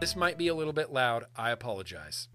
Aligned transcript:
This 0.00 0.14
might 0.14 0.38
be 0.38 0.48
a 0.48 0.54
little 0.54 0.72
bit 0.72 0.92
loud. 0.92 1.26
I 1.36 1.50
apologize. 1.50 2.28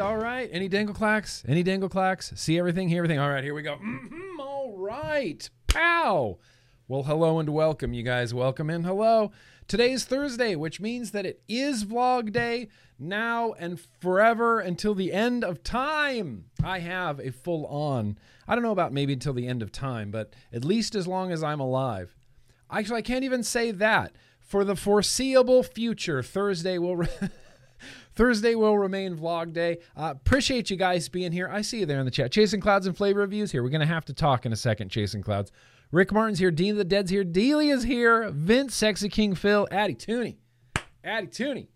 All 0.00 0.16
right. 0.18 0.50
Any 0.52 0.68
dangle 0.68 0.94
clacks? 0.94 1.42
Any 1.48 1.62
dangle 1.62 1.88
clacks? 1.88 2.32
See 2.34 2.58
everything, 2.58 2.88
hear 2.88 2.98
everything. 2.98 3.18
All 3.20 3.30
right, 3.30 3.44
here 3.44 3.54
we 3.54 3.62
go. 3.62 3.76
Mhm, 3.76 4.38
all 4.38 4.76
right. 4.76 5.48
Pow. 5.68 6.38
Well, 6.86 7.04
hello 7.04 7.38
and 7.38 7.48
welcome, 7.48 7.94
you 7.94 8.02
guys. 8.02 8.34
Welcome 8.34 8.68
and 8.68 8.84
hello. 8.84 9.32
Today's 9.66 10.04
Thursday, 10.04 10.54
which 10.54 10.82
means 10.82 11.12
that 11.12 11.24
it 11.24 11.40
is 11.48 11.82
vlog 11.82 12.30
day 12.30 12.68
now 12.98 13.54
and 13.54 13.80
forever 14.02 14.60
until 14.60 14.94
the 14.94 15.10
end 15.10 15.44
of 15.44 15.64
time. 15.64 16.44
I 16.62 16.80
have 16.80 17.20
a 17.20 17.32
full 17.32 17.64
on, 17.68 18.18
I 18.46 18.54
don't 18.54 18.62
know 18.62 18.70
about 18.70 18.92
maybe 18.92 19.14
until 19.14 19.32
the 19.32 19.48
end 19.48 19.62
of 19.62 19.72
time, 19.72 20.10
but 20.10 20.34
at 20.52 20.62
least 20.62 20.94
as 20.94 21.06
long 21.06 21.32
as 21.32 21.42
I'm 21.42 21.58
alive. 21.58 22.14
Actually, 22.70 22.98
I 22.98 23.02
can't 23.02 23.24
even 23.24 23.42
say 23.42 23.70
that. 23.70 24.12
For 24.38 24.62
the 24.62 24.76
foreseeable 24.76 25.62
future, 25.62 26.22
Thursday 26.22 26.76
will. 26.76 26.96
Re- 26.96 27.08
Thursday 28.14 28.54
will 28.54 28.76
remain 28.76 29.16
vlog 29.16 29.54
day. 29.54 29.78
Uh, 29.96 30.12
appreciate 30.14 30.68
you 30.68 30.76
guys 30.76 31.08
being 31.08 31.32
here. 31.32 31.48
I 31.50 31.62
see 31.62 31.80
you 31.80 31.86
there 31.86 31.98
in 31.98 32.04
the 32.04 32.10
chat. 32.10 32.30
Chasing 32.30 32.60
Clouds 32.60 32.86
and 32.86 32.94
Flavor 32.94 33.20
Reviews 33.20 33.52
here. 33.52 33.62
We're 33.62 33.70
going 33.70 33.80
to 33.80 33.86
have 33.86 34.04
to 34.04 34.12
talk 34.12 34.44
in 34.44 34.52
a 34.52 34.56
second, 34.56 34.90
Chasing 34.90 35.22
Clouds. 35.22 35.50
Rick 35.94 36.12
Martin's 36.12 36.40
here. 36.40 36.50
Dean 36.50 36.72
of 36.72 36.78
the 36.78 36.84
Dead's 36.84 37.12
here. 37.12 37.22
Delia's 37.22 37.84
here. 37.84 38.28
Vince, 38.32 38.74
Sexy 38.74 39.08
King 39.08 39.36
Phil. 39.36 39.68
Addie 39.70 39.94
Tooney. 39.94 40.34
Addie 41.04 41.28
Tooney. 41.28 41.68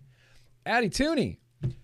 Addie 0.67 0.91
Tooney. 0.91 1.37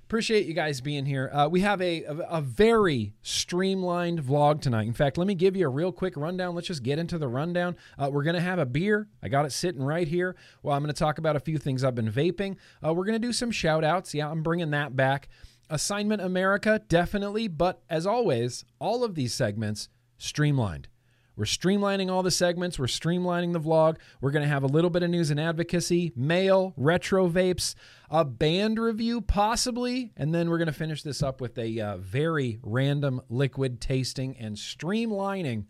Appreciate 0.03 0.45
you 0.45 0.53
guys 0.53 0.81
being 0.81 1.07
here. 1.07 1.31
Uh, 1.33 1.47
we 1.49 1.61
have 1.61 1.81
a, 1.81 2.03
a, 2.03 2.17
a 2.17 2.41
very 2.41 3.13
streamlined 3.23 4.21
vlog 4.21 4.61
tonight. 4.61 4.89
In 4.89 4.93
fact, 4.93 5.17
let 5.17 5.29
me 5.29 5.37
give 5.37 5.55
you 5.55 5.65
a 5.67 5.69
real 5.69 5.93
quick 5.93 6.17
rundown. 6.17 6.57
Let's 6.57 6.67
just 6.67 6.83
get 6.83 6.99
into 6.99 7.19
the 7.19 7.29
rundown. 7.29 7.77
Uh, 7.97 8.11
we're 8.13 8.25
going 8.25 8.35
to 8.35 8.43
have 8.43 8.59
a 8.59 8.67
beer. 8.67 9.09
I 9.23 9.29
got 9.29 9.47
it 9.47 9.53
sitting 9.53 9.81
right 9.81 10.09
here. 10.09 10.35
Well, 10.65 10.75
I'm 10.75 10.83
going 10.83 10.93
to 10.93 10.99
talk 10.99 11.19
about 11.19 11.37
a 11.37 11.41
few 11.41 11.57
things 11.57 11.85
I've 11.85 11.95
been 11.95 12.11
vaping. 12.11 12.57
Uh, 12.85 12.93
we're 12.95 13.05
going 13.05 13.21
to 13.21 13.25
do 13.25 13.33
some 13.33 13.53
shout 13.53 13.85
outs. 13.85 14.13
Yeah, 14.13 14.29
I'm 14.29 14.43
bringing 14.43 14.71
that 14.73 14.97
back. 14.97 15.29
Assignment 15.71 16.21
America, 16.21 16.83
definitely. 16.89 17.47
But 17.47 17.81
as 17.89 18.09
always, 18.09 18.65
all 18.81 19.05
of 19.05 19.15
these 19.15 19.33
segments 19.33 19.89
streamlined. 20.19 20.89
We're 21.37 21.45
streamlining 21.45 22.11
all 22.11 22.23
the 22.23 22.31
segments. 22.31 22.79
We're 22.79 22.87
streamlining 22.87 23.53
the 23.53 23.61
vlog. 23.61 23.97
We're 24.21 24.31
going 24.31 24.45
to 24.45 24.49
have 24.49 24.63
a 24.63 24.69
little 24.69 24.91
bit 24.91 25.03
of 25.03 25.11
news 25.11 25.31
and 25.31 25.41
advocacy, 25.41 26.13
mail, 26.15 26.75
retro 26.77 27.29
vapes, 27.29 27.75
a 28.09 28.25
band 28.25 28.79
review, 28.79 29.21
possibly. 29.21 30.13
And 30.17 30.35
then 30.35 30.49
we're 30.49 30.59
going 30.59 30.67
to 30.67 30.73
finish 30.73 31.03
this 31.03 31.23
up 31.23 31.41
with 31.41 31.59
a 31.59 31.81
uh, 31.81 31.97
very 31.97 32.59
random 32.63 33.21
liquid 33.29 33.81
tasting 33.81 34.37
and 34.39 34.57
streamlining 34.57 35.67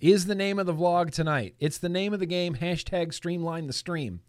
is 0.00 0.26
the 0.26 0.34
name 0.34 0.58
of 0.58 0.66
the 0.66 0.74
vlog 0.74 1.10
tonight. 1.10 1.54
It's 1.58 1.78
the 1.78 1.88
name 1.88 2.12
of 2.14 2.20
the 2.20 2.26
game. 2.26 2.56
Hashtag 2.56 3.12
streamline 3.12 3.66
the 3.66 3.72
stream. 3.72 4.20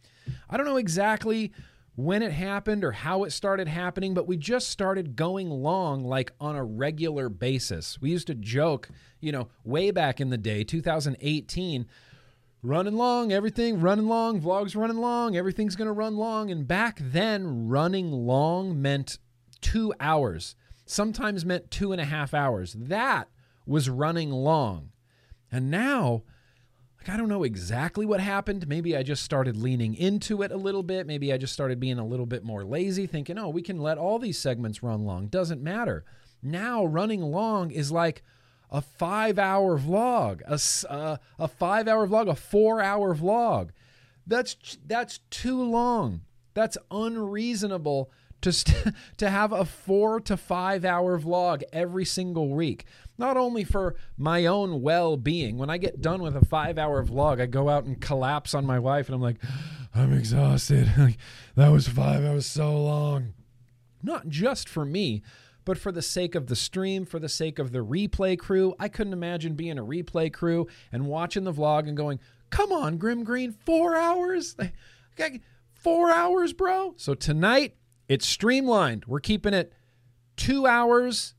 I 0.49 0.57
don't 0.57 0.65
know 0.65 0.77
exactly 0.77 1.53
when 1.95 2.21
it 2.21 2.31
happened 2.31 2.83
or 2.83 2.91
how 2.91 3.23
it 3.23 3.31
started 3.31 3.67
happening, 3.67 4.13
but 4.13 4.27
we 4.27 4.37
just 4.37 4.69
started 4.69 5.15
going 5.15 5.49
long 5.49 6.03
like 6.03 6.31
on 6.39 6.55
a 6.55 6.63
regular 6.63 7.29
basis. 7.29 7.99
We 8.01 8.11
used 8.11 8.27
to 8.27 8.35
joke, 8.35 8.89
you 9.21 9.31
know, 9.31 9.47
way 9.63 9.91
back 9.91 10.19
in 10.19 10.29
the 10.29 10.37
day, 10.37 10.63
2018, 10.63 11.85
running 12.61 12.95
long, 12.95 13.31
everything 13.31 13.79
running 13.79 14.07
long, 14.07 14.41
vlogs 14.41 14.75
running 14.75 14.97
long, 14.97 15.37
everything's 15.37 15.75
going 15.77 15.87
to 15.87 15.93
run 15.93 16.17
long. 16.17 16.51
And 16.51 16.67
back 16.67 16.99
then, 17.01 17.69
running 17.69 18.11
long 18.11 18.81
meant 18.81 19.19
two 19.61 19.93
hours, 19.99 20.55
sometimes 20.85 21.45
meant 21.45 21.71
two 21.71 21.93
and 21.93 22.01
a 22.01 22.05
half 22.05 22.33
hours. 22.33 22.73
That 22.73 23.29
was 23.65 23.89
running 23.89 24.31
long. 24.31 24.89
And 25.49 25.71
now, 25.71 26.23
like, 27.05 27.13
I 27.13 27.17
don't 27.17 27.29
know 27.29 27.43
exactly 27.43 28.05
what 28.05 28.19
happened. 28.19 28.67
Maybe 28.67 28.95
I 28.97 29.03
just 29.03 29.23
started 29.23 29.57
leaning 29.57 29.93
into 29.95 30.41
it 30.41 30.51
a 30.51 30.57
little 30.57 30.83
bit. 30.83 31.05
Maybe 31.05 31.31
I 31.31 31.37
just 31.37 31.53
started 31.53 31.79
being 31.79 31.99
a 31.99 32.05
little 32.05 32.25
bit 32.25 32.43
more 32.43 32.63
lazy, 32.63 33.05
thinking, 33.05 33.37
oh, 33.37 33.49
we 33.49 33.61
can 33.61 33.79
let 33.79 33.97
all 33.97 34.17
these 34.17 34.39
segments 34.39 34.81
run 34.81 35.05
long. 35.05 35.27
Doesn't 35.27 35.61
matter. 35.61 36.03
Now, 36.41 36.85
running 36.85 37.21
long 37.21 37.71
is 37.71 37.91
like 37.91 38.23
a 38.71 38.81
five 38.81 39.37
hour 39.37 39.77
vlog, 39.77 40.41
a, 40.47 40.91
uh, 40.91 41.17
a 41.37 41.47
five 41.47 41.87
hour 41.87 42.07
vlog, 42.07 42.27
a 42.27 42.35
four 42.35 42.81
hour 42.81 43.15
vlog. 43.15 43.69
That's, 44.25 44.77
that's 44.85 45.19
too 45.29 45.61
long. 45.61 46.21
That's 46.55 46.77
unreasonable 46.89 48.11
to, 48.41 48.51
st- 48.51 48.95
to 49.17 49.29
have 49.29 49.51
a 49.51 49.65
four 49.65 50.19
to 50.21 50.37
five 50.37 50.83
hour 50.85 51.19
vlog 51.19 51.61
every 51.71 52.05
single 52.05 52.49
week. 52.49 52.85
Not 53.17 53.37
only 53.37 53.63
for 53.63 53.95
my 54.17 54.45
own 54.45 54.81
well 54.81 55.17
being, 55.17 55.57
when 55.57 55.69
I 55.69 55.77
get 55.77 56.01
done 56.01 56.21
with 56.21 56.35
a 56.35 56.45
five 56.45 56.77
hour 56.77 57.03
vlog, 57.03 57.41
I 57.41 57.45
go 57.45 57.69
out 57.69 57.85
and 57.85 57.99
collapse 57.99 58.53
on 58.53 58.65
my 58.65 58.79
wife 58.79 59.07
and 59.07 59.15
I'm 59.15 59.21
like, 59.21 59.37
I'm 59.93 60.13
exhausted. 60.13 60.91
That 61.55 61.71
was 61.71 61.87
five 61.87 62.25
hours 62.25 62.45
so 62.45 62.75
long. 62.83 63.33
Not 64.03 64.27
just 64.27 64.67
for 64.67 64.83
me, 64.83 65.21
but 65.63 65.77
for 65.77 65.93
the 65.93 66.01
sake 66.01 66.35
of 66.35 66.47
the 66.47 66.55
stream, 66.55 67.05
for 67.05 67.17
the 67.17 67.29
sake 67.29 67.59
of 67.59 67.71
the 67.71 67.79
replay 67.79 68.37
crew. 68.37 68.75
I 68.77 68.89
couldn't 68.89 69.13
imagine 69.13 69.55
being 69.55 69.77
a 69.77 69.83
replay 69.85 70.33
crew 70.33 70.67
and 70.91 71.07
watching 71.07 71.45
the 71.45 71.53
vlog 71.53 71.87
and 71.87 71.95
going, 71.95 72.19
come 72.49 72.73
on, 72.73 72.97
Grimm 72.97 73.23
Green, 73.23 73.53
four 73.53 73.95
hours? 73.95 74.57
Four 75.75 76.09
hours, 76.09 76.51
bro? 76.51 76.95
So 76.97 77.13
tonight, 77.13 77.75
it's 78.09 78.27
streamlined. 78.27 79.05
We're 79.05 79.19
keeping 79.19 79.53
it 79.53 79.71
two 80.35 80.65
hours 80.65 81.34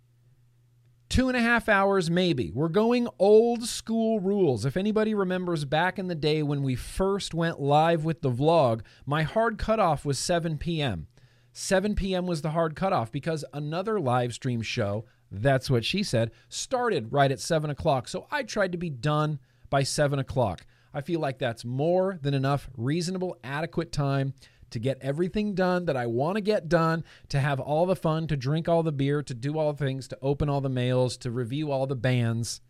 two 1.09 1.29
and 1.29 1.37
a 1.37 1.41
half 1.41 1.69
hours, 1.69 2.11
maybe. 2.11 2.51
We're 2.51 2.69
going 2.69 3.09
old 3.19 3.65
school 3.65 4.21
rules. 4.21 4.65
If 4.65 4.77
anybody 4.77 5.15
remembers 5.15 5.65
back 5.65 5.99
in 5.99 6.09
the 6.09 6.15
day 6.15 6.43
when 6.43 6.63
we 6.63 6.75
first 6.75 7.35
went 7.35 7.61
live 7.61 8.05
with 8.05 8.23
the 8.23 8.31
vlog, 8.31 8.83
my 9.05 9.23
hard 9.23 9.59
cutoff 9.59 10.05
was 10.05 10.19
7 10.19 10.59
p.m. 10.59 11.07
7 11.53 11.95
p.m. 11.95 12.27
was 12.27 12.43
the 12.43 12.51
hard 12.51 12.77
cutoff 12.77 13.11
because 13.11 13.45
another 13.53 13.99
live 13.99 14.35
stream 14.35 14.61
show, 14.61 15.07
that's 15.31 15.71
what 15.71 15.85
she 15.85 16.03
said, 16.03 16.31
started 16.49 17.13
right 17.13 17.33
at 17.33 17.41
7 17.41 17.71
o'clock. 17.71 18.09
So 18.09 18.27
I 18.31 18.43
tried 18.43 18.73
to 18.73 18.79
be 18.79 18.91
done 18.91 19.39
by 19.71 19.83
7 19.83 20.19
o'clock. 20.19 20.67
I 20.93 21.01
feel 21.01 21.21
like 21.21 21.39
that's 21.39 21.65
more 21.65 22.19
than 22.23 22.35
enough 22.35 22.69
reasonable, 22.77 23.39
adequate 23.45 23.93
time 23.93 24.35
to 24.77 24.81
get 24.81 24.99
everything 25.01 25.55
done 25.55 25.87
that 25.87 25.97
I 25.97 26.05
want 26.05 26.37
to 26.37 26.43
get 26.43 26.69
done, 26.69 27.03
to 27.31 27.41
have 27.41 27.59
all 27.59 27.87
the 27.87 27.97
fun, 27.97 28.27
to 28.27 28.37
drink 28.37 28.69
all 28.69 28.83
the 28.83 28.93
beer, 28.93 29.23
to 29.23 29.33
do 29.33 29.59
all 29.59 29.73
the 29.73 29.83
things, 29.83 30.07
to 30.09 30.19
open 30.21 30.51
all 30.51 30.61
the 30.61 30.69
mails, 30.69 31.17
to 31.19 31.31
review 31.31 31.73
all 31.73 31.87
the 31.87 31.97
bands. 31.97 32.61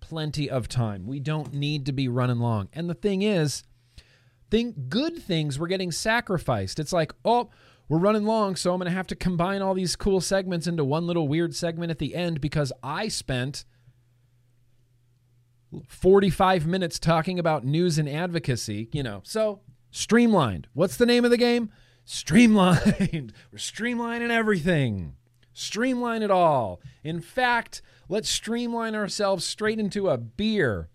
Plenty 0.00 0.50
of 0.50 0.68
time. 0.68 1.06
We 1.06 1.20
don't 1.20 1.54
need 1.54 1.86
to 1.86 1.92
be 1.92 2.06
running 2.06 2.38
long. 2.38 2.68
And 2.74 2.90
the 2.90 2.94
thing 2.94 3.22
is, 3.22 3.62
think 4.50 4.90
good 4.90 5.22
things 5.22 5.58
were 5.58 5.68
getting 5.68 5.90
sacrificed. 5.90 6.78
It's 6.78 6.92
like, 6.92 7.14
oh, 7.24 7.48
we're 7.88 7.96
running 7.96 8.24
long, 8.24 8.54
so 8.54 8.72
I'm 8.74 8.78
going 8.78 8.90
to 8.90 8.94
have 8.94 9.06
to 9.06 9.16
combine 9.16 9.62
all 9.62 9.72
these 9.72 9.96
cool 9.96 10.20
segments 10.20 10.66
into 10.66 10.84
one 10.84 11.06
little 11.06 11.28
weird 11.28 11.54
segment 11.54 11.90
at 11.90 11.98
the 11.98 12.14
end 12.14 12.42
because 12.42 12.74
I 12.82 13.08
spent 13.08 13.64
45 15.88 16.66
minutes 16.66 16.98
talking 16.98 17.38
about 17.38 17.64
news 17.64 17.96
and 17.96 18.06
advocacy, 18.06 18.90
you 18.92 19.02
know. 19.02 19.22
So, 19.24 19.60
streamlined. 19.92 20.66
What's 20.72 20.96
the 20.96 21.06
name 21.06 21.24
of 21.24 21.30
the 21.30 21.36
game? 21.36 21.70
Streamlined. 22.04 23.32
We're 23.52 23.58
streamlining 23.58 24.30
everything. 24.30 25.14
Streamline 25.52 26.22
it 26.22 26.30
all. 26.30 26.80
In 27.04 27.20
fact, 27.20 27.82
let's 28.08 28.28
streamline 28.28 28.96
ourselves 28.96 29.44
straight 29.44 29.78
into 29.78 30.08
a 30.08 30.18
beer. 30.18 30.88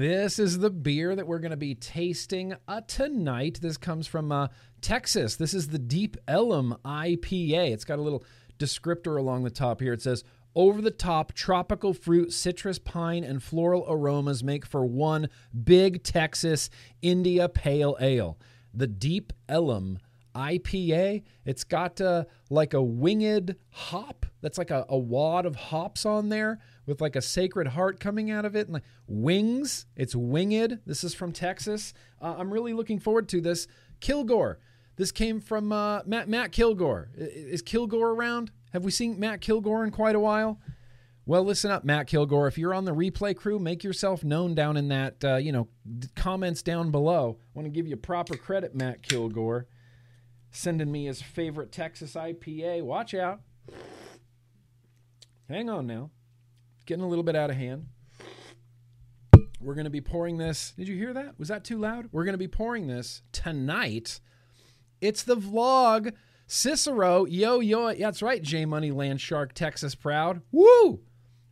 This 0.00 0.38
is 0.38 0.60
the 0.60 0.70
beer 0.70 1.14
that 1.14 1.26
we're 1.26 1.40
going 1.40 1.50
to 1.50 1.58
be 1.58 1.74
tasting 1.74 2.54
uh, 2.66 2.80
tonight. 2.86 3.58
This 3.60 3.76
comes 3.76 4.06
from 4.06 4.32
uh, 4.32 4.48
Texas. 4.80 5.36
This 5.36 5.52
is 5.52 5.68
the 5.68 5.78
Deep 5.78 6.16
Ellum 6.26 6.74
IPA. 6.86 7.72
It's 7.72 7.84
got 7.84 7.98
a 7.98 8.02
little 8.02 8.24
descriptor 8.58 9.18
along 9.18 9.44
the 9.44 9.50
top 9.50 9.82
here. 9.82 9.92
It 9.92 10.00
says, 10.00 10.24
over 10.54 10.80
the 10.80 10.90
top 10.90 11.34
tropical 11.34 11.92
fruit, 11.92 12.32
citrus, 12.32 12.78
pine, 12.78 13.24
and 13.24 13.42
floral 13.42 13.84
aromas 13.86 14.42
make 14.42 14.64
for 14.64 14.86
one 14.86 15.28
big 15.64 16.02
Texas 16.02 16.70
India 17.02 17.46
Pale 17.50 17.98
Ale. 18.00 18.38
The 18.72 18.86
Deep 18.86 19.34
Ellum 19.50 19.98
IPA. 20.34 21.24
It's 21.44 21.64
got 21.64 22.00
uh, 22.00 22.24
like 22.48 22.72
a 22.72 22.82
winged 22.82 23.54
hop. 23.68 24.24
That's 24.40 24.56
like 24.56 24.70
a, 24.70 24.86
a 24.88 24.96
wad 24.96 25.44
of 25.44 25.56
hops 25.56 26.06
on 26.06 26.30
there 26.30 26.58
with 26.90 27.00
like 27.00 27.16
a 27.16 27.22
sacred 27.22 27.68
heart 27.68 28.00
coming 28.00 28.30
out 28.30 28.44
of 28.44 28.54
it 28.54 28.66
and 28.66 28.74
like 28.74 28.82
wings. 29.06 29.86
It's 29.96 30.14
winged. 30.14 30.80
This 30.84 31.04
is 31.04 31.14
from 31.14 31.32
Texas. 31.32 31.94
Uh, 32.20 32.34
I'm 32.36 32.52
really 32.52 32.74
looking 32.74 32.98
forward 32.98 33.28
to 33.30 33.40
this. 33.40 33.66
Kilgore. 34.00 34.58
This 34.96 35.12
came 35.12 35.40
from 35.40 35.72
uh, 35.72 36.00
Matt 36.04 36.28
Matt 36.28 36.52
Kilgore. 36.52 37.10
Is 37.16 37.62
Kilgore 37.62 38.10
around? 38.10 38.50
Have 38.72 38.84
we 38.84 38.90
seen 38.90 39.18
Matt 39.18 39.40
Kilgore 39.40 39.84
in 39.84 39.92
quite 39.92 40.14
a 40.14 40.20
while? 40.20 40.60
Well, 41.24 41.44
listen 41.44 41.70
up, 41.70 41.84
Matt 41.84 42.08
Kilgore. 42.08 42.48
If 42.48 42.58
you're 42.58 42.74
on 42.74 42.84
the 42.84 42.94
replay 42.94 43.36
crew, 43.36 43.58
make 43.58 43.84
yourself 43.84 44.24
known 44.24 44.54
down 44.54 44.76
in 44.76 44.88
that, 44.88 45.24
uh, 45.24 45.36
you 45.36 45.52
know 45.52 45.68
comments 46.16 46.60
down 46.60 46.90
below. 46.90 47.38
I 47.40 47.58
want 47.58 47.66
to 47.66 47.70
give 47.70 47.86
you 47.86 47.96
proper 47.96 48.36
credit, 48.36 48.74
Matt 48.74 49.02
Kilgore, 49.02 49.68
sending 50.50 50.90
me 50.90 51.06
his 51.06 51.22
favorite 51.22 51.70
Texas 51.70 52.14
IPA. 52.14 52.82
Watch 52.82 53.14
out. 53.14 53.40
Hang 55.48 55.70
on 55.70 55.86
now. 55.86 56.10
Getting 56.86 57.04
a 57.04 57.08
little 57.08 57.24
bit 57.24 57.36
out 57.36 57.50
of 57.50 57.56
hand. 57.56 57.86
We're 59.60 59.74
going 59.74 59.84
to 59.84 59.90
be 59.90 60.00
pouring 60.00 60.38
this. 60.38 60.72
Did 60.76 60.88
you 60.88 60.96
hear 60.96 61.12
that? 61.12 61.38
Was 61.38 61.48
that 61.48 61.64
too 61.64 61.78
loud? 61.78 62.08
We're 62.12 62.24
going 62.24 62.34
to 62.34 62.38
be 62.38 62.48
pouring 62.48 62.86
this 62.86 63.22
tonight. 63.32 64.20
It's 65.00 65.22
the 65.22 65.36
vlog. 65.36 66.14
Cicero, 66.46 67.26
yo, 67.26 67.60
yo, 67.60 67.90
Yeah, 67.90 68.06
that's 68.06 68.22
right, 68.22 68.42
J 68.42 68.64
Money 68.64 68.90
Land 68.90 69.20
Shark, 69.20 69.52
Texas 69.52 69.94
proud. 69.94 70.42
Woo! 70.50 71.00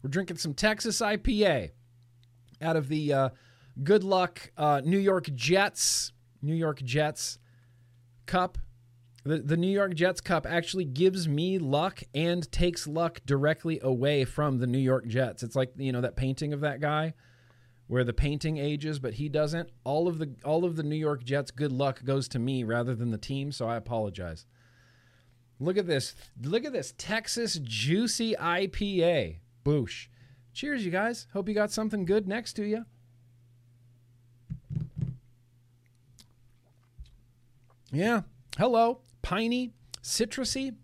We're 0.03 0.11
drinking 0.11 0.39
some 0.39 0.55
Texas 0.55 1.01
IPA 1.01 1.71
out 2.61 2.75
of 2.75 2.89
the 2.89 3.13
uh, 3.13 3.29
Good 3.83 4.03
Luck 4.03 4.51
uh, 4.57 4.81
New 4.85 4.99
York 4.99 5.33
Jets, 5.35 6.13
New 6.43 6.55
York 6.55 6.83
Jets 6.83 7.39
cup. 8.27 8.59
The, 9.29 9.41
the 9.41 9.59
New 9.59 9.71
York 9.71 9.93
Jets 9.93 10.23
cup 10.23 10.47
actually 10.47 10.87
gives 10.87 11.29
me 11.29 11.59
luck 11.59 12.03
and 12.15 12.51
takes 12.51 12.87
luck 12.87 13.21
directly 13.27 13.79
away 13.83 14.25
from 14.25 14.57
the 14.57 14.67
New 14.67 14.79
York 14.79 15.07
Jets. 15.07 15.43
It's 15.43 15.55
like, 15.55 15.71
you 15.77 15.93
know, 15.93 16.01
that 16.01 16.17
painting 16.17 16.55
of 16.55 16.63
that 16.63 16.81
guy 16.81 17.13
where 17.89 18.05
the 18.05 18.15
painting 18.15 18.57
ages 18.57 18.99
but 18.99 19.13
he 19.13 19.29
doesn't. 19.29 19.69
All 19.85 20.09
of 20.09 20.19
the 20.19 20.35
all 20.47 20.65
of 20.65 20.77
the 20.77 20.83
New 20.83 20.97
York 20.97 21.25
Jets 21.25 21.51
good 21.51 21.73
luck 21.73 22.05
goes 22.05 22.27
to 22.29 22.39
me 22.39 22.65
rather 22.65 22.95
than 22.95 23.11
the 23.11 23.19
team, 23.19 23.53
so 23.53 23.69
I 23.69 23.77
apologize. 23.77 24.47
Look 25.61 25.77
at 25.77 25.87
this. 25.87 26.15
Look 26.43 26.65
at 26.65 26.73
this 26.73 26.95
Texas 26.97 27.61
juicy 27.63 28.35
IPA. 28.35 29.41
Boosh. 29.63 30.07
Cheers, 30.55 30.87
you 30.87 30.91
guys. 30.91 31.27
Hope 31.35 31.51
you 31.51 31.55
got 31.55 31.71
something 31.71 32.07
good 32.07 32.27
next 32.27 32.55
to 32.55 32.65
you. 32.65 32.87
Yeah. 37.93 38.23
Hello. 38.57 39.03
Piney, 39.23 39.73
citrusy. 40.03 40.75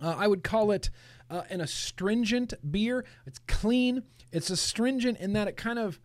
Uh, 0.00 0.14
I 0.16 0.26
would 0.26 0.42
call 0.42 0.70
it 0.70 0.90
uh, 1.30 1.42
an 1.50 1.60
astringent 1.60 2.54
beer. 2.70 3.04
It's 3.26 3.40
clean. 3.46 4.02
It's 4.32 4.50
astringent 4.50 5.18
in 5.18 5.32
that 5.34 5.48
it 5.48 5.56
kind 5.56 5.78
of 5.78 6.00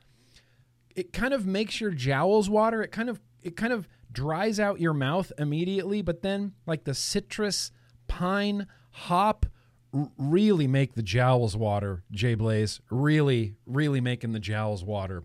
it 0.95 1.11
kind 1.11 1.33
of 1.33 1.45
makes 1.45 1.81
your 1.81 1.91
jowls 1.91 2.49
water. 2.49 2.81
It 2.81 2.91
kind 2.91 3.09
of 3.09 3.21
it 3.41 3.55
kind 3.55 3.73
of 3.73 3.87
dries 4.11 4.59
out 4.59 4.79
your 4.79 4.93
mouth 4.93 5.31
immediately, 5.37 6.01
but 6.01 6.21
then 6.21 6.53
like 6.65 6.85
the 6.85 6.93
citrus, 6.93 7.71
pine, 8.07 8.67
hop 8.91 9.45
r- 9.93 10.09
really 10.17 10.67
make 10.67 10.93
the 10.93 11.03
jowls 11.03 11.55
water. 11.55 12.03
Jay 12.11 12.35
Blaze 12.35 12.81
really 12.89 13.55
really 13.65 14.01
making 14.01 14.31
the 14.31 14.39
jowls 14.39 14.83
water. 14.83 15.23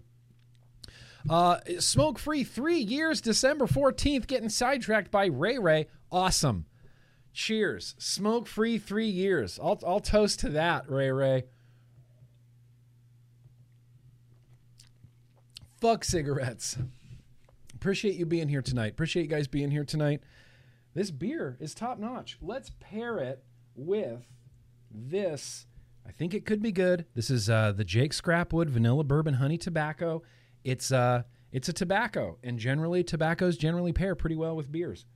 Uh, 1.29 1.59
smoke 1.79 2.19
free 2.19 2.44
three 2.44 2.79
years, 2.79 3.21
December 3.21 3.67
14th, 3.67 4.26
getting 4.26 4.49
sidetracked 4.49 5.11
by 5.11 5.26
Ray 5.26 5.59
Ray. 5.59 5.87
Awesome. 6.12 6.67
Cheers. 7.33 7.95
Smoke 7.99 8.47
free 8.47 8.79
three 8.79 9.09
years. 9.09 9.59
I'll, 9.62 9.81
I'll 9.87 10.01
toast 10.01 10.41
to 10.41 10.49
that, 10.51 10.91
Ray 10.91 11.11
Ray. 11.12 11.45
Fuck 15.81 16.05
cigarettes. 16.05 16.77
Appreciate 17.75 18.17
you 18.17 18.27
being 18.27 18.49
here 18.49 18.61
tonight. 18.61 18.93
Appreciate 18.93 19.23
you 19.23 19.29
guys 19.29 19.49
being 19.49 19.71
here 19.71 19.85
tonight. 19.85 20.21
This 20.93 21.11
beer 21.11 21.57
is 21.61 21.75
top 21.75 21.99
notch. 21.99 22.37
Let's 22.43 22.73
pair 22.81 23.19
it 23.19 23.43
with 23.75 24.27
this. 24.91 25.67
I 26.07 26.12
think 26.12 26.35
it 26.35 26.45
could 26.45 26.61
be 26.61 26.73
good. 26.73 27.07
This 27.15 27.31
is 27.31 27.49
uh, 27.49 27.73
the 27.73 27.85
Jake 27.85 28.12
Scrapwood 28.12 28.69
Vanilla 28.69 29.05
Bourbon 29.05 29.35
Honey 29.35 29.57
Tobacco. 29.57 30.23
It's 30.65 30.93
uh, 30.93 31.23
it's 31.53 31.69
a 31.69 31.73
tobacco, 31.73 32.39
and 32.43 32.59
generally 32.59 33.03
tobaccos 33.03 33.57
generally 33.57 33.93
pair 33.93 34.15
pretty 34.15 34.37
well 34.37 34.57
with 34.57 34.71
beers. 34.71 35.07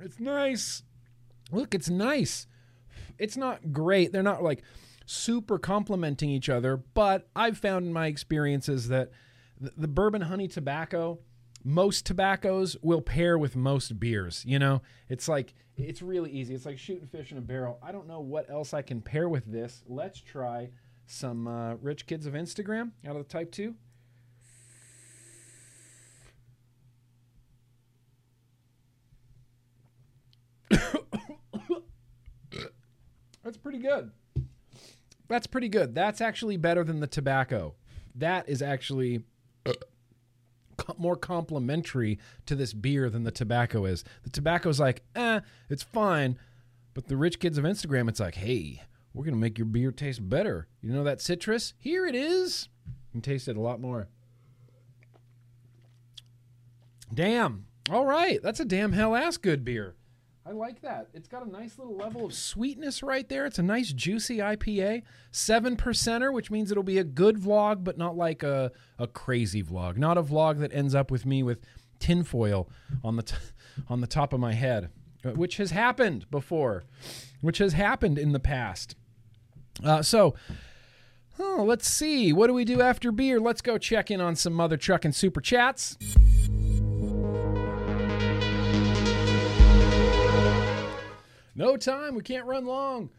It's 0.00 0.20
nice. 0.20 0.82
Look, 1.50 1.74
it's 1.74 1.88
nice. 1.88 2.46
It's 3.18 3.36
not 3.36 3.72
great. 3.72 4.12
They're 4.12 4.22
not 4.22 4.42
like 4.42 4.62
super 5.06 5.58
complementing 5.58 6.30
each 6.30 6.48
other, 6.48 6.76
but 6.76 7.28
I've 7.34 7.58
found 7.58 7.86
in 7.86 7.92
my 7.92 8.06
experiences 8.06 8.88
that 8.88 9.10
the, 9.60 9.88
bourbon 9.88 10.22
honey 10.22 10.46
tobacco, 10.46 11.18
most 11.64 12.06
tobaccos 12.06 12.76
will 12.82 13.00
pair 13.00 13.38
with 13.38 13.56
most 13.56 13.98
beers. 13.98 14.44
You 14.46 14.58
know, 14.58 14.82
it's 15.08 15.28
like, 15.28 15.54
it's 15.76 16.02
really 16.02 16.30
easy. 16.30 16.54
It's 16.54 16.66
like 16.66 16.78
shooting 16.78 17.06
fish 17.06 17.32
in 17.32 17.38
a 17.38 17.42
barrel. 17.42 17.78
I 17.82 17.90
don't 17.92 18.06
know 18.06 18.20
what 18.20 18.50
else 18.50 18.74
I 18.74 18.82
can 18.82 19.00
pair 19.00 19.28
with 19.28 19.50
this. 19.50 19.82
Let's 19.86 20.20
try 20.20 20.70
some 21.06 21.48
uh, 21.48 21.74
Rich 21.76 22.06
Kids 22.06 22.26
of 22.26 22.34
Instagram 22.34 22.92
out 23.06 23.16
of 23.16 23.26
the 23.26 23.32
Type 23.32 23.50
2. 23.50 23.74
That's 33.48 33.56
pretty 33.56 33.78
good. 33.78 34.10
That's 35.26 35.46
pretty 35.46 35.70
good. 35.70 35.94
That's 35.94 36.20
actually 36.20 36.58
better 36.58 36.84
than 36.84 37.00
the 37.00 37.06
tobacco. 37.06 37.76
That 38.14 38.46
is 38.46 38.60
actually 38.60 39.22
more 40.98 41.16
complimentary 41.16 42.18
to 42.44 42.54
this 42.54 42.74
beer 42.74 43.08
than 43.08 43.22
the 43.22 43.30
tobacco 43.30 43.86
is. 43.86 44.04
The 44.22 44.28
tobacco's 44.28 44.78
like, 44.78 45.00
eh, 45.16 45.40
it's 45.70 45.82
fine. 45.82 46.38
But 46.92 47.08
the 47.08 47.16
rich 47.16 47.40
kids 47.40 47.56
of 47.56 47.64
Instagram, 47.64 48.10
it's 48.10 48.20
like, 48.20 48.34
hey, 48.34 48.82
we're 49.14 49.24
going 49.24 49.32
to 49.32 49.40
make 49.40 49.56
your 49.56 49.64
beer 49.64 49.92
taste 49.92 50.28
better. 50.28 50.68
You 50.82 50.92
know 50.92 51.04
that 51.04 51.22
citrus? 51.22 51.72
Here 51.78 52.04
it 52.04 52.14
is. 52.14 52.68
You 52.86 53.12
can 53.12 53.22
taste 53.22 53.48
it 53.48 53.56
a 53.56 53.62
lot 53.62 53.80
more. 53.80 54.08
Damn. 57.14 57.64
All 57.88 58.04
right. 58.04 58.42
That's 58.42 58.60
a 58.60 58.66
damn 58.66 58.92
hell 58.92 59.16
ass 59.16 59.38
good 59.38 59.64
beer. 59.64 59.94
I 60.48 60.52
like 60.52 60.80
that. 60.80 61.08
It's 61.12 61.28
got 61.28 61.46
a 61.46 61.50
nice 61.50 61.78
little 61.78 61.94
level 61.94 62.24
of 62.24 62.32
sweetness 62.32 63.02
right 63.02 63.28
there. 63.28 63.44
It's 63.44 63.58
a 63.58 63.62
nice 63.62 63.92
juicy 63.92 64.38
IPA. 64.38 65.02
Seven 65.30 65.76
percenter, 65.76 66.32
which 66.32 66.50
means 66.50 66.70
it'll 66.70 66.82
be 66.82 66.96
a 66.96 67.04
good 67.04 67.36
vlog, 67.36 67.84
but 67.84 67.98
not 67.98 68.16
like 68.16 68.42
a, 68.42 68.72
a 68.98 69.06
crazy 69.06 69.62
vlog. 69.62 69.98
Not 69.98 70.16
a 70.16 70.22
vlog 70.22 70.58
that 70.60 70.72
ends 70.72 70.94
up 70.94 71.10
with 71.10 71.26
me 71.26 71.42
with 71.42 71.60
tinfoil 71.98 72.66
on 73.04 73.16
the 73.16 73.24
t- 73.24 73.36
on 73.88 74.00
the 74.00 74.06
top 74.06 74.32
of 74.32 74.40
my 74.40 74.54
head, 74.54 74.88
uh, 75.22 75.32
which 75.32 75.58
has 75.58 75.70
happened 75.70 76.30
before, 76.30 76.84
which 77.42 77.58
has 77.58 77.74
happened 77.74 78.18
in 78.18 78.32
the 78.32 78.40
past. 78.40 78.96
Uh, 79.84 80.00
so, 80.00 80.34
oh, 81.38 81.62
let's 81.66 81.86
see. 81.86 82.32
What 82.32 82.46
do 82.46 82.54
we 82.54 82.64
do 82.64 82.80
after 82.80 83.12
beer? 83.12 83.38
Let's 83.38 83.60
go 83.60 83.76
check 83.76 84.10
in 84.10 84.22
on 84.22 84.34
some 84.34 84.54
mother 84.54 84.78
trucking 84.78 85.12
super 85.12 85.42
chats. 85.42 85.98
No 91.58 91.76
time. 91.76 92.14
We 92.14 92.22
can't 92.22 92.46
run 92.46 92.66
long. 92.66 93.10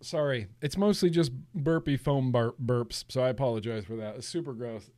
Sorry. 0.00 0.48
It's 0.62 0.78
mostly 0.78 1.10
just 1.10 1.30
burpy 1.54 1.98
foam 1.98 2.32
bur- 2.32 2.54
burps, 2.54 3.04
so 3.08 3.22
I 3.22 3.28
apologize 3.28 3.84
for 3.84 3.94
that. 3.96 4.16
It's 4.16 4.26
super 4.26 4.54
gross. 4.54 4.88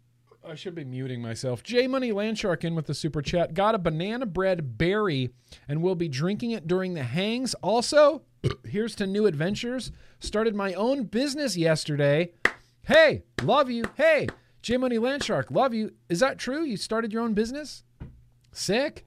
I 0.47 0.55
should 0.55 0.77
be 0.77 0.85
muting 0.85 1.21
myself. 1.21 1.65
J 1.65 1.89
Money 1.89 2.13
Landshark 2.13 2.63
in 2.63 2.77
with 2.77 2.87
the 2.87 2.95
super 2.95 3.23
chat. 3.23 3.55
Got 3.55 3.75
a 3.75 3.79
banana 3.79 4.25
bread 4.25 4.79
berry 4.79 5.31
and 5.67 5.83
we 5.83 5.89
will 5.89 5.97
be 5.97 6.09
drinking 6.09 6.53
it 6.53 6.69
during 6.69 6.95
the 6.95 7.03
hangs. 7.03 7.55
Also, 7.55 8.23
here's 8.65 8.95
to 8.97 9.09
new 9.09 9.27
adventures. 9.27 9.91
Started 10.21 10.55
my 10.55 10.75
own 10.75 11.05
business 11.05 11.57
yesterday. 11.57 12.31
Hey, 12.83 13.25
love 13.43 13.69
you. 13.69 13.85
Hey, 13.97 14.29
J 14.63 14.77
Money 14.77 14.99
Landshark, 14.99 15.51
love 15.51 15.75
you. 15.75 15.93
Is 16.09 16.21
that 16.21 16.39
true? 16.39 16.63
You 16.63 16.77
started 16.77 17.13
your 17.13 17.23
own 17.23 17.35
business? 17.35 17.83
Sick. 18.53 19.05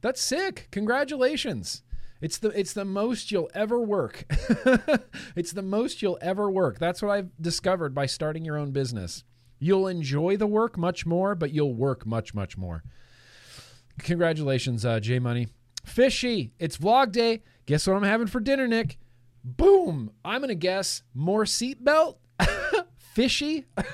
That's 0.00 0.20
sick. 0.20 0.68
Congratulations. 0.70 1.82
It's 2.20 2.38
the 2.38 2.48
it's 2.48 2.74
the 2.74 2.84
most 2.84 3.30
you'll 3.30 3.50
ever 3.54 3.80
work. 3.80 4.24
it's 5.36 5.52
the 5.52 5.62
most 5.62 6.02
you'll 6.02 6.18
ever 6.20 6.50
work. 6.50 6.78
That's 6.78 7.00
what 7.00 7.10
I've 7.10 7.30
discovered 7.40 7.94
by 7.94 8.06
starting 8.06 8.44
your 8.44 8.58
own 8.58 8.72
business. 8.72 9.24
You'll 9.58 9.86
enjoy 9.86 10.36
the 10.36 10.46
work 10.46 10.76
much 10.76 11.06
more, 11.06 11.34
but 11.34 11.52
you'll 11.52 11.74
work 11.74 12.06
much 12.06 12.34
much 12.34 12.58
more. 12.58 12.82
Congratulations, 14.00 14.84
uh, 14.84 15.00
J 15.00 15.18
Money. 15.18 15.48
Fishy, 15.84 16.52
it's 16.58 16.76
vlog 16.76 17.12
day. 17.12 17.42
Guess 17.66 17.86
what 17.86 17.96
I'm 17.96 18.02
having 18.02 18.26
for 18.26 18.40
dinner, 18.40 18.66
Nick? 18.68 18.98
Boom. 19.42 20.10
I'm 20.24 20.42
gonna 20.42 20.54
guess 20.54 21.02
more 21.14 21.44
seatbelt. 21.44 22.16
Fishy. 22.98 23.66
Are 23.76 23.84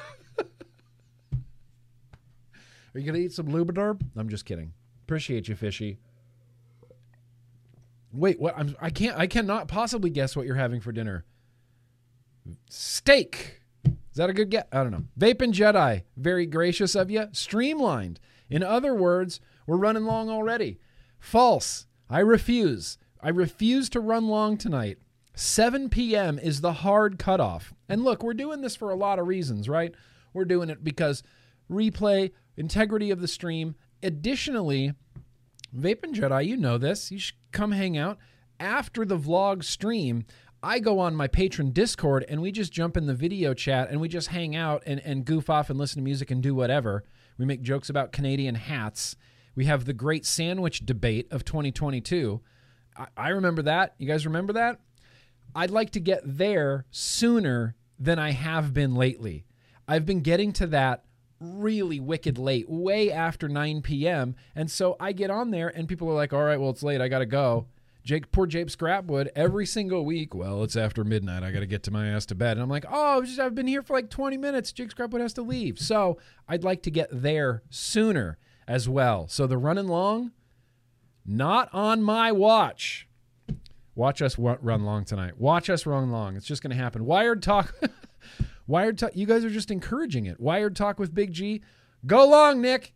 you 2.94 3.02
gonna 3.04 3.18
eat 3.18 3.32
some 3.32 3.46
Lubriderm? 3.48 4.00
I'm 4.16 4.28
just 4.28 4.44
kidding. 4.44 4.72
Appreciate 5.06 5.46
you, 5.46 5.54
Fishy. 5.54 6.00
Wait, 8.12 8.40
what? 8.40 8.58
I'm, 8.58 8.74
I 8.80 8.90
can't. 8.90 9.16
I 9.16 9.28
cannot 9.28 9.68
possibly 9.68 10.10
guess 10.10 10.34
what 10.34 10.46
you're 10.46 10.56
having 10.56 10.80
for 10.80 10.90
dinner. 10.90 11.24
Steak. 12.68 13.60
Is 13.84 14.16
that 14.16 14.30
a 14.30 14.32
good 14.32 14.50
get? 14.50 14.66
I 14.72 14.82
don't 14.82 14.90
know. 14.90 15.04
Vaping 15.16 15.52
Jedi, 15.52 16.02
very 16.16 16.46
gracious 16.46 16.96
of 16.96 17.08
you. 17.08 17.28
Streamlined. 17.30 18.18
In 18.50 18.64
other 18.64 18.94
words, 18.94 19.38
we're 19.66 19.76
running 19.76 20.06
long 20.06 20.28
already. 20.28 20.80
False. 21.20 21.86
I 22.10 22.20
refuse. 22.20 22.98
I 23.20 23.28
refuse 23.28 23.88
to 23.90 24.00
run 24.00 24.26
long 24.26 24.56
tonight. 24.56 24.98
7 25.34 25.88
p.m. 25.88 26.38
is 26.38 26.62
the 26.62 26.72
hard 26.72 27.18
cutoff. 27.18 27.74
And 27.88 28.02
look, 28.02 28.22
we're 28.22 28.34
doing 28.34 28.60
this 28.60 28.74
for 28.74 28.90
a 28.90 28.96
lot 28.96 29.18
of 29.20 29.28
reasons, 29.28 29.68
right? 29.68 29.94
We're 30.32 30.46
doing 30.46 30.70
it 30.70 30.82
because 30.82 31.22
replay, 31.70 32.32
integrity 32.56 33.10
of 33.10 33.20
the 33.20 33.28
stream. 33.28 33.76
Additionally, 34.06 34.92
Vape 35.76 36.04
and 36.04 36.14
Jedi, 36.14 36.46
you 36.46 36.56
know 36.56 36.78
this. 36.78 37.10
You 37.10 37.18
should 37.18 37.34
come 37.50 37.72
hang 37.72 37.98
out. 37.98 38.18
After 38.60 39.04
the 39.04 39.18
vlog 39.18 39.64
stream, 39.64 40.24
I 40.62 40.78
go 40.78 41.00
on 41.00 41.16
my 41.16 41.26
Patreon 41.26 41.74
Discord 41.74 42.24
and 42.28 42.40
we 42.40 42.52
just 42.52 42.72
jump 42.72 42.96
in 42.96 43.06
the 43.06 43.14
video 43.14 43.52
chat 43.52 43.90
and 43.90 44.00
we 44.00 44.08
just 44.08 44.28
hang 44.28 44.54
out 44.54 44.84
and, 44.86 45.00
and 45.00 45.24
goof 45.24 45.50
off 45.50 45.70
and 45.70 45.78
listen 45.78 45.96
to 45.96 46.04
music 46.04 46.30
and 46.30 46.40
do 46.40 46.54
whatever. 46.54 47.02
We 47.36 47.46
make 47.46 47.62
jokes 47.62 47.90
about 47.90 48.12
Canadian 48.12 48.54
hats. 48.54 49.16
We 49.56 49.64
have 49.64 49.86
the 49.86 49.92
great 49.92 50.24
sandwich 50.24 50.86
debate 50.86 51.26
of 51.32 51.44
2022. 51.44 52.40
I, 52.96 53.06
I 53.16 53.28
remember 53.30 53.62
that. 53.62 53.96
You 53.98 54.06
guys 54.06 54.24
remember 54.24 54.52
that? 54.52 54.78
I'd 55.52 55.72
like 55.72 55.90
to 55.90 56.00
get 56.00 56.20
there 56.24 56.86
sooner 56.92 57.74
than 57.98 58.20
I 58.20 58.30
have 58.30 58.72
been 58.72 58.94
lately. 58.94 59.46
I've 59.88 60.06
been 60.06 60.20
getting 60.20 60.52
to 60.54 60.68
that 60.68 61.05
really 61.40 62.00
wicked 62.00 62.38
late, 62.38 62.68
way 62.68 63.10
after 63.10 63.48
9 63.48 63.82
p.m. 63.82 64.34
And 64.54 64.70
so 64.70 64.96
I 64.98 65.12
get 65.12 65.30
on 65.30 65.50
there 65.50 65.68
and 65.68 65.88
people 65.88 66.08
are 66.08 66.14
like, 66.14 66.32
all 66.32 66.44
right, 66.44 66.58
well, 66.58 66.70
it's 66.70 66.82
late. 66.82 67.00
I 67.00 67.08
got 67.08 67.18
to 67.20 67.26
go. 67.26 67.66
Jake, 68.04 68.30
poor 68.30 68.46
Jape 68.46 68.68
Scrapwood, 68.68 69.28
every 69.34 69.66
single 69.66 70.04
week, 70.04 70.32
well, 70.32 70.62
it's 70.62 70.76
after 70.76 71.02
midnight. 71.02 71.42
I 71.42 71.50
got 71.50 71.60
to 71.60 71.66
get 71.66 71.82
to 71.84 71.90
my 71.90 72.06
ass 72.08 72.24
to 72.26 72.36
bed. 72.36 72.52
And 72.52 72.62
I'm 72.62 72.70
like, 72.70 72.84
oh, 72.88 73.22
just, 73.22 73.40
I've 73.40 73.56
been 73.56 73.66
here 73.66 73.82
for 73.82 73.94
like 73.94 74.10
20 74.10 74.36
minutes. 74.36 74.70
Jake 74.70 74.94
Scrapwood 74.94 75.20
has 75.20 75.32
to 75.34 75.42
leave. 75.42 75.80
So 75.80 76.16
I'd 76.48 76.62
like 76.62 76.82
to 76.82 76.90
get 76.90 77.08
there 77.10 77.64
sooner 77.68 78.38
as 78.68 78.88
well. 78.88 79.26
So 79.26 79.48
the 79.48 79.58
running 79.58 79.88
long, 79.88 80.30
not 81.26 81.68
on 81.72 82.00
my 82.00 82.30
watch. 82.30 83.08
Watch 83.96 84.22
us 84.22 84.38
run 84.38 84.84
long 84.84 85.04
tonight. 85.04 85.40
Watch 85.40 85.68
us 85.68 85.84
run 85.84 86.12
long. 86.12 86.36
It's 86.36 86.46
just 86.46 86.62
going 86.62 86.70
to 86.70 86.76
happen. 86.76 87.06
Wired 87.06 87.42
Talk. 87.42 87.74
Wired 88.66 88.98
Talk. 88.98 89.14
You 89.14 89.26
guys 89.26 89.44
are 89.44 89.50
just 89.50 89.70
encouraging 89.70 90.26
it. 90.26 90.40
Wired 90.40 90.76
Talk 90.76 90.98
with 90.98 91.14
Big 91.14 91.32
G. 91.32 91.62
Go 92.04 92.28
long, 92.28 92.60
Nick. 92.60 92.94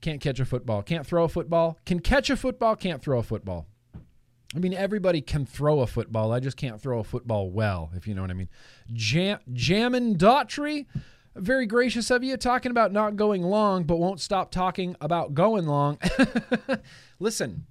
Can't 0.00 0.20
catch 0.20 0.40
a 0.40 0.44
football. 0.44 0.82
Can't 0.82 1.06
throw 1.06 1.24
a 1.24 1.28
football. 1.28 1.78
Can 1.84 2.00
catch 2.00 2.30
a 2.30 2.36
football. 2.36 2.74
Can't 2.76 3.02
throw 3.02 3.18
a 3.18 3.22
football. 3.22 3.66
I 4.54 4.58
mean, 4.58 4.74
everybody 4.74 5.20
can 5.20 5.46
throw 5.46 5.80
a 5.80 5.86
football. 5.86 6.32
I 6.32 6.40
just 6.40 6.56
can't 6.56 6.80
throw 6.80 6.98
a 6.98 7.04
football 7.04 7.50
well, 7.50 7.90
if 7.94 8.08
you 8.08 8.14
know 8.14 8.22
what 8.22 8.30
I 8.30 8.34
mean. 8.34 8.48
Jam, 8.92 9.38
Jammin 9.52 10.16
Daughtry, 10.16 10.86
very 11.36 11.66
gracious 11.66 12.10
of 12.10 12.24
you, 12.24 12.36
talking 12.36 12.70
about 12.70 12.92
not 12.92 13.14
going 13.14 13.42
long, 13.42 13.84
but 13.84 13.98
won't 13.98 14.20
stop 14.20 14.50
talking 14.50 14.96
about 15.00 15.34
going 15.34 15.66
long. 15.66 15.98
Listen, 17.20 17.66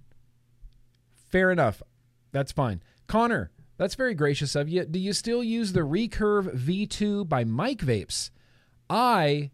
fair 1.30 1.52
enough. 1.52 1.84
That's 2.32 2.54
fine. 2.54 2.82
Connor, 3.08 3.52
that's 3.80 3.96
very 3.96 4.14
gracious 4.14 4.56
of 4.56 4.68
you. 4.68 4.84
Do 4.84 5.00
you 5.00 5.14
still 5.14 5.42
use 5.42 5.72
the 5.72 5.80
Recurve 5.80 6.54
V2 6.54 7.28
by 7.30 7.46
Mike 7.46 7.80
Vapes? 7.80 8.30
I 8.90 9.52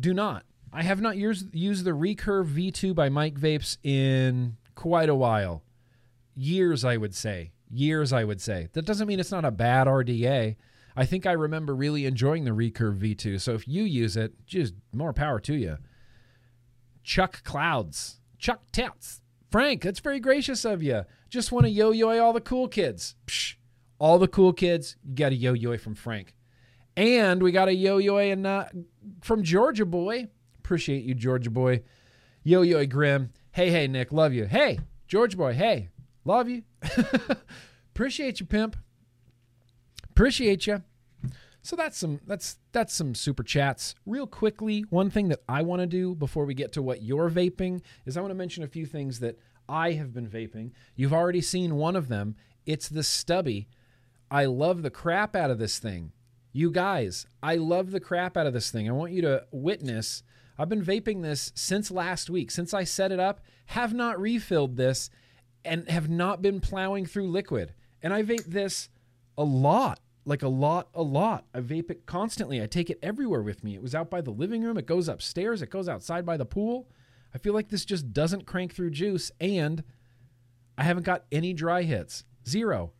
do 0.00 0.14
not. 0.14 0.44
I 0.72 0.82
have 0.82 1.02
not 1.02 1.18
used, 1.18 1.54
used 1.54 1.84
the 1.84 1.90
Recurve 1.90 2.48
V2 2.48 2.94
by 2.94 3.10
Mike 3.10 3.38
Vapes 3.38 3.76
in 3.84 4.56
quite 4.74 5.10
a 5.10 5.14
while 5.14 5.62
years, 6.34 6.86
I 6.86 6.96
would 6.96 7.14
say. 7.14 7.52
Years, 7.70 8.14
I 8.14 8.24
would 8.24 8.40
say. 8.40 8.68
That 8.72 8.86
doesn't 8.86 9.06
mean 9.06 9.20
it's 9.20 9.30
not 9.30 9.44
a 9.44 9.50
bad 9.50 9.86
RDA. 9.86 10.56
I 10.96 11.04
think 11.04 11.26
I 11.26 11.32
remember 11.32 11.76
really 11.76 12.06
enjoying 12.06 12.44
the 12.44 12.52
Recurve 12.52 12.98
V2. 12.98 13.42
So 13.42 13.52
if 13.52 13.68
you 13.68 13.82
use 13.82 14.16
it, 14.16 14.32
just 14.46 14.72
more 14.90 15.12
power 15.12 15.38
to 15.40 15.54
you. 15.54 15.76
Chuck 17.02 17.44
Clouds, 17.44 18.20
Chuck 18.38 18.62
Tats, 18.72 19.20
Frank, 19.54 19.82
that's 19.82 20.00
very 20.00 20.18
gracious 20.18 20.64
of 20.64 20.82
you. 20.82 21.04
Just 21.30 21.52
want 21.52 21.64
to 21.64 21.70
yo 21.70 21.92
yo 21.92 22.18
all 22.18 22.32
the 22.32 22.40
cool 22.40 22.66
kids. 22.66 23.14
Psh, 23.28 23.54
all 24.00 24.18
the 24.18 24.26
cool 24.26 24.52
kids, 24.52 24.96
you 25.04 25.14
got 25.14 25.30
a 25.30 25.36
yo 25.36 25.52
yo 25.52 25.78
from 25.78 25.94
Frank. 25.94 26.34
And 26.96 27.40
we 27.40 27.52
got 27.52 27.68
a 27.68 27.72
yo 27.72 27.98
yo 27.98 28.16
and 28.16 28.48
uh, 28.48 28.64
from 29.20 29.44
Georgia 29.44 29.86
boy. 29.86 30.26
Appreciate 30.58 31.04
you, 31.04 31.14
Georgia 31.14 31.50
boy. 31.50 31.84
Yo 32.42 32.62
yo 32.62 32.84
Grim. 32.84 33.30
Hey, 33.52 33.70
hey, 33.70 33.86
Nick, 33.86 34.10
love 34.10 34.32
you. 34.32 34.46
Hey, 34.46 34.80
Georgia 35.06 35.36
boy, 35.36 35.52
hey, 35.52 35.90
Love 36.24 36.48
you. 36.48 36.64
Appreciate 37.92 38.40
you, 38.40 38.46
pimp. 38.46 38.76
Appreciate 40.10 40.66
you. 40.66 40.82
So 41.64 41.76
that's 41.76 41.96
some 41.96 42.20
that's 42.26 42.58
that's 42.72 42.92
some 42.92 43.14
super 43.14 43.42
chats. 43.42 43.94
Real 44.04 44.26
quickly, 44.26 44.84
one 44.90 45.08
thing 45.08 45.28
that 45.28 45.40
I 45.48 45.62
want 45.62 45.80
to 45.80 45.86
do 45.86 46.14
before 46.14 46.44
we 46.44 46.52
get 46.52 46.72
to 46.72 46.82
what 46.82 47.00
you're 47.02 47.30
vaping 47.30 47.80
is 48.04 48.18
I 48.18 48.20
want 48.20 48.32
to 48.32 48.36
mention 48.36 48.62
a 48.62 48.68
few 48.68 48.84
things 48.84 49.20
that 49.20 49.38
I 49.66 49.92
have 49.92 50.12
been 50.12 50.28
vaping. 50.28 50.72
You've 50.94 51.14
already 51.14 51.40
seen 51.40 51.76
one 51.76 51.96
of 51.96 52.08
them. 52.08 52.36
It's 52.66 52.90
the 52.90 53.02
stubby. 53.02 53.66
I 54.30 54.44
love 54.44 54.82
the 54.82 54.90
crap 54.90 55.34
out 55.34 55.50
of 55.50 55.58
this 55.58 55.78
thing. 55.78 56.12
You 56.52 56.70
guys, 56.70 57.26
I 57.42 57.56
love 57.56 57.92
the 57.92 58.00
crap 58.00 58.36
out 58.36 58.46
of 58.46 58.52
this 58.52 58.70
thing. 58.70 58.86
I 58.86 58.92
want 58.92 59.12
you 59.12 59.22
to 59.22 59.46
witness. 59.50 60.22
I've 60.58 60.68
been 60.68 60.84
vaping 60.84 61.22
this 61.22 61.50
since 61.54 61.90
last 61.90 62.28
week. 62.28 62.50
Since 62.50 62.74
I 62.74 62.84
set 62.84 63.10
it 63.10 63.18
up, 63.18 63.40
have 63.66 63.94
not 63.94 64.20
refilled 64.20 64.76
this 64.76 65.08
and 65.64 65.88
have 65.88 66.10
not 66.10 66.42
been 66.42 66.60
plowing 66.60 67.06
through 67.06 67.30
liquid. 67.30 67.72
And 68.02 68.12
I 68.12 68.22
vape 68.22 68.44
this 68.44 68.90
a 69.38 69.44
lot, 69.44 69.98
like 70.24 70.42
a 70.42 70.48
lot, 70.48 70.88
a 70.94 71.02
lot. 71.02 71.44
I 71.54 71.60
vape 71.60 71.90
it 71.90 72.06
constantly. 72.06 72.62
I 72.62 72.66
take 72.66 72.90
it 72.90 72.98
everywhere 73.02 73.42
with 73.42 73.62
me. 73.62 73.74
It 73.74 73.82
was 73.82 73.94
out 73.94 74.10
by 74.10 74.20
the 74.20 74.30
living 74.30 74.62
room, 74.62 74.78
it 74.78 74.86
goes 74.86 75.08
upstairs, 75.08 75.62
it 75.62 75.70
goes 75.70 75.88
outside 75.88 76.24
by 76.24 76.36
the 76.36 76.46
pool. 76.46 76.88
I 77.34 77.38
feel 77.38 77.52
like 77.52 77.68
this 77.68 77.84
just 77.84 78.12
doesn't 78.12 78.46
crank 78.46 78.74
through 78.74 78.90
juice, 78.90 79.32
and 79.40 79.82
I 80.78 80.84
haven't 80.84 81.04
got 81.04 81.24
any 81.32 81.52
dry 81.52 81.82
hits. 81.82 82.24
Zero. 82.48 82.92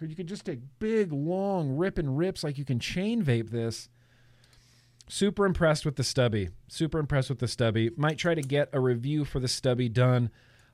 You 0.00 0.16
could 0.16 0.26
just 0.26 0.44
take 0.44 0.58
big, 0.80 1.12
long, 1.12 1.76
ripping 1.76 2.16
rips 2.16 2.42
like 2.42 2.58
you 2.58 2.64
can 2.64 2.80
chain 2.80 3.22
vape 3.22 3.50
this. 3.50 3.88
Super 5.08 5.46
impressed 5.46 5.84
with 5.84 5.94
the 5.94 6.02
stubby. 6.02 6.48
Super 6.68 6.98
impressed 6.98 7.28
with 7.28 7.38
the 7.38 7.46
stubby. 7.46 7.90
Might 7.96 8.18
try 8.18 8.34
to 8.34 8.42
get 8.42 8.68
a 8.72 8.80
review 8.80 9.24
for 9.24 9.38
the 9.38 9.46
stubby 9.46 9.88
done 9.88 10.30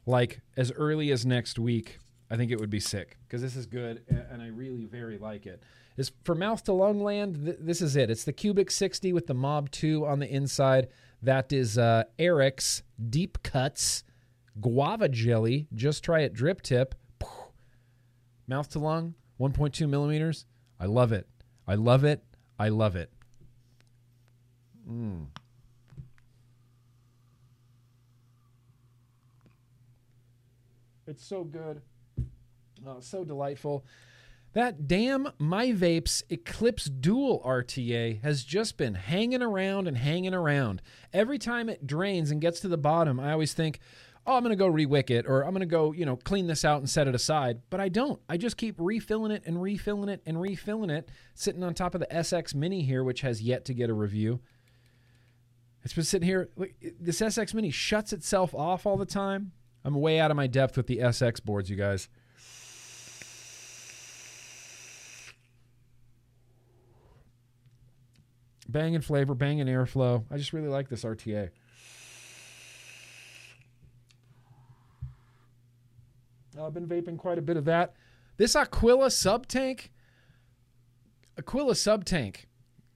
like 0.09 0.41
as 0.57 0.73
early 0.73 1.13
as 1.13 1.27
next 1.27 1.59
week. 1.59 1.99
I 2.31 2.37
think 2.37 2.51
it 2.51 2.61
would 2.61 2.71
be 2.71 2.81
sick 2.81 3.17
because 3.27 3.41
this 3.41 3.57
is 3.57 3.67
good 3.67 4.03
and 4.31 4.43
I 4.43 4.49
really 4.49 4.85
very 4.85 5.19
like 5.19 5.47
it. 5.47 5.63
Is 5.97 6.13
for 6.25 6.35
mouth 6.35 6.63
to 6.65 6.73
lung 6.73 7.03
land, 7.03 7.45
th- 7.45 7.57
this 7.61 7.81
is 7.83 7.97
it. 7.97 8.11
It's 8.11 8.25
the 8.25 8.33
Cubic 8.33 8.71
60 8.71 9.13
with 9.13 9.27
the 9.27 9.35
Mob 9.35 9.71
2 9.71 10.07
on 10.07 10.19
the 10.19 10.29
inside. 10.29 10.89
That 11.23 11.53
is 11.53 11.79
uh, 11.79 12.05
Eric's 12.19 12.83
Deep 13.11 13.43
Cuts 13.43 14.05
Guava 14.61 15.09
Jelly. 15.09 15.69
Just 15.75 16.05
try 16.05 16.21
it 16.21 16.35
drip 16.35 16.63
tip. 16.63 16.95
Mouth 18.47 18.69
to 18.71 18.79
lung, 18.79 19.15
1.2 19.41 19.89
millimeters. 19.89 20.47
I 20.79 20.87
love 20.87 21.13
it. 21.13 21.27
I 21.67 21.75
love 21.75 22.05
it. 22.05 22.23
I 22.59 22.69
love 22.69 22.97
it. 22.97 23.11
Mm. 24.89 25.27
It's 31.09 31.25
so 31.25 31.43
good. 31.43 31.81
Oh, 32.87 33.01
so 33.01 33.25
delightful. 33.25 33.85
That 34.53 34.87
damn 34.87 35.31
Mike 35.39 35.77
Vapes 35.77 36.23
Eclipse 36.29 36.85
Dual 36.85 37.43
RTA 37.45 38.23
has 38.23 38.45
just 38.45 38.77
been 38.77 38.95
hanging 38.95 39.43
around 39.43 39.89
and 39.89 39.97
hanging 39.97 40.35
around. 40.35 40.83
Every 41.13 41.39
time 41.39 41.71
it 41.71 41.87
drains 41.87 42.31
and 42.31 42.43
gets 42.43 42.61
to 42.61 42.69
the 42.69 42.77
bottom, 42.77 43.19
I 43.19 43.33
always 43.33 43.55
think, 43.55 43.81
oh, 44.27 44.35
I'm 44.35 44.43
going 44.43 44.51
to 44.51 44.57
go 44.57 44.71
rewick 44.71 45.11
it 45.11 45.27
or 45.27 45.43
I'm 45.43 45.53
going 45.53 45.61
to 45.61 45.67
go, 45.67 45.93
you 45.93 46.05
know, 46.05 46.17
clean 46.17 46.47
this 46.47 46.63
out 46.63 46.79
and 46.79 46.91
set 46.91 47.09
it 47.09 47.15
aside. 47.15 47.63
But 47.71 47.81
I 47.81 47.89
don't. 47.89 48.21
I 48.29 48.37
just 48.37 48.59
keep 48.59 48.77
refilling 48.79 49.33
it 49.33 49.43
and 49.47 49.63
refilling 49.63 50.11
it 50.11 50.21
and 50.27 50.39
refilling 50.39 50.91
it, 50.91 51.11
sitting 51.35 51.65
on 51.65 51.73
top 51.73 51.95
of 51.95 52.01
the 52.01 52.07
SX 52.09 52.55
Mini 52.55 52.83
here, 52.83 53.03
which 53.03 53.23
has 53.23 53.41
yet 53.41 53.65
to 53.65 53.75
get 53.75 53.89
a 53.89 53.95
review. 53.95 54.41
It's 55.85 55.95
been 55.95 56.05
sitting 56.05 56.29
here. 56.29 56.51
This 57.01 57.21
SX 57.21 57.55
Mini 57.55 57.71
shuts 57.71 58.13
itself 58.13 58.55
off 58.55 58.85
all 58.85 58.99
the 58.99 59.07
time. 59.07 59.53
I'm 59.89 59.95
way 59.95 60.21
out 60.21 60.31
of 60.31 60.37
my 60.37 60.47
depth 60.47 60.77
with 60.77 60.87
the 60.87 60.99
SX 60.99 61.43
boards, 61.43 61.71
you 61.71 61.77
guys. 61.77 62.11
Banging 68.69 69.01
flavor, 69.01 69.35
banging 69.35 69.67
airflow. 69.67 70.27
I 70.31 70.37
just 70.37 70.53
really 70.53 70.69
like 70.69 70.91
this 70.91 71.05
RTA. 71.05 71.49
Oh, 76.59 76.67
I've 76.67 76.75
been 76.75 76.87
vaping 76.87 77.17
quite 77.17 77.39
a 77.39 77.43
bit 77.43 77.57
of 77.57 77.65
that. 77.65 77.95
This 78.37 78.55
Aquila 78.55 79.11
sub 79.11 79.47
tank, 79.47 79.91
Aquila 81.39 81.75
sub 81.75 82.05
tank 82.05 82.47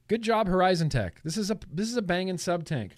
Good 0.09 0.21
job, 0.21 0.47
Horizon 0.47 0.91
Tech. 0.91 1.23
This 1.23 1.39
is 1.39 1.51
a 1.51 1.59
this 1.73 1.89
is 1.89 1.97
a 1.97 2.03
banging 2.03 2.37
sub 2.37 2.67
tank. 2.67 2.93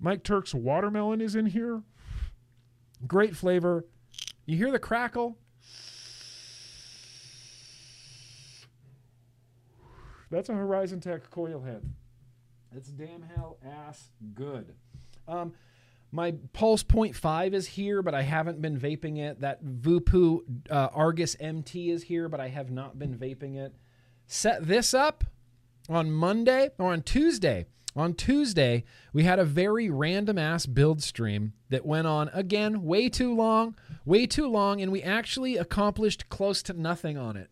Mike 0.00 0.22
Turk's 0.22 0.54
watermelon 0.54 1.20
is 1.20 1.36
in 1.36 1.44
here. 1.44 1.82
Great 3.06 3.36
flavor. 3.36 3.84
You 4.46 4.56
hear 4.56 4.70
the 4.70 4.78
crackle? 4.78 5.36
That's 10.30 10.48
a 10.48 10.54
Horizon 10.54 11.00
Tech 11.00 11.30
coil 11.30 11.62
head. 11.62 11.82
It's 12.74 12.88
damn 12.88 13.22
hell 13.22 13.58
ass 13.64 14.10
good. 14.34 14.74
Um, 15.28 15.54
my 16.12 16.34
Pulse 16.52 16.82
0.5 16.82 17.52
is 17.52 17.66
here, 17.66 18.02
but 18.02 18.14
I 18.14 18.22
haven't 18.22 18.60
been 18.60 18.78
vaping 18.78 19.18
it. 19.18 19.40
That 19.40 19.64
VooPoo 19.64 20.40
uh, 20.70 20.88
Argus 20.92 21.36
MT 21.38 21.90
is 21.90 22.02
here, 22.02 22.28
but 22.28 22.40
I 22.40 22.48
have 22.48 22.70
not 22.70 22.98
been 22.98 23.16
vaping 23.16 23.56
it. 23.56 23.74
Set 24.26 24.66
this 24.66 24.94
up 24.94 25.24
on 25.88 26.10
Monday 26.10 26.70
or 26.78 26.92
on 26.92 27.02
Tuesday. 27.02 27.66
On 27.96 28.12
Tuesday, 28.12 28.84
we 29.14 29.24
had 29.24 29.38
a 29.38 29.44
very 29.44 29.88
random 29.88 30.36
ass 30.36 30.66
build 30.66 31.02
stream 31.02 31.54
that 31.70 31.86
went 31.86 32.06
on 32.06 32.28
again 32.34 32.82
way 32.82 33.08
too 33.08 33.34
long, 33.34 33.74
way 34.04 34.26
too 34.26 34.46
long, 34.46 34.82
and 34.82 34.92
we 34.92 35.02
actually 35.02 35.56
accomplished 35.56 36.28
close 36.28 36.62
to 36.64 36.74
nothing 36.74 37.16
on 37.16 37.38
it. 37.38 37.50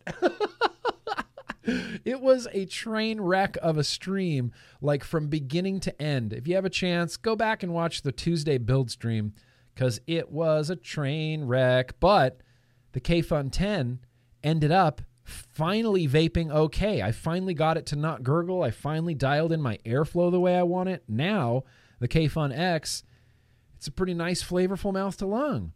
it 2.05 2.21
was 2.21 2.47
a 2.53 2.65
train 2.65 3.19
wreck 3.19 3.57
of 3.63 3.79
a 3.79 3.83
stream, 3.83 4.51
like 4.81 5.03
from 5.03 5.29
beginning 5.29 5.79
to 5.79 5.99
end. 5.99 6.31
If 6.31 6.47
you 6.47 6.53
have 6.53 6.65
a 6.65 6.69
chance, 6.69 7.17
go 7.17 7.35
back 7.35 7.63
and 7.63 7.73
watch 7.73 8.03
the 8.03 8.11
Tuesday 8.11 8.59
build 8.59 8.91
stream 8.91 9.33
because 9.73 9.99
it 10.05 10.31
was 10.31 10.69
a 10.69 10.75
train 10.75 11.45
wreck. 11.45 11.99
But 11.99 12.41
the 12.91 13.01
Kayfun 13.01 13.51
10 13.51 13.99
ended 14.43 14.71
up 14.71 15.01
finally 15.25 16.07
vaping 16.07 16.51
okay. 16.51 17.01
I 17.01 17.11
finally 17.11 17.53
got 17.53 17.77
it 17.77 17.85
to 17.87 17.95
not 17.95 18.23
gurgle. 18.23 18.63
I 18.63 18.71
finally 18.71 19.15
dialed 19.15 19.51
in 19.51 19.61
my 19.61 19.77
airflow 19.85 20.31
the 20.31 20.39
way 20.39 20.55
I 20.55 20.63
want 20.63 20.89
it. 20.89 21.03
Now, 21.07 21.63
the 21.99 22.07
Kayfun 22.07 22.57
X, 22.57 23.03
it's 23.75 23.87
a 23.87 23.91
pretty 23.91 24.13
nice, 24.13 24.43
flavorful 24.43 24.93
mouth 24.93 25.17
to 25.17 25.25
lung. 25.25 25.73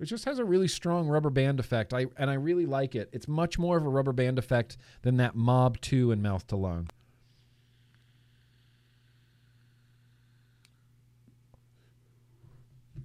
It 0.00 0.06
just 0.06 0.24
has 0.24 0.38
a 0.38 0.44
really 0.44 0.68
strong 0.68 1.08
rubber 1.08 1.28
band 1.28 1.60
effect. 1.60 1.92
I 1.92 2.06
and 2.16 2.30
I 2.30 2.34
really 2.34 2.64
like 2.64 2.94
it. 2.94 3.10
It's 3.12 3.28
much 3.28 3.58
more 3.58 3.76
of 3.76 3.84
a 3.84 3.88
rubber 3.90 4.12
band 4.12 4.38
effect 4.38 4.78
than 5.02 5.18
that 5.18 5.36
Mob 5.36 5.78
2 5.82 6.10
and 6.10 6.22
mouth 6.22 6.46
to 6.48 6.56
lung. 6.56 6.88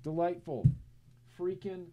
Delightful. 0.03 0.69
Freaking 1.37 1.85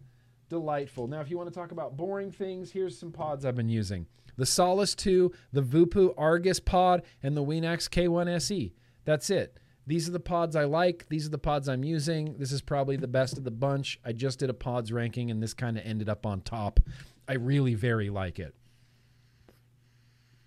delightful. 0.49 1.07
Now, 1.07 1.21
if 1.21 1.29
you 1.29 1.37
want 1.37 1.49
to 1.49 1.55
talk 1.55 1.71
about 1.71 1.97
boring 1.97 2.31
things, 2.31 2.71
here's 2.71 2.97
some 2.97 3.11
pods 3.11 3.45
I've 3.45 3.55
been 3.55 3.69
using 3.69 4.07
the 4.35 4.45
Solace 4.45 4.95
2, 4.95 5.31
the 5.51 5.61
VooPoo 5.61 6.13
Argus 6.17 6.59
pod, 6.59 7.03
and 7.21 7.37
the 7.37 7.43
Wenax 7.43 7.87
K1 7.87 8.27
SE. 8.37 8.73
That's 9.05 9.29
it. 9.29 9.59
These 9.85 10.07
are 10.07 10.11
the 10.11 10.19
pods 10.19 10.55
I 10.55 10.63
like. 10.63 11.07
These 11.09 11.27
are 11.27 11.31
the 11.31 11.37
pods 11.37 11.67
I'm 11.67 11.83
using. 11.83 12.37
This 12.37 12.51
is 12.51 12.61
probably 12.61 12.95
the 12.95 13.07
best 13.07 13.37
of 13.37 13.43
the 13.43 13.51
bunch. 13.51 13.99
I 14.03 14.13
just 14.13 14.39
did 14.39 14.49
a 14.49 14.53
pods 14.53 14.91
ranking, 14.91 15.29
and 15.29 15.43
this 15.43 15.53
kind 15.53 15.77
of 15.77 15.85
ended 15.85 16.09
up 16.09 16.25
on 16.25 16.41
top. 16.41 16.79
I 17.27 17.33
really 17.33 17.75
very 17.75 18.09
like 18.09 18.39
it. 18.39 18.55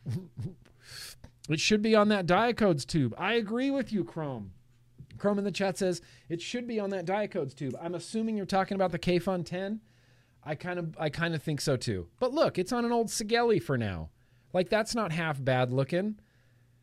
it 1.48 1.60
should 1.60 1.82
be 1.82 1.94
on 1.94 2.08
that 2.08 2.26
Dicodes 2.26 2.86
tube. 2.86 3.14
I 3.18 3.34
agree 3.34 3.70
with 3.70 3.92
you, 3.92 4.04
Chrome. 4.04 4.52
Chrome 5.18 5.38
in 5.38 5.44
the 5.44 5.50
chat 5.50 5.78
says 5.78 6.00
it 6.28 6.40
should 6.40 6.66
be 6.66 6.78
on 6.80 6.90
that 6.90 7.06
Dicodes 7.06 7.54
tube. 7.54 7.76
I'm 7.80 7.94
assuming 7.94 8.36
you're 8.36 8.46
talking 8.46 8.74
about 8.74 8.92
the 8.92 8.98
Kayfun 8.98 9.44
10. 9.44 9.80
I 10.44 10.54
kind 10.54 10.78
of 10.78 10.96
I 10.98 11.08
kind 11.08 11.34
of 11.34 11.42
think 11.42 11.60
so 11.60 11.76
too. 11.76 12.08
But 12.20 12.32
look, 12.32 12.58
it's 12.58 12.72
on 12.72 12.84
an 12.84 12.92
old 12.92 13.08
Sigelei 13.08 13.62
for 13.62 13.76
now. 13.76 14.10
Like 14.52 14.68
that's 14.68 14.94
not 14.94 15.12
half 15.12 15.42
bad 15.42 15.72
looking. 15.72 16.20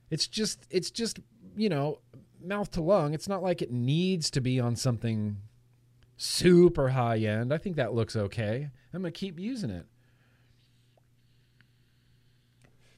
It's 0.10 0.28
just 0.28 0.68
it's 0.70 0.92
just, 0.92 1.20
you 1.56 1.70
know, 1.70 2.00
mouth 2.44 2.70
to 2.72 2.82
lung. 2.82 3.14
It's 3.14 3.28
not 3.28 3.42
like 3.42 3.62
it 3.62 3.72
needs 3.72 4.30
to 4.32 4.42
be 4.42 4.60
on 4.60 4.76
something 4.76 5.38
super 6.18 6.90
high 6.90 7.18
end. 7.18 7.54
I 7.54 7.58
think 7.58 7.76
that 7.78 7.94
looks 7.94 8.16
okay. 8.16 8.70
I'm 8.94 9.02
going 9.02 9.12
to 9.14 9.20
keep 9.20 9.40
using 9.40 9.70
it. 9.70 9.86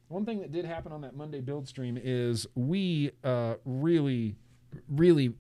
One 0.07 0.25
thing 0.25 0.39
that 0.41 0.51
did 0.51 0.65
happen 0.65 0.91
on 0.91 1.01
that 1.01 1.15
Monday 1.15 1.41
build 1.41 1.67
stream 1.67 1.97
is 2.01 2.45
we 2.55 3.11
uh, 3.23 3.55
really, 3.65 4.35
really 4.87 5.33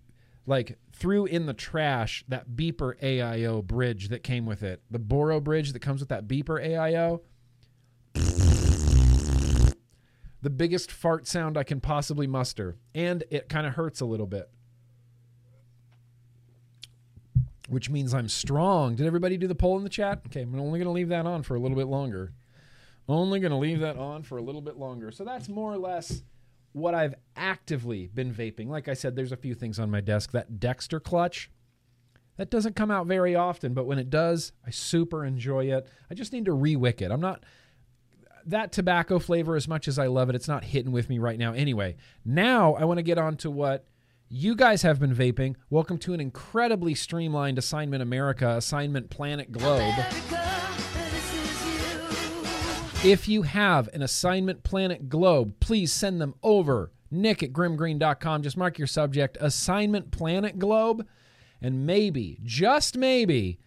like 0.45 0.77
threw 0.93 1.25
in 1.25 1.45
the 1.45 1.53
trash 1.53 2.23
that 2.27 2.51
beeper 2.51 2.99
AIO 3.01 3.63
bridge 3.63 4.09
that 4.09 4.23
came 4.23 4.45
with 4.45 4.63
it. 4.63 4.81
The 4.91 4.99
Boro 4.99 5.39
bridge 5.39 5.73
that 5.73 5.79
comes 5.79 5.99
with 5.99 6.09
that 6.09 6.27
beeper 6.27 6.63
AIO. 6.63 7.21
The 10.41 10.49
biggest 10.51 10.91
fart 10.91 11.27
sound 11.27 11.57
I 11.57 11.63
can 11.63 11.81
possibly 11.81 12.27
muster. 12.27 12.77
And 12.93 13.23
it 13.31 13.49
kind 13.49 13.65
of 13.65 13.73
hurts 13.73 13.99
a 14.01 14.05
little 14.05 14.27
bit. 14.27 14.49
Which 17.67 17.89
means 17.89 18.13
I'm 18.13 18.29
strong. 18.29 18.95
Did 18.95 19.07
everybody 19.07 19.37
do 19.37 19.47
the 19.47 19.55
poll 19.55 19.75
in 19.77 19.83
the 19.83 19.89
chat? 19.89 20.21
Okay, 20.27 20.43
I'm 20.43 20.59
only 20.59 20.77
going 20.77 20.85
to 20.87 20.91
leave 20.91 21.09
that 21.09 21.25
on 21.25 21.41
for 21.41 21.55
a 21.55 21.59
little 21.59 21.75
bit 21.75 21.87
longer. 21.87 22.31
Only 23.09 23.39
going 23.39 23.51
to 23.51 23.57
leave 23.57 23.79
that 23.79 23.97
on 23.97 24.21
for 24.21 24.37
a 24.37 24.41
little 24.41 24.61
bit 24.61 24.77
longer. 24.77 25.09
So 25.09 25.23
that's 25.23 25.49
more 25.49 25.73
or 25.73 25.77
less 25.77 26.21
what 26.75 26.93
I've 26.93 27.15
actively 27.37 28.07
been 28.13 28.33
vaping. 28.33 28.67
Like 28.67 28.89
I 28.89 28.95
said, 28.95 29.15
there's 29.15 29.31
a 29.31 29.37
few 29.37 29.55
things 29.55 29.79
on 29.79 29.89
my 29.89 30.01
desk. 30.01 30.31
That 30.31 30.59
Dexter 30.59 30.99
clutch, 30.99 31.49
that 32.35 32.49
doesn't 32.49 32.75
come 32.75 32.91
out 32.91 33.07
very 33.07 33.33
often, 33.33 33.73
but 33.73 33.85
when 33.85 33.97
it 33.97 34.09
does, 34.09 34.51
I 34.67 34.71
super 34.71 35.23
enjoy 35.23 35.71
it. 35.71 35.87
I 36.11 36.15
just 36.15 36.33
need 36.33 36.43
to 36.45 36.51
rewick 36.51 37.01
it. 37.01 37.11
I'm 37.11 37.21
not 37.21 37.45
that 38.45 38.73
tobacco 38.73 39.19
flavor 39.19 39.55
as 39.55 39.69
much 39.69 39.87
as 39.87 39.97
I 39.97 40.07
love 40.07 40.29
it. 40.29 40.35
It's 40.35 40.49
not 40.49 40.65
hitting 40.65 40.91
with 40.91 41.07
me 41.07 41.17
right 41.17 41.39
now. 41.39 41.53
Anyway, 41.53 41.95
now 42.25 42.73
I 42.73 42.83
want 42.83 42.97
to 42.97 43.03
get 43.03 43.17
on 43.17 43.37
to 43.37 43.49
what 43.49 43.87
you 44.27 44.53
guys 44.53 44.81
have 44.81 44.99
been 44.99 45.15
vaping. 45.15 45.55
Welcome 45.69 45.97
to 45.99 46.13
an 46.13 46.19
incredibly 46.19 46.93
streamlined 46.93 47.57
Assignment 47.57 48.03
America, 48.03 48.49
Assignment 48.49 49.09
Planet 49.09 49.49
Globe. 49.49 49.79
America. 49.79 50.64
If 53.05 53.27
you 53.27 53.43
have 53.43 53.87
an 53.93 54.01
assignment 54.01 54.63
planet 54.63 55.09
globe, 55.09 55.59
please 55.59 55.93
send 55.93 56.19
them 56.19 56.33
over. 56.41 56.91
Nick 57.11 57.43
at 57.43 57.53
grimmgreen.com. 57.53 58.41
Just 58.41 58.57
mark 58.57 58.79
your 58.79 58.87
subject 58.87 59.37
assignment 59.39 60.09
planet 60.09 60.57
globe. 60.57 61.05
And 61.61 61.85
maybe, 61.85 62.39
just 62.41 62.97
maybe, 62.97 63.59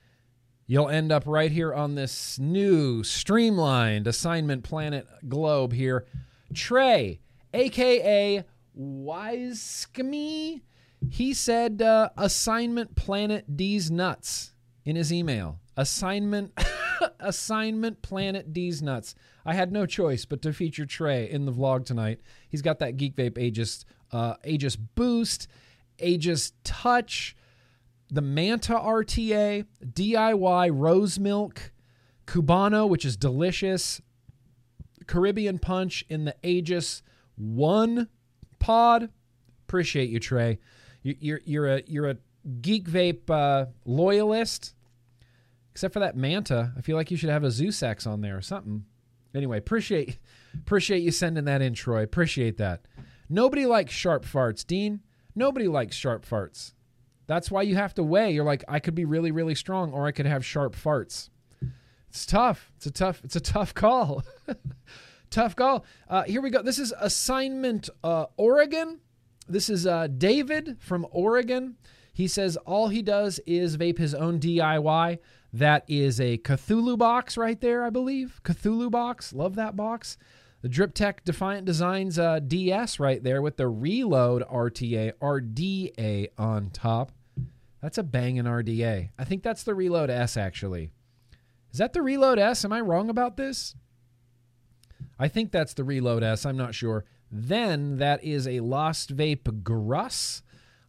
you'll 0.67 0.89
end 0.89 1.13
up 1.13 1.23
right 1.25 1.53
here 1.53 1.73
on 1.73 1.95
this 1.95 2.41
new 2.41 3.05
streamlined 3.05 4.09
assignment 4.09 4.65
planet 4.65 5.07
globe 5.29 5.73
here. 5.73 6.05
Trey, 6.53 7.21
aka 7.55 8.45
Wiseskme, 8.77 10.63
he 11.11 11.33
said 11.33 11.81
uh, 11.81 12.09
assignment 12.17 12.97
planet 12.97 13.57
D's 13.57 13.89
nuts 13.89 14.53
in 14.85 14.97
his 14.97 15.13
email. 15.13 15.61
Assignment. 15.77 16.59
Assignment 17.21 18.03
Planet 18.03 18.53
D's 18.53 18.83
nuts. 18.83 19.15
I 19.45 19.55
had 19.55 19.73
no 19.73 19.87
choice 19.87 20.25
but 20.25 20.43
to 20.43 20.53
feature 20.53 20.87
Trey 20.87 21.31
in 21.31 21.45
the 21.45 21.53
vlog 21.53 21.85
tonight. 21.85 22.21
He's 22.49 22.63
got 22.63 22.79
that 22.81 22.97
Geek 22.97 23.17
Vape 23.17 23.39
Aegis, 23.39 23.85
uh, 24.13 24.35
Aegis 24.45 24.77
Boost, 24.77 25.49
Aegis 25.99 26.53
Touch, 26.65 27.37
the 28.11 28.23
Manta 28.23 28.75
RTA, 28.75 29.67
DIY 29.85 30.71
Rose 30.73 31.19
Milk, 31.19 31.73
Cubano, 32.27 32.89
which 32.89 33.05
is 33.05 33.17
delicious, 33.17 34.01
Caribbean 35.07 35.59
Punch 35.59 36.05
in 36.09 36.25
the 36.25 36.35
Aegis 36.43 37.03
One 37.37 38.09
pod. 38.59 39.11
Appreciate 39.67 40.11
you, 40.11 40.21
Trey. 40.21 40.59
You're 41.03 41.41
you're 41.45 41.67
a 41.67 41.83
you're 41.87 42.11
a 42.11 42.17
Geek 42.61 42.89
Vape 42.89 43.31
uh, 43.31 43.67
loyalist 43.85 44.75
Except 45.79 45.95
for 45.95 46.01
that 46.01 46.17
Manta, 46.17 46.73
I 46.77 46.81
feel 46.81 46.97
like 46.97 47.13
you 47.13 47.17
should 47.17 47.31
have 47.31 47.45
a 47.45 47.53
Zeus 47.53 47.85
on 48.05 48.21
there 48.21 48.37
or 48.37 48.43
something. 48.43 48.85
Anyway, 49.33 49.59
appreciate 49.59 50.19
appreciate 50.53 51.05
you 51.05 51.13
sending 51.13 51.45
that 51.45 51.63
in, 51.63 51.73
Troy. 51.73 52.03
Appreciate 52.03 52.57
that. 52.57 52.81
Nobody 53.29 53.65
likes 53.65 53.93
sharp 53.93 54.25
farts, 54.25 54.67
Dean. 54.67 55.03
Nobody 55.37 55.69
likes 55.69 55.95
sharp 55.95 56.27
farts. 56.27 56.73
That's 57.29 57.49
why 57.49 57.63
you 57.63 57.77
have 57.77 57.95
to 57.95 58.03
weigh. 58.03 58.33
You're 58.33 58.45
like, 58.45 58.65
I 58.67 58.81
could 58.81 58.97
be 58.97 59.05
really, 59.05 59.31
really 59.31 59.55
strong, 59.55 59.93
or 59.93 60.05
I 60.05 60.11
could 60.11 60.27
have 60.27 60.45
sharp 60.45 60.75
farts. 60.75 61.31
It's 62.09 62.27
tough. 62.27 62.73
It's 62.79 62.87
a 62.87 62.91
tough. 62.91 63.21
It's 63.23 63.37
a 63.37 63.41
tough 63.41 63.73
call. 63.73 64.25
tough 65.31 65.55
call. 65.55 65.85
Uh, 66.09 66.25
here 66.25 66.43
we 66.43 66.51
go. 66.51 66.61
This 66.61 66.81
is 66.81 66.93
assignment 66.99 67.89
uh, 68.03 68.27
Oregon. 68.37 68.99
This 69.49 69.71
is 69.71 69.87
uh, 69.87 70.09
David 70.09 70.79
from 70.81 71.07
Oregon. 71.13 71.77
He 72.13 72.27
says 72.27 72.57
all 72.67 72.89
he 72.89 73.01
does 73.01 73.39
is 73.47 73.77
vape 73.77 73.99
his 73.99 74.13
own 74.13 74.41
DIY. 74.41 75.21
That 75.53 75.85
is 75.89 76.21
a 76.21 76.39
Cthulhu 76.39 76.99
box 76.99 77.37
right 77.37 77.61
there, 77.61 77.85
I 77.85 77.91
believe. 77.91 78.41
Cthulhu 78.45 78.91
box. 78.91 79.33
Love 79.33 79.55
that 79.55 79.77
box. 79.77 80.19
The 80.61 80.69
Drip 80.69 80.93
Tech 80.93 81.25
Defiant 81.25 81.65
Designs 81.65 82.19
uh, 82.19 82.41
DS 82.41 82.99
right 82.99 83.23
there 83.23 83.41
with 83.41 83.57
the 83.57 83.69
Reload 83.69 84.43
RTA 84.49 85.13
RDA 85.23 86.29
on 86.37 86.71
top. 86.71 87.13
That's 87.81 87.99
a 87.99 88.03
banging 88.03 88.45
RDA. 88.45 89.11
I 89.17 89.25
think 89.25 89.43
that's 89.43 89.63
the 89.63 89.75
Reload 89.75 90.11
S 90.11 90.37
actually. 90.37 90.91
Is 91.73 91.79
that 91.79 91.93
the 91.93 92.03
Reload 92.03 92.39
S? 92.39 92.65
Am 92.65 92.73
I 92.73 92.81
wrong 92.81 93.09
about 93.09 93.37
this? 93.37 93.77
I 95.19 95.29
think 95.29 95.53
that's 95.53 95.75
the 95.75 95.85
Reload 95.85 96.23
S. 96.23 96.45
I'm 96.45 96.57
not 96.57 96.75
sure. 96.75 97.05
Then 97.31 97.99
that 97.99 98.25
is 98.25 98.49
a 98.49 98.61
Lost 98.61 99.17
Vape 99.17 99.63
Grus, 99.63 100.43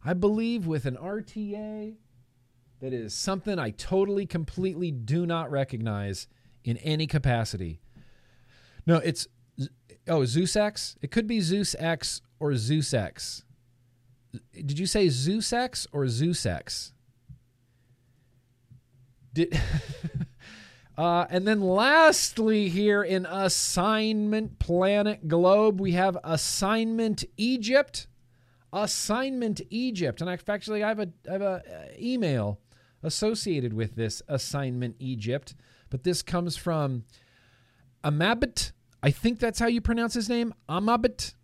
I 0.04 0.14
believe, 0.14 0.66
with 0.66 0.86
an 0.86 0.96
RTA 0.96 1.96
that 2.80 2.92
is 2.92 3.14
something 3.14 3.58
I 3.58 3.70
totally, 3.70 4.26
completely 4.26 4.90
do 4.90 5.26
not 5.26 5.50
recognize 5.50 6.26
in 6.64 6.78
any 6.78 7.06
capacity. 7.06 7.80
No, 8.86 8.96
it's 8.96 9.28
oh 10.08 10.24
Zeus 10.24 10.56
X. 10.56 10.96
It 11.02 11.10
could 11.10 11.26
be 11.26 11.40
Zeus 11.40 11.76
X 11.78 12.22
or 12.38 12.54
Zeus 12.56 12.92
X. 12.94 13.44
Did 14.54 14.78
you 14.78 14.86
say 14.86 15.08
Zeus 15.08 15.52
X 15.52 15.86
or 15.92 16.08
Zeus 16.08 16.46
X? 16.46 16.92
Did 19.34 19.60
uh, 20.98 21.26
and 21.28 21.46
then 21.46 21.60
lastly, 21.60 22.70
here 22.70 23.02
in 23.02 23.26
assignment 23.26 24.58
planet 24.58 25.28
globe, 25.28 25.80
we 25.80 25.92
have 25.92 26.16
assignment 26.24 27.24
Egypt. 27.36 28.06
Assignment 28.72 29.60
Egypt, 29.70 30.20
and 30.20 30.30
I, 30.30 30.38
actually, 30.46 30.84
I 30.84 30.88
have 30.88 31.00
a 31.00 31.08
I 31.28 31.32
have 31.32 31.42
a 31.42 31.44
uh, 31.44 31.84
email 31.98 32.60
associated 33.02 33.72
with 33.72 33.96
this 33.96 34.22
assignment 34.28 34.96
Egypt, 34.98 35.54
but 35.88 36.04
this 36.04 36.22
comes 36.22 36.56
from 36.56 37.04
Amabit. 38.04 38.72
I 39.02 39.10
think 39.10 39.38
that's 39.38 39.58
how 39.58 39.66
you 39.66 39.80
pronounce 39.80 40.14
his 40.14 40.28
name. 40.28 40.54
Amabit. 40.68 41.34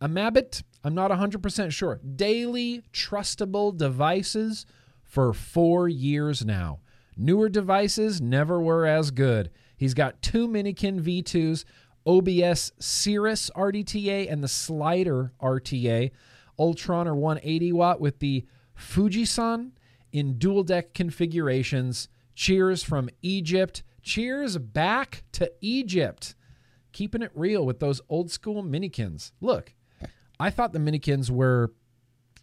Amabit. 0.00 0.62
I'm 0.84 0.94
not 0.94 1.10
100% 1.10 1.72
sure. 1.72 2.00
Daily 2.16 2.82
trustable 2.92 3.76
devices 3.76 4.66
for 5.02 5.32
four 5.32 5.88
years 5.88 6.44
now. 6.44 6.80
Newer 7.16 7.48
devices 7.48 8.20
never 8.20 8.60
were 8.60 8.86
as 8.86 9.10
good. 9.10 9.50
He's 9.76 9.94
got 9.94 10.22
two 10.22 10.48
Minikin 10.48 11.00
V2s, 11.00 11.64
OBS 12.06 12.72
Crius 12.80 13.50
RDTA, 13.54 14.32
and 14.32 14.42
the 14.42 14.48
Slider 14.48 15.32
RTA. 15.40 16.10
Ultron 16.58 17.08
or 17.08 17.14
180 17.14 17.72
watt 17.72 18.00
with 18.00 18.18
the 18.18 18.46
Fujisan 18.78 19.72
in 20.12 20.38
dual 20.38 20.62
deck 20.62 20.94
configurations. 20.94 22.08
Cheers 22.34 22.82
from 22.82 23.08
Egypt. 23.22 23.82
Cheers 24.02 24.58
back 24.58 25.24
to 25.32 25.50
Egypt. 25.60 26.34
Keeping 26.92 27.22
it 27.22 27.30
real 27.34 27.64
with 27.64 27.80
those 27.80 28.00
old 28.08 28.30
school 28.30 28.62
Minikins. 28.62 29.32
Look, 29.40 29.74
I 30.38 30.50
thought 30.50 30.72
the 30.72 30.78
Minikins 30.78 31.30
were 31.30 31.72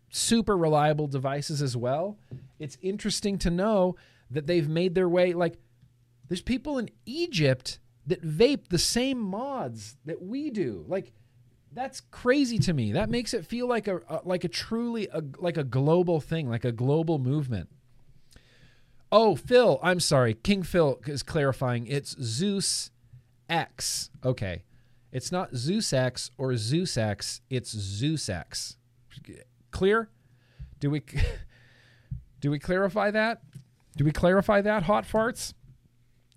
super 0.09 0.57
reliable 0.57 1.07
devices 1.07 1.61
as 1.61 1.77
well. 1.77 2.17
It's 2.57 2.77
interesting 2.81 3.37
to 3.39 3.49
know 3.49 3.95
that 4.31 4.47
they've 4.47 4.67
made 4.67 4.95
their 4.95 5.09
way 5.09 5.33
like 5.33 5.57
there's 6.27 6.41
people 6.41 6.77
in 6.77 6.89
Egypt 7.05 7.79
that 8.07 8.23
vape 8.23 8.69
the 8.69 8.77
same 8.77 9.19
mods 9.19 9.97
that 10.05 10.21
we 10.21 10.49
do. 10.49 10.83
Like 10.87 11.11
that's 11.73 12.01
crazy 12.11 12.57
to 12.59 12.73
me. 12.73 12.93
That 12.93 13.09
makes 13.09 13.33
it 13.33 13.45
feel 13.45 13.67
like 13.67 13.87
a, 13.87 13.97
a 14.09 14.21
like 14.23 14.43
a 14.43 14.47
truly 14.47 15.07
a, 15.11 15.23
like 15.37 15.57
a 15.57 15.63
global 15.63 16.19
thing, 16.19 16.49
like 16.49 16.65
a 16.65 16.71
global 16.71 17.19
movement. 17.19 17.69
Oh, 19.11 19.35
Phil, 19.35 19.79
I'm 19.81 19.99
sorry. 19.99 20.35
King 20.35 20.63
Phil 20.63 20.99
is 21.05 21.23
clarifying. 21.23 21.87
It's 21.87 22.15
Zeus 22.21 22.91
X. 23.49 24.09
Okay. 24.23 24.63
It's 25.11 25.31
not 25.31 25.55
Zeus 25.55 25.91
X 25.91 26.29
or 26.37 26.55
Zeus 26.55 26.97
X, 26.97 27.41
it's 27.49 27.71
Zeus 27.71 28.29
X. 28.29 28.77
Clear? 29.71 30.09
Do 30.79 30.91
we 30.91 31.01
do 32.39 32.51
we 32.51 32.59
clarify 32.59 33.09
that? 33.11 33.41
Do 33.97 34.05
we 34.05 34.11
clarify 34.11 34.61
that, 34.61 34.83
hot 34.83 35.05
farts? 35.05 35.53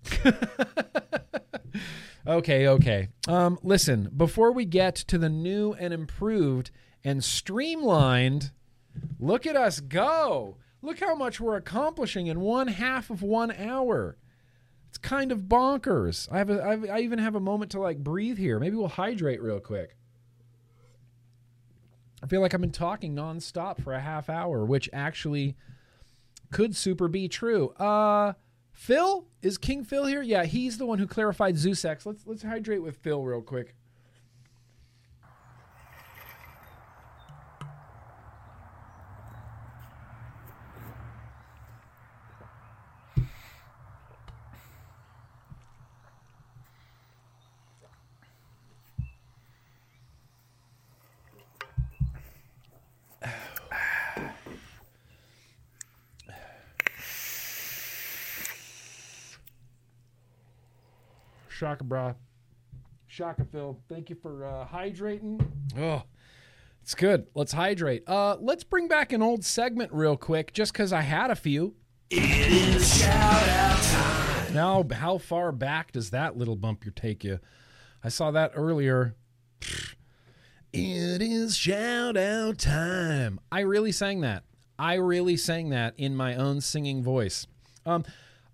okay, 2.27 2.67
okay. 2.67 3.09
Um, 3.27 3.59
listen, 3.63 4.09
before 4.15 4.51
we 4.51 4.65
get 4.65 4.95
to 4.95 5.17
the 5.17 5.29
new 5.29 5.73
and 5.73 5.93
improved 5.93 6.71
and 7.03 7.23
streamlined, 7.23 8.51
look 9.19 9.45
at 9.45 9.55
us 9.55 9.79
go. 9.79 10.57
Look 10.81 10.99
how 10.99 11.15
much 11.15 11.39
we're 11.39 11.55
accomplishing 11.55 12.27
in 12.27 12.41
one 12.41 12.67
half 12.67 13.09
of 13.09 13.21
one 13.21 13.51
hour. 13.51 14.17
It's 14.89 14.97
kind 14.97 15.31
of 15.31 15.43
bonkers. 15.43 16.31
I 16.31 16.37
have 16.37 16.49
a, 16.49 16.61
I 16.91 16.99
even 16.99 17.19
have 17.19 17.35
a 17.35 17.39
moment 17.39 17.71
to 17.71 17.79
like 17.79 18.03
breathe 18.03 18.37
here. 18.37 18.59
Maybe 18.59 18.75
we'll 18.75 18.89
hydrate 18.89 19.41
real 19.41 19.59
quick. 19.59 19.97
I 22.21 22.27
feel 22.27 22.41
like 22.41 22.53
I've 22.53 22.61
been 22.61 22.71
talking 22.71 23.15
nonstop 23.15 23.81
for 23.81 23.93
a 23.93 23.99
half 23.99 24.29
hour, 24.29 24.63
which 24.63 24.89
actually 24.93 25.55
could 26.51 26.75
super 26.75 27.07
be 27.07 27.27
true. 27.27 27.69
Uh, 27.71 28.33
Phil 28.73 29.27
is 29.41 29.57
King 29.57 29.83
Phil 29.83 30.05
here? 30.05 30.21
Yeah, 30.21 30.43
he's 30.43 30.77
the 30.77 30.85
one 30.85 30.99
who 30.99 31.07
clarified 31.07 31.57
Zeus 31.57 31.85
X. 31.85 32.05
Let's 32.05 32.27
let's 32.27 32.43
hydrate 32.43 32.81
with 32.83 32.97
Phil 32.97 33.23
real 33.23 33.41
quick. 33.41 33.75
Shaka 61.63 61.85
bra. 61.85 62.13
Shaka 63.07 63.45
Phil. 63.49 63.79
Thank 63.87 64.09
you 64.09 64.17
for 64.21 64.45
uh, 64.45 64.67
hydrating. 64.69 65.41
Oh, 65.79 66.03
it's 66.81 66.93
good. 66.93 67.27
Let's 67.35 67.53
hydrate. 67.53 68.03
Uh, 68.05 68.35
let's 68.41 68.65
bring 68.65 68.89
back 68.89 69.13
an 69.13 69.21
old 69.21 69.45
segment 69.45 69.93
real 69.93 70.17
quick, 70.17 70.51
just 70.51 70.73
because 70.73 70.91
I 70.91 70.99
had 70.99 71.31
a 71.31 71.37
few. 71.37 71.75
It 72.09 72.51
is 72.51 72.97
shout 72.97 73.47
out 73.47 73.81
time. 73.81 74.53
Now, 74.53 74.85
how 74.91 75.17
far 75.17 75.53
back 75.53 75.93
does 75.93 76.09
that 76.09 76.35
little 76.35 76.57
bumper 76.57 76.91
take 76.91 77.23
you? 77.23 77.39
I 78.03 78.09
saw 78.09 78.29
that 78.31 78.51
earlier. 78.55 79.15
It 80.73 81.21
is 81.21 81.55
shout 81.55 82.17
out 82.17 82.57
time. 82.57 83.39
I 83.53 83.61
really 83.61 83.93
sang 83.93 84.19
that. 84.19 84.43
I 84.77 84.95
really 84.95 85.37
sang 85.37 85.69
that 85.69 85.93
in 85.97 86.13
my 86.13 86.35
own 86.35 86.59
singing 86.59 87.01
voice. 87.01 87.47
Um, 87.85 88.03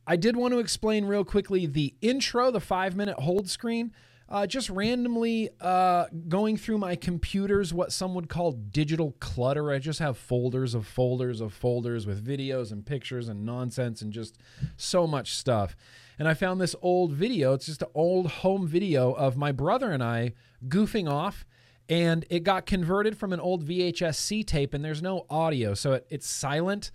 I 0.09 0.15
did 0.15 0.35
want 0.35 0.55
to 0.55 0.59
explain 0.59 1.05
real 1.05 1.23
quickly 1.23 1.67
the 1.67 1.93
intro, 2.01 2.49
the 2.49 2.59
five 2.59 2.95
minute 2.95 3.19
hold 3.19 3.47
screen. 3.47 3.93
Uh, 4.27 4.47
just 4.47 4.69
randomly 4.71 5.49
uh, 5.61 6.05
going 6.27 6.57
through 6.57 6.79
my 6.79 6.95
computers, 6.95 7.73
what 7.73 7.91
some 7.91 8.15
would 8.15 8.27
call 8.27 8.51
digital 8.51 9.15
clutter. 9.19 9.71
I 9.71 9.77
just 9.77 9.99
have 9.99 10.17
folders 10.17 10.73
of 10.73 10.87
folders 10.87 11.41
of 11.41 11.53
folders 11.53 12.07
with 12.07 12.25
videos 12.25 12.71
and 12.71 12.83
pictures 12.83 13.27
and 13.29 13.45
nonsense 13.45 14.01
and 14.01 14.11
just 14.11 14.39
so 14.77 15.05
much 15.05 15.35
stuff. 15.35 15.75
And 16.17 16.27
I 16.27 16.33
found 16.33 16.59
this 16.59 16.75
old 16.81 17.11
video. 17.11 17.53
It's 17.53 17.67
just 17.67 17.83
an 17.83 17.89
old 17.93 18.27
home 18.27 18.67
video 18.67 19.13
of 19.13 19.37
my 19.37 19.51
brother 19.51 19.91
and 19.91 20.03
I 20.03 20.33
goofing 20.67 21.09
off. 21.09 21.45
And 21.87 22.25
it 22.31 22.43
got 22.43 22.65
converted 22.65 23.15
from 23.15 23.31
an 23.31 23.39
old 23.39 23.67
VHS 23.67 24.15
C 24.15 24.43
tape, 24.43 24.75
and 24.75 24.85
there's 24.85 25.01
no 25.01 25.25
audio. 25.27 25.73
So 25.73 25.93
it, 25.93 26.05
it's 26.09 26.27
silent 26.27 26.91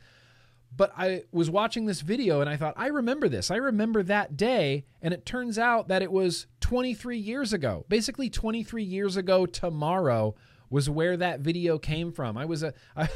but 0.76 0.92
I 0.96 1.22
was 1.32 1.50
watching 1.50 1.86
this 1.86 2.00
video 2.00 2.40
and 2.40 2.50
I 2.50 2.56
thought, 2.56 2.74
I 2.76 2.88
remember 2.88 3.28
this. 3.28 3.50
I 3.50 3.56
remember 3.56 4.02
that 4.04 4.36
day. 4.36 4.84
And 5.02 5.14
it 5.14 5.24
turns 5.24 5.58
out 5.58 5.88
that 5.88 6.02
it 6.02 6.10
was 6.10 6.46
23 6.60 7.18
years 7.18 7.52
ago. 7.52 7.84
Basically, 7.88 8.28
23 8.28 8.82
years 8.82 9.16
ago 9.16 9.46
tomorrow 9.46 10.34
was 10.70 10.90
where 10.90 11.16
that 11.16 11.40
video 11.40 11.78
came 11.78 12.10
from. 12.10 12.36
I 12.36 12.44
was 12.44 12.62
a, 12.62 12.74
I, 12.96 13.08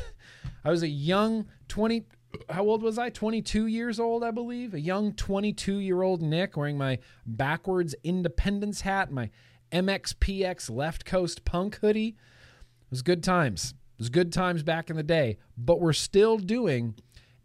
I 0.64 0.71
was 0.71 0.83
a 0.83 0.88
young 0.88 1.47
20, 1.68 2.05
how 2.51 2.64
old 2.64 2.83
was 2.83 2.99
I? 2.99 3.11
22 3.11 3.66
years 3.66 3.99
old, 3.99 4.23
I 4.23 4.31
believe. 4.31 4.75
A 4.75 4.81
young 4.81 5.12
22 5.14 5.79
year 5.79 6.03
old 6.03 6.23
Nick 6.23 6.57
wearing 6.57 6.79
my 6.79 6.99
backwards 7.27 7.94
independence 8.05 8.83
hat, 8.83 9.11
my 9.11 9.31
MXPX 9.73 10.71
left 10.71 11.05
coast 11.05 11.44
punk 11.44 11.77
hoodie. 11.77 12.09
It 12.09 12.90
was 12.90 13.03
good 13.03 13.23
times. 13.23 13.75
It 13.99 14.03
was 14.03 14.11
good 14.11 14.33
times 14.33 14.62
back 14.62 14.90
in 14.90 14.97
the 14.97 15.03
day, 15.03 15.38
but 15.57 15.81
we're 15.81 15.92
still 15.92 16.38
doing 16.38 16.94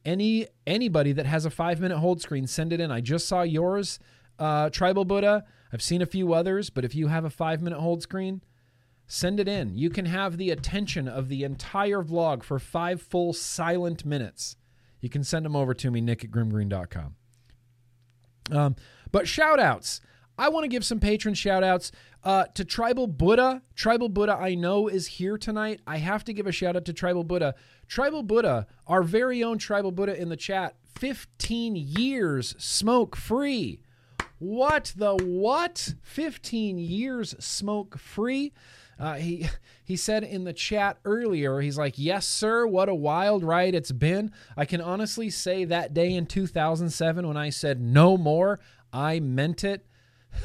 any 0.06 0.48
anybody 0.68 1.12
that 1.14 1.26
has 1.26 1.46
a 1.46 1.50
five 1.50 1.80
minute 1.80 1.98
hold 1.98 2.22
screen, 2.22 2.48
send 2.48 2.74
it 2.74 2.80
in. 2.80 2.92
I 2.92 3.02
just 3.02 3.28
saw 3.28 3.42
yours, 3.42 4.00
uh, 4.40 4.70
Tribal 4.70 5.06
Buddha. 5.06 5.46
I've 5.72 5.82
seen 5.82 6.02
a 6.02 6.06
few 6.06 6.34
others, 6.34 6.70
but 6.70 6.86
if 6.86 6.94
you 6.96 7.08
have 7.08 7.26
a 7.26 7.30
five 7.30 7.62
minute 7.62 7.80
hold 7.80 8.02
screen, 8.04 8.42
send 9.08 9.40
it 9.40 9.48
in. 9.48 9.76
You 9.76 9.90
can 9.90 10.06
have 10.06 10.38
the 10.38 10.50
attention 10.50 11.08
of 11.08 11.30
the 11.30 11.44
entire 11.44 12.04
vlog 12.04 12.44
for 12.44 12.60
five 12.60 13.02
full 13.02 13.34
silent 13.34 14.06
minutes. 14.06 14.56
You 15.02 15.10
can 15.10 15.24
send 15.24 15.46
them 15.46 15.56
over 15.56 15.74
to 15.74 15.92
me, 15.92 16.02
nick 16.02 16.24
at 16.24 16.32
grimmgreen.com. 16.32 17.16
Um, 18.52 18.76
but 19.12 19.28
shout 19.28 19.60
outs. 19.60 20.02
I 20.38 20.50
want 20.50 20.64
to 20.64 20.68
give 20.68 20.86
some 20.86 21.00
Patreon 21.00 21.36
shout 21.36 21.64
outs 21.64 21.92
uh, 22.24 22.46
to 22.56 22.66
Tribal 22.66 23.08
Buddha. 23.08 23.62
Tribal 23.76 24.10
Buddha, 24.10 24.38
I 24.40 24.56
know, 24.56 24.88
is 24.88 25.08
here 25.08 25.38
tonight. 25.38 25.82
I 25.86 25.98
have 25.98 26.24
to 26.26 26.34
give 26.34 26.48
a 26.48 26.52
shout 26.52 26.76
out 26.76 26.86
to 26.86 26.94
Tribal 26.94 27.24
Buddha. 27.24 27.56
Tribal 27.88 28.24
Buddha, 28.24 28.68
our 28.88 29.04
very 29.04 29.44
own 29.44 29.58
Tribal 29.58 29.92
Buddha 29.92 30.20
in 30.20 30.30
the 30.30 30.38
chat, 30.38 30.76
15 30.96 31.76
years 31.76 32.56
smoke 32.58 33.16
free. 33.16 33.82
What 34.40 34.94
the 34.96 35.16
what? 35.16 35.94
15 36.02 36.78
years 36.78 37.36
smoke 37.40 37.98
free. 37.98 38.52
Uh, 39.00 39.16
he 39.16 39.48
he 39.84 39.96
said 39.96 40.24
in 40.24 40.44
the 40.44 40.54
chat 40.54 40.98
earlier, 41.06 41.62
he's 41.62 41.78
like, 41.78 41.98
"Yes, 41.98 42.28
sir. 42.28 42.68
What 42.68 42.90
a 42.90 42.96
wild 42.96 43.44
ride 43.44 43.74
it's 43.74 43.92
been. 43.92 44.32
I 44.56 44.66
can 44.66 44.82
honestly 44.82 45.30
say 45.30 45.66
that 45.66 45.94
day 45.94 46.14
in 46.14 46.26
2007 46.26 47.28
when 47.28 47.38
I 47.38 47.50
said 47.50 47.82
no 47.82 48.18
more, 48.18 48.60
I 48.92 49.20
meant 49.20 49.64
it. 49.64 49.86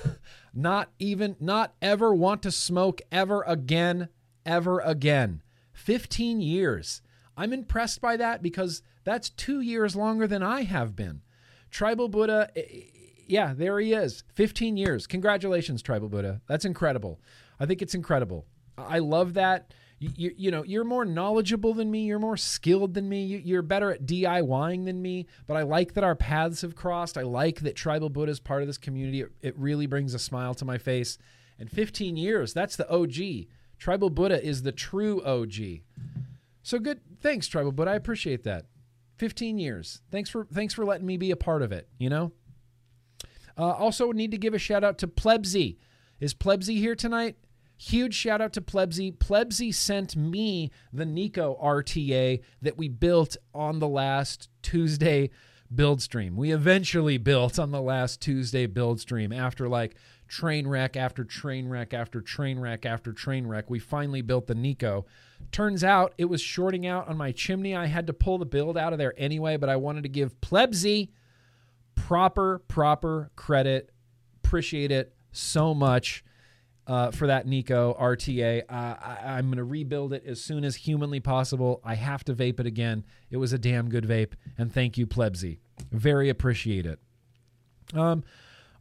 not 0.55 0.91
even, 0.99 1.37
not 1.41 1.75
ever 1.81 2.15
want 2.15 2.43
to 2.43 2.51
smoke 2.51 3.01
ever 3.11 3.43
again, 3.43 4.09
ever 4.45 4.81
again. 4.81 5.43
15 5.73 6.41
years. 6.41 7.03
I'm 7.37 7.53
impressed 7.53 8.01
by 8.01 8.17
that 8.17 8.43
because 8.43 8.83
that's 9.05 9.31
two 9.31 9.61
years 9.61 9.95
longer 9.95 10.27
than 10.27 10.43
I 10.43 10.63
have 10.63 10.97
been. 10.97 11.23
Tribal 11.71 12.09
Buddha, 12.09 12.51
eh, 12.57 12.63
eh, 12.69 12.81
yeah, 13.27 13.55
there 13.55 13.79
he 13.79 13.93
is. 13.93 14.25
15 14.35 14.77
years. 14.77 15.07
Congratulations, 15.07 15.83
Tribal 15.83 16.09
Buddha. 16.09 16.41
That's 16.49 16.65
incredible. 16.65 17.21
I 17.61 17.67
think 17.67 17.83
it's 17.83 17.95
incredible. 17.95 18.47
I 18.77 18.99
love 18.99 19.35
that. 19.35 19.73
You, 20.01 20.33
you, 20.37 20.51
know, 20.53 20.63
you're 20.63 20.85
more 20.85 21.05
knowledgeable 21.05 21.75
than 21.75 21.91
me. 21.91 22.05
You're 22.05 22.21
more 22.21 22.37
skilled 22.37 22.95
than 22.95 23.09
me. 23.09 23.25
You, 23.25 23.59
are 23.59 23.63
better 23.63 23.91
at 23.91 24.07
DIYing 24.07 24.85
than 24.85 25.03
me. 25.03 25.27
But 25.49 25.57
I 25.57 25.63
like 25.63 25.95
that 25.95 26.05
our 26.05 26.15
paths 26.15 26.63
have 26.63 26.77
crossed. 26.77 27.19
I 27.19 27.23
like 27.23 27.61
that 27.61 27.75
Tribal 27.75 28.09
Buddha 28.09 28.31
is 28.31 28.39
part 28.39 28.63
of 28.63 28.69
this 28.69 28.79
community. 28.79 29.23
It, 29.23 29.33
it 29.43 29.59
really 29.59 29.87
brings 29.87 30.15
a 30.15 30.19
smile 30.21 30.55
to 30.55 30.65
my 30.65 30.79
face. 30.79 31.19
And 31.59 31.69
15 31.69 32.17
years, 32.17 32.55
that's 32.55 32.77
the 32.77 32.89
OG. 32.89 33.49
Tribal 33.79 34.11
Buddha 34.11 34.45
is 34.45 34.63
the 34.63 34.71
true 34.71 35.21
OG. 35.25 35.81
So 36.63 36.79
good. 36.79 37.01
Thanks, 37.21 37.49
Tribal 37.49 37.73
Buddha. 37.73 37.91
I 37.91 37.97
appreciate 37.97 38.45
that. 38.45 38.67
15 39.17 39.59
years. 39.59 40.03
Thanks 40.13 40.31
for 40.31 40.47
thanks 40.53 40.75
for 40.75 40.85
letting 40.85 41.07
me 41.07 41.17
be 41.17 41.33
a 41.33 41.37
part 41.37 41.63
of 41.63 41.73
it. 41.73 41.89
You 41.99 42.09
know. 42.09 42.33
Uh, 43.57 43.73
also, 43.73 44.13
need 44.13 44.31
to 44.31 44.39
give 44.39 44.55
a 44.55 44.59
shout 44.59 44.85
out 44.85 44.99
to 44.99 45.09
Plebsy. 45.09 45.79
Is 46.21 46.33
Plebsy 46.33 46.77
here 46.77 46.95
tonight? 46.95 47.37
Huge 47.79 48.13
shout 48.13 48.41
out 48.41 48.53
to 48.55 48.61
Plebsy. 48.61 49.17
Plebsy 49.17 49.73
sent 49.73 50.17
me 50.17 50.73
the 50.93 51.07
Nico 51.07 51.57
RTA 51.63 52.43
that 52.61 52.77
we 52.77 52.89
built 52.89 53.37
on 53.55 53.79
the 53.79 53.87
last 53.87 54.49
Tuesday 54.63 55.31
build 55.73 56.03
stream. 56.03 56.37
We 56.37 56.51
eventually 56.51 57.19
built 57.19 57.57
on 57.57 57.71
the 57.71 57.81
last 57.81 58.21
Tuesday 58.21 58.67
build 58.67 58.99
stream 58.99 59.33
after 59.33 59.69
like 59.69 59.95
train 60.27 60.67
wreck 60.67 60.97
after 60.97 61.23
train 61.23 61.69
wreck 61.69 61.95
after 61.95 62.21
train 62.21 62.59
wreck 62.59 62.85
after 62.85 63.13
train 63.13 63.47
wreck. 63.47 63.71
We 63.71 63.79
finally 63.79 64.23
built 64.23 64.49
the 64.49 64.57
Nico. 64.57 65.07
Turns 65.53 65.85
out 65.85 66.15
it 66.19 66.25
was 66.25 66.41
shorting 66.41 66.85
out 66.85 67.07
on 67.07 67.17
my 67.17 67.31
chimney. 67.31 67.77
I 67.77 67.87
had 67.87 68.09
to 68.09 68.13
pull 68.13 68.39
the 68.39 68.47
build 68.47 68.77
out 68.77 68.93
of 68.93 68.99
there 68.99 69.15
anyway, 69.17 69.57
but 69.57 69.69
I 69.69 69.77
wanted 69.77 70.03
to 70.03 70.09
give 70.09 70.41
Plebsy 70.41 71.11
proper, 71.95 72.59
proper 72.67 73.31
credit. 73.37 73.91
Appreciate 74.43 74.91
it 74.91 75.15
so 75.31 75.75
much 75.75 76.25
uh, 76.89 77.11
for 77.11 77.27
that 77.27 77.47
Nico 77.47 77.95
RTA. 78.01 78.63
Uh, 78.69 78.73
I, 78.73 79.39
am 79.39 79.47
going 79.47 79.59
to 79.59 79.65
rebuild 79.65 80.15
it 80.15 80.25
as 80.27 80.41
soon 80.41 80.65
as 80.65 80.75
humanly 80.75 81.21
possible. 81.21 81.81
I 81.85 81.95
have 81.95 82.25
to 82.25 82.35
vape 82.35 82.59
it 82.59 82.67
again. 82.67 83.05
It 83.31 83.37
was 83.37 83.53
a 83.53 83.59
damn 83.59 83.91
good 83.91 84.05
vape, 84.05 84.33
and 84.57 84.73
thank 84.73 84.97
you, 84.97 85.07
Plebsy. 85.07 85.59
Very 85.93 86.31
appreciate 86.31 86.87
it. 86.87 86.99
Um, 87.95 88.25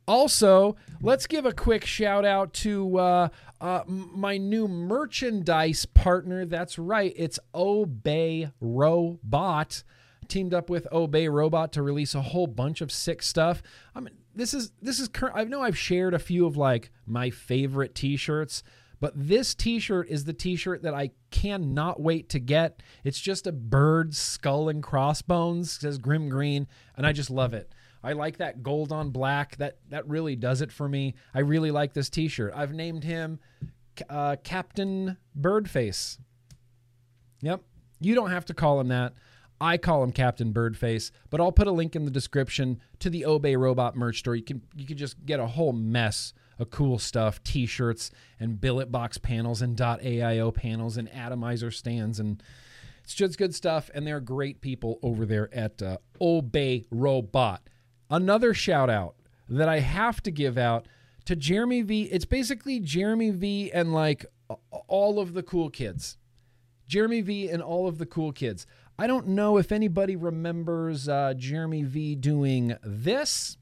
also, 0.08 0.78
let's 1.02 1.28
give 1.28 1.46
a 1.46 1.52
quick 1.52 1.86
shout 1.86 2.24
out 2.24 2.54
to 2.54 2.98
uh, 2.98 3.28
uh, 3.60 3.84
my 3.86 4.38
new 4.38 4.70
merchandise 4.70 5.86
partner. 5.86 6.46
That's 6.46 6.80
right, 6.80 7.14
it's 7.16 7.40
Obey 7.54 8.50
Robot. 8.62 9.84
Teamed 10.30 10.54
up 10.54 10.70
with 10.70 10.88
Obey 10.92 11.30
Robot 11.30 11.72
to 11.74 11.82
release 11.82 12.14
a 12.16 12.22
whole 12.22 12.48
bunch 12.48 12.82
of 12.82 12.92
sick 12.92 13.22
stuff. 13.22 13.62
I 13.96 14.02
mean, 14.02 14.14
this 14.38 14.54
is 14.54 14.72
this 14.82 15.00
is 15.00 15.08
current. 15.08 15.36
I 15.36 15.44
know 15.44 15.62
I've 15.62 15.78
shared 15.78 16.14
a 16.14 16.20
few 16.20 16.46
of 16.46 16.56
like 16.56 16.92
my 17.06 17.30
favorite 17.30 17.96
T-shirts, 17.96 18.64
but 19.00 19.12
this 19.16 19.56
T-shirt 19.56 20.08
is 20.10 20.24
the 20.24 20.34
T-shirt 20.34 20.84
that 20.84 20.94
I 20.94 21.12
cannot 21.32 22.00
wait 22.00 22.30
to 22.30 22.40
get. 22.40 22.82
It's 23.04 23.20
just 23.20 23.48
a 23.48 23.52
bird 23.52 24.16
skull 24.16 24.70
and 24.70 24.82
crossbones. 24.82 25.76
It 25.76 25.82
says 25.82 25.98
Grimm 25.98 26.30
Green, 26.30 26.68
and 26.96 27.06
I 27.06 27.12
just 27.14 27.30
love 27.30 27.54
it. 27.54 27.74
I 28.04 28.14
like 28.14 28.38
that 28.38 28.64
gold 28.64 28.92
on 28.92 29.10
black. 29.10 29.58
That 29.58 29.78
that 29.90 30.08
really 30.08 30.36
does 30.36 30.62
it 30.62 30.72
for 30.72 30.88
me. 30.88 31.16
I 31.34 31.40
really 31.40 31.72
like 31.72 31.94
this 31.94 32.10
T-shirt. 32.10 32.54
I've 32.56 32.74
named 32.74 33.04
him 33.04 33.40
uh, 34.10 34.36
Captain 34.44 35.18
Birdface. 35.40 36.20
Yep, 37.42 37.62
you 38.00 38.16
don't 38.16 38.32
have 38.32 38.46
to 38.46 38.54
call 38.54 38.80
him 38.80 38.90
that. 38.90 39.14
I 39.60 39.78
call 39.78 40.04
him 40.04 40.12
Captain 40.12 40.54
Birdface, 40.54 41.12
but 41.30 41.42
I'll 41.42 41.52
put 41.52 41.68
a 41.68 41.72
link 41.72 41.96
in 41.96 42.06
the 42.06 42.12
description 42.12 42.80
to 43.00 43.10
the 43.10 43.26
Obey 43.26 43.56
Robot 43.56 43.96
merch 43.96 44.20
store. 44.20 44.36
You 44.36 44.44
can 44.44 44.62
you 44.76 44.86
can 44.86 44.98
just 44.98 45.26
get 45.26 45.40
a 45.40 45.48
whole 45.48 45.74
mess 45.74 46.34
of 46.60 46.70
cool 46.70 47.00
stuff, 47.00 47.44
t-shirts 47.44 48.12
and 48.40 48.60
billet 48.60 48.92
box 48.92 49.18
panels 49.18 49.62
and 49.62 49.80
.aio 49.80 50.54
panels 50.54 50.98
and 50.98 51.10
atomizer 51.14 51.72
stands 51.72 52.20
and 52.20 52.42
it's 53.04 53.14
just 53.14 53.38
good 53.38 53.56
stuff 53.56 53.90
and 53.94 54.06
they're 54.06 54.20
great 54.20 54.60
people 54.60 55.00
over 55.02 55.26
there 55.26 55.50
at 55.54 55.82
uh, 55.82 55.98
Obey 56.20 56.86
Robot. 56.92 57.62
Another 58.10 58.54
shout 58.54 58.90
out 58.90 59.16
that 59.50 59.70
I 59.70 59.80
have 59.80 60.22
to 60.24 60.32
give 60.32 60.58
out 60.58 60.88
to 61.26 61.36
Jeremy 61.36 61.84
V. 61.84 62.04
It's 62.04 62.26
basically 62.26 62.80
Jeremy 62.80 63.32
V 63.32 63.72
and 63.72 63.94
like 63.94 64.26
all 64.88 65.20
of 65.20 65.34
the 65.34 65.44
cool 65.44 65.70
kids. 65.70 66.18
Jeremy 66.88 67.22
V 67.22 67.50
and 67.50 67.62
all 67.62 67.88
of 67.88 67.98
the 67.98 68.06
cool 68.06 68.32
kids. 68.32 68.66
I 69.00 69.06
don't 69.06 69.28
know 69.28 69.58
if 69.58 69.72
anybody 69.72 70.16
remembers 70.16 71.08
uh, 71.08 71.36
Jeremy 71.38 71.84
V 71.84 72.16
doing 72.16 72.76
this. 72.84 73.58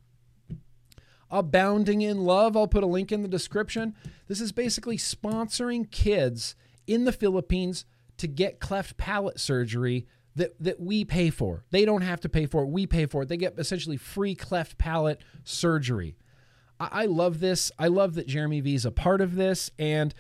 Abounding 1.30 2.02
in 2.02 2.24
Love. 2.24 2.56
I'll 2.56 2.68
put 2.68 2.84
a 2.84 2.88
link 2.88 3.12
in 3.12 3.22
the 3.22 3.28
description. 3.28 3.96
This 4.28 4.40
is 4.40 4.54
basically 4.54 4.98
sponsoring 4.98 5.92
kids 5.92 6.56
in 6.88 7.04
the 7.04 7.12
Philippines 7.12 7.84
to 8.18 8.28
get 8.28 8.62
cleft 8.62 8.96
palate 8.96 9.40
surgery 9.40 10.08
that, 10.36 10.56
that 10.62 10.80
we 10.80 11.04
pay 11.04 11.30
for. 11.30 11.66
They 11.70 11.84
don't 11.84 12.02
have 12.02 12.22
to 12.22 12.30
pay 12.30 12.46
for 12.46 12.64
it. 12.64 12.70
We 12.70 12.88
pay 12.88 13.06
for 13.06 13.24
it. 13.24 13.30
They 13.30 13.38
get 13.38 13.58
essentially 13.58 13.98
free 13.98 14.36
cleft 14.36 14.78
palate 14.78 15.22
surgery. 15.44 16.16
I, 16.80 16.90
I 16.92 17.06
love 17.06 17.42
this. 17.42 17.72
I 17.78 17.88
love 17.88 18.16
that 18.16 18.28
Jeremy 18.28 18.62
V 18.62 18.76
is 18.76 18.86
a 18.86 18.92
part 18.92 19.20
of 19.20 19.36
this. 19.36 19.72
And 19.78 20.14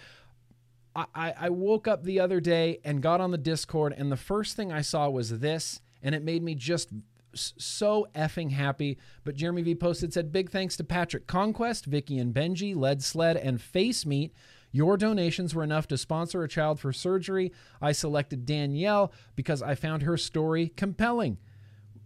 I, 0.95 1.33
I 1.37 1.49
woke 1.49 1.87
up 1.87 2.03
the 2.03 2.19
other 2.21 2.39
day 2.39 2.79
and 2.85 3.01
got 3.01 3.19
on 3.19 3.31
the 3.31 3.37
Discord, 3.37 3.93
and 3.97 4.11
the 4.11 4.17
first 4.17 4.55
thing 4.55 4.71
I 4.71 4.81
saw 4.81 5.09
was 5.09 5.39
this, 5.39 5.81
and 6.01 6.15
it 6.15 6.23
made 6.23 6.41
me 6.41 6.55
just 6.55 6.89
so 7.33 8.07
effing 8.15 8.51
happy. 8.51 8.97
But 9.23 9.35
Jeremy 9.35 9.61
V 9.61 9.75
posted 9.75 10.13
said, 10.13 10.31
Big 10.31 10.49
thanks 10.49 10.77
to 10.77 10.83
Patrick 10.83 11.27
Conquest, 11.27 11.85
Vicky 11.85 12.17
and 12.17 12.33
Benji, 12.33 12.75
Lead 12.75 13.03
Sled, 13.03 13.35
and 13.37 13.61
Face 13.61 14.05
Meat. 14.05 14.33
Your 14.71 14.97
donations 14.97 15.55
were 15.55 15.63
enough 15.63 15.87
to 15.87 15.97
sponsor 15.97 16.43
a 16.43 16.49
child 16.49 16.79
for 16.79 16.91
surgery. 16.91 17.51
I 17.81 17.91
selected 17.91 18.45
Danielle 18.45 19.11
because 19.35 19.61
I 19.61 19.75
found 19.75 20.03
her 20.03 20.17
story 20.17 20.69
compelling. 20.75 21.37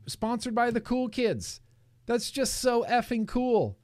Sponsored 0.08 0.56
by 0.56 0.72
the 0.72 0.82
cool 0.82 1.10
kids. 1.10 1.62
That's 2.06 2.32
just 2.32 2.60
so 2.60 2.86
effing 2.90 3.28
cool. 3.28 3.78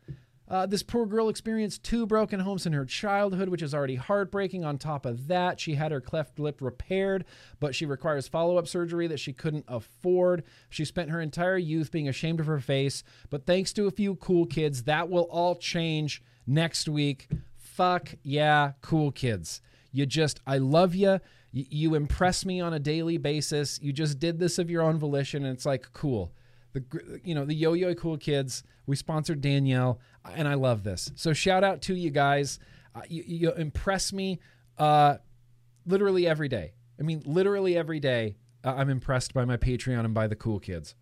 Uh, 0.47 0.65
this 0.65 0.83
poor 0.83 1.05
girl 1.05 1.27
experienced 1.27 1.83
two 1.83 2.05
broken 2.05 2.39
homes 2.39 2.65
in 2.65 2.73
her 2.73 2.85
childhood, 2.85 3.49
which 3.49 3.61
is 3.61 3.73
already 3.73 3.95
heartbreaking. 3.95 4.63
On 4.63 4.77
top 4.77 5.05
of 5.05 5.27
that, 5.27 5.59
she 5.59 5.75
had 5.75 5.91
her 5.91 6.01
cleft 6.01 6.39
lip 6.39 6.61
repaired, 6.61 7.25
but 7.59 7.73
she 7.73 7.85
requires 7.85 8.27
follow 8.27 8.57
up 8.57 8.67
surgery 8.67 9.07
that 9.07 9.19
she 9.19 9.33
couldn't 9.33 9.65
afford. 9.67 10.43
She 10.69 10.85
spent 10.85 11.09
her 11.09 11.19
entire 11.19 11.57
youth 11.57 11.91
being 11.91 12.07
ashamed 12.07 12.39
of 12.39 12.45
her 12.45 12.59
face, 12.59 13.03
but 13.29 13.45
thanks 13.45 13.73
to 13.73 13.87
a 13.87 13.91
few 13.91 14.15
cool 14.15 14.45
kids, 14.45 14.83
that 14.83 15.09
will 15.09 15.27
all 15.31 15.55
change 15.55 16.21
next 16.45 16.87
week. 16.87 17.27
Fuck 17.55 18.15
yeah, 18.21 18.73
cool 18.81 19.11
kids. 19.11 19.61
You 19.91 20.05
just, 20.05 20.39
I 20.45 20.59
love 20.59 20.93
you. 20.93 21.19
You 21.51 21.95
impress 21.95 22.45
me 22.45 22.59
on 22.59 22.73
a 22.73 22.79
daily 22.79 23.17
basis. 23.17 23.79
You 23.81 23.93
just 23.93 24.19
did 24.19 24.39
this 24.39 24.59
of 24.59 24.69
your 24.69 24.81
own 24.83 24.97
volition, 24.97 25.45
and 25.45 25.55
it's 25.55 25.65
like, 25.65 25.91
cool 25.93 26.33
the 26.75 27.19
you 27.23 27.33
know 27.33 27.45
the 27.45 27.55
Yo 27.55 27.73
Yo 27.73 27.95
Cool 27.95 28.17
Kids. 28.17 28.63
We 28.85 28.95
sponsored 28.95 29.41
Danielle, 29.41 29.99
and 30.33 30.47
I 30.47 30.55
love 30.55 30.83
this. 30.83 31.11
So 31.15 31.33
shout 31.33 31.63
out 31.63 31.81
to 31.83 31.95
you 31.95 32.09
guys. 32.09 32.59
Uh, 32.93 33.01
you, 33.09 33.23
you, 33.25 33.53
impress 33.53 34.13
me 34.13 34.39
uh, 34.77 35.17
literally 35.85 36.27
every 36.27 36.47
day. 36.47 36.73
I 36.99 37.03
mean, 37.03 37.21
literally 37.25 37.77
every 37.77 37.99
day. 37.99 38.37
Uh, 38.63 38.73
I'm 38.77 38.89
impressed 38.89 39.33
by 39.33 39.45
my 39.45 39.57
Patreon 39.57 40.05
and 40.05 40.13
by 40.13 40.27
the 40.27 40.35
cool 40.35 40.59
kids. 40.59 40.95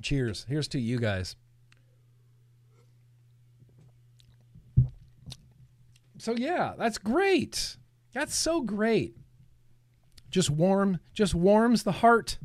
Cheers. 0.00 0.46
Here's 0.48 0.68
to 0.68 0.80
you 0.80 0.98
guys. 0.98 1.36
So 6.18 6.34
yeah, 6.36 6.74
that's 6.78 6.98
great. 6.98 7.76
That's 8.12 8.36
so 8.36 8.60
great. 8.60 9.16
Just 10.30 10.50
warm, 10.50 10.98
just 11.14 11.34
warms 11.34 11.82
the 11.82 11.92
heart 11.92 12.38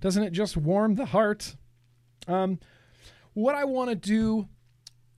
doesn't 0.00 0.22
it 0.22 0.32
just 0.32 0.56
warm 0.56 0.94
the 0.94 1.06
heart? 1.06 1.56
Um, 2.28 2.58
what 3.36 3.54
I 3.54 3.64
want 3.64 3.90
to 3.90 3.96
do 3.96 4.48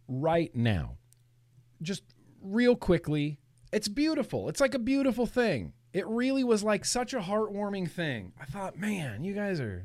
right 0.08 0.52
now, 0.52 0.96
just 1.80 2.02
real 2.42 2.74
quickly, 2.74 3.38
it's 3.72 3.86
beautiful. 3.86 4.48
It's 4.48 4.60
like 4.60 4.74
a 4.74 4.80
beautiful 4.80 5.24
thing. 5.24 5.72
It 5.92 6.04
really 6.08 6.42
was 6.42 6.64
like 6.64 6.84
such 6.84 7.14
a 7.14 7.20
heartwarming 7.20 7.88
thing. 7.88 8.32
I 8.40 8.44
thought, 8.44 8.76
man, 8.76 9.22
you 9.22 9.34
guys 9.34 9.60
are, 9.60 9.84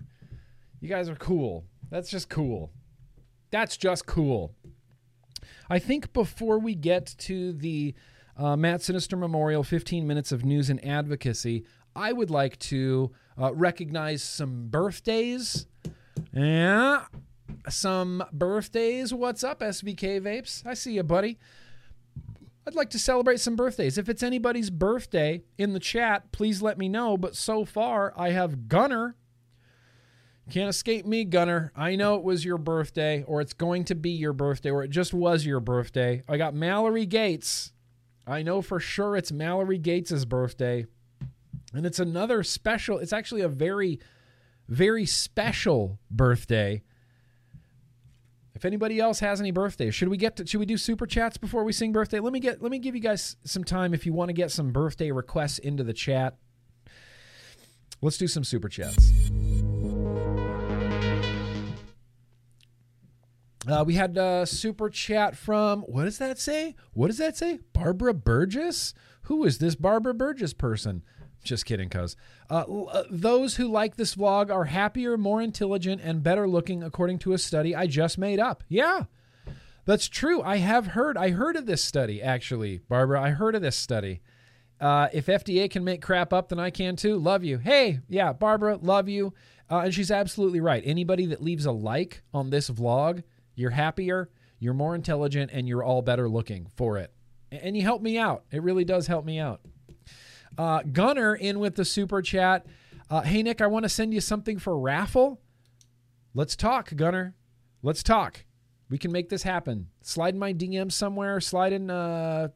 you 0.82 0.90
guys 0.90 1.10
are 1.10 1.16
cool. 1.16 1.66
That's 1.92 2.10
just 2.10 2.28
cool. 2.28 2.72
That's 3.52 3.78
just 3.78 4.08
cool. 4.08 4.56
I 5.70 5.78
think 5.78 6.12
before 6.12 6.58
we 6.58 6.74
get 6.74 7.14
to 7.20 7.54
the 7.54 7.94
uh, 8.36 8.56
Matt 8.56 8.82
Sinister 8.82 9.16
Memorial 9.16 9.64
15 9.64 10.08
minutes 10.08 10.32
of 10.32 10.44
news 10.44 10.72
and 10.72 10.84
advocacy, 10.84 11.66
I 11.96 12.14
would 12.14 12.32
like 12.32 12.58
to 12.60 13.12
uh, 13.40 13.54
recognize 13.54 14.24
some 14.24 14.70
birthdays. 14.70 15.68
Yeah. 16.34 17.04
Some 17.70 18.24
birthdays. 18.32 19.14
What's 19.14 19.44
up, 19.44 19.60
SVK 19.60 20.22
Vapes? 20.22 20.66
I 20.66 20.74
see 20.74 20.94
you, 20.94 21.04
buddy. 21.04 21.38
I'd 22.66 22.76
like 22.76 22.90
to 22.92 23.00
celebrate 23.00 23.42
some 23.42 23.56
birthdays. 23.56 23.98
If 23.98 24.08
it's 24.08 24.24
anybody's 24.24 24.70
birthday 24.70 25.44
in 25.58 25.74
the 25.74 25.80
chat, 25.80 26.32
please 26.32 26.62
let 26.62 26.78
me 26.78 26.88
know. 26.88 27.18
But 27.18 27.36
so 27.36 27.66
far, 27.66 28.14
I 28.16 28.30
have 28.30 28.70
Gunner. 28.70 29.18
Can't 30.50 30.70
escape 30.70 31.06
me, 31.06 31.26
Gunner. 31.26 31.72
I 31.76 31.96
know 31.96 32.16
it 32.16 32.24
was 32.24 32.46
your 32.46 32.58
birthday, 32.58 33.24
or 33.28 33.42
it's 33.42 33.54
going 33.54 33.86
to 33.86 33.96
be 33.96 34.12
your 34.12 34.34
birthday, 34.34 34.72
or 34.72 34.84
it 34.84 34.92
just 34.92 35.14
was 35.14 35.46
your 35.46 35.60
birthday. 35.60 36.22
I 36.28 36.38
got 36.38 36.54
Mallory 36.54 37.06
Gates. 37.06 37.74
I 38.26 38.44
know 38.44 38.62
for 38.62 38.80
sure 38.80 39.18
it's 39.18 39.32
Mallory 39.32 39.78
Gates' 39.78 40.26
birthday. 40.26 40.86
And 41.74 41.86
it's 41.86 42.00
another 42.00 42.44
special, 42.44 42.98
it's 43.00 43.14
actually 43.14 43.42
a 43.42 43.50
very, 43.50 44.00
very 44.70 45.06
special 45.06 46.00
birthday. 46.10 46.84
If 48.56 48.66
anybody 48.66 49.00
else 49.00 49.20
has 49.20 49.40
any 49.40 49.52
birthdays, 49.52 49.96
should 49.96 50.10
we 50.10 50.18
get 50.18 50.36
to, 50.36 50.46
should 50.46 50.60
we 50.60 50.66
do 50.66 50.78
super 50.78 51.08
chats 51.08 51.38
before 51.38 51.64
we 51.64 51.74
sing 51.74 51.92
birthday? 51.92 52.20
Let 52.20 52.34
me 52.34 52.40
get 52.40 52.62
let 52.62 52.72
me 52.72 52.78
give 52.80 52.96
you 52.96 53.02
guys 53.02 53.36
some 53.44 53.64
time 53.64 53.94
if 53.94 54.06
you 54.06 54.14
want 54.14 54.30
to 54.30 54.34
get 54.34 54.52
some 54.52 54.72
birthday 54.72 55.12
requests 55.12 55.58
into 55.58 55.84
the 55.84 55.94
chat. 55.94 56.38
Let's 58.02 58.18
do 58.18 58.28
some 58.28 58.44
super 58.44 58.70
chats. 58.70 59.12
Uh, 63.66 63.84
we 63.86 63.96
had 63.96 64.18
a 64.18 64.46
super 64.46 64.90
chat 64.90 65.38
from 65.38 65.82
what 65.84 66.04
does 66.04 66.18
that 66.18 66.38
say? 66.38 66.76
What 66.92 67.08
does 67.08 67.18
that 67.18 67.38
say? 67.38 67.60
Barbara 67.72 68.14
Burgess. 68.14 68.94
Who 69.24 69.46
is 69.46 69.60
this 69.60 69.76
Barbara 69.76 70.14
Burgess 70.14 70.54
person? 70.54 71.02
Just 71.44 71.66
kidding, 71.66 71.90
cuz. 71.90 72.16
Uh, 72.50 72.62
uh, 72.62 73.04
those 73.10 73.58
who 73.58 73.68
like 73.68 73.96
this 73.96 74.16
vlog 74.16 74.50
are 74.50 74.66
happier, 74.66 75.18
more 75.18 75.42
intelligent, 75.42 76.02
and 76.04 76.24
better 76.24 76.48
looking, 76.48 76.84
according 76.84 77.20
to 77.20 77.34
a 77.34 77.38
study 77.38 77.76
I 77.76 77.88
just 77.88 78.18
made 78.18 78.40
up. 78.40 78.64
Yeah, 78.68 79.06
that's 79.86 80.08
true. 80.08 80.42
I 80.42 80.58
have 80.58 80.88
heard. 80.88 81.18
I 81.18 81.32
heard 81.32 81.56
of 81.56 81.66
this 81.66 81.84
study, 81.84 82.22
actually, 82.22 82.80
Barbara. 82.88 83.22
I 83.22 83.30
heard 83.32 83.56
of 83.56 83.62
this 83.62 83.76
study. 83.76 84.22
Uh, 84.80 85.08
if 85.14 85.28
FDA 85.28 85.70
can 85.70 85.84
make 85.84 86.02
crap 86.02 86.34
up, 86.34 86.50
then 86.50 86.60
I 86.60 86.70
can 86.70 86.96
too. 86.96 87.18
Love 87.18 87.44
you. 87.44 87.58
Hey, 87.58 88.00
yeah, 88.10 88.34
Barbara, 88.34 88.78
love 88.82 89.08
you. 89.08 89.34
Uh, 89.70 89.80
and 89.80 89.94
she's 89.94 90.12
absolutely 90.12 90.60
right. 90.60 90.84
Anybody 90.86 91.26
that 91.28 91.42
leaves 91.42 91.66
a 91.66 91.72
like 91.72 92.22
on 92.34 92.50
this 92.50 92.70
vlog, 92.70 93.24
you're 93.56 93.72
happier, 93.72 94.30
you're 94.60 94.74
more 94.74 94.94
intelligent, 94.94 95.52
and 95.54 95.68
you're 95.68 95.84
all 95.84 96.02
better 96.02 96.28
looking 96.28 96.68
for 96.76 96.98
it. 96.98 97.14
And 97.52 97.78
you 97.78 97.84
help 97.84 98.02
me 98.02 98.18
out. 98.18 98.44
It 98.52 98.62
really 98.62 98.84
does 98.84 99.08
help 99.08 99.26
me 99.26 99.40
out. 99.40 99.62
Uh, 100.58 100.82
Gunner 100.92 101.36
in 101.36 101.60
with 101.60 101.76
the 101.76 101.86
super 101.86 102.22
chat. 102.22 102.66
Uh, 103.10 103.22
hey, 103.22 103.44
Nick, 103.44 103.62
I 103.62 103.68
want 103.68 103.84
to 103.84 103.90
send 103.90 104.14
you 104.14 104.22
something 104.22 104.60
for 104.60 104.78
raffle. 104.78 105.42
Let's 106.34 106.56
talk, 106.56 106.96
Gunner. 106.96 107.36
Let's 107.82 108.04
talk. 108.04 108.46
We 108.90 108.98
can 108.98 109.12
make 109.12 109.30
this 109.30 109.44
happen. 109.44 109.88
Slide 110.02 110.34
in 110.34 110.40
my 110.40 110.54
DM 110.54 110.92
somewhere. 110.92 111.40
Slide 111.40 111.74
in, 111.74 111.90
uh, 111.90 112.50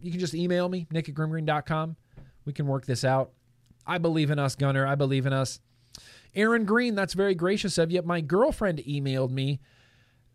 you 0.00 0.10
can 0.10 0.20
just 0.20 0.34
email 0.34 0.68
me, 0.68 0.86
nick 0.90 1.08
at 1.08 1.14
grimmgreen.com. 1.14 1.96
We 2.44 2.52
can 2.52 2.66
work 2.66 2.86
this 2.86 3.04
out. 3.04 3.32
I 3.86 3.98
believe 3.98 4.30
in 4.30 4.38
us, 4.38 4.54
Gunner. 4.54 4.86
I 4.86 4.94
believe 4.94 5.26
in 5.26 5.32
us. 5.32 5.60
Aaron 6.34 6.64
Green, 6.64 6.94
that's 6.94 7.14
very 7.14 7.34
gracious 7.34 7.78
of 7.78 7.90
you. 7.90 8.02
My 8.02 8.20
girlfriend 8.20 8.78
emailed 8.80 9.30
me. 9.30 9.60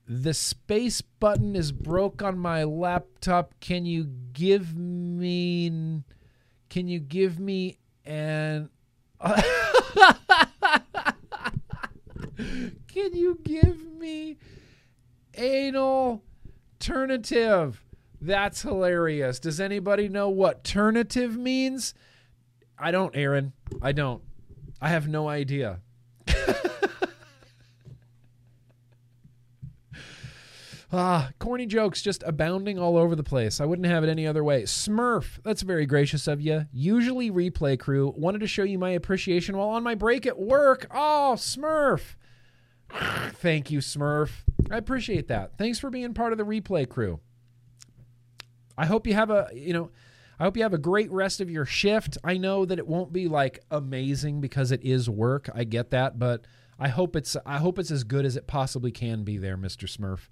The 0.07 0.33
space 0.33 1.01
button 1.01 1.55
is 1.55 1.71
broke 1.71 2.21
on 2.21 2.37
my 2.37 2.63
laptop. 2.63 3.53
Can 3.59 3.85
you 3.85 4.05
give 4.33 4.75
me 4.75 6.01
can 6.71 6.87
you 6.87 6.99
give 6.99 7.37
me 7.37 7.77
an. 8.05 8.69
Can 12.87 13.15
you 13.15 13.39
give 13.43 13.85
me 13.93 14.37
anal 15.35 16.23
alternative? 16.73 17.83
That's 18.19 18.63
hilarious. 18.63 19.39
Does 19.39 19.59
anybody 19.59 20.09
know 20.09 20.29
what 20.29 20.55
alternative 20.57 21.37
means? 21.37 21.93
I 22.79 22.91
don't, 22.91 23.15
Aaron. 23.15 23.53
I 23.81 23.91
don't. 23.91 24.23
I 24.81 24.89
have 24.89 25.07
no 25.07 25.29
idea. 25.29 25.81
Ah, 30.93 31.31
corny 31.39 31.65
jokes 31.65 32.01
just 32.01 32.21
abounding 32.23 32.77
all 32.77 32.97
over 32.97 33.15
the 33.15 33.23
place. 33.23 33.61
I 33.61 33.65
wouldn't 33.65 33.87
have 33.87 34.03
it 34.03 34.09
any 34.09 34.27
other 34.27 34.43
way. 34.43 34.63
Smurf, 34.63 35.39
that's 35.43 35.61
very 35.61 35.85
gracious 35.85 36.27
of 36.27 36.41
you. 36.41 36.65
Usually 36.73 37.31
replay 37.31 37.79
crew 37.79 38.13
wanted 38.17 38.39
to 38.39 38.47
show 38.47 38.63
you 38.63 38.77
my 38.77 38.89
appreciation 38.89 39.55
while 39.55 39.69
on 39.69 39.83
my 39.83 39.95
break 39.95 40.25
at 40.25 40.37
work. 40.37 40.87
Oh, 40.91 41.35
Smurf. 41.37 42.15
Thank 42.91 43.71
you, 43.71 43.79
Smurf. 43.79 44.43
I 44.69 44.77
appreciate 44.77 45.29
that. 45.29 45.57
Thanks 45.57 45.79
for 45.79 45.89
being 45.89 46.13
part 46.13 46.33
of 46.33 46.37
the 46.37 46.45
replay 46.45 46.87
crew. 46.87 47.21
I 48.77 48.85
hope 48.85 49.07
you 49.07 49.13
have 49.13 49.29
a, 49.29 49.47
you 49.53 49.71
know, 49.71 49.91
I 50.39 50.43
hope 50.43 50.57
you 50.57 50.63
have 50.63 50.73
a 50.73 50.79
great 50.79 51.11
rest 51.11 51.39
of 51.39 51.49
your 51.49 51.65
shift. 51.65 52.17
I 52.23 52.35
know 52.35 52.65
that 52.65 52.79
it 52.79 52.87
won't 52.87 53.13
be 53.13 53.29
like 53.29 53.59
amazing 53.69 54.41
because 54.41 54.71
it 54.71 54.83
is 54.83 55.09
work. 55.09 55.49
I 55.53 55.63
get 55.63 55.91
that, 55.91 56.19
but 56.19 56.45
I 56.79 56.89
hope 56.89 57.15
it's 57.15 57.37
I 57.45 57.59
hope 57.59 57.77
it's 57.77 57.91
as 57.91 58.03
good 58.03 58.25
as 58.25 58.35
it 58.35 58.47
possibly 58.47 58.91
can 58.91 59.23
be 59.23 59.37
there, 59.37 59.55
Mr. 59.55 59.87
Smurf. 59.87 60.29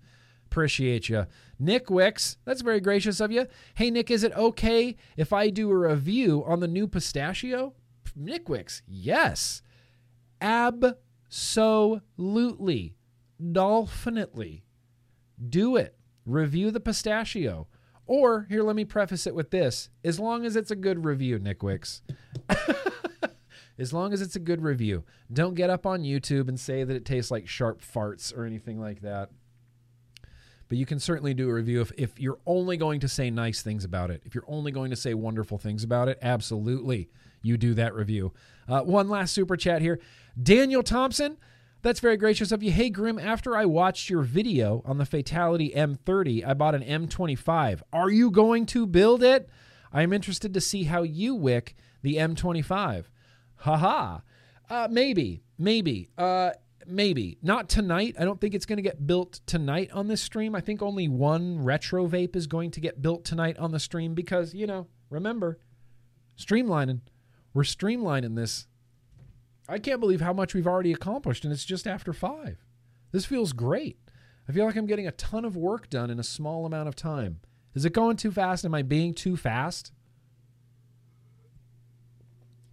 Appreciate 0.50 1.10
you. 1.10 1.28
Nick 1.60 1.92
Wicks, 1.92 2.38
that's 2.44 2.64
very 2.64 2.80
gracious 2.80 3.20
of 3.20 3.32
you. 3.32 3.46
Hey, 3.76 3.92
Nick, 3.92 4.10
is 4.10 4.24
it 4.24 4.36
okay 4.36 4.96
if 5.16 5.32
I 5.32 5.52
do 5.52 5.70
a 5.70 5.78
review 5.78 6.44
on 6.44 6.60
the 6.60 6.68
new 6.68 6.88
pistachio? 6.88 7.76
Nick 8.16 8.50
Wicks, 8.50 8.82
yes. 8.88 9.62
Absolutely. 10.42 11.06
Dolphinately. 13.52 14.64
Do 15.48 15.76
it. 15.76 15.96
Review 16.26 16.72
the 16.72 16.80
pistachio. 16.80 17.68
Or, 18.08 18.48
here, 18.50 18.64
let 18.64 18.76
me 18.76 18.86
preface 18.86 19.28
it 19.28 19.36
with 19.36 19.52
this 19.52 19.90
as 20.04 20.20
long 20.20 20.46
as 20.46 20.56
it's 20.56 20.72
a 20.72 20.76
good 20.76 21.06
review, 21.06 21.38
Nick 21.38 21.62
Wicks. 21.62 22.02
as 23.78 23.94
long 23.94 24.14
as 24.14 24.22
it's 24.22 24.36
a 24.36 24.40
good 24.40 24.64
review. 24.64 25.04
Don't 25.32 25.54
get 25.54 25.70
up 25.70 25.86
on 25.86 26.02
YouTube 26.02 26.48
and 26.50 26.60
say 26.60 26.84
that 26.84 26.96
it 26.96 27.06
tastes 27.06 27.30
like 27.30 27.48
sharp 27.48 27.82
farts 27.82 28.36
or 28.36 28.46
anything 28.46 28.80
like 28.80 29.02
that 29.02 29.30
but 30.70 30.78
you 30.78 30.86
can 30.86 31.00
certainly 31.00 31.34
do 31.34 31.50
a 31.50 31.54
review 31.54 31.82
if, 31.82 31.92
if 31.98 32.20
you're 32.20 32.40
only 32.46 32.78
going 32.78 33.00
to 33.00 33.08
say 33.08 33.30
nice 33.32 33.62
things 33.62 33.84
about 33.84 34.12
it. 34.12 34.22
If 34.24 34.36
you're 34.36 34.46
only 34.48 34.72
going 34.72 34.92
to 34.92 34.96
say 34.96 35.16
wonderful 35.16 35.58
things 35.58 35.84
about 35.84 36.08
it, 36.08 36.20
absolutely, 36.22 37.10
you 37.42 37.58
do 37.58 37.74
that 37.74 37.96
review. 37.96 38.32
Uh, 38.68 38.82
one 38.82 39.10
last 39.10 39.34
super 39.34 39.58
chat 39.58 39.82
here. 39.82 40.00
Daniel 40.42 40.84
Thompson, 40.84 41.38
that's 41.82 42.00
very 42.00 42.18
gracious 42.18 42.52
of 42.52 42.62
you. 42.62 42.72
Hey, 42.72 42.92
Grimm, 42.92 43.18
after 43.18 43.58
I 43.58 43.66
watched 43.66 44.10
your 44.10 44.22
video 44.22 44.84
on 44.86 45.00
the 45.00 45.06
Fatality 45.06 45.74
M30, 45.76 46.46
I 46.46 46.54
bought 46.54 46.76
an 46.76 46.84
M25. 46.84 47.82
Are 47.92 48.10
you 48.12 48.30
going 48.30 48.68
to 48.68 48.86
build 48.86 49.24
it? 49.24 49.50
I 49.92 50.04
am 50.04 50.14
interested 50.14 50.54
to 50.54 50.62
see 50.62 50.84
how 50.84 51.02
you 51.02 51.34
wick 51.34 51.76
the 52.04 52.18
M25. 52.18 53.06
Haha. 53.56 54.20
Uh, 54.70 54.88
maybe, 54.92 55.42
maybe. 55.58 56.10
Uh, 56.16 56.52
maybe 56.90 57.38
not 57.42 57.70
tonight. 57.70 58.16
I 58.20 58.26
don't 58.26 58.42
think 58.42 58.54
it's 58.54 58.66
going 58.66 58.78
to 58.78 58.84
get 58.84 59.06
built 59.06 59.42
tonight 59.46 59.92
on 59.92 60.08
this 60.08 60.22
stream. 60.22 60.56
I 60.56 60.62
think 60.62 60.82
only 60.82 61.08
one 61.08 61.64
retro 61.64 62.08
vape 62.08 62.36
is 62.36 62.48
going 62.48 62.72
to 62.72 62.82
get 62.82 63.02
built 63.02 63.24
tonight 63.24 63.58
on 63.58 63.72
the 63.72 63.80
stream 63.80 64.14
because, 64.14 64.54
you 64.54 64.68
know, 64.68 64.88
remember, 65.10 65.60
streamlining. 66.38 67.02
We're 67.54 67.64
streamlining 67.64 68.36
this. 68.36 68.68
I 69.68 69.80
can't 69.80 70.00
believe 70.00 70.22
how 70.22 70.34
much 70.34 70.54
we've 70.54 70.68
already 70.68 70.92
accomplished, 70.92 71.44
and 71.44 71.54
it's 71.54 71.66
just 71.66 71.88
after 71.88 72.14
five. 72.14 72.58
This 73.12 73.26
feels 73.26 73.54
great. 73.54 74.00
I 74.48 74.52
feel 74.52 74.66
like 74.66 74.76
I'm 74.76 74.88
getting 74.88 75.08
a 75.08 75.12
ton 75.12 75.46
of 75.46 75.56
work 75.56 75.90
done 75.90 76.10
in 76.10 76.20
a 76.20 76.24
small 76.24 76.66
amount 76.66 76.88
of 76.88 76.96
time. 76.96 77.40
Is 77.76 77.86
it 77.86 77.94
going 77.94 78.18
too 78.18 78.32
fast? 78.32 78.66
Am 78.66 78.74
I 78.74 78.82
being 78.82 79.14
too 79.14 79.38
fast? 79.38 79.92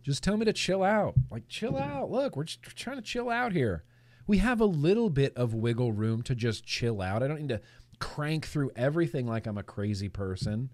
Just 0.02 0.22
tell 0.22 0.36
me 0.36 0.46
to 0.46 0.52
chill 0.52 0.82
out. 0.82 1.14
Like, 1.30 1.48
chill 1.48 1.76
out. 1.76 2.10
Look, 2.10 2.36
we're 2.36 2.44
just 2.44 2.62
trying 2.62 2.96
to 2.96 3.02
chill 3.02 3.28
out 3.28 3.52
here 3.52 3.84
we 4.26 4.38
have 4.38 4.60
a 4.60 4.66
little 4.66 5.10
bit 5.10 5.36
of 5.36 5.54
wiggle 5.54 5.92
room 5.92 6.22
to 6.22 6.34
just 6.34 6.64
chill 6.64 7.00
out. 7.00 7.22
I 7.22 7.28
don't 7.28 7.40
need 7.40 7.48
to 7.50 7.60
crank 7.98 8.46
through 8.46 8.72
everything 8.76 9.26
like 9.26 9.46
I'm 9.46 9.58
a 9.58 9.62
crazy 9.62 10.08
person. 10.08 10.70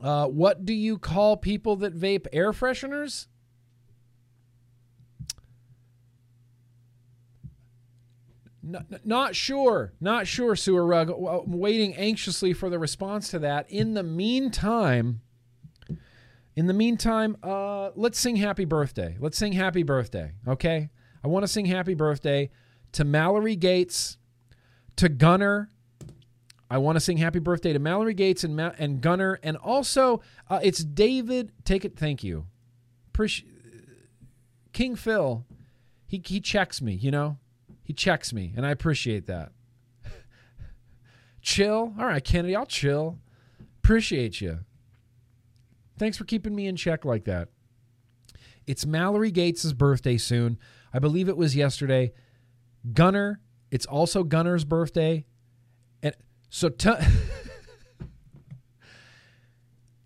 Uh, 0.00 0.26
what 0.26 0.64
do 0.64 0.74
you 0.74 0.98
call 0.98 1.36
people 1.36 1.76
that 1.76 1.98
vape 1.98 2.26
air 2.32 2.52
fresheners? 2.52 3.26
Not, 9.04 9.36
sure. 9.36 9.92
Not 10.00 10.26
sure, 10.26 10.56
Sewer 10.56 10.84
Rug. 10.84 11.12
Waiting 11.46 11.94
anxiously 11.94 12.52
for 12.52 12.68
the 12.68 12.80
response 12.80 13.30
to 13.30 13.38
that. 13.38 13.70
In 13.70 13.94
the 13.94 14.02
meantime, 14.02 15.20
in 16.56 16.66
the 16.66 16.72
meantime, 16.72 17.36
uh, 17.42 17.90
let's 17.94 18.18
sing 18.18 18.36
happy 18.36 18.64
birthday. 18.64 19.16
Let's 19.20 19.36
sing 19.36 19.52
happy 19.52 19.82
birthday, 19.82 20.32
okay? 20.48 20.88
I 21.22 21.28
want 21.28 21.42
to 21.42 21.48
sing 21.48 21.66
happy 21.66 21.92
birthday 21.92 22.50
to 22.92 23.04
Mallory 23.04 23.56
Gates, 23.56 24.16
to 24.96 25.10
Gunner. 25.10 25.68
I 26.70 26.78
want 26.78 26.96
to 26.96 27.00
sing 27.00 27.18
happy 27.18 27.40
birthday 27.40 27.74
to 27.74 27.78
Mallory 27.78 28.14
Gates 28.14 28.42
and 28.42 28.56
Ma- 28.56 28.72
and 28.78 29.02
Gunner, 29.02 29.38
and 29.42 29.56
also 29.58 30.22
uh, 30.48 30.58
it's 30.62 30.82
David. 30.82 31.52
Take 31.64 31.84
it. 31.84 31.96
Thank 31.96 32.24
you, 32.24 32.46
King 34.72 34.96
Phil. 34.96 35.44
he 36.06 36.22
he 36.24 36.40
checks 36.40 36.80
me, 36.80 36.94
you 36.94 37.10
know? 37.10 37.38
He 37.82 37.92
checks 37.92 38.32
me, 38.32 38.52
and 38.56 38.66
I 38.66 38.70
appreciate 38.70 39.26
that. 39.26 39.52
chill. 41.40 41.94
All 41.98 42.06
right, 42.06 42.24
Kennedy, 42.24 42.56
I'll 42.56 42.66
chill. 42.66 43.18
Appreciate 43.78 44.40
you. 44.40 44.60
Thanks 45.98 46.16
for 46.16 46.24
keeping 46.24 46.54
me 46.54 46.66
in 46.66 46.76
check 46.76 47.04
like 47.04 47.24
that. 47.24 47.48
It's 48.66 48.84
Mallory 48.84 49.30
Gates' 49.30 49.72
birthday 49.72 50.16
soon. 50.16 50.58
I 50.92 50.98
believe 50.98 51.28
it 51.28 51.36
was 51.36 51.54
yesterday. 51.54 52.12
Gunner, 52.92 53.40
it's 53.70 53.86
also 53.86 54.24
Gunner's 54.24 54.64
birthday. 54.64 55.24
And 56.02 56.14
so 56.50 56.68
t- 56.68 56.90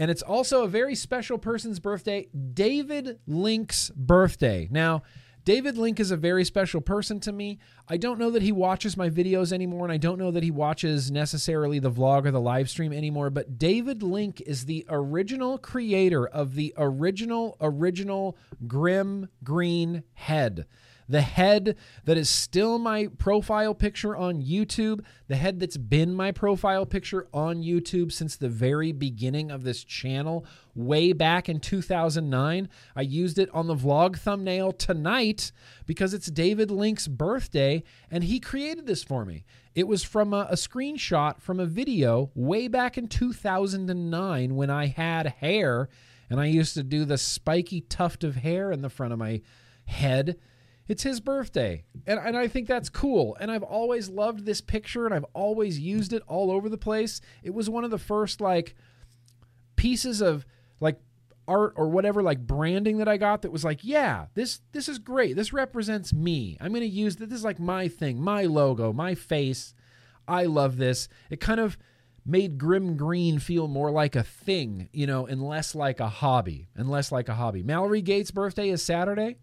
And 0.00 0.10
it's 0.10 0.22
also 0.22 0.64
a 0.64 0.66
very 0.66 0.94
special 0.94 1.36
person's 1.36 1.78
birthday, 1.78 2.28
David 2.54 3.18
Link's 3.26 3.90
birthday. 3.90 4.66
Now, 4.70 5.02
David 5.44 5.78
Link 5.78 5.98
is 5.98 6.10
a 6.10 6.16
very 6.16 6.44
special 6.44 6.80
person 6.80 7.18
to 7.20 7.32
me. 7.32 7.58
I 7.88 7.96
don't 7.96 8.18
know 8.18 8.30
that 8.30 8.42
he 8.42 8.52
watches 8.52 8.96
my 8.96 9.08
videos 9.08 9.52
anymore, 9.52 9.84
and 9.84 9.92
I 9.92 9.96
don't 9.96 10.18
know 10.18 10.30
that 10.30 10.42
he 10.42 10.50
watches 10.50 11.10
necessarily 11.10 11.78
the 11.78 11.90
vlog 11.90 12.26
or 12.26 12.30
the 12.30 12.40
live 12.40 12.68
stream 12.68 12.92
anymore, 12.92 13.30
but 13.30 13.58
David 13.58 14.02
Link 14.02 14.40
is 14.42 14.66
the 14.66 14.84
original 14.88 15.58
creator 15.58 16.26
of 16.26 16.54
the 16.54 16.74
original, 16.76 17.56
original 17.60 18.36
Grimm 18.66 19.28
Green 19.42 20.02
head 20.14 20.66
the 21.10 21.22
head 21.22 21.76
that 22.04 22.16
is 22.16 22.30
still 22.30 22.78
my 22.78 23.08
profile 23.18 23.74
picture 23.74 24.16
on 24.16 24.40
YouTube, 24.40 25.04
the 25.26 25.34
head 25.34 25.58
that's 25.58 25.76
been 25.76 26.14
my 26.14 26.30
profile 26.30 26.86
picture 26.86 27.26
on 27.34 27.64
YouTube 27.64 28.12
since 28.12 28.36
the 28.36 28.48
very 28.48 28.92
beginning 28.92 29.50
of 29.50 29.64
this 29.64 29.82
channel, 29.82 30.46
way 30.76 31.12
back 31.12 31.48
in 31.48 31.58
2009. 31.58 32.68
I 32.94 33.00
used 33.00 33.40
it 33.40 33.50
on 33.52 33.66
the 33.66 33.74
vlog 33.74 34.18
thumbnail 34.18 34.70
tonight 34.70 35.50
because 35.84 36.14
it's 36.14 36.30
David 36.30 36.70
Link's 36.70 37.08
birthday 37.08 37.82
and 38.08 38.22
he 38.22 38.38
created 38.38 38.86
this 38.86 39.02
for 39.02 39.24
me. 39.24 39.44
It 39.74 39.88
was 39.88 40.04
from 40.04 40.32
a, 40.32 40.46
a 40.48 40.54
screenshot 40.54 41.40
from 41.40 41.58
a 41.58 41.66
video 41.66 42.30
way 42.36 42.68
back 42.68 42.96
in 42.96 43.08
2009 43.08 44.54
when 44.54 44.70
I 44.70 44.86
had 44.86 45.26
hair 45.40 45.88
and 46.30 46.40
I 46.40 46.46
used 46.46 46.74
to 46.74 46.84
do 46.84 47.04
the 47.04 47.18
spiky 47.18 47.80
tuft 47.80 48.22
of 48.22 48.36
hair 48.36 48.70
in 48.70 48.82
the 48.82 48.88
front 48.88 49.12
of 49.12 49.18
my 49.18 49.40
head 49.86 50.36
it's 50.90 51.04
his 51.04 51.20
birthday. 51.20 51.84
And, 52.04 52.18
and 52.18 52.36
I 52.36 52.48
think 52.48 52.66
that's 52.66 52.88
cool. 52.88 53.36
And 53.38 53.48
I've 53.48 53.62
always 53.62 54.08
loved 54.08 54.44
this 54.44 54.60
picture 54.60 55.06
and 55.06 55.14
I've 55.14 55.24
always 55.34 55.78
used 55.78 56.12
it 56.12 56.20
all 56.26 56.50
over 56.50 56.68
the 56.68 56.76
place. 56.76 57.20
It 57.44 57.54
was 57.54 57.70
one 57.70 57.84
of 57.84 57.92
the 57.92 57.98
first 57.98 58.40
like 58.40 58.74
pieces 59.76 60.20
of 60.20 60.44
like 60.80 60.98
art 61.46 61.74
or 61.76 61.88
whatever 61.88 62.24
like 62.24 62.44
branding 62.44 62.98
that 62.98 63.06
I 63.06 63.18
got 63.18 63.42
that 63.42 63.52
was 63.52 63.64
like, 63.64 63.84
yeah, 63.84 64.26
this 64.34 64.62
this 64.72 64.88
is 64.88 64.98
great. 64.98 65.36
This 65.36 65.52
represents 65.52 66.12
me. 66.12 66.56
I'm 66.60 66.72
going 66.72 66.80
to 66.80 66.88
use 66.88 67.14
this. 67.14 67.28
This 67.28 67.38
is 67.38 67.44
like 67.44 67.60
my 67.60 67.86
thing, 67.86 68.20
my 68.20 68.46
logo, 68.46 68.92
my 68.92 69.14
face. 69.14 69.74
I 70.26 70.46
love 70.46 70.76
this. 70.76 71.08
It 71.30 71.38
kind 71.38 71.60
of 71.60 71.78
made 72.26 72.58
Grimm 72.58 72.96
Green 72.96 73.38
feel 73.38 73.68
more 73.68 73.92
like 73.92 74.16
a 74.16 74.24
thing, 74.24 74.88
you 74.92 75.06
know, 75.06 75.24
and 75.24 75.40
less 75.40 75.76
like 75.76 76.00
a 76.00 76.08
hobby, 76.08 76.66
and 76.74 76.90
less 76.90 77.12
like 77.12 77.28
a 77.28 77.34
hobby. 77.34 77.62
Mallory 77.62 78.02
Gates' 78.02 78.32
birthday 78.32 78.70
is 78.70 78.82
Saturday. 78.82 79.36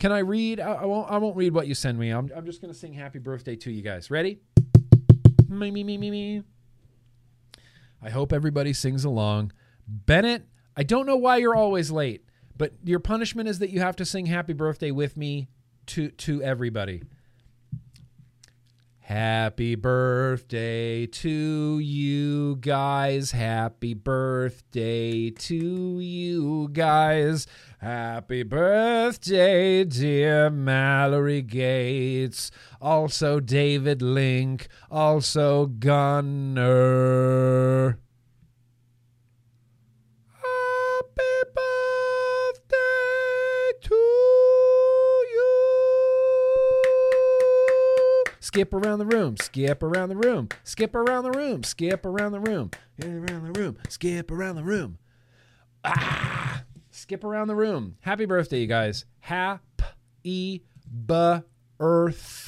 Can 0.00 0.12
I 0.12 0.20
read? 0.20 0.60
I, 0.60 0.72
I 0.72 0.84
won't. 0.86 1.10
I 1.10 1.18
won't 1.18 1.36
read 1.36 1.52
what 1.52 1.68
you 1.68 1.74
send 1.74 1.98
me. 1.98 2.10
I'm, 2.10 2.30
I'm 2.34 2.46
just 2.46 2.60
gonna 2.62 2.74
sing 2.74 2.94
happy 2.94 3.18
birthday 3.18 3.54
to 3.56 3.70
you 3.70 3.82
guys. 3.82 4.10
Ready? 4.10 4.40
Me 5.48 5.70
me 5.70 5.84
me 5.84 5.98
me 5.98 6.10
me. 6.10 6.42
I 8.02 8.08
hope 8.08 8.32
everybody 8.32 8.72
sings 8.72 9.04
along. 9.04 9.52
Bennett, 9.86 10.46
I 10.74 10.84
don't 10.84 11.04
know 11.06 11.16
why 11.16 11.36
you're 11.36 11.54
always 11.54 11.90
late, 11.90 12.24
but 12.56 12.72
your 12.82 12.98
punishment 12.98 13.46
is 13.46 13.58
that 13.58 13.70
you 13.70 13.80
have 13.80 13.96
to 13.96 14.06
sing 14.06 14.24
happy 14.24 14.54
birthday 14.54 14.90
with 14.90 15.18
me 15.18 15.48
to 15.86 16.08
to 16.10 16.42
everybody. 16.42 17.02
Happy 19.00 19.74
birthday 19.74 21.04
to 21.04 21.78
you 21.80 22.56
guys. 22.56 23.32
Happy 23.32 23.92
birthday 23.92 25.30
to 25.30 25.98
you 26.00 26.70
guys. 26.72 27.48
Happy 27.80 28.42
birthday, 28.42 29.84
dear 29.84 30.50
Mallory 30.50 31.40
Gates. 31.40 32.50
Also, 32.78 33.40
David 33.40 34.02
Link. 34.02 34.68
Also, 34.90 35.64
Gunner. 35.64 36.58
Happy 40.42 41.22
birthday 41.54 42.76
to 43.80 43.94
you. 43.94 45.50
Skip 48.40 48.74
around 48.74 48.98
the 48.98 49.06
room, 49.06 49.38
skip 49.38 49.82
around 49.82 50.10
the 50.10 50.16
room, 50.16 50.50
skip 50.64 50.94
around 50.94 51.24
the 51.24 51.30
room, 51.30 51.64
skip 51.64 52.04
around 52.04 52.32
the 52.32 52.40
room, 52.40 52.70
around 53.02 53.50
the 53.50 53.58
room, 53.58 53.78
skip 53.88 54.30
around 54.30 54.56
the 54.56 54.64
room. 54.64 54.98
Ah, 55.82 56.39
skip 57.10 57.24
around 57.24 57.48
the 57.48 57.56
room. 57.56 57.96
Happy 58.02 58.24
birthday, 58.24 58.60
you 58.60 58.68
guys. 58.68 59.04
Happy 59.18 60.62
birthday. 60.92 62.38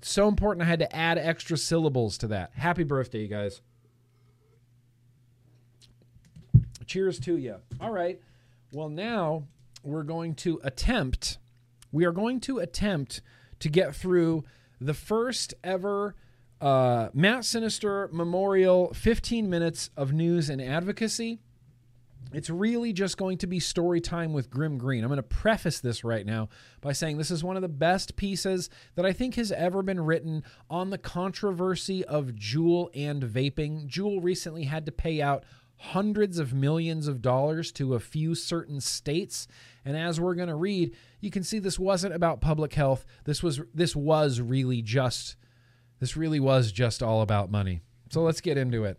So 0.00 0.26
important. 0.26 0.62
I 0.62 0.64
had 0.64 0.78
to 0.78 0.96
add 0.96 1.18
extra 1.18 1.58
syllables 1.58 2.16
to 2.16 2.28
that. 2.28 2.52
Happy 2.54 2.84
birthday, 2.84 3.20
you 3.20 3.28
guys. 3.28 3.60
Cheers 6.86 7.20
to 7.20 7.36
you. 7.36 7.56
All 7.82 7.90
right. 7.90 8.18
Well, 8.72 8.88
now 8.88 9.46
we're 9.82 10.02
going 10.02 10.36
to 10.36 10.58
attempt. 10.64 11.36
We 11.92 12.06
are 12.06 12.12
going 12.12 12.40
to 12.40 12.60
attempt 12.60 13.20
to 13.58 13.68
get 13.68 13.94
through 13.94 14.44
the 14.80 14.94
first 14.94 15.52
ever 15.62 16.14
uh, 16.62 17.10
Matt 17.12 17.44
Sinister 17.44 18.08
Memorial 18.10 18.94
15 18.94 19.50
minutes 19.50 19.90
of 19.98 20.14
news 20.14 20.48
and 20.48 20.62
advocacy. 20.62 21.40
It's 22.36 22.50
really 22.50 22.92
just 22.92 23.16
going 23.16 23.38
to 23.38 23.46
be 23.46 23.58
story 23.58 23.98
time 23.98 24.34
with 24.34 24.50
Grimm 24.50 24.76
Green. 24.76 25.02
I'm 25.02 25.08
going 25.08 25.16
to 25.16 25.22
preface 25.22 25.80
this 25.80 26.04
right 26.04 26.26
now 26.26 26.50
by 26.82 26.92
saying 26.92 27.16
this 27.16 27.30
is 27.30 27.42
one 27.42 27.56
of 27.56 27.62
the 27.62 27.68
best 27.68 28.14
pieces 28.14 28.68
that 28.94 29.06
I 29.06 29.14
think 29.14 29.36
has 29.36 29.50
ever 29.52 29.82
been 29.82 29.98
written 29.98 30.44
on 30.68 30.90
the 30.90 30.98
controversy 30.98 32.04
of 32.04 32.32
Juul 32.34 32.90
and 32.94 33.22
vaping. 33.22 33.88
Juul 33.88 34.22
recently 34.22 34.64
had 34.64 34.84
to 34.84 34.92
pay 34.92 35.22
out 35.22 35.44
hundreds 35.78 36.38
of 36.38 36.52
millions 36.52 37.08
of 37.08 37.22
dollars 37.22 37.72
to 37.72 37.94
a 37.94 38.00
few 38.00 38.34
certain 38.34 38.82
states 38.82 39.48
and 39.86 39.96
as 39.96 40.20
we're 40.20 40.34
going 40.34 40.48
to 40.48 40.54
read, 40.56 40.94
you 41.20 41.30
can 41.30 41.42
see 41.42 41.58
this 41.58 41.78
wasn't 41.78 42.12
about 42.12 42.42
public 42.42 42.74
health. 42.74 43.06
This 43.24 43.42
was 43.42 43.62
this 43.72 43.96
was 43.96 44.42
really 44.42 44.82
just 44.82 45.36
this 46.00 46.18
really 46.18 46.40
was 46.40 46.70
just 46.70 47.02
all 47.02 47.22
about 47.22 47.50
money. 47.50 47.80
So 48.10 48.20
let's 48.20 48.42
get 48.42 48.58
into 48.58 48.84
it. 48.84 48.98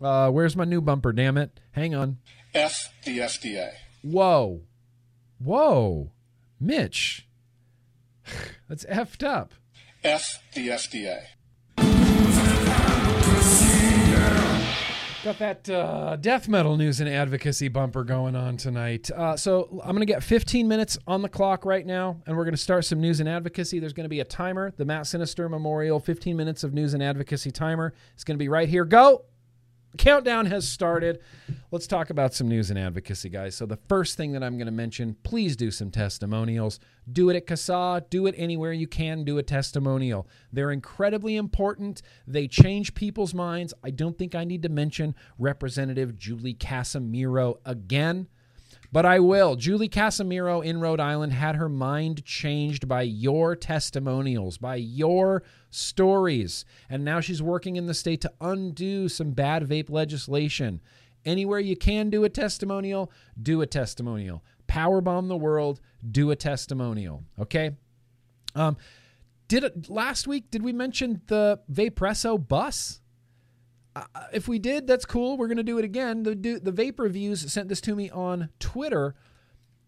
Uh, 0.00 0.30
where's 0.30 0.56
my 0.56 0.64
new 0.64 0.80
bumper? 0.80 1.12
Damn 1.12 1.38
it! 1.38 1.60
Hang 1.72 1.94
on. 1.94 2.18
F 2.54 2.92
the 3.04 3.18
FDA. 3.18 3.72
Whoa, 4.02 4.60
whoa, 5.38 6.12
Mitch, 6.60 7.26
that's 8.68 8.84
effed 8.84 9.26
up. 9.26 9.54
F 10.04 10.40
the 10.54 10.68
FDA. 10.68 11.22
Got 15.24 15.38
that 15.38 15.70
uh, 15.70 16.16
death 16.16 16.48
metal 16.48 16.76
news 16.76 17.00
and 17.00 17.08
advocacy 17.08 17.68
bumper 17.68 18.04
going 18.04 18.36
on 18.36 18.58
tonight. 18.58 19.10
Uh, 19.10 19.38
so 19.38 19.80
I'm 19.82 19.96
going 19.96 20.06
to 20.06 20.12
get 20.12 20.22
15 20.22 20.68
minutes 20.68 20.98
on 21.06 21.22
the 21.22 21.30
clock 21.30 21.64
right 21.64 21.84
now, 21.84 22.20
and 22.26 22.36
we're 22.36 22.44
going 22.44 22.52
to 22.54 22.60
start 22.60 22.84
some 22.84 23.00
news 23.00 23.20
and 23.20 23.28
advocacy. 23.28 23.78
There's 23.80 23.94
going 23.94 24.04
to 24.04 24.10
be 24.10 24.20
a 24.20 24.24
timer, 24.24 24.74
the 24.76 24.84
Matt 24.84 25.06
Sinister 25.06 25.48
Memorial 25.48 25.98
15 25.98 26.36
minutes 26.36 26.62
of 26.62 26.74
news 26.74 26.92
and 26.92 27.02
advocacy 27.02 27.50
timer. 27.50 27.94
It's 28.12 28.22
going 28.22 28.36
to 28.36 28.42
be 28.42 28.50
right 28.50 28.68
here. 28.68 28.84
Go! 28.84 29.24
Countdown 29.96 30.46
has 30.46 30.68
started. 30.68 31.20
Let's 31.70 31.86
talk 31.86 32.10
about 32.10 32.34
some 32.34 32.48
news 32.48 32.70
and 32.70 32.78
advocacy, 32.78 33.28
guys. 33.28 33.54
So, 33.54 33.66
the 33.66 33.78
first 33.88 34.16
thing 34.16 34.32
that 34.32 34.42
I'm 34.42 34.56
going 34.56 34.66
to 34.66 34.72
mention 34.72 35.16
please 35.22 35.56
do 35.56 35.70
some 35.70 35.90
testimonials. 35.90 36.80
Do 37.10 37.30
it 37.30 37.36
at 37.36 37.46
CASAA, 37.46 38.08
do 38.10 38.26
it 38.26 38.34
anywhere 38.36 38.72
you 38.72 38.86
can, 38.86 39.24
do 39.24 39.38
a 39.38 39.42
testimonial. 39.42 40.26
They're 40.52 40.72
incredibly 40.72 41.36
important. 41.36 42.02
They 42.26 42.48
change 42.48 42.94
people's 42.94 43.34
minds. 43.34 43.74
I 43.84 43.90
don't 43.90 44.18
think 44.18 44.34
I 44.34 44.44
need 44.44 44.62
to 44.62 44.68
mention 44.68 45.14
Representative 45.38 46.16
Julie 46.16 46.54
Casimiro 46.54 47.60
again. 47.64 48.28
But 48.94 49.04
I 49.04 49.18
will. 49.18 49.56
Julie 49.56 49.88
Casimiro 49.88 50.60
in 50.60 50.78
Rhode 50.78 51.00
Island 51.00 51.32
had 51.32 51.56
her 51.56 51.68
mind 51.68 52.24
changed 52.24 52.86
by 52.86 53.02
your 53.02 53.56
testimonials, 53.56 54.56
by 54.56 54.76
your 54.76 55.42
stories. 55.68 56.64
And 56.88 57.04
now 57.04 57.18
she's 57.18 57.42
working 57.42 57.74
in 57.74 57.86
the 57.86 57.92
state 57.92 58.20
to 58.20 58.32
undo 58.40 59.08
some 59.08 59.32
bad 59.32 59.64
vape 59.64 59.90
legislation. 59.90 60.80
Anywhere 61.24 61.58
you 61.58 61.74
can 61.74 62.08
do 62.08 62.22
a 62.22 62.28
testimonial, 62.28 63.10
do 63.42 63.62
a 63.62 63.66
testimonial. 63.66 64.44
Powerbomb 64.68 65.26
the 65.26 65.36
world, 65.36 65.80
do 66.08 66.30
a 66.30 66.36
testimonial. 66.36 67.24
Okay? 67.36 67.72
Um, 68.54 68.76
did 69.48 69.64
it, 69.64 69.90
last 69.90 70.28
week 70.28 70.52
did 70.52 70.62
we 70.62 70.72
mention 70.72 71.20
the 71.26 71.58
Vaporesso 71.68 72.38
bus? 72.38 73.00
Uh, 73.96 74.04
if 74.32 74.48
we 74.48 74.58
did, 74.58 74.86
that's 74.86 75.04
cool. 75.04 75.36
We're 75.36 75.46
going 75.46 75.56
to 75.58 75.62
do 75.62 75.78
it 75.78 75.84
again. 75.84 76.24
The, 76.24 76.34
the 76.34 76.72
Vape 76.72 76.98
Reviews 76.98 77.52
sent 77.52 77.68
this 77.68 77.80
to 77.82 77.94
me 77.94 78.10
on 78.10 78.48
Twitter. 78.58 79.14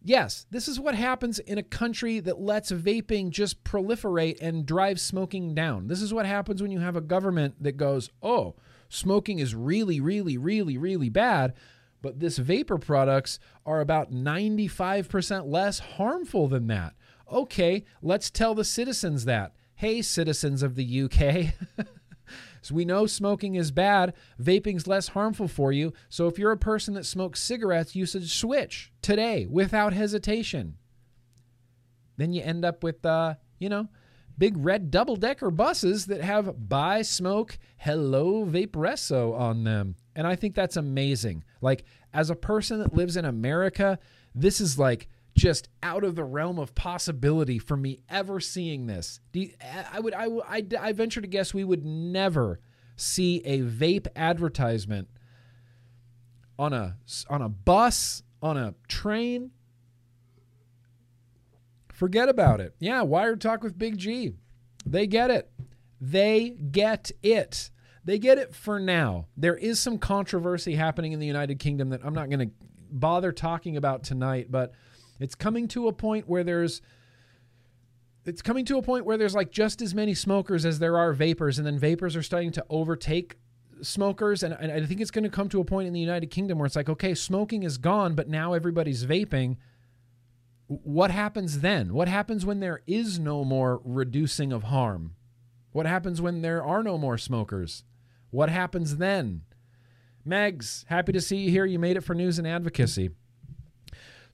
Yes, 0.03 0.47
this 0.51 0.69
is 0.69 0.79
what 0.79 0.95
happens 0.95 1.41
in 1.41 1.59
a 1.59 1.65
country 1.65 2.21
that 2.21 2.41
lets 2.41 2.71
vaping 2.71 3.31
just 3.31 3.65
proliferate 3.65 4.39
and 4.41 4.65
drive 4.65 5.01
smoking 5.01 5.53
down. 5.53 5.89
This 5.89 6.01
is 6.01 6.15
what 6.15 6.27
happens 6.27 6.63
when 6.63 6.71
you 6.71 6.79
have 6.79 6.95
a 6.95 7.01
government 7.01 7.61
that 7.61 7.77
goes, 7.77 8.11
oh, 8.23 8.55
smoking 8.89 9.41
is 9.41 9.55
really, 9.55 10.01
really, 10.01 10.39
really, 10.39 10.79
really 10.79 11.09
bad, 11.09 11.55
but 12.03 12.21
this 12.21 12.39
vapor 12.39 12.79
products 12.79 13.41
are 13.65 13.81
about 13.81 14.13
95% 14.13 15.51
less 15.51 15.81
harmful 15.81 16.47
than 16.47 16.69
that. 16.69 16.95
Okay, 17.31 17.83
let's 18.01 18.31
tell 18.31 18.55
the 18.55 18.65
citizens 18.65 19.25
that. 19.25 19.57
Hey, 19.75 20.03
citizens 20.03 20.63
of 20.63 20.77
the 20.77 21.03
UK. 21.03 21.55
So 22.63 22.75
we 22.75 22.85
know 22.85 23.07
smoking 23.07 23.55
is 23.55 23.71
bad, 23.71 24.15
vaping's 24.41 24.87
less 24.87 25.09
harmful 25.09 25.49
for 25.49 25.73
you. 25.73 25.93
So 26.09 26.27
if 26.27 26.39
you're 26.39 26.53
a 26.53 26.57
person 26.57 26.95
that 26.95 27.07
smokes 27.07 27.41
cigarettes, 27.41 27.95
you 27.95 28.07
should 28.07 28.29
switch 28.29 28.93
today 29.03 29.47
without 29.49 29.93
hesitation. 29.93 30.77
Then 32.17 32.33
you 32.33 32.43
end 32.43 32.65
up 32.65 32.83
with, 32.83 33.05
uh, 33.05 33.35
you 33.59 33.69
know, 33.69 33.89
big 34.39 34.57
red 34.57 34.91
double 34.91 35.17
decker 35.17 35.51
buses 35.51 36.07
that 36.07 36.21
have 36.21 36.69
buy 36.69 37.03
smoke 37.03 37.59
hello 37.79 38.45
vaporesso 38.45 39.39
on 39.39 39.65
them. 39.65 39.97
And 40.15 40.27
I 40.27 40.37
think 40.37 40.55
that's 40.55 40.77
amazing. 40.77 41.45
Like, 41.61 41.85
as 42.13 42.31
a 42.31 42.37
person 42.37 42.79
that 42.79 42.95
lives 42.95 43.17
in 43.17 43.25
America, 43.25 43.99
this 44.35 44.61
is 44.61 44.79
like 44.79 45.09
just 45.37 45.69
out 45.83 46.03
of 46.03 46.17
the 46.17 46.25
realm 46.25 46.59
of 46.59 46.75
possibility 46.75 47.59
for 47.59 47.77
me 47.77 48.01
ever 48.09 48.41
seeing 48.41 48.87
this. 48.87 49.21
You, 49.33 49.51
I 49.93 50.01
would, 50.01 50.15
I, 50.15 50.27
I, 50.49 50.67
I 50.81 50.93
venture 50.93 51.21
to 51.21 51.27
guess 51.27 51.53
we 51.53 51.63
would 51.63 51.85
never 51.85 52.59
see 52.97 53.43
a 53.45 53.61
vape 53.61 54.07
advertisement 54.17 55.09
on 56.59 56.73
a 56.73 56.97
on 57.29 57.43
a 57.43 57.51
bus, 57.51 58.23
on 58.43 58.57
a 58.57 58.75
train. 58.89 59.51
Forget 61.93 62.29
about 62.29 62.61
it. 62.61 62.75
Yeah, 62.79 63.03
Wired 63.03 63.41
Talk 63.41 63.63
with 63.63 63.79
Big 63.79 63.99
G. 63.99 64.33
They 64.87 65.07
get 65.07 65.31
it. 65.31 65.51
They 66.01 66.51
get 66.51 67.11
it. 67.23 67.71
They 68.05 68.19
get 68.19 68.39
it 68.39 68.55
for 68.55 68.79
now. 68.79 69.27
There 69.37 69.57
is 69.57 69.81
some 69.81 69.99
controversy 69.99 70.77
happening 70.77 71.13
in 71.13 71.19
the 71.19 71.27
United 71.27 71.59
Kingdom 71.59 71.91
that 71.91 72.01
I'm 72.05 72.15
not 72.15 72.31
going 72.31 72.49
to 72.49 72.55
bother 72.91 73.33
talking 73.33 73.77
about 73.77 74.05
tonight, 74.05 74.47
but 74.51 74.73
it's 75.21 75.35
coming 75.35 75.69
to 75.69 75.89
a 75.89 75.93
point 75.93 76.29
where 76.29 76.45
there's 76.45 76.83
it's 78.25 78.43
coming 78.43 78.65
to 78.65 78.77
a 78.77 78.83
point 78.83 79.05
where 79.05 79.17
there's 79.17 79.35
like 79.35 79.53
just 79.53 79.81
as 79.81 79.95
many 79.95 80.13
smokers 80.13 80.65
as 80.65 80.81
there 80.81 80.99
are 80.99 81.13
vapors, 81.13 81.59
and 81.59 81.67
then 81.67 81.79
vapors 81.79 82.17
are 82.17 82.23
starting 82.23 82.51
to 82.53 82.65
overtake 82.69 83.37
smokers. 83.83 84.43
And, 84.43 84.55
and 84.55 84.73
I 84.73 84.85
think 84.85 85.01
it's 85.01 85.13
going 85.13 85.25
to 85.25 85.31
come 85.31 85.49
to 85.51 85.61
a 85.61 85.65
point 85.65 85.87
in 85.87 85.93
the 85.93 86.01
United 86.01 86.31
Kingdom 86.31 86.59
where 86.59 86.67
it's 86.67 86.77
like, 86.77 86.89
okay, 86.89 87.15
smoking 87.15 87.63
is 87.63 87.79
gone, 87.79 88.15
but 88.15 88.29
now 88.29 88.53
everybody's 88.53 89.07
vaping. 89.07 89.57
What 90.67 91.13
happens 91.13 91.61
then? 91.61 91.95
What 91.95 92.09
happens 92.09 92.45
when 92.45 92.59
there 92.59 92.83
is 92.87 93.21
no 93.21 93.45
more 93.45 93.81
reducing 93.85 94.53
of 94.53 94.65
harm? 94.65 95.15
What 95.71 95.87
happens 95.87 96.21
when 96.21 96.43
there 96.43 96.65
are 96.65 96.83
no 96.83 96.99
more 96.99 97.19
smokers? 97.19 97.85
What 98.31 98.49
happens 98.49 98.97
then? 98.97 99.43
Megs, 100.27 100.85
happy 100.87 101.13
to 101.13 101.21
see 101.21 101.37
you 101.37 101.51
here. 101.51 101.65
You 101.65 101.79
made 101.79 101.97
it 101.97 102.03
for 102.03 102.15
news 102.15 102.39
and 102.39 102.49
advocacy. 102.49 103.11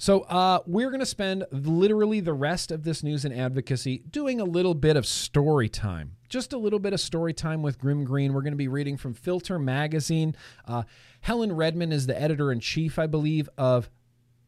So 0.03 0.23
uh, 0.23 0.59
we're 0.67 0.91
going 0.91 0.99
to 0.99 1.07
spend 1.07 1.45
literally 1.53 2.19
the 2.19 2.33
rest 2.33 2.73
of 2.73 2.83
this 2.83 3.05
news 3.05 3.25
and 3.25 3.33
advocacy 3.33 4.03
doing 4.11 4.41
a 4.41 4.45
little 4.45 4.75
bit 4.75 4.97
of 4.97 5.07
story 5.07 5.69
time. 5.69 6.17
Just 6.29 6.53
a 6.53 6.59
little 6.59 6.81
bit 6.81 6.93
of 6.93 6.99
story 6.99 7.33
time 7.33 7.63
with 7.63 7.79
Grimm 7.79 8.03
Green. 8.03 8.33
We're 8.33 8.43
going 8.43 8.53
to 8.53 8.57
be 8.57 8.67
reading 8.67 8.97
from 8.97 9.15
Filter 9.15 9.61
Magazine. 9.61 10.35
Uh, 10.67 10.83
Helen 11.21 11.53
Redmond 11.53 11.93
is 11.93 12.09
the 12.09 12.21
editor 12.21 12.51
in 12.51 12.59
chief, 12.59 12.99
I 12.99 13.07
believe, 13.07 13.49
of 13.57 13.93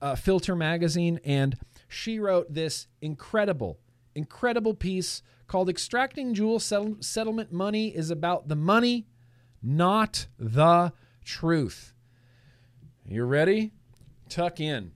uh, 0.03 0.17
Filter 0.17 0.57
Magazine, 0.57 1.21
and 1.25 1.57
she 1.87 2.19
wrote 2.19 2.53
this 2.53 2.89
incredible, 3.01 3.79
incredible 4.17 4.75
piece 4.75 5.23
called 5.47 5.69
Extracting 5.69 6.35
Juul 6.35 6.61
Settlement 7.01 7.53
Money 7.53 7.95
is 7.95 8.11
About 8.11 8.49
the 8.49 8.57
Money, 8.57 9.07
Not 9.63 10.27
the 10.37 10.93
Truth. 11.25 11.95
You 13.07 13.23
ready? 13.23 13.71
Tuck 14.29 14.59
in. 14.59 14.94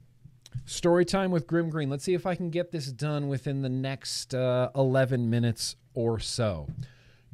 Story 0.64 1.04
time 1.04 1.30
with 1.30 1.46
Grimm 1.46 1.70
Green. 1.70 1.90
Let's 1.90 2.02
see 2.04 2.14
if 2.14 2.26
I 2.26 2.34
can 2.34 2.50
get 2.50 2.72
this 2.72 2.90
done 2.92 3.28
within 3.28 3.62
the 3.62 3.68
next 3.68 4.34
uh, 4.34 4.70
11 4.74 5.30
minutes 5.30 5.76
or 5.94 6.18
so. 6.18 6.66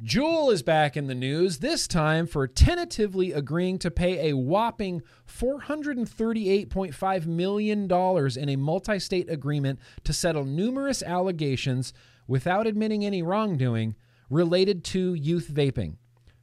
Juul 0.03 0.51
is 0.51 0.61
back 0.61 0.97
in 0.97 1.07
the 1.07 1.15
news, 1.15 1.59
this 1.59 1.87
time 1.87 2.27
for 2.27 2.47
tentatively 2.47 3.31
agreeing 3.31 3.79
to 3.79 3.89
pay 3.89 4.29
a 4.29 4.35
whopping 4.35 5.01
$438.5 5.25 7.25
million 7.25 7.89
in 7.89 8.49
a 8.49 8.57
multi 8.57 8.99
state 8.99 9.29
agreement 9.29 9.79
to 10.03 10.11
settle 10.11 10.43
numerous 10.43 11.01
allegations 11.01 11.93
without 12.27 12.67
admitting 12.67 13.05
any 13.05 13.23
wrongdoing 13.23 13.95
related 14.29 14.83
to 14.83 15.13
youth 15.13 15.49
vaping. 15.49 15.95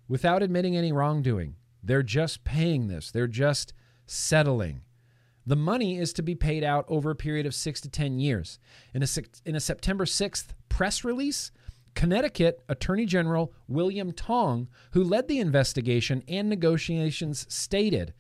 Without 0.08 0.42
admitting 0.42 0.74
any 0.74 0.92
wrongdoing. 0.92 1.56
They're 1.82 2.02
just 2.02 2.44
paying 2.44 2.86
this, 2.86 3.10
they're 3.10 3.26
just 3.26 3.74
settling. 4.06 4.80
The 5.47 5.57
money 5.57 5.99
is 5.99 6.12
to 6.14 6.22
be 6.22 6.34
paid 6.34 6.62
out 6.62 6.84
over 6.88 7.11
a 7.11 7.16
period 7.16 7.47
of 7.47 7.55
six 7.55 7.80
to 7.80 7.88
10 7.88 8.20
years. 8.20 8.59
In 8.95 9.03
a, 9.03 9.07
in 9.45 9.57
a 9.57 9.61
September 9.61 10.05
6th 10.05 10.49
press 10.68 11.05
release, 11.05 11.51
Connecticut 11.95 12.62
Attorney 12.68 13.07
General 13.07 13.53
William 13.68 14.12
Tong, 14.12 14.68
who 14.93 15.03
led 15.03 15.28
the 15.28 15.40
investigation 15.40 16.22
and 16.28 16.49
negotiations, 16.49 17.47
stated 17.49 18.14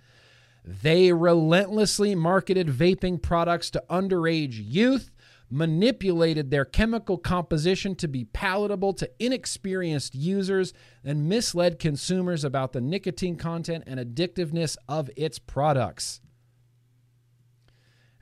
they 0.64 1.12
relentlessly 1.12 2.14
marketed 2.14 2.68
vaping 2.68 3.20
products 3.20 3.70
to 3.70 3.82
underage 3.90 4.60
youth, 4.62 5.10
manipulated 5.50 6.50
their 6.50 6.64
chemical 6.64 7.18
composition 7.18 7.94
to 7.96 8.08
be 8.08 8.24
palatable 8.24 8.94
to 8.94 9.10
inexperienced 9.18 10.14
users, 10.14 10.72
and 11.04 11.28
misled 11.28 11.78
consumers 11.78 12.44
about 12.44 12.72
the 12.72 12.80
nicotine 12.80 13.36
content 13.36 13.84
and 13.86 14.00
addictiveness 14.00 14.76
of 14.88 15.10
its 15.16 15.38
products. 15.38 16.21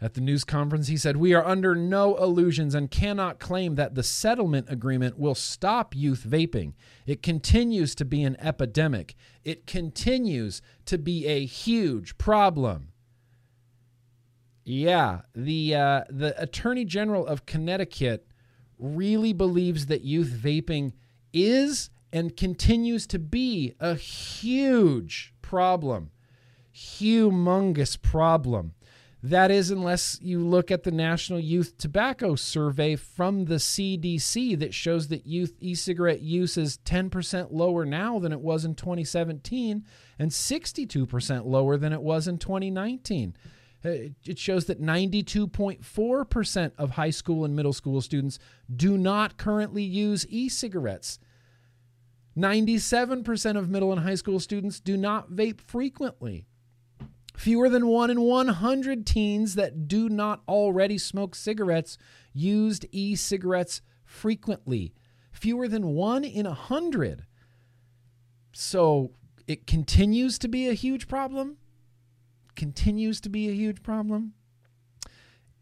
At 0.03 0.15
the 0.15 0.23
news 0.23 0.45
conference, 0.45 0.89
he 0.89 0.97
said, 0.97 1.19
We 1.19 1.35
are 1.35 1.45
under 1.45 1.75
no 1.75 2.17
illusions 2.17 2.75
and 2.75 2.91
cannot 2.91 3.39
claim 3.39 3.75
that 3.75 3.95
the 3.95 4.03
settlement 4.03 4.67
agreement 4.71 5.19
will 5.19 5.35
stop 5.35 5.95
youth 5.95 6.25
vaping. 6.27 6.73
It 7.07 7.23
continues 7.23 7.95
to 7.97 8.07
be 8.07 8.23
an 8.23 8.37
epidemic, 8.41 9.15
it 9.45 9.67
continues 9.67 10.63
to 10.87 10.97
be 10.97 11.27
a 11.27 11.45
huge 11.45 12.17
problem. 12.17 12.89
Yeah, 14.65 15.23
the, 15.35 15.75
uh, 15.75 16.05
the 16.09 16.41
Attorney 16.41 16.85
General 16.85 17.27
of 17.27 17.45
Connecticut 17.45 18.27
really 18.79 19.33
believes 19.33 19.87
that 19.87 20.03
youth 20.03 20.31
vaping 20.31 20.93
is 21.33 21.91
and 22.13 22.37
continues 22.37 23.07
to 23.09 23.19
be 23.19 23.75
a 23.81 23.95
huge 23.95 25.35
problem. 25.43 26.11
Humongous 26.75 28.01
problem. 28.01 28.75
That 29.23 29.51
is, 29.51 29.71
unless 29.71 30.18
you 30.23 30.41
look 30.41 30.71
at 30.71 30.83
the 30.83 30.91
National 30.91 31.39
Youth 31.39 31.77
Tobacco 31.77 32.37
Survey 32.37 32.97
from 32.97 33.45
the 33.45 33.57
CDC 33.57 34.59
that 34.59 34.73
shows 34.73 35.09
that 35.09 35.27
youth 35.27 35.57
e 35.61 35.75
cigarette 35.75 36.23
use 36.23 36.57
is 36.57 36.79
10% 36.87 37.49
lower 37.53 37.85
now 37.85 38.18
than 38.18 38.33
it 38.33 38.41
was 38.41 38.64
in 38.64 38.75
2017 38.75 39.85
and 40.18 40.31
62% 40.31 41.45
lower 41.45 41.77
than 41.77 41.93
it 41.93 42.01
was 42.01 42.27
in 42.27 42.39
2019. 42.39 43.37
Uh, 43.85 43.89
it 44.25 44.39
shows 44.39 44.64
that 44.66 44.81
92.4% 44.81 46.73
of 46.79 46.91
high 46.91 47.11
school 47.11 47.45
and 47.45 47.55
middle 47.55 47.73
school 47.75 48.01
students 48.01 48.39
do 48.75 48.97
not 48.97 49.37
currently 49.37 49.83
use 49.83 50.27
e 50.31 50.49
cigarettes. 50.49 51.18
97% 52.39 53.59
of 53.59 53.68
middle 53.68 53.93
and 53.93 54.03
high 54.03 54.14
school 54.14 54.41
students 54.41 54.81
do 54.81 54.97
not 54.97 55.31
vape 55.31 55.61
frequently. 55.61 56.47
Fewer 57.41 57.70
than 57.70 57.86
one 57.86 58.11
in 58.11 58.20
100 58.20 59.07
teens 59.07 59.55
that 59.55 59.88
do 59.88 60.11
not 60.11 60.43
already 60.47 60.99
smoke 60.99 61.34
cigarettes 61.34 61.97
used 62.34 62.84
e 62.93 63.16
cigarettes 63.16 63.80
frequently. 64.05 64.93
Fewer 65.32 65.66
than 65.66 65.95
one 65.95 66.22
in 66.22 66.45
a 66.45 66.53
hundred. 66.53 67.24
So 68.53 69.12
it 69.47 69.66
continues 69.66 70.38
to 70.38 70.49
be 70.49 70.68
a 70.68 70.74
huge 70.74 71.09
problem. 71.09 71.57
Continues 72.57 73.22
to 73.22 73.30
be 73.30 73.49
a 73.49 73.55
huge 73.55 73.82
problem. 73.82 74.34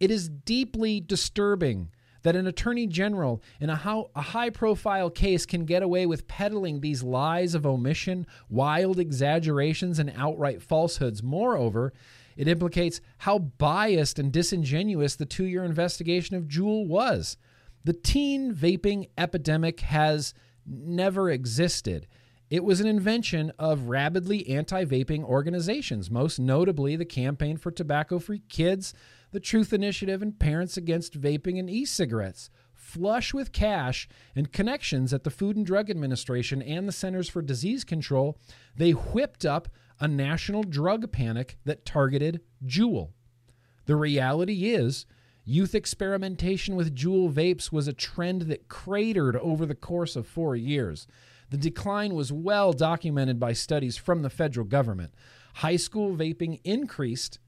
It 0.01 0.11
is 0.11 0.29
deeply 0.29 0.99
disturbing 0.99 1.93
that 2.29 2.37
an 2.37 2.47
attorney 2.47 2.87
general 2.87 3.43
in 3.59 3.71
a, 3.71 4.05
a 4.15 4.21
high 4.21 4.51
profile 4.51 5.09
case 5.09 5.47
can 5.47 5.65
get 5.65 5.83
away 5.83 6.05
with 6.05 6.29
peddling 6.29 6.83
these 6.83 7.03
lies 7.03 7.55
of 7.55 7.65
omission, 7.65 8.27
wild 8.51 8.99
exaggerations, 8.99 9.99
and 9.99 10.13
outright 10.15 10.61
falsehoods. 10.61 11.23
Moreover, 11.23 11.95
it 12.37 12.47
implicates 12.47 13.01
how 13.17 13.39
biased 13.39 14.19
and 14.19 14.31
disingenuous 14.31 15.17
the 15.17 15.25
two 15.25 15.47
year 15.47 15.65
investigation 15.65 16.37
of 16.37 16.49
Juul 16.49 16.87
was. 16.87 17.39
The 17.85 17.95
teen 17.95 18.55
vaping 18.55 19.09
epidemic 19.17 19.81
has 19.81 20.35
never 20.67 21.31
existed. 21.31 22.07
It 22.51 22.63
was 22.63 22.83
an 22.83 22.87
invention 22.87 23.53
of 23.59 23.89
rabidly 23.89 24.51
anti 24.51 24.85
vaping 24.85 25.25
organizations, 25.25 26.11
most 26.11 26.39
notably 26.39 26.95
the 26.95 27.07
Campaign 27.07 27.57
for 27.57 27.71
Tobacco 27.71 28.19
Free 28.19 28.43
Kids, 28.51 28.93
the 29.31 29.41
Truth 29.41 29.73
Initiative, 29.73 30.23
and 30.23 30.39
Parents 30.39 30.77
Against 30.77 31.21
Vaping 31.21 31.59
and 31.59 31.69
E 31.69 31.85
cigarettes. 31.85 32.51
Flush 32.73 33.35
with 33.35 33.53
cash 33.53 34.09
and 34.35 34.53
connections 34.53 35.13
at 35.13 35.25
the 35.25 35.31
Food 35.31 35.57
and 35.57 35.67
Drug 35.67 35.91
Administration 35.91 36.63
and 36.63 36.89
the 36.89 36.93
Centers 36.93 37.29
for 37.29 37.43
Disease 37.43 37.85
Control, 37.85 38.39
they 38.75 38.93
whipped 38.93 39.45
up 39.45 39.69
a 40.01 40.09
national 40.09 40.63
drug 40.63 41.11
panic 41.13 41.59
that 41.65 41.85
targeted 41.85 42.41
Juul. 42.65 43.11
The 43.85 43.97
reality 43.97 44.71
is, 44.71 45.07
youth 45.45 45.75
experimentation 45.75 46.77
with 46.77 46.95
Juul 46.95 47.33
vapes 47.33 47.73
was 47.73 47.89
a 47.89 47.93
trend 47.93 48.43
that 48.43 48.69
cratered 48.69 49.37
over 49.37 49.67
the 49.67 49.75
course 49.75 50.17
of 50.17 50.27
four 50.27 50.57
years. 50.57 51.07
The 51.51 51.57
decline 51.57 52.15
was 52.15 52.33
well 52.33 52.73
documented 52.73 53.41
by 53.41 53.55
studies 53.55 53.97
from 53.97 54.23
the 54.23 54.31
federal 54.31 54.67
government. 54.67 55.15
High 55.55 55.77
school 55.77 56.15
vaping 56.15 56.61
increased 56.65 57.39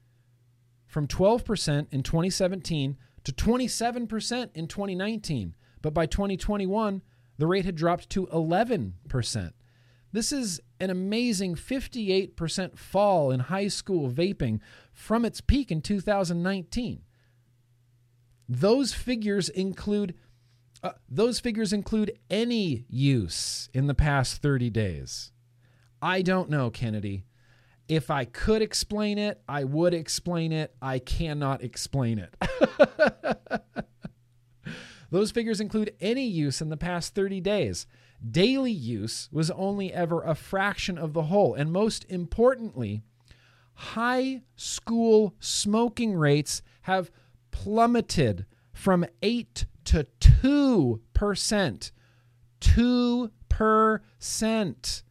from 0.91 1.07
12% 1.07 1.87
in 1.93 2.03
2017 2.03 2.97
to 3.23 3.31
27% 3.31 4.49
in 4.53 4.67
2019, 4.67 5.55
but 5.81 5.93
by 5.93 6.05
2021, 6.05 7.01
the 7.37 7.47
rate 7.47 7.63
had 7.63 7.75
dropped 7.75 8.09
to 8.09 8.27
11%. 8.27 9.53
This 10.11 10.33
is 10.33 10.59
an 10.81 10.89
amazing 10.89 11.55
58% 11.55 12.77
fall 12.77 13.31
in 13.31 13.39
high 13.39 13.69
school 13.69 14.11
vaping 14.11 14.59
from 14.91 15.23
its 15.23 15.39
peak 15.39 15.71
in 15.71 15.79
2019. 15.81 17.03
Those 18.49 18.93
figures 18.93 19.47
include 19.47 20.13
uh, 20.83 20.91
those 21.07 21.39
figures 21.39 21.71
include 21.71 22.11
any 22.29 22.85
use 22.89 23.69
in 23.73 23.87
the 23.87 23.93
past 23.93 24.41
30 24.41 24.69
days. 24.71 25.31
I 26.01 26.21
don't 26.21 26.49
know, 26.49 26.69
Kennedy. 26.69 27.23
If 27.91 28.09
I 28.09 28.23
could 28.23 28.61
explain 28.61 29.17
it, 29.17 29.41
I 29.49 29.65
would 29.65 29.93
explain 29.93 30.53
it. 30.53 30.73
I 30.81 30.99
cannot 30.99 31.61
explain 31.61 32.19
it. 32.19 32.33
Those 35.11 35.31
figures 35.31 35.59
include 35.59 35.93
any 35.99 36.25
use 36.25 36.61
in 36.61 36.69
the 36.69 36.77
past 36.77 37.13
30 37.13 37.41
days. 37.41 37.85
Daily 38.25 38.71
use 38.71 39.27
was 39.29 39.51
only 39.51 39.91
ever 39.91 40.21
a 40.21 40.35
fraction 40.35 40.97
of 40.97 41.11
the 41.11 41.23
whole. 41.23 41.53
And 41.53 41.69
most 41.69 42.05
importantly, 42.07 43.01
high 43.73 44.43
school 44.55 45.35
smoking 45.41 46.13
rates 46.13 46.61
have 46.83 47.11
plummeted 47.51 48.45
from 48.71 49.05
8 49.21 49.65
to 49.83 50.07
2%. 50.21 51.91
2%. 52.61 55.01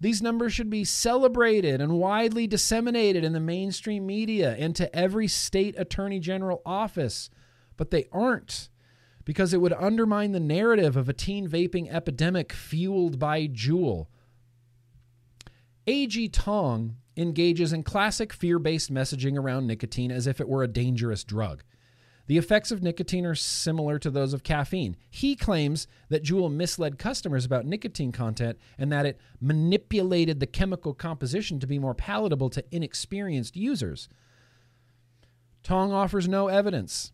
These 0.00 0.22
numbers 0.22 0.52
should 0.52 0.70
be 0.70 0.84
celebrated 0.84 1.80
and 1.80 1.98
widely 1.98 2.46
disseminated 2.46 3.24
in 3.24 3.32
the 3.32 3.40
mainstream 3.40 4.06
media 4.06 4.54
and 4.56 4.74
to 4.76 4.94
every 4.94 5.26
state 5.26 5.74
attorney 5.76 6.20
general 6.20 6.62
office, 6.64 7.30
but 7.76 7.90
they 7.90 8.06
aren't 8.12 8.68
because 9.24 9.52
it 9.52 9.60
would 9.60 9.72
undermine 9.74 10.32
the 10.32 10.40
narrative 10.40 10.96
of 10.96 11.08
a 11.08 11.12
teen 11.12 11.48
vaping 11.48 11.92
epidemic 11.92 12.52
fueled 12.52 13.18
by 13.18 13.46
Juul. 13.46 14.06
A.G. 15.86 16.28
Tong 16.28 16.96
engages 17.16 17.72
in 17.72 17.82
classic 17.82 18.32
fear 18.32 18.58
based 18.58 18.92
messaging 18.92 19.36
around 19.36 19.66
nicotine 19.66 20.12
as 20.12 20.26
if 20.26 20.40
it 20.40 20.48
were 20.48 20.62
a 20.62 20.68
dangerous 20.68 21.24
drug. 21.24 21.64
The 22.28 22.36
effects 22.36 22.70
of 22.70 22.82
nicotine 22.82 23.24
are 23.24 23.34
similar 23.34 23.98
to 23.98 24.10
those 24.10 24.34
of 24.34 24.42
caffeine. 24.42 24.96
He 25.08 25.34
claims 25.34 25.88
that 26.10 26.22
Juul 26.22 26.52
misled 26.52 26.98
customers 26.98 27.46
about 27.46 27.64
nicotine 27.64 28.12
content 28.12 28.58
and 28.76 28.92
that 28.92 29.06
it 29.06 29.18
manipulated 29.40 30.38
the 30.38 30.46
chemical 30.46 30.92
composition 30.92 31.58
to 31.58 31.66
be 31.66 31.78
more 31.78 31.94
palatable 31.94 32.50
to 32.50 32.64
inexperienced 32.70 33.56
users. 33.56 34.10
Tong 35.62 35.90
offers 35.90 36.28
no 36.28 36.48
evidence. 36.48 37.12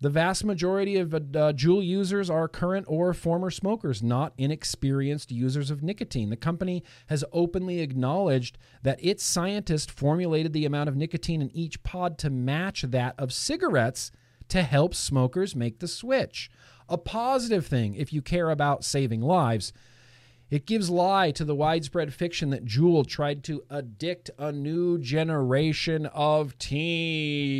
The 0.00 0.10
vast 0.10 0.44
majority 0.44 0.98
of 0.98 1.14
uh, 1.14 1.18
Juul 1.18 1.84
users 1.84 2.30
are 2.30 2.46
current 2.46 2.86
or 2.88 3.12
former 3.12 3.50
smokers, 3.50 4.02
not 4.04 4.34
inexperienced 4.38 5.32
users 5.32 5.70
of 5.70 5.82
nicotine. 5.82 6.30
The 6.30 6.36
company 6.36 6.84
has 7.06 7.24
openly 7.32 7.80
acknowledged 7.80 8.56
that 8.82 9.02
its 9.02 9.24
scientists 9.24 9.90
formulated 9.90 10.52
the 10.52 10.64
amount 10.64 10.88
of 10.88 10.96
nicotine 10.96 11.42
in 11.42 11.50
each 11.56 11.82
pod 11.82 12.18
to 12.18 12.30
match 12.30 12.82
that 12.82 13.14
of 13.18 13.32
cigarettes 13.32 14.12
to 14.48 14.62
help 14.62 14.94
smokers 14.94 15.56
make 15.56 15.78
the 15.78 15.88
switch. 15.88 16.50
A 16.88 16.98
positive 16.98 17.66
thing 17.66 17.94
if 17.94 18.12
you 18.12 18.22
care 18.22 18.50
about 18.50 18.84
saving 18.84 19.22
lives. 19.22 19.72
It 20.50 20.66
gives 20.66 20.90
lie 20.90 21.30
to 21.32 21.44
the 21.44 21.54
widespread 21.54 22.12
fiction 22.12 22.50
that 22.50 22.66
Juul 22.66 23.06
tried 23.06 23.42
to 23.44 23.62
addict 23.70 24.30
a 24.38 24.52
new 24.52 24.98
generation 24.98 26.06
of 26.06 26.58
teens. 26.58 27.50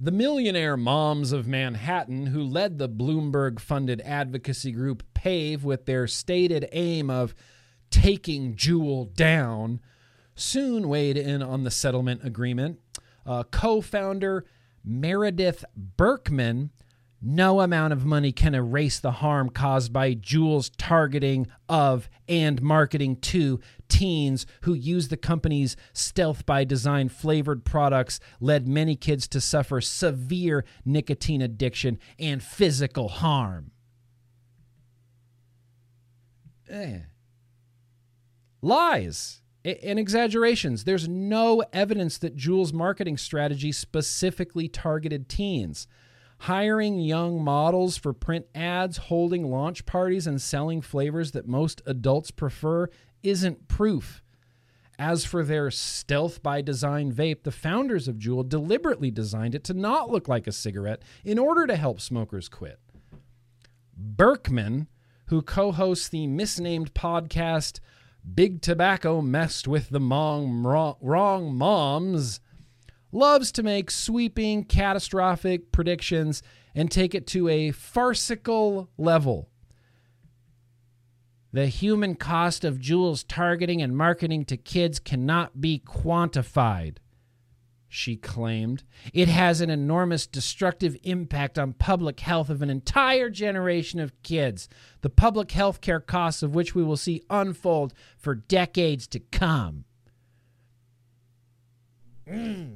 The 0.00 0.12
millionaire 0.12 0.76
moms 0.76 1.32
of 1.32 1.48
Manhattan, 1.48 2.26
who 2.26 2.44
led 2.44 2.78
the 2.78 2.88
Bloomberg 2.88 3.58
funded 3.58 4.00
advocacy 4.02 4.70
group 4.70 5.02
PAVE 5.14 5.64
with 5.64 5.86
their 5.86 6.06
stated 6.06 6.68
aim 6.70 7.10
of 7.10 7.34
taking 7.90 8.54
Juul 8.54 9.12
down, 9.14 9.80
soon 10.38 10.88
weighed 10.88 11.16
in 11.16 11.42
on 11.42 11.64
the 11.64 11.70
settlement 11.70 12.24
agreement. 12.24 12.78
Uh, 13.26 13.42
Co 13.44 13.80
founder 13.80 14.44
Meredith 14.84 15.64
Berkman 15.76 16.70
no 17.20 17.60
amount 17.60 17.92
of 17.92 18.04
money 18.04 18.30
can 18.30 18.54
erase 18.54 19.00
the 19.00 19.10
harm 19.10 19.50
caused 19.50 19.92
by 19.92 20.14
Juul's 20.14 20.70
targeting 20.70 21.48
of 21.68 22.08
and 22.28 22.62
marketing 22.62 23.16
to 23.16 23.60
teens 23.88 24.46
who 24.62 24.74
use 24.74 25.08
the 25.08 25.16
company's 25.16 25.76
stealth 25.92 26.46
by 26.46 26.62
design 26.62 27.08
flavored 27.08 27.64
products 27.64 28.20
led 28.40 28.68
many 28.68 28.94
kids 28.94 29.26
to 29.28 29.40
suffer 29.40 29.80
severe 29.80 30.64
nicotine 30.84 31.42
addiction 31.42 31.98
and 32.18 32.42
physical 32.42 33.08
harm. 33.08 33.72
Eh. 36.70 37.00
Lies 38.62 39.40
and 39.64 39.98
exaggerations. 39.98 40.84
There's 40.84 41.08
no 41.08 41.62
evidence 41.72 42.18
that 42.18 42.36
Juul's 42.36 42.72
marketing 42.72 43.16
strategy 43.16 43.72
specifically 43.72 44.68
targeted 44.68 45.28
teens 45.28 45.86
hiring 46.42 47.00
young 47.00 47.42
models 47.42 47.96
for 47.96 48.12
print 48.12 48.46
ads, 48.54 48.96
holding 48.96 49.50
launch 49.50 49.84
parties, 49.86 50.26
and 50.26 50.40
selling 50.40 50.80
flavors 50.80 51.32
that 51.32 51.48
most 51.48 51.82
adults 51.86 52.30
prefer 52.30 52.88
isn't 53.22 53.68
proof. 53.68 54.22
As 54.98 55.24
for 55.24 55.44
their 55.44 55.70
stealth 55.70 56.42
by 56.42 56.60
design 56.60 57.12
vape, 57.12 57.44
the 57.44 57.52
founders 57.52 58.08
of 58.08 58.16
Juul 58.16 58.48
deliberately 58.48 59.10
designed 59.10 59.54
it 59.54 59.62
to 59.64 59.74
not 59.74 60.10
look 60.10 60.26
like 60.26 60.46
a 60.46 60.52
cigarette 60.52 61.02
in 61.24 61.38
order 61.38 61.66
to 61.66 61.76
help 61.76 62.00
smokers 62.00 62.48
quit. 62.48 62.80
Berkman, 63.96 64.88
who 65.26 65.42
co 65.42 65.70
hosts 65.72 66.08
the 66.08 66.26
misnamed 66.26 66.94
podcast 66.94 67.78
Big 68.34 68.62
Tobacco 68.62 69.20
Messed 69.20 69.66
with 69.66 69.90
the 69.90 70.00
wrong, 70.00 70.96
wrong 71.00 71.54
Moms, 71.54 72.40
loves 73.12 73.50
to 73.52 73.62
make 73.62 73.90
sweeping, 73.90 74.64
catastrophic 74.64 75.72
predictions 75.72 76.42
and 76.74 76.90
take 76.90 77.14
it 77.14 77.26
to 77.28 77.48
a 77.48 77.70
farcical 77.70 78.90
level. 78.96 79.50
The 81.52 81.66
human 81.66 82.14
cost 82.14 82.64
of 82.64 82.78
Juul's 82.78 83.24
targeting 83.24 83.80
and 83.80 83.96
marketing 83.96 84.44
to 84.46 84.56
kids 84.56 84.98
cannot 84.98 85.60
be 85.60 85.82
quantified, 85.84 86.98
she 87.88 88.16
claimed. 88.16 88.84
It 89.14 89.28
has 89.28 89.60
an 89.60 89.70
enormous 89.70 90.26
destructive 90.26 90.96
impact 91.02 91.58
on 91.58 91.72
public 91.72 92.20
health 92.20 92.50
of 92.50 92.60
an 92.60 92.68
entire 92.68 93.30
generation 93.30 93.98
of 93.98 94.22
kids, 94.22 94.68
the 95.00 95.10
public 95.10 95.50
health 95.52 95.80
care 95.80 96.00
costs 96.00 96.42
of 96.42 96.54
which 96.54 96.74
we 96.74 96.84
will 96.84 96.98
see 96.98 97.22
unfold 97.30 97.94
for 98.18 98.34
decades 98.34 99.06
to 99.08 99.20
come. 99.20 99.84
Mm. 102.28 102.74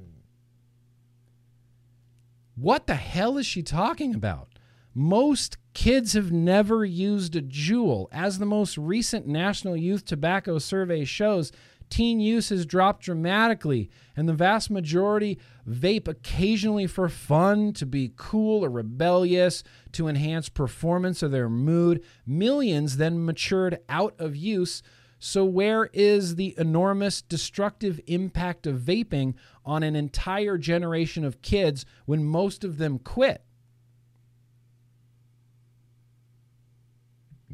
What 2.54 2.86
the 2.86 2.94
hell 2.94 3.36
is 3.36 3.46
she 3.46 3.62
talking 3.62 4.14
about? 4.14 4.48
Most 4.94 5.56
kids 5.74 6.12
have 6.12 6.30
never 6.30 6.84
used 6.84 7.34
a 7.34 7.42
Juul. 7.42 8.08
As 8.12 8.38
the 8.38 8.46
most 8.46 8.76
recent 8.76 9.26
National 9.26 9.76
Youth 9.76 10.04
Tobacco 10.04 10.58
Survey 10.58 11.04
shows, 11.04 11.50
teen 11.93 12.20
use 12.20 12.49
has 12.49 12.64
dropped 12.64 13.05
dramatically, 13.05 13.90
and 14.16 14.26
the 14.26 14.32
vast 14.32 14.70
majority 14.70 15.38
vape 15.68 16.09
occasionally 16.09 16.86
for 16.86 17.07
fun, 17.11 17.74
to 17.74 17.84
be 17.84 18.14
cool 18.16 18.64
or 18.64 18.70
rebellious, 18.70 19.62
to 19.93 20.09
enhance 20.09 20.49
performance 20.49 21.22
or 21.22 21.28
their 21.28 21.51
mood. 21.51 22.03
Millions 22.26 22.97
then 22.97 23.22
matured 23.22 23.78
out 23.90 24.14
of 24.18 24.34
use 24.34 24.82
so, 25.24 25.45
where 25.45 25.88
is 25.93 26.34
the 26.34 26.53
enormous 26.59 27.22
destructive 27.22 28.01
impact 28.09 28.66
of 28.66 28.80
vaping 28.80 29.34
on 29.64 29.84
an 29.84 29.95
entire 29.95 30.59
generation 30.59 31.24
of 31.24 31.43
kids 31.43 31.86
when 32.07 32.24
most 32.24 32.64
of 32.64 32.78
them 32.78 32.99
quit? 32.99 33.45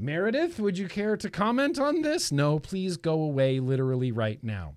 Meredith, 0.00 0.60
would 0.60 0.78
you 0.78 0.86
care 0.86 1.16
to 1.16 1.28
comment 1.28 1.76
on 1.76 2.02
this? 2.02 2.30
No, 2.30 2.60
please 2.60 2.96
go 2.96 3.20
away 3.20 3.58
literally 3.58 4.12
right 4.12 4.38
now. 4.44 4.74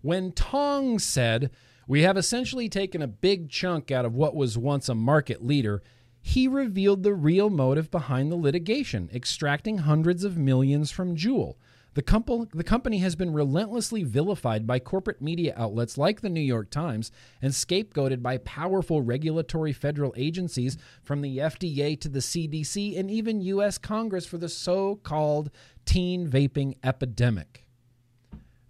When 0.00 0.30
Tong 0.30 1.00
said, 1.00 1.50
We 1.88 2.02
have 2.02 2.16
essentially 2.16 2.68
taken 2.68 3.02
a 3.02 3.08
big 3.08 3.50
chunk 3.50 3.90
out 3.90 4.04
of 4.04 4.14
what 4.14 4.36
was 4.36 4.56
once 4.56 4.88
a 4.88 4.94
market 4.94 5.44
leader, 5.44 5.82
he 6.20 6.46
revealed 6.46 7.02
the 7.02 7.14
real 7.14 7.50
motive 7.50 7.90
behind 7.90 8.30
the 8.30 8.36
litigation, 8.36 9.10
extracting 9.12 9.78
hundreds 9.78 10.22
of 10.22 10.36
millions 10.36 10.92
from 10.92 11.16
Juul. 11.16 11.56
The, 11.96 12.46
the 12.52 12.62
company 12.62 12.98
has 12.98 13.16
been 13.16 13.32
relentlessly 13.32 14.02
vilified 14.02 14.66
by 14.66 14.80
corporate 14.80 15.22
media 15.22 15.54
outlets 15.56 15.96
like 15.96 16.20
the 16.20 16.28
New 16.28 16.42
York 16.42 16.68
Times 16.68 17.10
and 17.40 17.54
scapegoated 17.54 18.22
by 18.22 18.36
powerful 18.36 19.00
regulatory 19.00 19.72
federal 19.72 20.12
agencies 20.14 20.76
from 21.02 21.22
the 21.22 21.38
FDA 21.38 21.98
to 22.02 22.10
the 22.10 22.18
CDC 22.18 22.98
and 23.00 23.10
even 23.10 23.40
U.S. 23.40 23.78
Congress 23.78 24.26
for 24.26 24.36
the 24.36 24.50
so 24.50 24.96
called 24.96 25.50
teen 25.86 26.28
vaping 26.28 26.76
epidemic. 26.84 27.66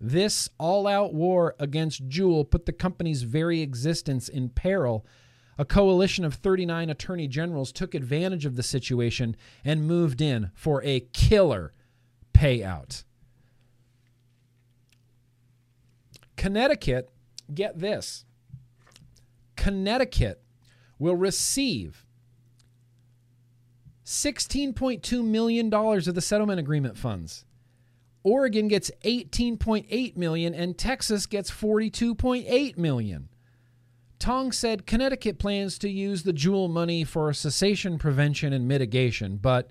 This 0.01 0.49
all 0.57 0.87
out 0.87 1.13
war 1.13 1.57
against 1.59 2.09
Juul 2.09 2.49
put 2.49 2.65
the 2.65 2.73
company's 2.73 3.25
very 3.25 3.61
existence 3.61 4.29
in 4.29 4.51
peril. 4.51 5.05
A 5.59 5.65
coalition 5.65 6.25
of 6.25 6.35
39 6.35 6.91
attorney 6.91 7.27
generals 7.27 7.73
took 7.73 7.93
advantage 7.93 8.47
of 8.47 8.55
the 8.55 8.63
situation 8.63 9.35
and 9.65 9.85
moved 9.85 10.21
in 10.21 10.53
for 10.55 10.81
a 10.85 11.01
killer 11.13 11.73
payout. 12.33 13.03
Connecticut, 16.47 17.11
get 17.53 17.81
this 17.81 18.25
Connecticut 19.57 20.41
will 20.97 21.17
receive 21.17 22.07
$16.2 24.05 25.25
million 25.25 25.75
of 25.75 26.15
the 26.15 26.21
settlement 26.21 26.61
agreement 26.61 26.97
funds. 26.97 27.45
Oregon 28.23 28.69
gets 28.69 28.93
18.8 29.05 30.17
million 30.17 30.55
and 30.55 30.79
Texas 30.79 31.27
gets 31.27 31.51
42.8 31.51 32.79
million. 32.79 33.29
Tong 34.21 34.53
said 34.53 34.87
Connecticut 34.87 35.41
plans 35.41 35.79
to 35.79 35.91
use 35.91 36.23
the 36.23 36.33
Juul 36.33 36.71
money 36.71 37.03
for 37.03 37.33
cessation 37.33 37.99
prevention 37.99 38.53
and 38.53 38.69
mitigation, 38.69 39.37
but 39.37 39.69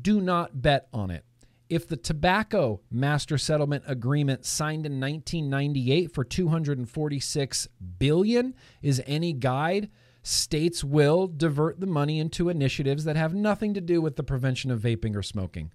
do 0.00 0.22
not 0.22 0.62
bet 0.62 0.88
on 0.94 1.10
it. 1.10 1.26
If 1.68 1.88
the 1.88 1.96
tobacco 1.96 2.80
master 2.90 3.38
settlement 3.38 3.84
agreement 3.86 4.44
signed 4.44 4.84
in 4.84 5.00
1998 5.00 6.12
for 6.12 6.22
246 6.22 7.68
billion 7.98 8.54
is 8.82 9.02
any 9.06 9.32
guide, 9.32 9.90
states 10.22 10.84
will 10.84 11.26
divert 11.26 11.80
the 11.80 11.86
money 11.86 12.18
into 12.18 12.48
initiatives 12.48 13.04
that 13.04 13.16
have 13.16 13.34
nothing 13.34 13.72
to 13.74 13.80
do 13.80 14.02
with 14.02 14.16
the 14.16 14.22
prevention 14.22 14.70
of 14.70 14.80
vaping 14.80 15.16
or 15.16 15.22
smoking. 15.22 15.72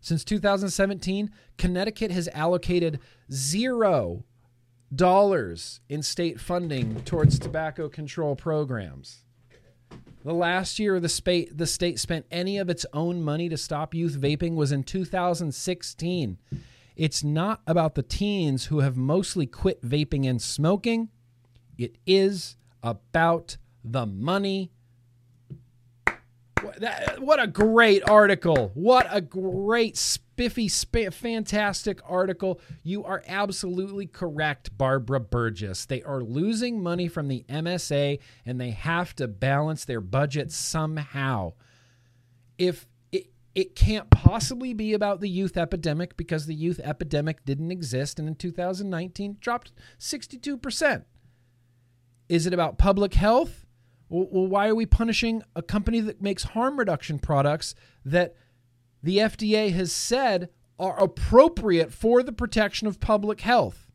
Since 0.00 0.24
2017, 0.24 1.30
Connecticut 1.56 2.10
has 2.10 2.28
allocated 2.28 3.00
zero 3.30 4.24
dollars 4.94 5.80
in 5.90 6.02
state 6.02 6.40
funding 6.40 7.02
towards 7.02 7.38
tobacco 7.38 7.88
control 7.88 8.34
programs. 8.34 9.24
The 10.24 10.34
last 10.34 10.78
year 10.78 10.98
the, 11.00 11.48
the 11.52 11.66
state 11.66 11.98
spent 11.98 12.26
any 12.30 12.58
of 12.58 12.68
its 12.68 12.84
own 12.92 13.22
money 13.22 13.48
to 13.48 13.56
stop 13.56 13.94
youth 13.94 14.20
vaping 14.20 14.54
was 14.54 14.72
in 14.72 14.82
2016. 14.82 16.38
It's 16.96 17.22
not 17.22 17.60
about 17.66 17.94
the 17.94 18.02
teens 18.02 18.66
who 18.66 18.80
have 18.80 18.96
mostly 18.96 19.46
quit 19.46 19.82
vaping 19.82 20.28
and 20.28 20.42
smoking. 20.42 21.08
It 21.76 21.96
is 22.06 22.56
about 22.82 23.56
the 23.84 24.06
money 24.06 24.72
what, 26.62 26.80
that, 26.80 27.20
what 27.20 27.40
a 27.40 27.46
great 27.46 28.08
article. 28.08 28.72
What 28.74 29.06
a 29.10 29.20
great, 29.20 29.96
spiffy, 30.38 30.68
sp- 30.70 31.10
fantastic 31.12 32.00
article. 32.08 32.60
You 32.84 33.04
are 33.04 33.24
absolutely 33.26 34.06
correct, 34.06 34.76
Barbara 34.78 35.18
Burgess. 35.18 35.84
They 35.84 36.00
are 36.04 36.22
losing 36.22 36.80
money 36.80 37.08
from 37.08 37.26
the 37.26 37.44
MSA 37.48 38.20
and 38.46 38.60
they 38.60 38.70
have 38.70 39.16
to 39.16 39.26
balance 39.26 39.84
their 39.84 40.00
budget 40.00 40.52
somehow. 40.52 41.54
If 42.56 42.86
it, 43.10 43.32
it 43.56 43.74
can't 43.74 44.10
possibly 44.10 44.72
be 44.74 44.92
about 44.92 45.20
the 45.20 45.28
youth 45.28 45.56
epidemic 45.56 46.16
because 46.16 46.46
the 46.46 46.54
youth 46.54 46.80
epidemic 46.84 47.44
didn't 47.44 47.72
exist 47.72 48.20
and 48.20 48.28
in 48.28 48.36
2019 48.36 49.38
dropped 49.40 49.72
62%. 49.98 51.04
Is 52.28 52.46
it 52.46 52.54
about 52.54 52.78
public 52.78 53.14
health? 53.14 53.66
Well, 54.08 54.46
why 54.46 54.68
are 54.68 54.74
we 54.74 54.86
punishing 54.86 55.42
a 55.56 55.62
company 55.62 56.00
that 56.00 56.22
makes 56.22 56.44
harm 56.44 56.78
reduction 56.78 57.18
products 57.18 57.74
that 58.04 58.36
the 59.02 59.18
FDA 59.18 59.72
has 59.72 59.92
said 59.92 60.48
are 60.78 60.98
appropriate 61.02 61.92
for 61.92 62.22
the 62.22 62.32
protection 62.32 62.86
of 62.86 63.00
public 63.00 63.40
health? 63.40 63.88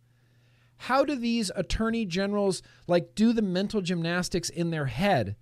How 0.78 1.06
do 1.06 1.16
these 1.16 1.52
attorney 1.56 2.06
generals 2.06 2.62
like 2.88 3.16
do 3.16 3.32
the 3.32 3.42
mental 3.42 3.82
gymnastics 3.82 4.50
in 4.50 4.70
their 4.72 4.88
head 4.88 5.36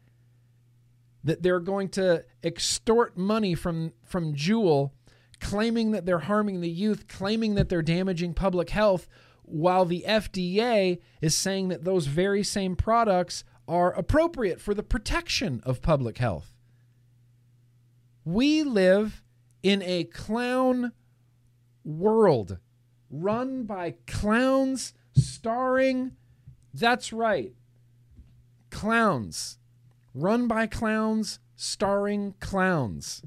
that 1.23 1.41
they're 1.41 1.59
going 1.59 1.89
to 1.89 2.25
extort 2.43 3.17
money 3.17 3.55
from 3.55 3.93
from 4.03 4.35
Juul, 4.35 4.91
claiming 5.39 5.91
that 5.91 6.05
they're 6.05 6.19
harming 6.19 6.61
the 6.61 6.69
youth, 6.69 7.07
claiming 7.07 7.55
that 7.55 7.69
they're 7.69 7.81
damaging 7.81 8.33
public 8.33 8.69
health, 8.69 9.07
while 9.43 9.85
the 9.85 10.05
FDA 10.07 10.99
is 11.21 11.35
saying 11.35 11.69
that 11.69 11.83
those 11.83 12.07
very 12.07 12.43
same 12.43 12.75
products 12.75 13.43
are 13.67 13.93
appropriate 13.93 14.59
for 14.59 14.73
the 14.73 14.83
protection 14.83 15.61
of 15.63 15.81
public 15.81 16.17
health. 16.17 16.55
We 18.23 18.63
live 18.63 19.23
in 19.63 19.81
a 19.83 20.05
clown 20.05 20.91
world 21.83 22.57
run 23.09 23.63
by 23.63 23.95
clowns, 24.07 24.93
starring, 25.13 26.13
that's 26.73 27.11
right, 27.11 27.53
clowns. 28.69 29.57
Run 30.13 30.47
by 30.47 30.67
clowns, 30.67 31.39
starring 31.55 32.33
clowns. 32.39 33.23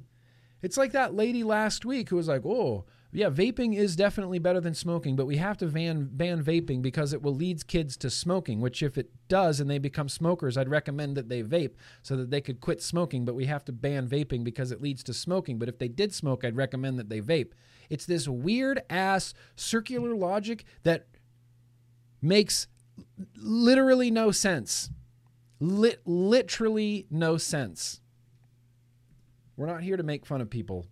It's 0.63 0.77
like 0.77 0.93
that 0.93 1.15
lady 1.15 1.43
last 1.43 1.85
week 1.85 2.09
who 2.09 2.17
was 2.17 2.29
like, 2.29 2.45
oh, 2.45 2.85
yeah, 3.17 3.31
vaping 3.31 3.77
is 3.77 3.95
definitely 3.95 4.41
better 4.41 4.61
than 4.61 4.75
smoking, 4.75 5.15
but 5.15 5.27
we 5.27 5.37
have 5.37 5.57
to 5.59 5.67
ban 5.67 6.11
ban 6.11 6.43
vaping 6.43 6.83
because 6.83 7.13
it 7.13 7.23
will 7.23 7.35
lead 7.35 7.65
kids 7.69 7.97
to 7.99 8.11
smoking. 8.11 8.61
Which, 8.61 8.83
if 8.83 8.99
it 8.99 9.13
does 9.29 9.61
and 9.61 9.71
they 9.71 9.79
become 9.79 10.09
smokers, 10.09 10.59
I'd 10.59 10.69
recommend 10.69 11.17
that 11.17 11.29
they 11.29 11.45
vape 11.45 11.75
so 12.03 12.17
that 12.17 12.31
they 12.31 12.41
could 12.41 12.61
quit 12.61 12.83
smoking. 12.83 13.25
But 13.25 13.37
we 13.37 13.47
have 13.47 13.65
to 13.67 13.73
ban 13.73 14.09
vaping 14.09 14.43
because 14.43 14.73
it 14.73 14.83
leads 14.83 15.05
to 15.05 15.15
smoking. 15.15 15.61
But 15.61 15.69
if 15.69 15.79
they 15.79 15.87
did 15.87 16.13
smoke, 16.13 16.45
I'd 16.45 16.57
recommend 16.57 16.99
that 16.99 17.09
they 17.09 17.21
vape. 17.21 17.53
It's 17.89 18.05
this 18.05 18.27
weird 18.27 18.83
ass 18.91 19.33
circular 19.55 20.17
logic 20.17 20.65
that 20.83 21.07
makes 22.21 22.67
literally 23.37 24.11
no 24.11 24.33
sense. 24.33 24.91
Lit- 25.61 26.03
literally 26.05 27.07
no 27.11 27.37
sense. 27.39 28.01
We're 29.57 29.67
not 29.67 29.85
here 29.85 29.97
to 29.97 30.03
make 30.03 30.27
fun 30.27 30.41
of 30.41 30.51
people 30.51 30.87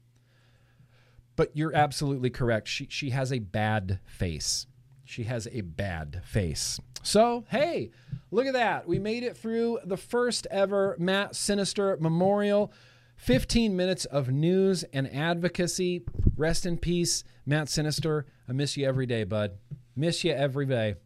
but 1.37 1.51
you're 1.55 1.75
absolutely 1.75 2.31
correct. 2.31 2.69
She 2.69 2.87
she 2.91 3.11
has 3.11 3.33
a 3.33 3.39
bad 3.39 4.01
face. 4.07 4.67
She 5.05 5.25
has 5.25 5.49
a 5.53 5.61
bad 5.61 6.23
face. 6.25 6.81
So, 7.03 7.45
hey, 7.51 7.91
look 8.31 8.47
at 8.47 8.53
that. 8.53 8.87
We 8.87 8.99
made 8.99 9.25
it 9.25 9.37
through 9.37 9.81
the 9.85 9.97
first 9.97 10.47
ever 10.51 10.97
Matt 10.99 11.35
Sinister 11.35 11.97
Memorial. 12.01 12.73
15 13.17 13.77
minutes 13.77 14.05
of 14.07 14.31
news 14.31 14.85
and 14.93 15.13
advocacy. 15.15 16.03
Rest 16.37 16.67
in 16.67 16.79
peace, 16.79 17.23
Matt 17.47 17.69
Sinister. 17.69 18.27
I 18.49 18.53
miss 18.53 18.77
you 18.77 18.87
every 18.87 19.07
day, 19.07 19.25
bud. 19.25 19.53
Miss 19.95 20.25
you 20.25 20.33
every 20.33 20.67
day. 20.67 20.97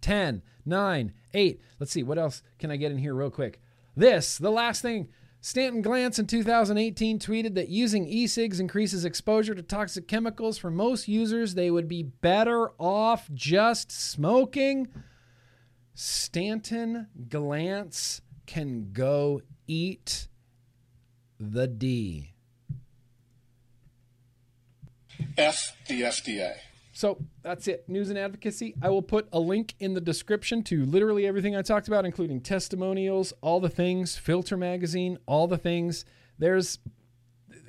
10, 0.00 0.42
9, 0.64 1.12
8. 1.34 1.60
Let's 1.80 1.92
see, 1.92 2.02
what 2.02 2.18
else 2.18 2.42
can 2.58 2.70
I 2.70 2.76
get 2.76 2.92
in 2.92 2.98
here 2.98 3.14
real 3.14 3.30
quick? 3.30 3.60
This, 3.96 4.38
the 4.38 4.50
last 4.50 4.82
thing 4.82 5.08
Stanton 5.44 5.82
Glantz 5.82 6.20
in 6.20 6.28
2018 6.28 7.18
tweeted 7.18 7.56
that 7.56 7.68
using 7.68 8.06
e 8.06 8.28
cigs 8.28 8.60
increases 8.60 9.04
exposure 9.04 9.56
to 9.56 9.62
toxic 9.62 10.06
chemicals. 10.06 10.56
For 10.56 10.70
most 10.70 11.08
users, 11.08 11.54
they 11.54 11.68
would 11.68 11.88
be 11.88 12.04
better 12.04 12.70
off 12.78 13.28
just 13.34 13.90
smoking. 13.90 14.86
Stanton 15.94 17.08
Glantz 17.28 18.20
can 18.46 18.92
go 18.92 19.42
eat 19.66 20.28
the 21.40 21.66
D. 21.66 22.34
F 25.36 25.76
the 25.88 26.02
FDA. 26.02 26.54
So 26.92 27.18
that's 27.42 27.66
it. 27.68 27.88
News 27.88 28.10
and 28.10 28.18
advocacy. 28.18 28.74
I 28.82 28.90
will 28.90 29.02
put 29.02 29.26
a 29.32 29.40
link 29.40 29.74
in 29.80 29.94
the 29.94 30.00
description 30.00 30.62
to 30.64 30.84
literally 30.84 31.26
everything 31.26 31.56
I 31.56 31.62
talked 31.62 31.88
about, 31.88 32.04
including 32.04 32.42
testimonials, 32.42 33.32
all 33.40 33.60
the 33.60 33.70
things, 33.70 34.16
Filter 34.16 34.58
Magazine, 34.58 35.16
all 35.26 35.48
the 35.48 35.56
things. 35.56 36.04
There's 36.38 36.78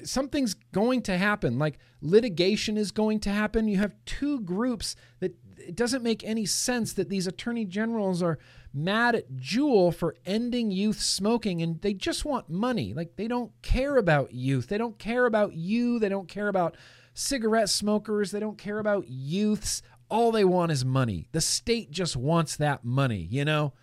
something's 0.04 0.54
going 0.54 1.02
to 1.04 1.18
happen. 1.18 1.58
Like 1.58 1.80
litigation 2.02 2.78
is 2.78 2.92
going 2.92 3.22
to 3.22 3.30
happen. 3.30 3.70
You 3.70 3.78
have 3.78 3.96
two 4.06 4.42
groups 4.42 4.96
that 5.22 5.36
it 5.58 5.76
doesn't 5.76 6.04
make 6.04 6.24
any 6.26 6.46
sense 6.46 6.92
that 6.94 7.10
these 7.10 7.26
attorney 7.26 7.64
generals 7.64 8.22
are 8.22 8.38
mad 8.74 9.16
at 9.16 9.34
Juul 9.36 9.94
for 9.94 10.16
ending 10.26 10.72
youth 10.72 11.00
smoking 11.00 11.62
and 11.62 11.80
they 11.82 11.94
just 11.94 12.26
want 12.26 12.50
money. 12.50 12.94
Like 12.94 13.16
they 13.16 13.30
don't 13.30 13.52
care 13.62 13.96
about 13.96 14.34
youth. 14.34 14.68
They 14.68 14.78
don't 14.78 15.00
care 15.00 15.26
about 15.26 15.54
you. 15.54 16.00
They 16.00 16.10
don't 16.10 16.28
care 16.28 16.50
about 16.50 16.76
cigarette 17.14 17.70
smokers. 17.70 18.32
They 18.32 18.40
don't 18.40 18.58
care 18.58 18.80
about 18.80 19.08
youths. 19.08 19.82
all 20.10 20.32
they 20.32 20.46
want 20.46 20.72
is 20.72 20.86
money. 20.86 21.28
The 21.32 21.42
state 21.42 21.92
just 21.92 22.16
wants 22.16 22.56
that 22.58 22.84
money, 22.86 23.28
you 23.32 23.46
know? 23.46 23.74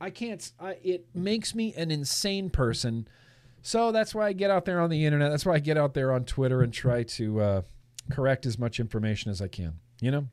I 0.00 0.10
can't, 0.10 0.50
I, 0.58 0.76
it 0.82 1.06
makes 1.14 1.54
me 1.54 1.74
an 1.74 1.90
insane 1.90 2.50
person. 2.50 3.06
So 3.62 3.92
that's 3.92 4.14
why 4.14 4.26
I 4.26 4.32
get 4.32 4.50
out 4.50 4.64
there 4.64 4.80
on 4.80 4.90
the 4.90 5.04
internet. 5.04 5.30
That's 5.30 5.44
why 5.44 5.54
I 5.54 5.58
get 5.58 5.76
out 5.76 5.94
there 5.94 6.12
on 6.12 6.24
Twitter 6.24 6.62
and 6.62 6.72
try 6.72 7.02
to 7.02 7.40
uh, 7.40 7.62
correct 8.10 8.46
as 8.46 8.58
much 8.58 8.80
information 8.80 9.30
as 9.30 9.42
I 9.42 9.48
can, 9.48 9.74
you 10.00 10.10
know? 10.10 10.28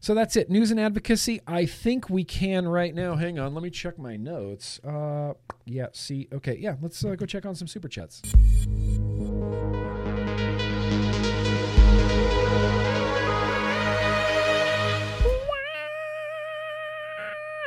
So 0.00 0.14
that's 0.14 0.36
it. 0.36 0.48
News 0.48 0.70
and 0.70 0.78
advocacy. 0.78 1.40
I 1.46 1.66
think 1.66 2.08
we 2.08 2.22
can 2.22 2.68
right 2.68 2.94
now. 2.94 3.16
Hang 3.16 3.38
on. 3.38 3.54
Let 3.54 3.64
me 3.64 3.70
check 3.70 3.98
my 3.98 4.16
notes. 4.16 4.78
Uh, 4.84 5.32
yeah, 5.64 5.86
see. 5.92 6.28
Okay. 6.32 6.56
Yeah, 6.60 6.76
let's 6.80 7.04
uh, 7.04 7.16
go 7.16 7.26
check 7.26 7.44
on 7.44 7.56
some 7.56 7.66
super 7.66 7.88
chats. 7.88 8.22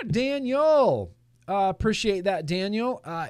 Daniel. 0.08 1.14
Uh, 1.48 1.70
appreciate 1.70 2.26
that, 2.26 2.46
Daniel. 2.46 3.02
Uh, 3.04 3.28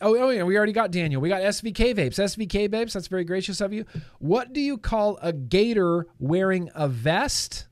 oh, 0.00 0.16
oh, 0.16 0.30
yeah, 0.30 0.44
we 0.44 0.56
already 0.56 0.72
got 0.72 0.90
Daniel. 0.90 1.20
We 1.20 1.28
got 1.28 1.42
SVK 1.42 1.94
Vapes. 1.94 2.18
SVK 2.18 2.68
Vapes, 2.68 2.92
that's 2.92 3.08
very 3.08 3.24
gracious 3.24 3.60
of 3.60 3.72
you. 3.72 3.84
What 4.18 4.52
do 4.52 4.60
you 4.60 4.78
call 4.78 5.18
a 5.20 5.32
gator 5.32 6.06
wearing 6.18 6.70
a 6.74 6.88
vest? 6.88 7.66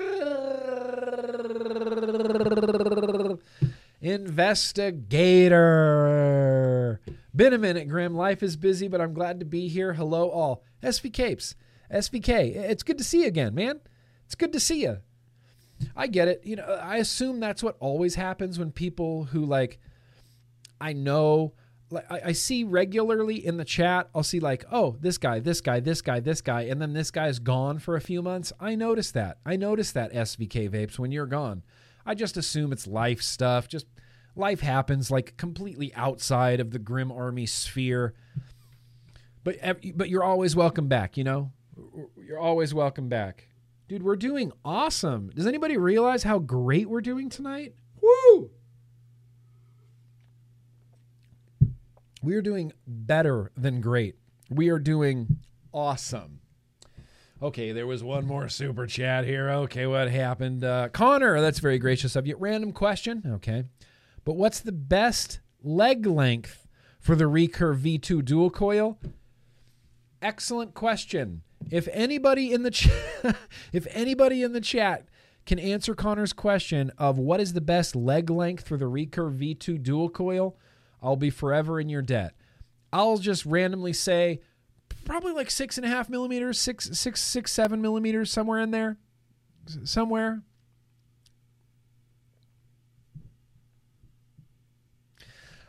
Investigator. 4.02 7.00
Been 7.34 7.54
a 7.54 7.58
minute, 7.58 7.88
Grimm. 7.88 8.14
Life 8.14 8.42
is 8.42 8.56
busy, 8.56 8.88
but 8.88 9.00
I'm 9.00 9.14
glad 9.14 9.40
to 9.40 9.46
be 9.46 9.68
here. 9.68 9.94
Hello, 9.94 10.28
all. 10.28 10.62
SVK 10.82 11.32
Vapes. 11.32 11.54
SVK. 11.92 12.56
It's 12.56 12.82
good 12.82 12.98
to 12.98 13.04
see 13.04 13.22
you 13.22 13.28
again, 13.28 13.54
man. 13.54 13.80
It's 14.24 14.34
good 14.34 14.52
to 14.52 14.60
see 14.60 14.82
you. 14.82 14.98
I 15.94 16.06
get 16.06 16.28
it. 16.28 16.40
You 16.44 16.56
know, 16.56 16.64
I 16.64 16.96
assume 16.96 17.40
that's 17.40 17.62
what 17.62 17.76
always 17.80 18.14
happens 18.14 18.58
when 18.58 18.72
people 18.72 19.24
who 19.24 19.44
like 19.44 19.78
I 20.80 20.92
know 20.92 21.52
like 21.90 22.10
I, 22.10 22.20
I 22.26 22.32
see 22.32 22.64
regularly 22.64 23.44
in 23.44 23.56
the 23.56 23.64
chat, 23.64 24.08
I'll 24.14 24.22
see 24.22 24.40
like, 24.40 24.64
oh, 24.72 24.96
this 25.00 25.18
guy, 25.18 25.40
this 25.40 25.60
guy, 25.60 25.80
this 25.80 26.02
guy, 26.02 26.20
this 26.20 26.40
guy, 26.40 26.62
and 26.62 26.80
then 26.80 26.92
this 26.92 27.10
guy's 27.10 27.38
gone 27.38 27.78
for 27.78 27.96
a 27.96 28.00
few 28.00 28.22
months. 28.22 28.52
I 28.58 28.74
notice 28.74 29.12
that. 29.12 29.38
I 29.44 29.56
notice 29.56 29.92
that 29.92 30.12
SVK 30.12 30.70
vapes 30.70 30.98
when 30.98 31.12
you're 31.12 31.26
gone. 31.26 31.62
I 32.04 32.14
just 32.14 32.36
assume 32.36 32.72
it's 32.72 32.86
life 32.86 33.22
stuff. 33.22 33.68
Just 33.68 33.86
life 34.34 34.60
happens 34.60 35.10
like 35.10 35.36
completely 35.36 35.92
outside 35.94 36.60
of 36.60 36.70
the 36.70 36.78
Grimm 36.78 37.12
Army 37.12 37.46
sphere. 37.46 38.14
But 39.44 39.58
but 39.94 40.08
you're 40.08 40.24
always 40.24 40.56
welcome 40.56 40.88
back, 40.88 41.16
you 41.16 41.24
know? 41.24 41.52
You're 42.16 42.38
always 42.38 42.74
welcome 42.74 43.08
back. 43.08 43.48
Dude, 43.88 44.02
we're 44.02 44.16
doing 44.16 44.52
awesome. 44.64 45.30
Does 45.34 45.46
anybody 45.46 45.76
realize 45.76 46.24
how 46.24 46.38
great 46.38 46.88
we're 46.88 47.00
doing 47.00 47.28
tonight? 47.30 47.74
Woo! 48.00 48.50
We 52.22 52.34
are 52.34 52.42
doing 52.42 52.72
better 52.86 53.52
than 53.56 53.80
great. 53.80 54.16
We 54.50 54.68
are 54.70 54.80
doing 54.80 55.38
awesome. 55.72 56.40
Okay, 57.40 57.72
there 57.72 57.86
was 57.86 58.02
one 58.02 58.26
more 58.26 58.48
super 58.48 58.86
chat 58.86 59.24
here. 59.24 59.50
Okay, 59.50 59.86
what 59.86 60.10
happened? 60.10 60.64
Uh, 60.64 60.88
Connor, 60.88 61.40
that's 61.40 61.58
very 61.58 61.78
gracious 61.78 62.16
of 62.16 62.26
you. 62.26 62.36
Random 62.36 62.72
question. 62.72 63.22
Okay. 63.26 63.64
But 64.24 64.34
what's 64.34 64.60
the 64.60 64.72
best 64.72 65.40
leg 65.62 66.06
length 66.06 66.66
for 66.98 67.14
the 67.14 67.26
Recurve 67.26 67.80
V2 67.80 68.24
dual 68.24 68.50
coil? 68.50 68.98
Excellent 70.20 70.74
question. 70.74 71.42
If 71.70 71.88
anybody 71.92 72.52
in 72.52 72.62
the 72.62 72.70
ch- 72.70 72.88
if 73.72 73.86
anybody 73.90 74.42
in 74.42 74.52
the 74.52 74.60
chat 74.60 75.06
can 75.44 75.58
answer 75.58 75.94
Connor's 75.94 76.32
question 76.32 76.90
of 76.98 77.18
what 77.18 77.40
is 77.40 77.52
the 77.52 77.60
best 77.60 77.94
leg 77.94 78.30
length 78.30 78.66
for 78.66 78.76
the 78.76 78.86
Recurve 78.86 79.38
V2 79.38 79.82
dual 79.82 80.08
coil, 80.08 80.56
I'll 81.02 81.16
be 81.16 81.30
forever 81.30 81.80
in 81.80 81.88
your 81.88 82.02
debt. 82.02 82.34
I'll 82.92 83.18
just 83.18 83.46
randomly 83.46 83.92
say 83.92 84.40
probably 85.04 85.32
like 85.32 85.50
six 85.50 85.76
and 85.76 85.86
a 85.86 85.88
half 85.88 86.08
millimeters, 86.08 86.58
six, 86.58 86.90
six, 86.98 87.20
six, 87.22 87.52
seven 87.52 87.80
millimeters, 87.80 88.30
somewhere 88.30 88.60
in 88.60 88.70
there, 88.70 88.96
somewhere. 89.84 90.42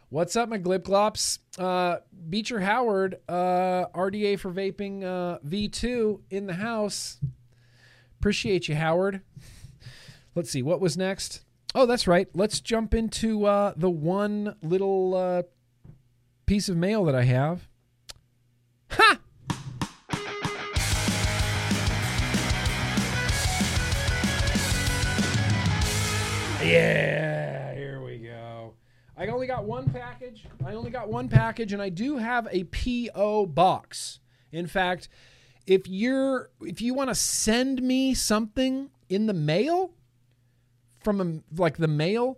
What's 0.09 0.37
up, 0.37 0.47
my 0.47 0.57
glip 0.57 0.83
glops? 0.83 1.39
Uh, 1.59 1.97
Beecher 2.29 2.61
Howard, 2.61 3.19
uh, 3.27 3.87
RDA 3.93 4.39
for 4.39 4.49
vaping 4.53 5.03
uh, 5.03 5.39
V2 5.45 6.21
in 6.29 6.47
the 6.47 6.53
house. 6.53 7.17
Appreciate 8.17 8.69
you, 8.69 8.75
Howard. 8.75 9.19
Let's 10.33 10.49
see, 10.49 10.61
what 10.61 10.79
was 10.79 10.95
next? 10.95 11.41
Oh, 11.75 11.85
that's 11.85 12.07
right. 12.07 12.29
Let's 12.33 12.61
jump 12.61 12.93
into 12.93 13.43
uh, 13.43 13.73
the 13.75 13.89
one 13.89 14.55
little 14.61 15.13
uh, 15.13 15.43
piece 16.45 16.69
of 16.69 16.77
mail 16.77 17.03
that 17.03 17.15
I 17.15 17.23
have. 17.23 17.67
Ha! 18.91 19.19
Yeah. 26.63 27.36
I 29.17 29.27
only 29.27 29.47
got 29.47 29.65
one 29.65 29.89
package. 29.89 30.45
I 30.65 30.73
only 30.73 30.91
got 30.91 31.09
one 31.09 31.27
package, 31.27 31.73
and 31.73 31.81
I 31.81 31.89
do 31.89 32.17
have 32.17 32.47
a 32.51 32.65
PO 32.65 33.47
box. 33.47 34.19
In 34.51 34.67
fact, 34.67 35.09
if 35.65 35.87
you're 35.87 36.51
if 36.61 36.81
you 36.81 36.93
want 36.93 37.09
to 37.09 37.15
send 37.15 37.81
me 37.81 38.13
something 38.13 38.89
in 39.09 39.25
the 39.25 39.33
mail 39.33 39.91
from 40.99 41.21
a, 41.21 41.59
like 41.59 41.77
the 41.77 41.87
mail, 41.87 42.37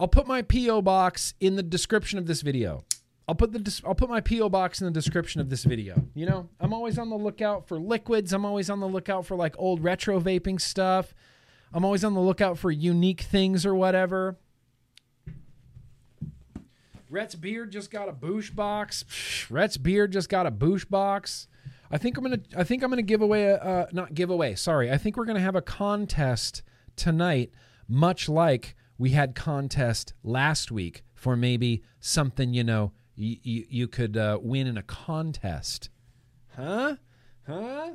I'll 0.00 0.08
put 0.08 0.26
my 0.26 0.42
PO 0.42 0.82
box 0.82 1.34
in 1.38 1.56
the 1.56 1.62
description 1.62 2.18
of 2.18 2.26
this 2.26 2.40
video. 2.40 2.84
I'll 3.28 3.34
put 3.34 3.52
the 3.52 3.82
I'll 3.84 3.94
put 3.94 4.08
my 4.08 4.22
PO 4.22 4.48
box 4.48 4.80
in 4.80 4.86
the 4.86 4.90
description 4.90 5.42
of 5.42 5.50
this 5.50 5.64
video. 5.64 6.02
You 6.14 6.24
know, 6.24 6.48
I'm 6.60 6.72
always 6.72 6.98
on 6.98 7.10
the 7.10 7.16
lookout 7.16 7.68
for 7.68 7.78
liquids. 7.78 8.32
I'm 8.32 8.46
always 8.46 8.70
on 8.70 8.80
the 8.80 8.88
lookout 8.88 9.26
for 9.26 9.36
like 9.36 9.54
old 9.58 9.84
retro 9.84 10.18
vaping 10.18 10.60
stuff. 10.60 11.14
I'm 11.74 11.84
always 11.84 12.04
on 12.04 12.14
the 12.14 12.20
lookout 12.20 12.56
for 12.56 12.70
unique 12.70 13.20
things 13.20 13.66
or 13.66 13.74
whatever. 13.74 14.38
Rhett's 17.10 17.34
Beard 17.34 17.72
just 17.72 17.90
got 17.90 18.08
a 18.08 18.12
Boosh 18.12 18.54
box. 18.54 19.04
Rhett's 19.50 19.76
Beard 19.76 20.12
just 20.12 20.28
got 20.28 20.46
a 20.46 20.50
Boosh 20.50 20.88
box. 20.88 21.48
I 21.90 21.98
think 21.98 22.18
I'm 22.18 22.24
gonna. 22.24 22.40
I 22.56 22.64
think 22.64 22.82
I'm 22.82 22.90
gonna 22.90 23.02
give 23.02 23.22
away 23.22 23.44
a 23.44 23.56
uh, 23.56 23.86
not 23.92 24.14
give 24.14 24.30
away. 24.30 24.54
Sorry. 24.54 24.90
I 24.90 24.98
think 24.98 25.16
we're 25.16 25.24
gonna 25.24 25.40
have 25.40 25.56
a 25.56 25.62
contest 25.62 26.62
tonight, 26.96 27.50
much 27.88 28.28
like 28.28 28.74
we 28.98 29.10
had 29.10 29.34
contest 29.34 30.12
last 30.22 30.70
week 30.70 31.02
for 31.14 31.36
maybe 31.36 31.82
something 32.00 32.52
you 32.52 32.64
know 32.64 32.92
you 33.14 33.36
you, 33.42 33.64
you 33.68 33.88
could 33.88 34.16
uh, 34.16 34.38
win 34.42 34.66
in 34.66 34.76
a 34.76 34.82
contest. 34.82 35.88
Huh? 36.54 36.96
Huh? 37.46 37.90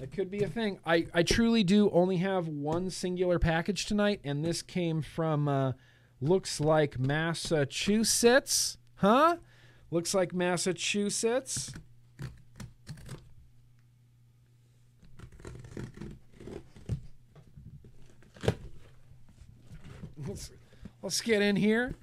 That 0.00 0.12
could 0.12 0.30
be 0.30 0.42
a 0.42 0.48
thing. 0.48 0.80
I, 0.84 1.06
I 1.14 1.22
truly 1.22 1.62
do 1.62 1.88
only 1.90 2.16
have 2.16 2.48
one 2.48 2.90
singular 2.90 3.38
package 3.38 3.86
tonight, 3.86 4.20
and 4.24 4.44
this 4.44 4.60
came 4.60 5.02
from 5.02 5.46
uh, 5.46 5.72
looks 6.20 6.60
like 6.60 6.98
Massachusetts. 6.98 8.78
Huh? 8.96 9.36
Looks 9.90 10.14
like 10.14 10.32
Massachusetts. 10.32 11.72
Let's, 20.26 20.50
let's 21.02 21.20
get 21.20 21.42
in 21.42 21.56
here. 21.56 21.94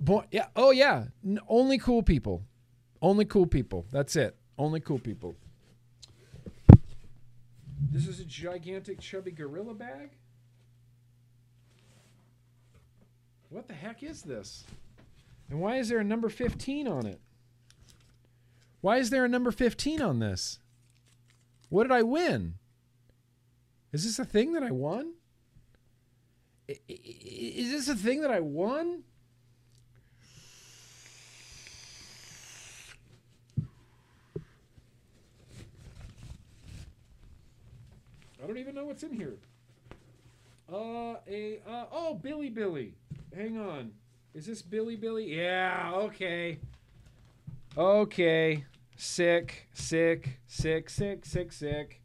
Boy, 0.00 0.24
yeah. 0.30 0.46
Oh, 0.54 0.70
yeah. 0.70 1.04
Only 1.48 1.78
cool 1.78 2.02
people. 2.02 2.42
Only 3.02 3.24
cool 3.24 3.46
people. 3.46 3.86
That's 3.90 4.16
it. 4.16 4.36
Only 4.58 4.80
cool 4.80 4.98
people. 4.98 5.36
This 7.90 8.06
is 8.06 8.20
a 8.20 8.24
gigantic 8.24 9.00
chubby 9.00 9.30
gorilla 9.32 9.74
bag? 9.74 10.10
What 13.50 13.68
the 13.68 13.74
heck 13.74 14.02
is 14.02 14.22
this? 14.22 14.64
And 15.48 15.60
why 15.60 15.76
is 15.76 15.88
there 15.88 15.98
a 15.98 16.04
number 16.04 16.28
15 16.28 16.88
on 16.88 17.06
it? 17.06 17.20
Why 18.80 18.98
is 18.98 19.10
there 19.10 19.24
a 19.24 19.28
number 19.28 19.50
15 19.50 20.02
on 20.02 20.18
this? 20.18 20.58
What 21.68 21.84
did 21.84 21.92
I 21.92 22.02
win? 22.02 22.54
Is 23.92 24.04
this 24.04 24.18
a 24.18 24.24
thing 24.24 24.52
that 24.52 24.62
I 24.62 24.70
won? 24.70 25.14
Is 26.68 27.70
this 27.70 27.88
a 27.88 27.94
thing 27.94 28.20
that 28.22 28.30
I 28.30 28.40
won? 28.40 29.04
I 38.42 38.46
don't 38.46 38.58
even 38.58 38.74
know 38.74 38.84
what's 38.84 39.02
in 39.02 39.12
here. 39.12 39.36
Uh, 40.72 41.16
a 41.28 41.60
uh, 41.66 41.84
oh, 41.92 42.14
Billy 42.14 42.50
Billy. 42.50 42.94
Hang 43.36 43.58
on. 43.58 43.92
Is 44.32 44.46
this 44.46 44.62
Billy 44.62 44.96
Billy? 44.96 45.36
Yeah, 45.36 45.92
okay. 45.94 46.58
Okay. 47.76 48.64
Sick, 48.96 49.68
sick, 49.74 50.40
sick, 50.46 50.88
sick, 50.88 51.26
sick, 51.26 51.52
sick. 51.52 52.00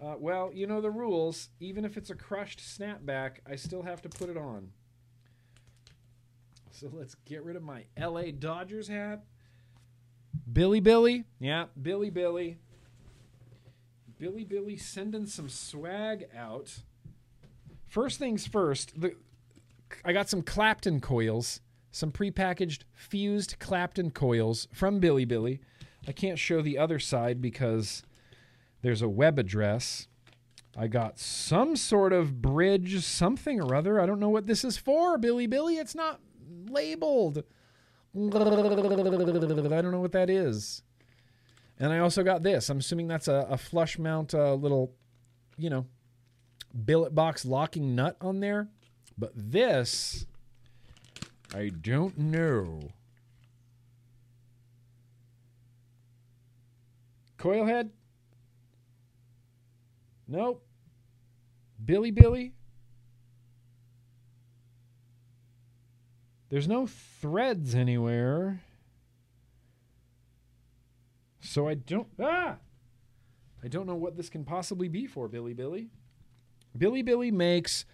Uh, 0.00 0.14
well, 0.16 0.52
you 0.54 0.68
know 0.68 0.80
the 0.80 0.90
rules. 0.90 1.48
Even 1.58 1.84
if 1.84 1.96
it's 1.96 2.10
a 2.10 2.14
crushed 2.14 2.60
snapback, 2.60 3.38
I 3.44 3.56
still 3.56 3.82
have 3.82 4.02
to 4.02 4.08
put 4.08 4.30
it 4.30 4.36
on. 4.36 4.70
So 6.70 6.88
let's 6.92 7.16
get 7.24 7.42
rid 7.42 7.56
of 7.56 7.64
my 7.64 7.86
LA 8.00 8.30
Dodgers 8.38 8.86
hat. 8.86 9.24
Billy 10.52 10.78
Billy. 10.78 11.24
Yeah, 11.40 11.64
Billy 11.82 12.10
Billy. 12.10 12.58
Billy 14.16 14.44
Billy 14.44 14.76
sending 14.76 15.26
some 15.26 15.48
swag 15.48 16.28
out. 16.36 16.82
First 17.88 18.20
things 18.20 18.46
first, 18.46 19.00
the 19.00 19.16
I 20.04 20.12
got 20.12 20.28
some 20.28 20.42
Clapton 20.42 21.00
coils, 21.00 21.60
some 21.90 22.12
prepackaged 22.12 22.82
fused 22.94 23.58
Clapton 23.58 24.10
coils 24.10 24.68
from 24.72 25.00
Billy 25.00 25.24
Billy. 25.24 25.60
I 26.06 26.12
can't 26.12 26.38
show 26.38 26.62
the 26.62 26.78
other 26.78 26.98
side 26.98 27.40
because 27.40 28.02
there's 28.82 29.02
a 29.02 29.08
web 29.08 29.38
address. 29.38 30.08
I 30.76 30.86
got 30.86 31.18
some 31.18 31.74
sort 31.76 32.12
of 32.12 32.40
bridge, 32.40 33.04
something 33.04 33.60
or 33.60 33.74
other. 33.74 34.00
I 34.00 34.06
don't 34.06 34.20
know 34.20 34.28
what 34.28 34.46
this 34.46 34.64
is 34.64 34.76
for, 34.76 35.18
Billy 35.18 35.46
Billy. 35.46 35.76
It's 35.76 35.94
not 35.94 36.20
labeled. 36.68 37.42
I 38.16 38.20
don't 38.20 39.90
know 39.90 40.00
what 40.00 40.12
that 40.12 40.30
is. 40.30 40.82
And 41.78 41.92
I 41.92 41.98
also 41.98 42.22
got 42.22 42.42
this. 42.42 42.68
I'm 42.70 42.78
assuming 42.78 43.08
that's 43.08 43.28
a, 43.28 43.46
a 43.50 43.56
flush 43.56 43.98
mount, 43.98 44.34
uh, 44.34 44.54
little, 44.54 44.92
you 45.56 45.70
know, 45.70 45.86
billet 46.84 47.14
box 47.14 47.44
locking 47.44 47.94
nut 47.94 48.16
on 48.20 48.40
there. 48.40 48.68
But 49.18 49.32
this, 49.34 50.26
I 51.52 51.70
don't 51.70 52.16
know. 52.16 52.92
Coil 57.36 57.66
head? 57.66 57.90
Nope. 60.28 60.64
Billy 61.84 62.10
Billy? 62.10 62.52
There's 66.50 66.68
no 66.68 66.86
threads 66.86 67.74
anywhere. 67.74 68.60
So 71.40 71.68
I 71.68 71.74
don't 71.74 72.08
ah 72.20 72.56
I 73.62 73.68
don't 73.68 73.86
know 73.86 73.94
what 73.94 74.16
this 74.16 74.28
can 74.28 74.44
possibly 74.44 74.88
be 74.88 75.06
for 75.06 75.28
Billy 75.28 75.54
Billy. 75.54 75.88
Billy 76.76 77.02
Billy 77.02 77.30
makes 77.30 77.84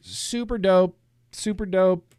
super 0.00 0.58
dope, 0.58 0.98
super 1.32 1.66
dope 1.66 2.14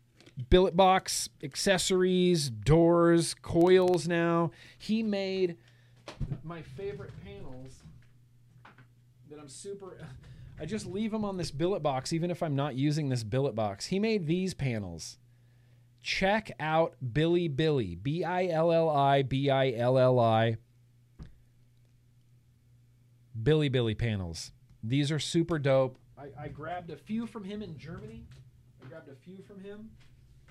billet 0.49 0.75
box 0.75 1.29
accessories, 1.43 2.49
doors, 2.49 3.33
coils 3.33 4.07
now. 4.07 4.51
He 4.77 5.03
made 5.03 5.57
my 6.43 6.61
favorite 6.61 7.11
panels 7.23 7.83
that 9.29 9.39
I'm 9.39 9.49
super 9.49 9.97
I 10.59 10.65
just 10.65 10.85
leave 10.85 11.11
them 11.11 11.23
on 11.23 11.37
this 11.37 11.51
billet 11.51 11.81
box 11.81 12.11
even 12.11 12.31
if 12.31 12.43
I'm 12.43 12.55
not 12.55 12.75
using 12.75 13.09
this 13.09 13.23
billet 13.23 13.55
box. 13.55 13.87
He 13.87 13.99
made 13.99 14.27
these 14.27 14.53
panels. 14.53 15.17
Check 16.01 16.51
out 16.59 16.95
Billy 17.13 17.47
Billy, 17.47 17.95
B 17.95 18.23
I 18.23 18.47
L 18.47 18.71
L 18.71 18.89
I 18.89 19.21
B 19.21 19.49
I 19.49 19.71
L 19.71 19.97
L 19.97 20.19
I. 20.19 20.57
Billy 23.41 23.69
Billy 23.69 23.95
panels. 23.95 24.51
These 24.81 25.11
are 25.11 25.19
super 25.19 25.59
dope. 25.59 25.97
I, 26.19 26.43
I 26.43 26.47
grabbed 26.49 26.89
a 26.89 26.97
few 26.97 27.25
from 27.25 27.43
him 27.43 27.61
in 27.61 27.77
Germany. 27.77 28.25
I 28.83 28.87
grabbed 28.89 29.09
a 29.09 29.15
few 29.15 29.41
from 29.47 29.61
him. 29.61 29.89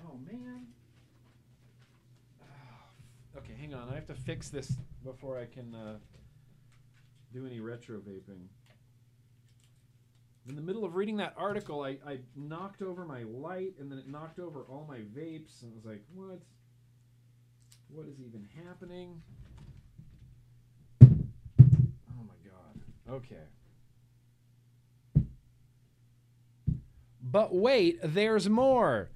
Oh 0.07 0.19
man. 0.27 0.67
Ah, 2.43 3.37
okay, 3.39 3.53
hang 3.59 3.75
on. 3.75 3.89
I 3.91 3.95
have 3.95 4.07
to 4.07 4.15
fix 4.15 4.49
this 4.49 4.73
before 5.05 5.39
I 5.39 5.45
can 5.45 5.75
uh, 5.75 5.99
do 7.33 7.47
any 7.47 7.61
retro 7.61 7.99
vaping. 7.99 8.47
In 10.49 10.57
the 10.57 10.63
middle 10.63 10.87
of 10.87 10.95
reading 10.95 11.19
that 11.19 11.35
article, 11.37 11.83
I, 11.83 11.99
I 12.07 12.21
knocked 12.35 12.81
over 12.81 13.05
my 13.05 13.25
light 13.25 13.75
and 13.79 13.93
then 13.93 13.99
it 13.99 14.09
knocked 14.09 14.39
over 14.39 14.65
all 14.71 14.87
my 14.89 14.99
vapes 14.99 15.63
and 15.63 15.73
I 15.73 15.75
was 15.75 15.85
like, 15.85 16.03
what? 16.15 16.41
What 17.91 18.07
is 18.07 18.21
even 18.21 18.47
happening? 18.65 19.21
Oh 21.03 22.25
my 22.25 22.39
god. 22.45 22.81
Okay. 23.11 23.45
But 27.31 27.55
wait, 27.55 27.99
there's 28.03 28.49
more. 28.49 29.11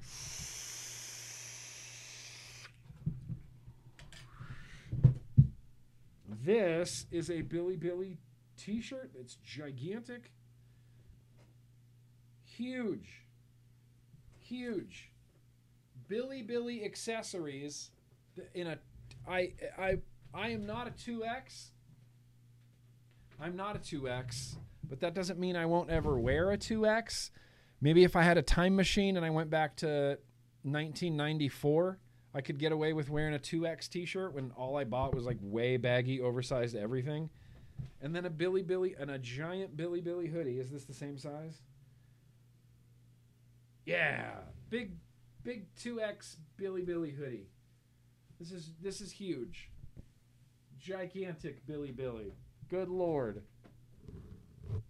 This 6.28 7.06
is 7.10 7.30
a 7.30 7.40
Billy 7.40 7.76
Billy 7.76 8.18
t 8.58 8.80
shirt. 8.82 9.12
It's 9.14 9.36
gigantic. 9.36 10.30
Huge. 12.44 13.22
Huge. 14.38 15.10
Billy 16.08 16.42
Billy 16.42 16.84
accessories 16.84 17.92
in 18.54 18.66
a 18.66 18.78
I 19.26 19.52
I 19.78 19.94
I 20.34 20.48
am 20.50 20.66
not 20.66 20.86
a 20.86 20.90
2X. 20.90 21.70
I'm 23.40 23.56
not 23.56 23.76
a 23.76 23.78
2X, 23.78 24.56
but 24.88 25.00
that 25.00 25.14
doesn't 25.14 25.38
mean 25.38 25.56
I 25.56 25.64
won't 25.64 25.88
ever 25.88 26.18
wear 26.18 26.50
a 26.50 26.58
2X. 26.58 27.30
Maybe 27.82 28.04
if 28.04 28.14
I 28.14 28.22
had 28.22 28.38
a 28.38 28.42
time 28.42 28.76
machine 28.76 29.16
and 29.16 29.26
I 29.26 29.30
went 29.30 29.50
back 29.50 29.76
to 29.78 30.16
1994, 30.62 31.98
I 32.32 32.40
could 32.40 32.58
get 32.58 32.70
away 32.70 32.92
with 32.92 33.10
wearing 33.10 33.34
a 33.34 33.40
2X 33.40 33.88
t-shirt 33.88 34.34
when 34.34 34.52
all 34.52 34.76
I 34.76 34.84
bought 34.84 35.14
was 35.14 35.24
like 35.24 35.38
way 35.40 35.76
baggy, 35.76 36.20
oversized 36.20 36.76
everything. 36.76 37.28
And 38.00 38.14
then 38.14 38.24
a 38.24 38.30
Billy 38.30 38.62
Billy 38.62 38.94
and 38.98 39.10
a 39.10 39.18
giant 39.18 39.76
Billy 39.76 40.00
Billy 40.00 40.28
hoodie. 40.28 40.60
Is 40.60 40.70
this 40.70 40.84
the 40.84 40.94
same 40.94 41.18
size? 41.18 41.60
Yeah, 43.84 44.30
big 44.70 44.92
big 45.42 45.66
2X 45.74 46.36
Billy 46.56 46.82
Billy 46.82 47.10
hoodie. 47.10 47.48
This 48.38 48.52
is 48.52 48.70
this 48.80 49.00
is 49.00 49.10
huge. 49.10 49.70
Gigantic 50.78 51.66
Billy 51.66 51.90
Billy. 51.90 52.34
Good 52.68 52.88
lord. 52.88 53.42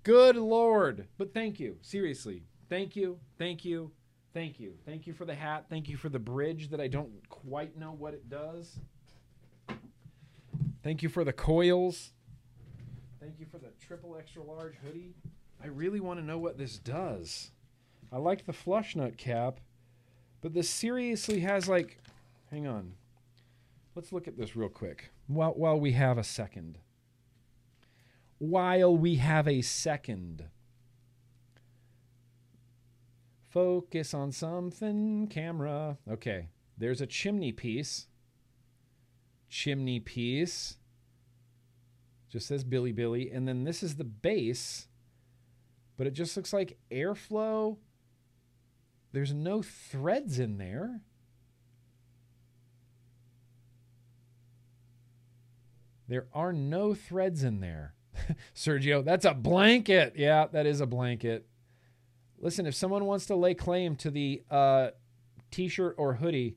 Good 0.03 0.37
lord. 0.37 1.09
But 1.17 1.33
thank 1.33 1.59
you. 1.59 1.79
Seriously. 1.81 2.45
Thank 2.73 2.97
you. 2.97 3.19
Thank 3.37 3.67
you. 3.67 3.91
Thank 4.33 4.59
you. 4.59 4.73
Thank 4.87 5.07
you 5.07 5.13
for 5.13 5.27
the 5.27 5.35
hat. 5.35 5.67
Thank 5.69 5.91
you 5.91 5.99
for 5.99 6.09
the 6.09 6.19
bridge 6.19 6.71
that 6.71 6.81
I 6.81 6.89
don't 6.89 7.11
quite 7.29 7.77
know 7.77 7.93
what 7.93 8.15
it 8.15 8.31
does. 8.31 8.79
Thank 10.83 11.03
you 11.03 11.11
for 11.11 11.23
the 11.23 11.35
coils. 11.35 12.15
Thank 13.21 13.35
you 13.39 13.45
for 13.53 13.59
the 13.59 13.69
triple 13.79 14.17
extra 14.19 14.43
large 14.43 14.77
hoodie. 14.77 15.13
I 15.63 15.67
really 15.67 16.01
want 16.01 16.19
to 16.19 16.25
know 16.25 16.39
what 16.39 16.57
this 16.57 16.79
does. 16.79 17.51
I 18.11 18.17
like 18.17 18.47
the 18.47 18.55
flush 18.55 18.97
nut 18.97 19.19
cap, 19.19 19.61
but 20.41 20.55
this 20.55 20.71
seriously 20.71 21.41
has 21.41 21.69
like 21.69 21.99
hang 22.51 22.67
on. 22.67 22.95
Let's 23.95 24.13
look 24.13 24.27
at 24.27 24.39
this 24.39 24.57
real 24.57 24.71
quick. 24.71 25.11
While 25.27 25.53
while 25.53 25.79
we 25.79 25.93
have 25.93 26.17
a 26.17 26.25
second. 26.25 26.79
While 28.39 28.97
we 28.97 29.17
have 29.17 29.47
a 29.47 29.61
second. 29.61 30.45
Focus 33.53 34.15
on 34.15 34.33
something, 34.33 35.27
camera. 35.27 35.99
Okay, 36.11 36.49
there's 36.79 37.03
a 37.03 37.07
chimney 37.07 37.53
piece. 37.53 38.07
Chimney 39.51 40.01
piece. 40.01 40.79
Just 42.31 42.49
says 42.49 42.65
Billy 42.65 42.93
Billy. 42.93 43.31
And 43.31 43.47
then 43.47 43.65
this 43.65 43.83
is 43.83 43.97
the 43.97 44.05
base, 44.05 44.89
but 45.99 46.07
it 46.07 46.15
just 46.15 46.35
looks 46.35 46.55
like 46.55 46.79
airflow. 46.91 47.77
There's 49.13 49.35
no 49.35 49.61
threads 49.61 50.39
in 50.39 50.57
there. 50.57 51.03
There 56.09 56.27
are 56.33 56.55
no 56.55 56.95
threads 56.95 57.45
in 57.45 57.61
there. 57.61 57.93
Sergio, 58.55 59.05
that's 59.05 59.27
a 59.27 59.35
blanket. 59.35 60.15
Yeah, 60.17 60.47
that 60.53 60.65
is 60.65 60.81
a 60.81 60.87
blanket. 60.87 61.47
Listen, 62.43 62.67
if 62.67 62.75
someone 62.75 63.07
wants 63.07 63.27
to 63.27 63.37
lay 63.37 63.55
claim 63.55 63.95
to 63.97 64.11
the 64.11 64.43
uh, 64.51 64.89
t 65.53 65.69
shirt 65.69 65.95
or 65.97 66.15
hoodie, 66.15 66.57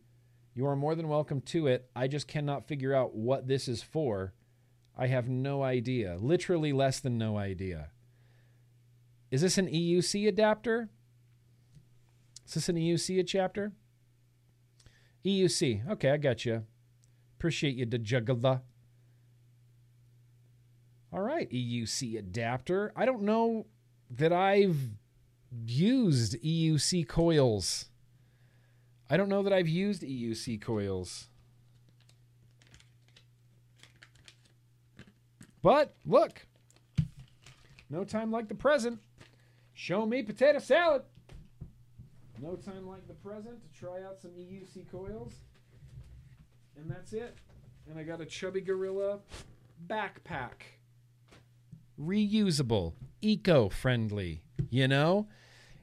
you 0.56 0.66
are 0.66 0.76
more 0.76 0.96
than 0.96 1.08
welcome 1.08 1.42
to 1.42 1.68
it. 1.68 1.90
I 1.96 2.08
just 2.08 2.28
cannot 2.28 2.68
figure 2.68 2.94
out 2.94 3.14
what 3.14 3.48
this 3.48 3.68
is 3.68 3.84
for. 3.84 4.34
I 4.98 5.08
have 5.08 5.30
no 5.30 5.62
idea. 5.62 6.18
Literally 6.20 6.74
less 6.74 7.00
than 7.00 7.20
no 7.20 7.38
idea. 7.38 7.90
Is 9.30 9.42
this 9.42 9.60
an 9.60 9.68
EUC 9.68 10.28
adapter? 10.28 10.90
Is 12.48 12.56
this 12.56 12.70
an 12.70 12.78
EUC 12.78 13.28
chapter? 13.28 13.74
EUC. 15.24 15.88
Okay, 15.92 16.10
I 16.10 16.18
got 16.18 16.46
you. 16.46 16.64
Appreciate 17.38 17.76
you, 17.76 17.86
Dejugala. 17.86 18.62
All 21.14 21.22
right, 21.22 21.50
EUC 21.52 22.18
adapter. 22.18 22.92
I 22.96 23.06
don't 23.06 23.22
know 23.22 23.68
that 24.10 24.34
I've 24.34 24.78
used 25.66 26.42
EUC 26.44 27.08
coils. 27.08 27.86
I 29.10 29.18
don't 29.18 29.30
know 29.30 29.44
that 29.44 29.54
I've 29.54 29.68
used 29.68 30.02
EUC 30.02 30.62
coils. 30.62 31.28
But 35.62 35.96
look, 36.06 36.46
no 37.90 38.04
time 38.04 38.32
like 38.32 38.48
the 38.48 38.56
present. 38.56 39.00
Show 39.74 40.06
me 40.06 40.24
potato 40.24 40.60
salad. 40.60 41.04
No 42.42 42.56
time 42.56 42.88
like 42.88 43.08
the 43.08 43.14
present 43.14 43.62
to 43.62 43.80
try 43.80 44.04
out 44.04 44.22
some 44.22 44.32
EUC 44.32 44.90
coils. 44.92 45.34
And 46.78 46.90
that's 46.90 47.14
it. 47.14 47.38
And 47.90 47.98
I 47.98 48.04
got 48.04 48.22
a 48.22 48.26
Chubby 48.26 48.62
Gorilla 48.62 49.20
backpack. 49.88 50.80
Reusable, 52.00 52.94
eco 53.22 53.70
friendly, 53.70 54.44
you 54.70 54.88
know? 54.88 55.28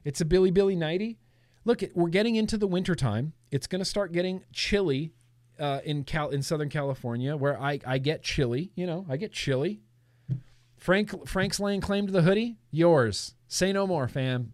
It's 0.03 0.21
a 0.21 0.25
Billy 0.25 0.51
Billy 0.51 0.75
nighty. 0.75 1.17
Look, 1.65 1.81
we're 1.93 2.09
getting 2.09 2.35
into 2.35 2.57
the 2.57 2.67
wintertime. 2.67 3.33
It's 3.51 3.67
going 3.67 3.79
to 3.79 3.85
start 3.85 4.11
getting 4.11 4.43
chilly 4.51 5.13
uh, 5.59 5.79
in 5.85 6.03
Cal 6.03 6.29
in 6.29 6.41
Southern 6.41 6.69
California, 6.69 7.37
where 7.37 7.59
I, 7.59 7.79
I 7.85 7.97
get 7.99 8.21
chilly. 8.23 8.71
You 8.75 8.85
know, 8.85 9.05
I 9.09 9.17
get 9.17 9.31
chilly. 9.31 9.81
Frank 10.77 11.27
Frank's 11.27 11.59
laying 11.59 11.79
claim 11.79 12.07
to 12.07 12.11
the 12.11 12.23
hoodie. 12.23 12.57
Yours. 12.69 13.35
Say 13.47 13.71
no 13.71 13.87
more, 13.87 14.07
fam. 14.07 14.53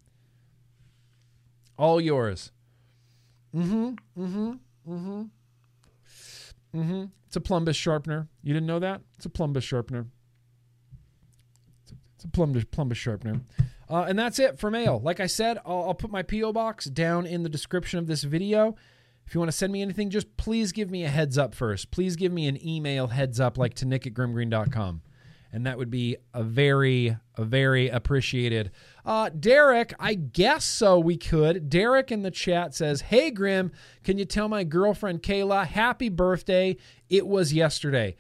All 1.78 2.00
yours. 2.00 2.52
Mm-hmm. 3.56 4.22
Mm-hmm. 4.22 4.52
Mm-hmm. 4.88 5.22
Mm-hmm. 6.76 7.06
It's 7.26 7.36
a 7.36 7.40
plumbus 7.40 7.76
sharpener. 7.76 8.28
You 8.44 8.54
didn't 8.54 8.68
know 8.68 8.80
that? 8.80 9.02
It's 9.16 9.26
a 9.26 9.30
plumbus 9.30 9.64
sharpener. 9.64 10.06
It's 12.16 12.26
a, 12.26 12.28
plumbus 12.28 12.66
plumbus 12.66 12.96
sharpener. 12.96 13.42
Uh, 13.90 14.06
and 14.08 14.20
that's 14.20 14.38
it 14.38 14.60
for 14.60 14.70
mail. 14.70 15.02
Like 15.04 15.20
I 15.20 15.26
said, 15.26 15.58
I'll, 15.66 15.86
I'll 15.88 15.94
put 15.94 16.12
my 16.12 16.22
PO 16.22 16.54
box 16.54 16.86
down 16.86 17.26
in 17.26 17.44
the 17.44 17.50
description 17.50 17.98
of 17.98 18.08
this 18.08 18.24
video. 18.24 18.76
If 19.26 19.34
you 19.34 19.40
want 19.40 19.52
to 19.52 19.58
send 19.58 19.74
me 19.74 19.82
anything, 19.82 20.10
just 20.10 20.38
please 20.38 20.72
give 20.72 20.90
me 20.90 21.04
a 21.04 21.10
heads 21.10 21.38
up 21.38 21.54
first. 21.56 21.92
Please 21.92 22.16
give 22.16 22.32
me 22.32 22.48
an 22.48 22.66
email 22.66 23.08
heads 23.08 23.40
up, 23.40 23.58
like 23.58 23.74
to 23.76 23.86
nick 23.86 24.06
at 24.06 24.14
grimmgreen.com. 24.14 25.02
And 25.52 25.66
that 25.66 25.80
would 25.80 25.90
be 25.90 26.18
a 26.34 26.44
very, 26.44 27.18
a 27.36 27.44
very 27.44 27.90
appreciated. 27.90 28.70
Uh, 29.04 29.30
Derek, 29.30 29.94
I 30.00 30.14
guess 30.14 30.64
so. 30.64 31.00
We 31.00 31.18
could. 31.18 31.70
Derek 31.70 32.12
in 32.12 32.22
the 32.22 32.30
chat 32.30 32.76
says, 32.76 33.02
Hey, 33.02 33.32
Grimm, 33.32 33.72
can 34.04 34.20
you 34.20 34.26
tell 34.26 34.48
my 34.48 34.64
girlfriend 34.64 35.24
Kayla 35.24 35.66
happy 35.66 36.10
birthday? 36.10 36.78
It 37.10 37.26
was 37.26 37.52
yesterday. 37.52 38.16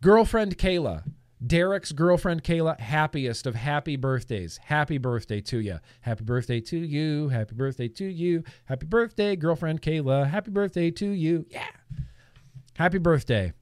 Girlfriend 0.00 0.58
Kayla, 0.58 1.02
Derek's 1.44 1.92
girlfriend 1.92 2.42
Kayla, 2.42 2.78
happiest 2.80 3.46
of 3.46 3.54
happy 3.54 3.96
birthdays. 3.96 4.58
Happy 4.64 4.98
birthday 4.98 5.40
to 5.42 5.58
you. 5.58 5.78
Happy 6.00 6.24
birthday 6.24 6.60
to 6.60 6.76
you. 6.76 7.28
Happy 7.28 7.54
birthday 7.54 7.88
to 7.88 8.04
you. 8.04 8.42
Happy 8.64 8.86
birthday, 8.86 9.36
girlfriend 9.36 9.80
Kayla. 9.80 10.28
Happy 10.28 10.50
birthday 10.50 10.90
to 10.90 11.06
you. 11.06 11.46
Yeah. 11.48 11.68
Happy 12.74 12.98
birthday. 12.98 13.52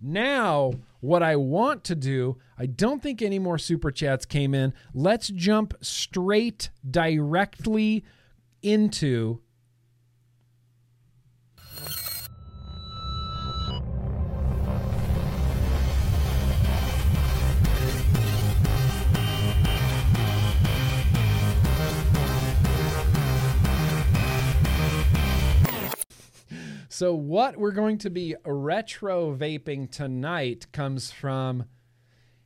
Now, 0.00 0.72
what 1.00 1.22
I 1.22 1.36
want 1.36 1.84
to 1.84 1.94
do, 1.94 2.38
I 2.58 2.66
don't 2.66 3.02
think 3.02 3.20
any 3.22 3.38
more 3.38 3.58
super 3.58 3.90
chats 3.90 4.24
came 4.24 4.54
in. 4.54 4.72
Let's 4.94 5.28
jump 5.28 5.74
straight 5.82 6.70
directly 6.90 8.04
into 8.62 9.40
So, 26.96 27.12
what 27.12 27.56
we're 27.56 27.72
going 27.72 27.98
to 27.98 28.08
be 28.08 28.36
retro 28.46 29.34
vaping 29.34 29.90
tonight 29.90 30.68
comes 30.70 31.10
from 31.10 31.64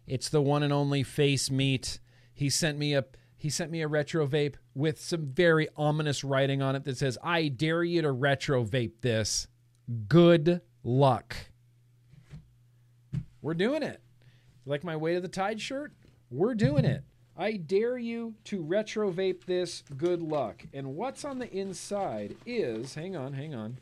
it's 0.07 0.31
the 0.31 0.41
one 0.41 0.63
and 0.63 0.73
only 0.73 1.03
Face 1.03 1.51
Meat. 1.51 2.01
He 2.33 2.49
sent 2.49 2.79
me 2.79 2.95
a 2.95 3.05
he 3.37 3.51
sent 3.51 3.71
me 3.71 3.83
a 3.83 3.89
retro 3.89 4.27
vape 4.27 4.55
with 4.75 5.03
some 5.03 5.27
very 5.27 5.69
ominous 5.77 6.25
writing 6.25 6.63
on 6.63 6.77
it 6.77 6.85
that 6.85 6.97
says, 6.97 7.19
"I 7.23 7.49
dare 7.49 7.85
you 7.85 8.01
to 8.01 8.11
retro 8.11 8.65
vape 8.65 9.03
this. 9.03 9.49
Good 10.09 10.63
luck." 10.83 11.37
We're 13.43 13.53
doing 13.53 13.83
it. 13.83 14.01
Like 14.65 14.83
my 14.83 14.97
way 14.97 15.13
to 15.13 15.21
the 15.21 15.29
tide 15.29 15.61
shirt? 15.61 15.93
We're 16.31 16.55
doing 16.55 16.87
it. 16.87 17.05
I 17.37 17.59
dare 17.59 17.99
you 17.99 18.35
to 18.45 18.63
retro 18.63 19.13
vape 19.13 19.45
this. 19.45 19.85
Good 19.95 20.23
luck. 20.23 20.65
And 20.73 20.97
what's 20.97 21.27
on 21.27 21.39
the 21.39 21.55
inside 21.55 22.35
is, 22.47 22.95
hang 22.95 23.15
on, 23.15 23.35
hang 23.35 23.55
on. 23.55 23.77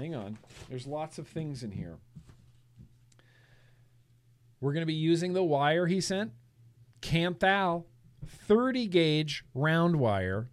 Hang 0.00 0.14
on. 0.14 0.38
There's 0.70 0.86
lots 0.86 1.18
of 1.18 1.28
things 1.28 1.62
in 1.62 1.72
here. 1.72 1.98
We're 4.58 4.72
going 4.72 4.80
to 4.80 4.86
be 4.86 4.94
using 4.94 5.34
the 5.34 5.44
wire 5.44 5.86
he 5.86 6.00
sent. 6.00 6.32
Kanthal 7.02 7.84
30 8.26 8.86
gauge 8.86 9.44
round 9.52 9.96
wire. 9.96 10.48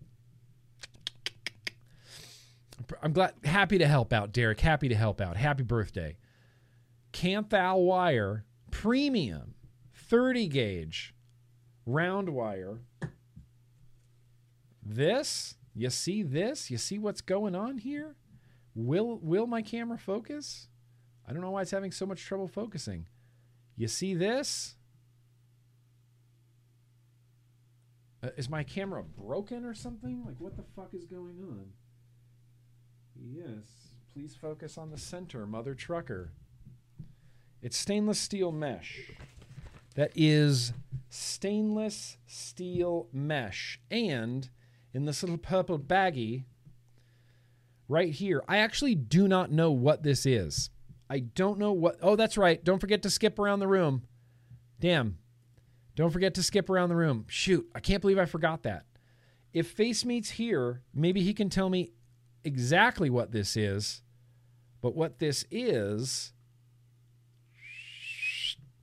I'm 3.02 3.14
glad 3.14 3.36
happy 3.46 3.78
to 3.78 3.88
help 3.88 4.12
out, 4.12 4.34
Derek. 4.34 4.60
Happy 4.60 4.90
to 4.90 4.96
help 4.96 5.22
out. 5.22 5.38
Happy 5.38 5.64
birthday. 5.64 6.18
Kanthal 7.14 7.86
wire, 7.86 8.44
premium, 8.70 9.54
30 9.94 10.50
gauge 10.50 11.14
round 11.86 12.28
wire. 12.32 12.80
This, 14.84 15.56
you 15.74 15.90
see 15.90 16.22
this? 16.22 16.70
You 16.70 16.78
see 16.78 17.00
what's 17.00 17.22
going 17.22 17.56
on 17.56 17.78
here? 17.78 18.18
Will 18.78 19.18
will 19.24 19.48
my 19.48 19.64
camera 19.64 19.98
focus? 19.98 20.68
I 21.28 21.34
don't 21.34 21.42
know 21.42 21.50
why 21.50 21.64
it's 21.64 21.72
having 21.72 21.92
so 21.92 22.06
much 22.06 22.24
trouble 22.24 22.48
focusing. 22.48 23.08
You 23.76 23.88
see 23.88 24.14
this? 24.14 24.76
Uh, 28.24 28.30
is 28.38 28.52
my 28.52 28.64
camera 28.64 29.04
broken 29.04 29.66
or 29.66 29.74
something? 29.74 30.24
Like 30.24 30.36
what 30.38 30.56
the 30.56 30.64
fuck 30.76 30.94
is 30.94 31.06
going 31.06 31.40
on? 31.42 31.72
Yes, 33.20 33.96
please 34.14 34.36
focus 34.40 34.78
on 34.78 34.92
the 34.92 34.98
center, 34.98 35.48
mother 35.48 35.74
trucker. 35.74 36.34
It's 37.64 37.78
stainless 37.78 38.20
steel 38.20 38.52
mesh. 38.52 39.10
That 39.96 40.12
is 40.14 40.72
stainless 41.10 42.18
steel 42.28 43.08
mesh 43.12 43.80
and 43.90 44.50
in 44.94 45.06
this 45.06 45.24
little 45.24 45.40
purple 45.40 45.80
baggie 45.80 46.44
right 47.88 48.12
here. 48.12 48.44
I 48.48 48.58
actually 48.58 48.96
do 48.96 49.28
not 49.28 49.52
know 49.52 49.72
what 49.72 50.04
this 50.04 50.26
is. 50.26 50.70
I 51.10 51.20
don't 51.20 51.60
know 51.60 51.72
what. 51.72 51.98
Oh, 52.02 52.16
that's 52.16 52.38
right. 52.38 52.64
Don't 52.64 52.80
forget 52.80 53.02
to 53.04 53.10
skip 53.10 53.40
around 53.40 53.60
the 53.60 53.68
room. 53.68 54.04
Damn. 54.80 55.18
Don't 55.96 56.12
forget 56.12 56.36
to 56.36 56.44
skip 56.44 56.70
around 56.70 56.90
the 56.90 56.96
room. 56.96 57.26
Shoot, 57.28 57.68
I 57.74 57.80
can't 57.80 58.02
believe 58.02 58.20
I 58.20 58.26
forgot 58.26 58.64
that. 58.64 58.86
If 59.52 59.72
Face 59.72 60.06
Meat's 60.06 60.32
here, 60.32 60.84
maybe 60.94 61.24
he 61.24 61.34
can 61.34 61.50
tell 61.50 61.70
me 61.70 61.94
exactly 62.44 63.10
what 63.10 63.32
this 63.32 63.58
is. 63.58 64.04
But 64.80 64.96
what 64.96 65.18
this 65.18 65.44
is. 65.50 66.34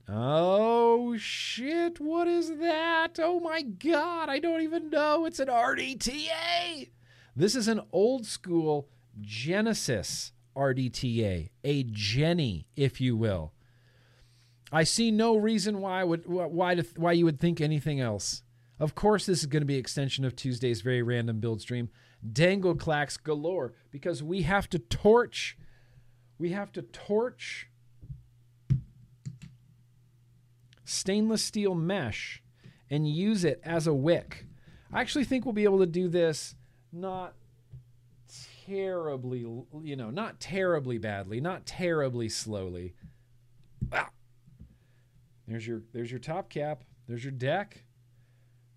Oh 0.09 1.15
shit, 1.17 1.99
what 1.99 2.27
is 2.27 2.57
that? 2.57 3.17
Oh 3.17 3.39
my 3.39 3.61
god, 3.61 4.29
I 4.29 4.39
don't 4.39 4.61
even 4.61 4.89
know. 4.89 5.25
It's 5.25 5.39
an 5.39 5.47
RDTA. 5.47 6.89
This 7.35 7.55
is 7.55 7.67
an 7.67 7.81
old 7.91 8.25
school 8.25 8.89
Genesis 9.21 10.31
RDTA, 10.55 11.49
a 11.63 11.83
Jenny, 11.83 12.67
if 12.75 12.99
you 13.01 13.15
will. 13.15 13.53
I 14.71 14.83
see 14.83 15.11
no 15.11 15.37
reason 15.37 15.79
why 15.79 16.03
would 16.03 16.25
why 16.25 16.75
why 16.95 17.11
you 17.11 17.25
would 17.25 17.39
think 17.39 17.61
anything 17.61 17.99
else. 17.99 18.43
Of 18.79 18.95
course, 18.95 19.25
this 19.25 19.39
is 19.39 19.45
going 19.45 19.61
to 19.61 19.67
be 19.67 19.77
extension 19.77 20.25
of 20.25 20.35
Tuesday's 20.35 20.81
very 20.81 21.01
random 21.01 21.39
build 21.39 21.61
stream, 21.61 21.89
dangle 22.33 22.75
clacks 22.75 23.15
galore, 23.15 23.73
because 23.89 24.21
we 24.21 24.41
have 24.41 24.69
to 24.71 24.79
torch, 24.79 25.57
we 26.37 26.49
have 26.49 26.71
to 26.73 26.81
torch 26.81 27.69
stainless 30.83 31.41
steel 31.41 31.73
mesh 31.73 32.43
and 32.89 33.07
use 33.07 33.45
it 33.45 33.61
as 33.63 33.87
a 33.87 33.93
wick. 33.93 34.45
I 34.91 35.01
actually 35.01 35.25
think 35.25 35.45
we'll 35.45 35.53
be 35.53 35.63
able 35.63 35.79
to 35.79 35.85
do 35.85 36.07
this 36.07 36.55
not 36.91 37.33
terribly, 38.65 39.39
you 39.81 39.95
know, 39.95 40.09
not 40.09 40.39
terribly 40.39 40.97
badly, 40.97 41.39
not 41.39 41.65
terribly 41.65 42.29
slowly. 42.29 42.95
Ah. 43.91 44.09
There's 45.47 45.67
your 45.67 45.83
there's 45.93 46.11
your 46.11 46.19
top 46.19 46.49
cap. 46.49 46.83
There's 47.07 47.23
your 47.23 47.31
deck. 47.31 47.83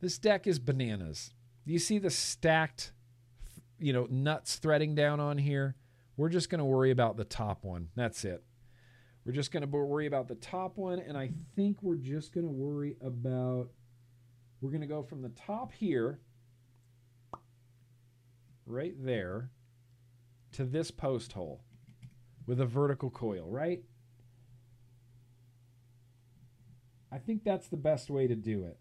This 0.01 0.19
deck 0.19 0.47
is 0.47 0.59
bananas. 0.59 1.33
You 1.65 1.79
see 1.79 1.99
the 1.99 2.11
stacked, 2.11 2.93
you 3.79 3.93
know, 3.93 4.07
nuts 4.11 4.57
threading 4.57 4.95
down 4.95 5.21
on 5.21 5.39
here? 5.39 5.77
We're 6.17 6.29
just 6.29 6.51
going 6.51 6.59
to 6.59 6.65
worry 6.65 6.91
about 6.91 7.17
the 7.17 7.25
top 7.25 7.65
one. 7.65 7.89
That's 7.95 8.25
it. 8.25 8.43
We're 9.25 9.33
just 9.33 9.53
going 9.53 9.63
to 9.63 9.69
worry 9.69 10.07
about 10.07 10.29
the 10.29 10.35
top 10.37 10.79
one, 10.79 10.99
and 10.99 11.17
I 11.17 11.31
think 11.55 11.83
we're 11.83 11.97
just 11.97 12.33
going 12.33 12.47
to 12.47 12.53
worry 12.53 12.97
about. 13.01 13.69
We're 14.61 14.71
going 14.71 14.81
to 14.81 14.87
go 14.87 15.03
from 15.03 15.23
the 15.23 15.29
top 15.31 15.73
here, 15.73 16.19
right 18.67 18.95
there, 18.99 19.51
to 20.53 20.65
this 20.65 20.91
post 20.91 21.33
hole 21.33 21.63
with 22.47 22.61
a 22.61 22.67
vertical 22.67 23.11
coil, 23.11 23.49
right? 23.51 23.83
I 27.11 27.19
think 27.19 27.45
that's 27.45 27.69
the 27.69 27.77
best 27.77 28.11
way 28.11 28.27
to 28.27 28.35
do 28.35 28.65
it. 28.65 28.79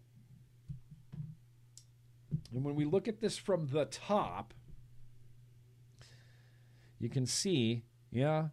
And 2.52 2.64
when 2.64 2.74
we 2.74 2.84
look 2.84 3.08
at 3.08 3.20
this 3.20 3.36
from 3.36 3.66
the 3.68 3.84
top, 3.84 4.54
you 6.98 7.08
can 7.08 7.26
see, 7.26 7.84
yeah, 8.10 8.48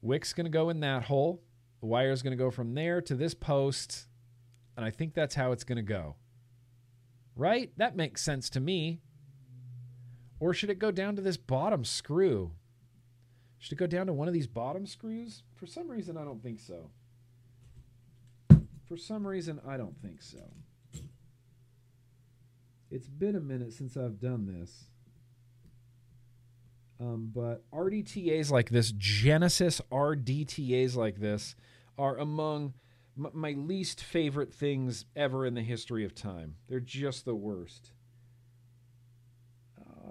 wick's 0.00 0.32
going 0.32 0.46
to 0.46 0.50
go 0.50 0.68
in 0.70 0.80
that 0.80 1.04
hole. 1.04 1.42
The 1.80 1.86
wire 1.86 2.10
is 2.10 2.22
going 2.22 2.36
to 2.36 2.42
go 2.42 2.50
from 2.50 2.74
there 2.74 3.00
to 3.02 3.14
this 3.14 3.34
post. 3.34 4.06
And 4.76 4.84
I 4.84 4.90
think 4.90 5.14
that's 5.14 5.34
how 5.34 5.52
it's 5.52 5.64
going 5.64 5.76
to 5.76 5.82
go. 5.82 6.16
Right? 7.36 7.72
That 7.76 7.96
makes 7.96 8.22
sense 8.22 8.50
to 8.50 8.60
me. 8.60 9.00
Or 10.42 10.52
should 10.52 10.70
it 10.70 10.80
go 10.80 10.90
down 10.90 11.14
to 11.14 11.22
this 11.22 11.36
bottom 11.36 11.84
screw? 11.84 12.50
Should 13.60 13.74
it 13.74 13.76
go 13.76 13.86
down 13.86 14.08
to 14.08 14.12
one 14.12 14.26
of 14.26 14.34
these 14.34 14.48
bottom 14.48 14.86
screws? 14.86 15.44
For 15.54 15.66
some 15.66 15.88
reason, 15.88 16.16
I 16.16 16.24
don't 16.24 16.42
think 16.42 16.58
so. 16.58 16.90
For 18.88 18.96
some 18.96 19.24
reason, 19.24 19.60
I 19.64 19.76
don't 19.76 19.94
think 20.02 20.20
so. 20.20 20.40
It's 22.90 23.06
been 23.06 23.36
a 23.36 23.40
minute 23.40 23.72
since 23.72 23.96
I've 23.96 24.18
done 24.18 24.46
this. 24.46 24.88
Um, 26.98 27.30
but 27.32 27.62
RDTAs 27.70 28.50
like 28.50 28.70
this, 28.70 28.92
Genesis 28.98 29.80
RDTAs 29.92 30.96
like 30.96 31.20
this, 31.20 31.54
are 31.96 32.18
among 32.18 32.74
my 33.14 33.52
least 33.52 34.02
favorite 34.02 34.52
things 34.52 35.04
ever 35.14 35.46
in 35.46 35.54
the 35.54 35.62
history 35.62 36.04
of 36.04 36.16
time. 36.16 36.56
They're 36.68 36.80
just 36.80 37.24
the 37.24 37.36
worst. 37.36 37.92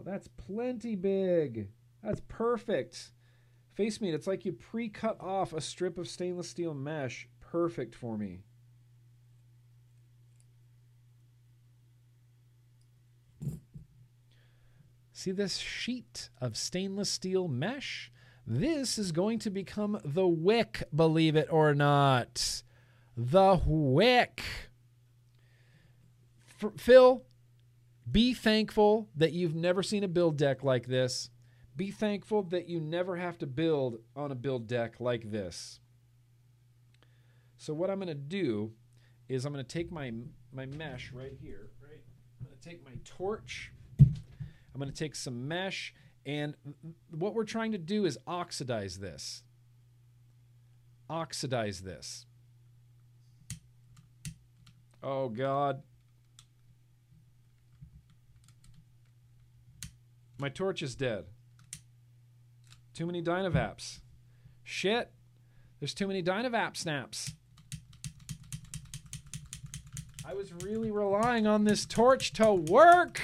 That's 0.05 0.27
plenty 0.27 0.95
big. 0.95 1.69
That's 2.03 2.21
perfect. 2.27 3.11
Face 3.75 4.01
meat, 4.01 4.13
it's 4.13 4.27
like 4.27 4.45
you 4.45 4.53
pre 4.53 4.89
cut 4.89 5.17
off 5.19 5.53
a 5.53 5.61
strip 5.61 5.97
of 5.97 6.07
stainless 6.07 6.49
steel 6.49 6.73
mesh. 6.73 7.27
Perfect 7.39 7.95
for 7.95 8.17
me. 8.17 8.43
See 15.13 15.31
this 15.31 15.57
sheet 15.57 16.29
of 16.41 16.57
stainless 16.57 17.09
steel 17.09 17.47
mesh? 17.47 18.11
This 18.47 18.97
is 18.97 19.11
going 19.11 19.37
to 19.39 19.51
become 19.51 20.01
the 20.03 20.27
wick, 20.27 20.83
believe 20.95 21.35
it 21.35 21.47
or 21.51 21.75
not. 21.75 22.63
The 23.15 23.61
wick. 23.65 24.41
F- 26.61 26.73
Phil, 26.75 27.21
be 28.11 28.33
thankful 28.33 29.09
that 29.15 29.33
you've 29.33 29.55
never 29.55 29.83
seen 29.83 30.03
a 30.03 30.07
build 30.07 30.37
deck 30.37 30.63
like 30.63 30.87
this. 30.87 31.29
Be 31.75 31.91
thankful 31.91 32.43
that 32.43 32.67
you 32.67 32.79
never 32.79 33.15
have 33.15 33.37
to 33.39 33.47
build 33.47 33.99
on 34.15 34.31
a 34.31 34.35
build 34.35 34.67
deck 34.67 34.99
like 34.99 35.31
this. 35.31 35.79
So 37.57 37.73
what 37.73 37.89
I'm 37.89 37.97
going 37.97 38.07
to 38.07 38.13
do 38.15 38.71
is 39.29 39.45
I'm 39.45 39.53
going 39.53 39.63
to 39.65 39.73
take 39.73 39.91
my 39.91 40.11
my 40.51 40.65
mesh 40.65 41.13
right 41.13 41.31
here, 41.41 41.69
right? 41.81 42.01
I'm 42.39 42.47
going 42.47 42.57
to 42.59 42.69
take 42.69 42.83
my 42.83 42.91
torch. 43.05 43.71
I'm 43.99 44.79
going 44.79 44.89
to 44.89 44.95
take 44.95 45.15
some 45.15 45.47
mesh 45.47 45.93
and 46.25 46.55
what 47.09 47.33
we're 47.33 47.45
trying 47.45 47.71
to 47.71 47.77
do 47.77 48.05
is 48.05 48.17
oxidize 48.27 48.99
this. 48.99 49.43
Oxidize 51.09 51.81
this. 51.81 52.25
Oh 55.03 55.29
god. 55.29 55.81
My 60.41 60.49
torch 60.49 60.81
is 60.81 60.95
dead. 60.95 61.25
Too 62.95 63.05
many 63.05 63.21
Dynavaps. 63.21 63.99
Shit. 64.63 65.11
There's 65.79 65.93
too 65.93 66.07
many 66.07 66.23
Dynavap 66.23 66.75
snaps. 66.75 67.35
I 70.25 70.33
was 70.33 70.51
really 70.63 70.89
relying 70.89 71.45
on 71.45 71.65
this 71.65 71.85
torch 71.85 72.33
to 72.33 72.53
work. 72.53 73.21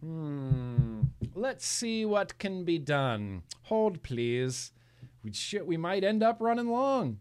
Hmm. 0.00 1.00
Let's 1.34 1.66
see 1.66 2.04
what 2.04 2.38
can 2.38 2.64
be 2.64 2.78
done. 2.78 3.42
Hold, 3.62 4.04
please. 4.04 4.70
We 5.24 5.32
shit. 5.32 5.66
We 5.66 5.76
might 5.76 6.04
end 6.04 6.22
up 6.22 6.36
running 6.38 6.68
long. 6.68 7.18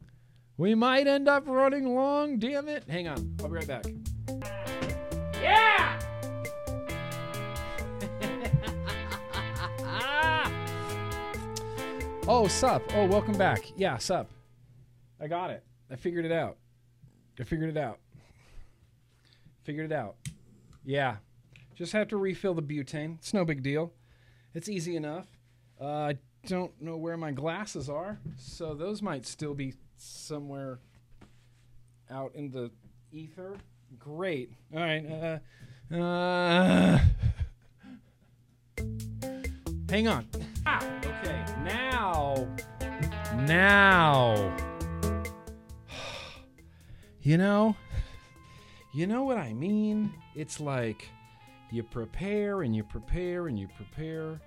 We 0.58 0.76
might 0.76 1.08
end 1.08 1.28
up 1.28 1.48
running 1.48 1.96
long. 1.96 2.38
Damn 2.38 2.70
it! 2.70 2.84
Hang 2.88 3.08
on. 3.08 3.38
I'll 3.40 3.48
be 3.48 3.56
right 3.56 3.68
back. 3.68 3.86
Yeah. 5.42 5.83
Oh, 12.28 12.48
sup. 12.48 12.84
Oh, 12.96 13.06
welcome 13.06 13.38
back. 13.38 13.72
Yeah, 13.76 13.98
sup. 13.98 14.30
I 15.20 15.28
got 15.28 15.50
it. 15.50 15.64
I 15.92 15.96
figured 15.96 16.26
it 16.26 16.32
out. 16.32 16.58
I 17.40 17.44
figured 17.44 17.70
it 17.70 17.78
out. 17.78 18.00
Figured 19.64 19.92
it 19.92 19.96
out. 19.96 20.16
Yeah. 20.84 21.18
Just 21.76 21.94
have 21.94 22.08
to 22.10 22.18
refill 22.18 22.54
the 22.54 22.62
butane. 22.62 23.18
It's 23.18 23.34
no 23.34 23.46
big 23.46 23.64
deal. 23.64 23.94
It's 24.54 24.70
easy 24.70 24.96
enough. 24.96 25.28
Uh, 25.80 25.86
I 25.86 26.18
don't 26.46 26.72
know 26.82 26.98
where 26.98 27.18
my 27.18 27.32
glasses 27.32 27.90
are, 27.90 28.20
so 28.38 28.74
those 28.74 29.02
might 29.02 29.26
still 29.26 29.54
be 29.54 29.74
somewhere 29.98 30.80
out 32.12 32.36
in 32.36 32.52
the 32.52 32.70
ether. 33.12 33.56
Great. 33.98 34.52
All 34.74 34.80
right. 34.82 35.40
Uh, 35.92 35.96
uh, 35.96 37.00
hang 39.90 40.08
on. 40.08 40.28
Ah, 40.66 40.86
okay. 41.06 41.46
Now. 41.64 42.48
Now. 43.46 44.56
You 47.26 47.38
know, 47.38 47.78
you 48.94 49.08
know 49.08 49.24
what 49.24 49.38
I 49.38 49.54
mean? 49.54 50.14
It's 50.36 50.60
like 50.60 51.08
you 51.72 51.82
prepare 51.82 52.64
and 52.64 52.76
you 52.76 52.84
prepare 52.84 53.48
and 53.48 53.58
you 53.58 53.70
prepare. 53.78 54.42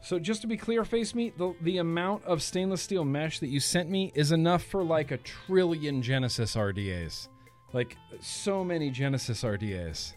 So 0.00 0.18
just 0.18 0.40
to 0.42 0.46
be 0.46 0.56
clear, 0.56 0.84
face 0.84 1.14
meat, 1.14 1.36
the, 1.36 1.54
the 1.62 1.78
amount 1.78 2.24
of 2.24 2.42
stainless 2.42 2.80
steel 2.80 3.04
mesh 3.04 3.40
that 3.40 3.48
you 3.48 3.60
sent 3.60 3.90
me 3.90 4.12
is 4.14 4.32
enough 4.32 4.62
for 4.62 4.84
like 4.84 5.10
a 5.10 5.18
trillion 5.18 6.00
Genesis 6.00 6.54
RDAs. 6.54 7.28
Like 7.72 7.96
so 8.20 8.64
many 8.64 8.90
Genesis 8.90 9.42
RDAs. 9.42 10.14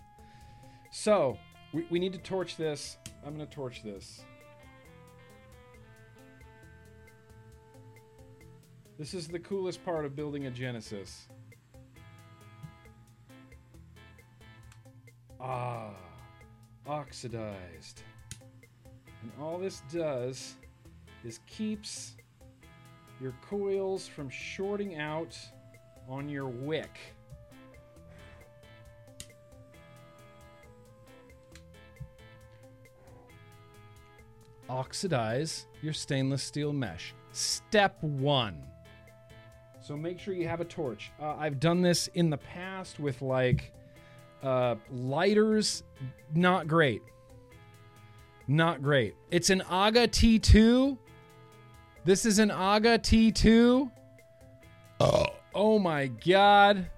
So 0.91 1.37
we, 1.73 1.85
we 1.89 1.99
need 1.99 2.13
to 2.13 2.19
torch 2.19 2.55
this. 2.55 2.97
I'm 3.25 3.33
gonna 3.33 3.45
torch 3.45 3.83
this. 3.83 4.23
This 8.97 9.13
is 9.13 9.27
the 9.27 9.39
coolest 9.39 9.83
part 9.83 10.05
of 10.05 10.15
building 10.15 10.45
a 10.45 10.51
Genesis. 10.51 11.27
Ah, 15.39 15.95
oxidized. 16.85 18.03
And 19.23 19.31
all 19.39 19.57
this 19.57 19.81
does 19.91 20.55
is 21.23 21.39
keeps 21.47 22.15
your 23.19 23.33
coils 23.47 24.07
from 24.07 24.29
shorting 24.29 24.97
out 24.97 25.37
on 26.07 26.27
your 26.29 26.47
wick. 26.47 26.99
Oxidize 34.71 35.67
your 35.81 35.91
stainless 35.91 36.41
steel 36.41 36.71
mesh. 36.71 37.13
Step 37.33 38.01
one. 38.01 38.63
So 39.81 39.97
make 39.97 40.17
sure 40.17 40.33
you 40.33 40.47
have 40.47 40.61
a 40.61 40.65
torch. 40.65 41.11
Uh, 41.21 41.35
I've 41.37 41.59
done 41.59 41.81
this 41.81 42.07
in 42.13 42.29
the 42.29 42.37
past 42.37 42.97
with 42.97 43.21
like 43.21 43.73
uh, 44.41 44.75
lighters. 44.89 45.83
Not 46.33 46.69
great. 46.69 47.01
Not 48.47 48.81
great. 48.81 49.15
It's 49.29 49.49
an 49.49 49.61
AGA 49.69 50.07
T2. 50.07 50.97
This 52.05 52.25
is 52.25 52.39
an 52.39 52.49
AGA 52.49 52.99
T2. 52.99 53.91
Oh, 55.01 55.25
oh 55.53 55.79
my 55.79 56.07
god. 56.07 56.89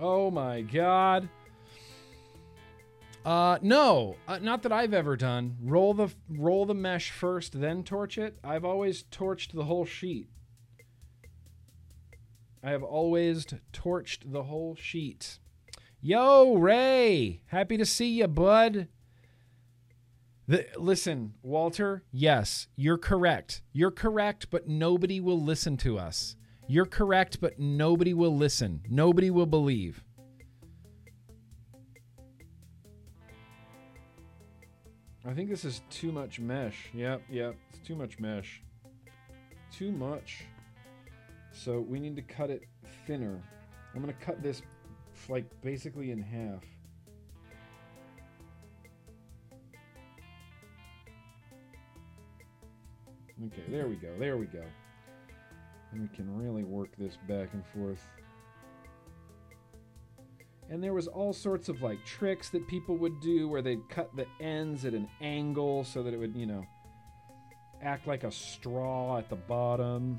Oh 0.00 0.28
my 0.32 0.62
god. 0.62 1.28
Uh, 3.24 3.58
no, 3.62 4.16
uh, 4.28 4.38
not 4.38 4.62
that 4.62 4.72
I've 4.72 4.92
ever 4.92 5.16
done. 5.16 5.56
Roll 5.62 5.94
the 5.94 6.10
roll 6.28 6.66
the 6.66 6.74
mesh 6.74 7.10
first, 7.10 7.58
then 7.58 7.82
torch 7.82 8.18
it. 8.18 8.38
I've 8.44 8.64
always 8.64 9.04
torched 9.04 9.52
the 9.52 9.64
whole 9.64 9.86
sheet. 9.86 10.28
I 12.62 12.70
have 12.70 12.82
always 12.82 13.46
torched 13.72 14.30
the 14.30 14.44
whole 14.44 14.74
sheet. 14.74 15.38
Yo, 16.02 16.56
Ray, 16.56 17.40
happy 17.46 17.78
to 17.78 17.86
see 17.86 18.18
you, 18.18 18.28
bud. 18.28 18.88
The, 20.46 20.66
listen, 20.76 21.32
Walter, 21.42 22.04
yes, 22.12 22.68
you're 22.76 22.98
correct. 22.98 23.62
You're 23.72 23.90
correct, 23.90 24.50
but 24.50 24.68
nobody 24.68 25.18
will 25.18 25.40
listen 25.40 25.78
to 25.78 25.98
us. 25.98 26.36
You're 26.68 26.84
correct, 26.84 27.40
but 27.40 27.58
nobody 27.58 28.12
will 28.12 28.36
listen. 28.36 28.82
Nobody 28.90 29.30
will 29.30 29.46
believe. 29.46 30.03
I 35.26 35.32
think 35.32 35.48
this 35.48 35.64
is 35.64 35.80
too 35.88 36.12
much 36.12 36.38
mesh. 36.38 36.90
Yep, 36.92 37.22
yep. 37.30 37.56
It's 37.70 37.78
too 37.86 37.94
much 37.94 38.18
mesh. 38.18 38.62
Too 39.72 39.90
much. 39.90 40.44
So 41.52 41.80
we 41.80 41.98
need 41.98 42.14
to 42.16 42.22
cut 42.22 42.50
it 42.50 42.64
thinner. 43.06 43.40
I'm 43.94 44.04
to 44.06 44.12
cut 44.12 44.42
this 44.42 44.60
like 45.28 45.46
basically 45.62 46.10
in 46.10 46.20
half. 46.20 46.62
Okay, 53.46 53.62
there 53.68 53.88
we 53.88 53.96
go. 53.96 54.08
There 54.18 54.36
we 54.36 54.46
go. 54.46 54.62
And 55.92 56.02
we 56.02 56.16
can 56.16 56.36
really 56.36 56.64
work 56.64 56.90
this 56.98 57.16
back 57.28 57.48
and 57.52 57.64
forth. 57.66 58.06
And 60.70 60.82
there 60.82 60.94
was 60.94 61.06
all 61.06 61.32
sorts 61.32 61.68
of 61.68 61.82
like 61.82 62.04
tricks 62.04 62.48
that 62.50 62.66
people 62.66 62.96
would 62.96 63.20
do 63.20 63.48
where 63.48 63.62
they'd 63.62 63.88
cut 63.88 64.14
the 64.16 64.26
ends 64.40 64.84
at 64.84 64.94
an 64.94 65.08
angle 65.20 65.84
so 65.84 66.02
that 66.02 66.14
it 66.14 66.16
would, 66.16 66.34
you 66.34 66.46
know, 66.46 66.64
act 67.82 68.06
like 68.06 68.24
a 68.24 68.30
straw 68.30 69.18
at 69.18 69.28
the 69.28 69.36
bottom. 69.36 70.18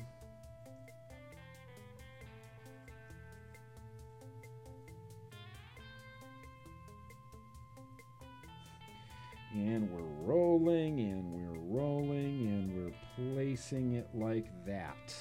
And 9.53 9.89
we're 9.89 10.03
rolling 10.21 10.99
and 10.99 11.31
we're 11.31 11.79
rolling 11.79 12.47
and 12.47 12.75
we're 12.75 12.93
placing 13.15 13.93
it 13.93 14.09
like 14.13 14.47
that. 14.65 15.15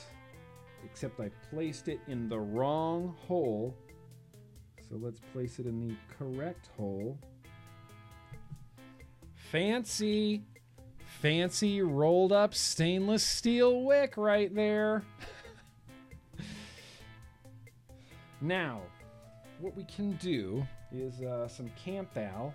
Except 0.85 1.19
I 1.21 1.31
placed 1.51 1.89
it 1.89 2.01
in 2.09 2.29
the 2.29 2.39
wrong 2.39 3.17
hole. 3.27 3.75
So 4.89 4.97
let's 5.01 5.21
place 5.33 5.59
it 5.59 5.67
in 5.67 5.89
the 5.89 5.95
correct 6.19 6.69
hole. 6.77 7.19
Fancy, 9.51 10.43
fancy 11.21 11.81
rolled 11.81 12.33
up 12.33 12.55
stainless 12.55 13.23
steel 13.23 13.83
wick 13.83 14.17
right 14.17 14.55
there. 14.55 15.03
now, 18.41 18.81
what 19.61 19.77
we 19.77 19.85
can 19.85 20.13
do 20.17 20.67
is 20.93 21.23
uh, 21.23 21.49
some 21.49 21.71
Campbell. 21.83 22.55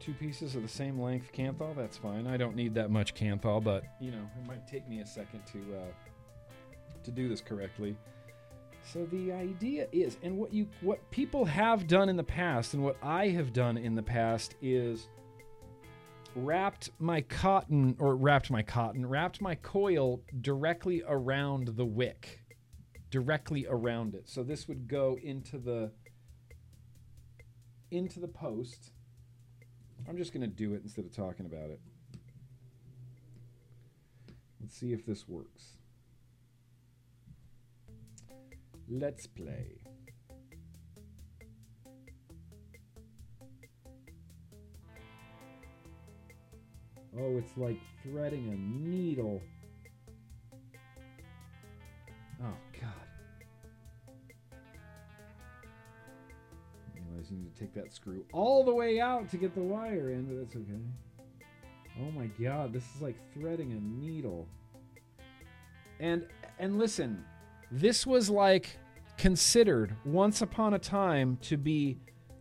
Two 0.00 0.14
pieces 0.14 0.56
of 0.56 0.62
the 0.62 0.68
same 0.68 1.00
length 1.00 1.30
kanthal. 1.32 1.76
That's 1.76 1.96
fine. 1.96 2.26
I 2.26 2.36
don't 2.36 2.56
need 2.56 2.74
that 2.74 2.90
much 2.90 3.14
kanthal, 3.14 3.62
but 3.62 3.84
you 4.00 4.10
know, 4.10 4.28
it 4.38 4.46
might 4.46 4.66
take 4.66 4.88
me 4.88 5.00
a 5.00 5.06
second 5.06 5.42
to 5.52 5.58
uh, 5.76 7.02
to 7.04 7.10
do 7.10 7.28
this 7.28 7.40
correctly. 7.40 7.96
So 8.82 9.04
the 9.12 9.30
idea 9.30 9.86
is, 9.92 10.16
and 10.22 10.36
what 10.36 10.52
you 10.52 10.66
what 10.80 11.08
people 11.10 11.44
have 11.44 11.86
done 11.86 12.08
in 12.08 12.16
the 12.16 12.24
past, 12.24 12.74
and 12.74 12.82
what 12.82 12.96
I 13.02 13.28
have 13.28 13.52
done 13.52 13.76
in 13.76 13.94
the 13.94 14.02
past 14.02 14.54
is 14.62 15.08
wrapped 16.34 16.90
my 16.98 17.20
cotton 17.20 17.94
or 17.98 18.16
wrapped 18.16 18.50
my 18.50 18.62
cotton, 18.62 19.04
wrapped 19.04 19.42
my 19.42 19.54
coil 19.54 20.22
directly 20.40 21.02
around 21.06 21.68
the 21.76 21.84
wick 21.84 22.40
directly 23.10 23.66
around 23.68 24.14
it. 24.14 24.28
So 24.28 24.42
this 24.42 24.68
would 24.68 24.88
go 24.88 25.18
into 25.22 25.58
the 25.58 25.90
into 27.90 28.20
the 28.20 28.28
post. 28.28 28.92
I'm 30.10 30.16
just 30.16 30.32
going 30.32 30.40
to 30.40 30.48
do 30.48 30.74
it 30.74 30.80
instead 30.82 31.04
of 31.04 31.14
talking 31.14 31.46
about 31.46 31.70
it. 31.70 31.80
Let's 34.60 34.76
see 34.76 34.92
if 34.92 35.06
this 35.06 35.28
works. 35.28 35.76
Let's 38.88 39.28
play. 39.28 39.82
Oh, 47.16 47.38
it's 47.38 47.56
like 47.56 47.78
threading 48.02 48.48
a 48.48 48.56
needle. 48.56 49.40
Oh, 52.42 52.56
God. 52.80 53.09
You 57.30 57.38
need 57.38 57.54
to 57.54 57.60
take 57.60 57.74
that 57.74 57.92
screw 57.92 58.24
all 58.32 58.64
the 58.64 58.74
way 58.74 59.00
out 59.00 59.30
to 59.30 59.36
get 59.36 59.54
the 59.54 59.60
wire 59.60 60.10
in, 60.10 60.24
but 60.24 60.38
that's 60.38 60.56
okay. 60.56 60.80
Oh 62.00 62.10
my 62.12 62.26
god, 62.42 62.72
this 62.72 62.84
is 62.94 63.02
like 63.02 63.16
threading 63.34 63.72
a 63.72 64.04
needle. 64.04 64.48
And 65.98 66.26
and 66.58 66.78
listen, 66.78 67.24
this 67.70 68.06
was 68.06 68.30
like 68.30 68.78
considered 69.16 69.94
once 70.04 70.40
upon 70.40 70.74
a 70.74 70.78
time 70.78 71.38
to 71.42 71.56
be 71.56 71.98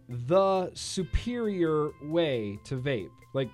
the 0.07 0.71
superior 0.73 1.91
way 2.01 2.59
to 2.63 2.75
vape. 2.75 3.09
Like 3.33 3.49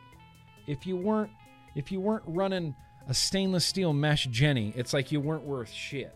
if 0.67 0.85
you 0.85 0.95
weren't 0.95 1.31
if 1.75 1.91
you 1.91 1.99
weren't 1.99 2.23
running 2.27 2.75
a 3.07 3.13
stainless 3.13 3.65
steel 3.65 3.93
mesh 3.93 4.27
Jenny, 4.27 4.73
it's 4.75 4.93
like 4.93 5.11
you 5.11 5.19
weren't 5.19 5.43
worth 5.43 5.71
shit. 5.71 6.15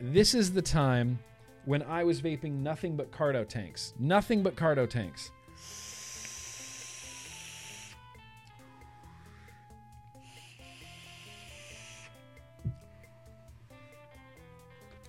This 0.00 0.34
is 0.34 0.52
the 0.52 0.62
time 0.62 1.18
when 1.66 1.82
I 1.82 2.04
was 2.04 2.22
vaping 2.22 2.52
nothing 2.62 2.96
but 2.96 3.10
carto 3.10 3.46
tanks. 3.46 3.92
Nothing 3.98 4.42
but 4.42 4.56
carto 4.56 4.88
tanks. 4.88 5.32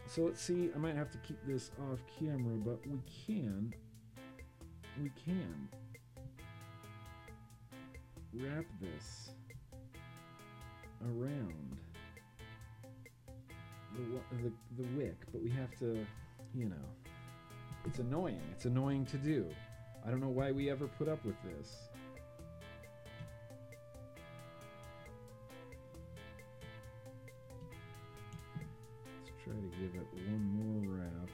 So 0.08 0.24
let's 0.24 0.42
see, 0.42 0.72
I 0.76 0.80
might 0.80 0.96
have 0.96 1.12
to 1.12 1.20
keep 1.20 1.38
this 1.46 1.70
off 1.92 2.00
camera, 2.20 2.56
but 2.66 2.80
we 2.88 3.00
can, 3.28 3.72
we 5.00 5.12
can 5.24 5.70
wrap 8.34 8.66
this 8.82 9.30
around 11.04 11.78
the, 13.96 14.02
the, 14.42 14.52
the 14.76 14.88
wick, 14.98 15.18
but 15.32 15.44
we 15.44 15.52
have 15.52 15.78
to, 15.78 16.04
you 16.54 16.70
know, 16.70 16.76
it's 17.86 18.00
annoying. 18.00 18.42
It's 18.52 18.66
annoying 18.66 19.06
to 19.08 19.18
do. 19.18 19.46
I 20.06 20.10
don't 20.10 20.22
know 20.22 20.30
why 20.30 20.52
we 20.52 20.70
ever 20.70 20.88
put 20.88 21.08
up 21.08 21.24
with 21.26 21.36
this. 21.44 21.90
Let's 29.16 29.32
try 29.44 29.54
to 29.54 29.72
give 29.80 29.96
it 29.96 30.08
one 30.28 30.44
more 30.56 30.98
wrap. 30.98 31.30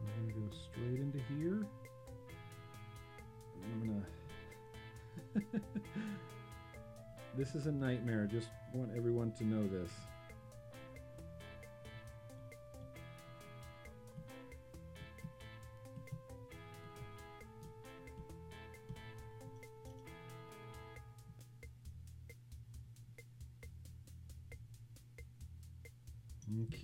I'm 0.00 0.28
gonna 0.28 0.32
go 0.32 0.54
straight 0.72 1.00
into 1.00 1.20
here. 1.28 1.66
This 7.36 7.54
is 7.54 7.66
a 7.66 7.72
nightmare. 7.72 8.28
Just 8.30 8.48
want 8.72 8.90
everyone 8.96 9.32
to 9.32 9.44
know 9.44 9.66
this. 9.66 9.90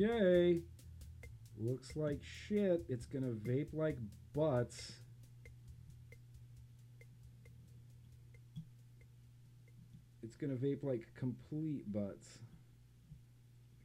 Okay. 0.00 0.60
Looks 1.58 1.96
like 1.96 2.20
shit. 2.22 2.84
It's 2.88 3.06
gonna 3.06 3.32
vape 3.32 3.74
like 3.74 3.98
butts. 4.34 4.92
Gonna 10.40 10.54
vape 10.54 10.84
like 10.84 11.02
complete 11.16 11.90
butts. 11.92 12.38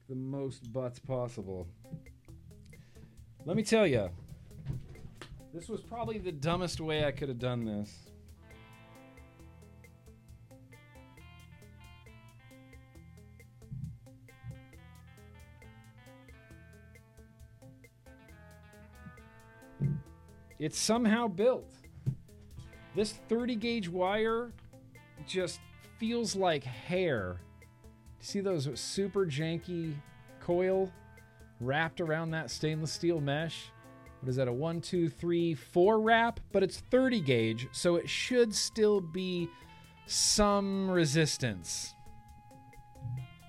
The 0.07 0.13
most 0.13 0.71
butts 0.71 0.99
possible. 0.99 1.67
Let 3.43 3.57
me 3.57 3.63
tell 3.63 3.87
you, 3.87 4.09
this 5.51 5.67
was 5.67 5.81
probably 5.81 6.19
the 6.19 6.31
dumbest 6.31 6.79
way 6.79 7.05
I 7.05 7.11
could 7.11 7.29
have 7.29 7.39
done 7.39 7.65
this. 7.65 8.11
It's 20.59 20.77
somehow 20.77 21.27
built. 21.27 21.73
This 22.95 23.13
30 23.27 23.55
gauge 23.55 23.89
wire 23.89 24.53
just 25.25 25.59
feels 26.03 26.35
like 26.35 26.65
hair. 26.65 27.39
See 28.19 28.41
those 28.41 28.69
super 28.77 29.25
janky 29.25 29.93
coil 30.41 30.91
wrapped 31.61 32.01
around 32.01 32.31
that 32.31 32.51
stainless 32.51 32.91
steel 32.91 33.21
mesh? 33.21 33.71
What 34.19 34.27
is 34.27 34.35
that, 34.35 34.49
a 34.49 34.51
one, 34.51 34.81
two, 34.81 35.07
three, 35.07 35.53
four 35.53 36.01
wrap? 36.01 36.41
But 36.51 36.61
it's 36.61 36.79
30 36.91 37.21
gauge, 37.21 37.69
so 37.71 37.95
it 37.95 38.09
should 38.09 38.53
still 38.53 38.99
be 38.99 39.47
some 40.05 40.91
resistance. 40.91 41.95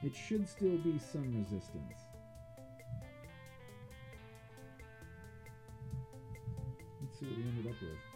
It 0.04 0.14
should 0.14 0.48
still 0.48 0.78
be 0.78 1.00
some 1.00 1.34
resistance. 1.34 1.98
Let's 7.02 7.18
see 7.18 7.26
what 7.26 7.36
we 7.36 7.42
ended 7.42 7.66
up 7.66 7.82
with. 7.82 8.13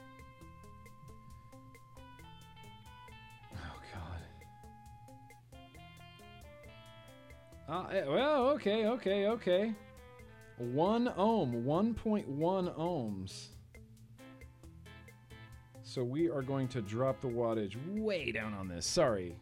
Uh, 7.68 7.84
eh, 7.92 8.04
well, 8.06 8.48
okay, 8.48 8.86
okay, 8.86 9.26
okay. 9.26 9.74
One 10.56 11.12
ohm, 11.18 11.64
1.1 11.66 12.26
ohms. 12.78 13.48
So 15.82 16.02
we 16.02 16.30
are 16.30 16.40
going 16.40 16.68
to 16.68 16.80
drop 16.80 17.20
the 17.20 17.28
wattage 17.28 17.76
way 17.94 18.32
down 18.32 18.54
on 18.54 18.68
this. 18.68 18.86
Sorry. 18.86 19.36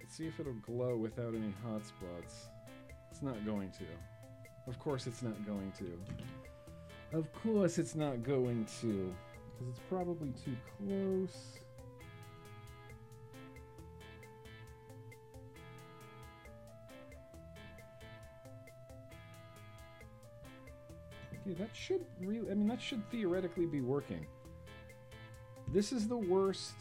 Let's 0.00 0.16
see 0.16 0.26
if 0.26 0.40
it'll 0.40 0.52
glow 0.54 0.96
without 0.96 1.34
any 1.34 1.54
hotspots. 1.64 2.48
It's 3.12 3.22
not 3.22 3.44
going 3.46 3.70
to. 3.70 3.84
Of 4.66 4.80
course 4.80 5.06
it's 5.06 5.22
not 5.22 5.46
going 5.46 5.72
to. 5.78 7.16
Of 7.16 7.32
course 7.32 7.78
it's 7.78 7.94
not 7.94 8.24
going 8.24 8.66
to. 8.80 9.14
Because 9.52 9.68
it's 9.70 9.80
probably 9.88 10.32
too 10.44 10.56
close. 10.76 11.60
Okay, 21.46 21.54
that 21.58 21.70
should 21.74 22.04
really, 22.20 22.50
I 22.50 22.54
mean, 22.54 22.68
that 22.68 22.80
should 22.80 23.08
theoretically 23.10 23.66
be 23.66 23.80
working. 23.80 24.26
This 25.72 25.92
is 25.92 26.08
the 26.08 26.16
worst. 26.16 26.74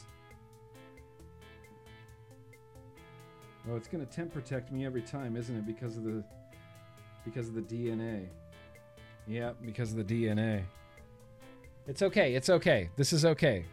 Oh, 3.70 3.76
it's 3.76 3.88
to 3.88 4.06
temp 4.06 4.34
protect 4.34 4.72
me 4.72 4.86
every 4.86 5.02
time, 5.02 5.36
isn't 5.36 5.56
it? 5.56 5.66
Because 5.66 5.98
of 5.98 6.04
the, 6.04 6.24
because 7.26 7.48
of 7.48 7.56
the 7.56 7.62
DNA. 7.62 8.28
Yeah, 9.28 9.54
because 9.66 9.92
of 9.92 10.06
the 10.06 10.28
DNA. 10.28 10.64
It's 11.88 12.02
okay. 12.02 12.36
It's 12.36 12.50
okay. 12.50 12.90
This 12.96 13.14
is 13.14 13.26
okay. 13.26 13.66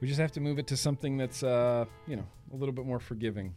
We 0.00 0.08
just 0.08 0.20
have 0.20 0.32
to 0.32 0.40
move 0.40 0.58
it 0.58 0.66
to 0.68 0.76
something 0.76 1.16
that's, 1.16 1.42
uh, 1.42 1.84
you 2.06 2.16
know, 2.16 2.26
a 2.52 2.56
little 2.56 2.72
bit 2.72 2.86
more 2.86 3.00
forgiving. 3.00 3.54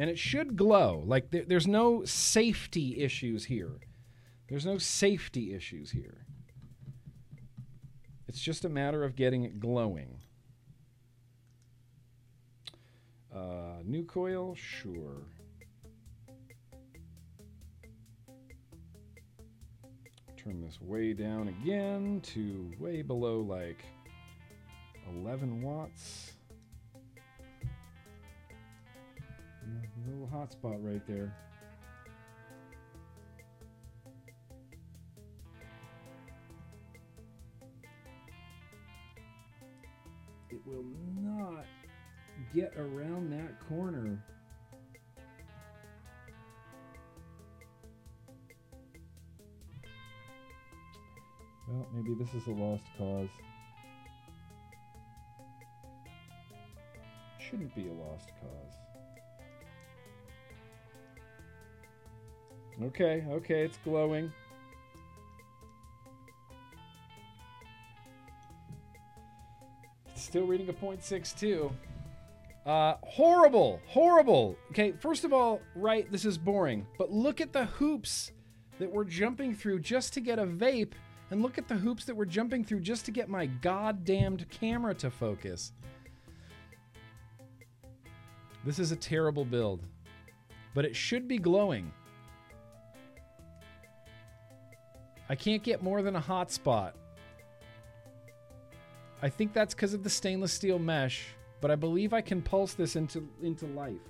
And 0.00 0.08
it 0.08 0.18
should 0.18 0.56
glow. 0.56 1.04
Like 1.06 1.30
there, 1.30 1.44
there's 1.46 1.68
no 1.68 2.06
safety 2.06 3.02
issues 3.02 3.44
here. 3.44 3.80
There's 4.48 4.64
no 4.64 4.78
safety 4.78 5.54
issues 5.54 5.90
here. 5.90 6.24
It's 8.26 8.40
just 8.40 8.64
a 8.64 8.70
matter 8.70 9.04
of 9.04 9.14
getting 9.14 9.44
it 9.44 9.60
glowing. 9.60 10.16
Uh, 13.32 13.82
new 13.84 14.02
coil, 14.02 14.54
sure. 14.54 15.26
Turn 20.38 20.62
this 20.62 20.80
way 20.80 21.12
down 21.12 21.48
again 21.48 22.22
to 22.22 22.72
way 22.78 23.02
below 23.02 23.40
like 23.40 23.84
11 25.14 25.60
watts. 25.60 26.32
Little 30.08 30.26
hot 30.26 30.52
spot 30.52 30.76
right 30.80 31.06
there. 31.06 31.34
It 40.50 40.60
will 40.66 40.84
not 41.16 41.64
get 42.54 42.74
around 42.76 43.30
that 43.32 43.68
corner. 43.68 44.22
Well, 51.68 51.86
maybe 51.94 52.14
this 52.14 52.34
is 52.34 52.46
a 52.48 52.50
lost 52.50 52.84
cause. 52.98 53.28
Shouldn't 57.38 57.74
be 57.74 57.88
a 57.88 57.92
lost 57.92 58.30
cause. 58.40 58.79
Okay, 62.82 63.24
okay, 63.30 63.62
it's 63.64 63.78
glowing. 63.84 64.32
Still 70.14 70.46
reading 70.46 70.68
a 70.68 70.72
0.62. 70.72 71.70
Uh, 72.64 72.94
horrible, 73.02 73.80
horrible. 73.86 74.56
Okay, 74.70 74.92
first 74.92 75.24
of 75.24 75.32
all, 75.32 75.60
right, 75.74 76.10
this 76.10 76.24
is 76.24 76.38
boring, 76.38 76.86
but 76.98 77.10
look 77.10 77.40
at 77.40 77.52
the 77.52 77.66
hoops 77.66 78.32
that 78.78 78.90
we're 78.90 79.04
jumping 79.04 79.54
through 79.54 79.80
just 79.80 80.14
to 80.14 80.20
get 80.20 80.38
a 80.38 80.46
vape, 80.46 80.92
and 81.30 81.42
look 81.42 81.58
at 81.58 81.68
the 81.68 81.74
hoops 81.74 82.04
that 82.06 82.16
we're 82.16 82.24
jumping 82.24 82.64
through 82.64 82.80
just 82.80 83.04
to 83.04 83.10
get 83.10 83.28
my 83.28 83.46
goddamned 83.46 84.48
camera 84.48 84.94
to 84.94 85.10
focus. 85.10 85.72
This 88.64 88.78
is 88.78 88.90
a 88.90 88.96
terrible 88.96 89.44
build, 89.44 89.86
but 90.74 90.84
it 90.84 90.96
should 90.96 91.28
be 91.28 91.38
glowing. 91.38 91.92
I 95.30 95.36
can't 95.36 95.62
get 95.62 95.80
more 95.80 96.02
than 96.02 96.16
a 96.16 96.20
hotspot. 96.20 96.90
I 99.22 99.28
think 99.28 99.52
that's 99.52 99.74
because 99.74 99.94
of 99.94 100.02
the 100.02 100.10
stainless 100.10 100.52
steel 100.52 100.80
mesh, 100.80 101.24
but 101.60 101.70
I 101.70 101.76
believe 101.76 102.12
I 102.12 102.20
can 102.20 102.42
pulse 102.42 102.74
this 102.74 102.96
into 102.96 103.28
into 103.40 103.66
life. 103.66 104.02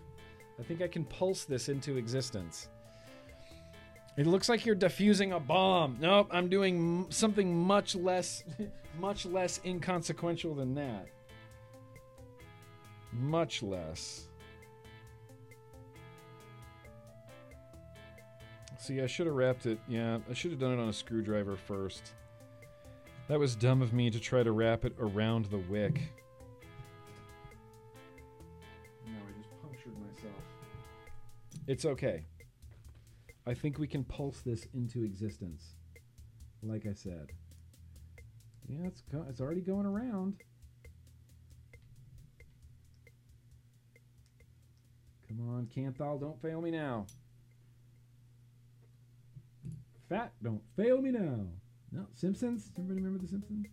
I 0.59 0.63
think 0.63 0.81
I 0.81 0.89
can 0.89 1.05
pulse 1.05 1.45
this 1.45 1.69
into 1.69 1.99
existence. 1.99 2.71
It 4.17 4.27
looks 4.27 4.49
like 4.49 4.65
you're 4.65 4.75
defusing 4.75 5.37
a 5.37 5.41
bomb. 5.41 5.99
Nope, 6.01 6.29
I'm 6.31 6.49
doing 6.49 7.05
something 7.11 7.55
much 7.55 7.95
less 7.95 8.43
much 8.99 9.27
less 9.27 9.61
inconsequential 9.63 10.55
than 10.55 10.75
that. 10.77 11.07
Much 13.13 13.63
less. 13.63 14.30
See, 18.81 19.03
I 19.03 19.07
should 19.07 19.27
have 19.27 19.37
wrapped 19.37 19.67
it. 19.67 19.79
Yeah, 19.87 20.21
I 20.31 20.33
should 20.33 20.53
have 20.53 20.59
done 20.59 20.73
it 20.73 20.81
on 20.81 20.89
a 20.89 20.93
screwdriver 20.93 21.55
first. 21.55 22.15
That 23.29 23.39
was 23.39 23.55
dumb 23.55 23.83
of 23.83 23.93
me 23.93 24.09
to 24.11 24.19
try 24.19 24.43
to 24.43 24.53
wrap 24.53 24.87
it 24.87 24.95
around 24.99 25.45
the 25.45 25.59
wick. 25.59 26.01
No, 29.07 29.13
I 29.19 29.39
just 29.39 29.51
punctured 29.63 29.93
myself. 30.01 30.43
It's 31.67 31.85
okay. 31.85 32.25
I 33.47 33.53
think 33.53 33.79
we 33.79 33.87
can 33.87 34.03
pulse 34.03 34.41
this 34.41 34.67
into 34.73 35.05
existence. 35.05 35.75
Like 36.63 36.87
I 36.87 36.95
said. 36.95 37.33
Yeah, 38.67 38.87
it's 38.87 39.03
go- 39.13 39.27
it's 39.29 39.43
already 39.43 39.61
going 39.61 39.85
around. 39.85 40.37
Come 45.29 45.49
on, 45.51 45.67
Kanthal, 45.67 46.19
don't 46.19 46.41
fail 46.41 46.63
me 46.63 46.71
now. 46.71 47.07
Fat, 50.11 50.33
don't 50.43 50.61
fail 50.77 51.01
me 51.01 51.13
now. 51.13 51.47
No, 51.93 52.05
Simpsons? 52.15 52.73
Everybody 52.77 53.01
remember 53.01 53.25
The 53.25 53.29
Simpsons? 53.29 53.67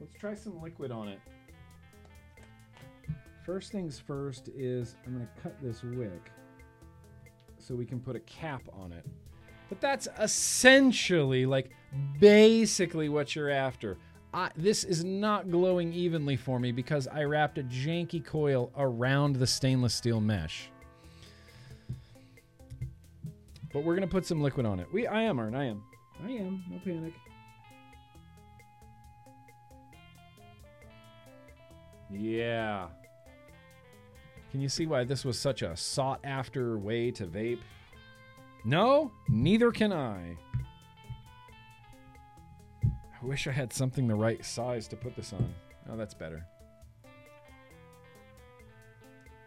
Let's 0.00 0.14
try 0.18 0.34
some 0.34 0.60
liquid 0.60 0.90
on 0.90 1.06
it. 1.06 1.20
First 3.46 3.70
things 3.70 4.00
first 4.04 4.48
is 4.48 4.96
I'm 5.06 5.14
going 5.14 5.24
to 5.24 5.42
cut 5.42 5.54
this 5.62 5.84
wick 5.84 6.32
so 7.58 7.76
we 7.76 7.86
can 7.86 8.00
put 8.00 8.16
a 8.16 8.20
cap 8.20 8.62
on 8.72 8.90
it. 8.90 9.06
But 9.68 9.80
that's 9.80 10.08
essentially, 10.18 11.46
like, 11.46 11.70
basically 12.18 13.08
what 13.08 13.36
you're 13.36 13.48
after. 13.48 13.96
I, 14.34 14.50
this 14.56 14.82
is 14.82 15.04
not 15.04 15.48
glowing 15.48 15.92
evenly 15.92 16.36
for 16.36 16.58
me 16.58 16.72
because 16.72 17.06
I 17.06 17.22
wrapped 17.22 17.56
a 17.58 17.62
janky 17.62 18.24
coil 18.24 18.72
around 18.76 19.36
the 19.36 19.46
stainless 19.46 19.94
steel 19.94 20.20
mesh. 20.20 20.70
But 23.72 23.84
we're 23.84 23.94
gonna 23.94 24.08
put 24.08 24.26
some 24.26 24.42
liquid 24.42 24.66
on 24.66 24.80
it. 24.80 24.88
We, 24.92 25.06
I 25.06 25.22
am, 25.22 25.38
Arn. 25.38 25.54
I 25.54 25.66
am. 25.66 25.84
I 26.24 26.30
am. 26.30 26.64
No 26.68 26.80
panic. 26.84 27.14
Yeah. 32.10 32.88
Can 34.50 34.60
you 34.60 34.68
see 34.68 34.86
why 34.86 35.04
this 35.04 35.24
was 35.24 35.38
such 35.38 35.62
a 35.62 35.76
sought 35.76 36.20
after 36.24 36.76
way 36.76 37.12
to 37.12 37.26
vape? 37.26 37.60
No, 38.64 39.12
neither 39.28 39.70
can 39.70 39.92
I. 39.92 40.36
I 43.24 43.26
wish 43.26 43.46
I 43.46 43.52
had 43.52 43.72
something 43.72 44.06
the 44.06 44.14
right 44.14 44.44
size 44.44 44.86
to 44.88 44.96
put 44.96 45.16
this 45.16 45.32
on. 45.32 45.54
Oh, 45.90 45.96
that's 45.96 46.12
better. 46.12 46.44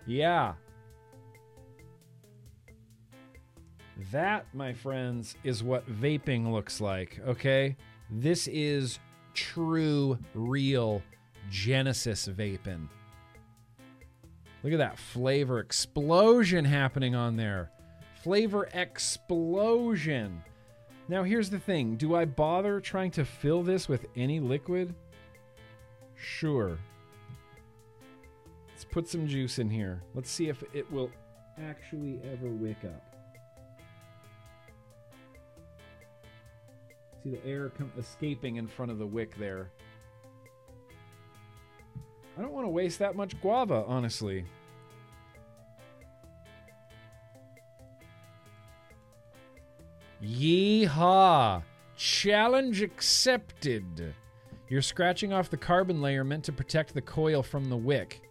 Yeah. 0.08 0.54
That, 4.12 4.48
my 4.52 4.74
friends, 4.74 5.36
is 5.44 5.64
what 5.64 5.88
vaping 5.88 6.52
looks 6.52 6.82
like, 6.82 7.20
okay? 7.28 7.78
This 8.10 8.48
is 8.48 8.98
true, 9.36 10.18
real 10.34 11.04
Genesis 11.52 12.28
vaping. 12.28 12.88
Look 14.64 14.74
at 14.74 14.80
that 14.80 14.98
flavor 14.98 15.60
explosion 15.60 16.66
happening 16.66 17.14
on 17.14 17.36
there. 17.36 17.70
Flavor 18.24 18.70
explosion. 18.74 20.41
Now, 21.10 21.24
here's 21.24 21.50
the 21.50 21.60
thing 21.60 21.96
do 21.96 22.16
I 22.16 22.26
bother 22.26 22.80
trying 22.82 23.12
to 23.12 23.26
fill 23.26 23.64
this 23.64 23.88
with 23.88 24.08
any 24.16 24.40
liquid? 24.40 24.94
Sure. 26.16 26.78
Let's 28.70 28.84
put 28.84 29.08
some 29.08 29.28
juice 29.28 29.60
in 29.60 29.70
here. 29.70 30.04
Let's 30.14 30.30
see 30.30 30.50
if 30.50 30.64
it 30.74 30.92
will 30.92 31.10
actually 31.64 32.20
ever 32.32 32.48
wick 32.48 32.78
up. 32.84 33.16
See 37.24 37.32
the 37.32 37.46
air 37.46 37.72
escaping 37.98 38.58
in 38.58 38.68
front 38.68 38.92
of 38.92 39.00
the 39.00 39.06
wick 39.06 39.36
there. 39.38 39.72
I 42.38 42.42
don't 42.42 42.52
want 42.52 42.66
to 42.66 42.70
waste 42.70 43.00
that 43.00 43.16
much 43.16 43.40
guava, 43.42 43.84
honestly. 43.88 44.46
Yeehaw! 50.28 51.64
Challenge 51.95 52.82
accepted. 52.82 54.14
You're 54.68 54.82
scratching 54.82 55.32
off 55.32 55.49
the 55.49 55.56
carbon 55.58 56.02
layer 56.02 56.26
meant 56.26 56.44
to 56.45 56.52
protect 56.52 56.94
the 56.94 57.02
coil 57.02 57.41
from 57.41 57.70
the 57.70 57.78
wick. 57.78 58.22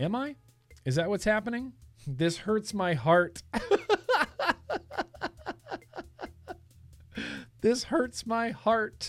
Am 0.00 0.16
I? 0.16 0.34
Is 0.84 0.96
that 0.96 1.08
what's 1.08 1.24
happening? 1.24 1.72
This 2.06 2.38
hurts 2.38 2.74
my 2.74 2.94
heart. 2.94 3.42
this 7.60 7.84
hurts 7.84 8.26
my 8.26 8.50
heart. 8.50 9.08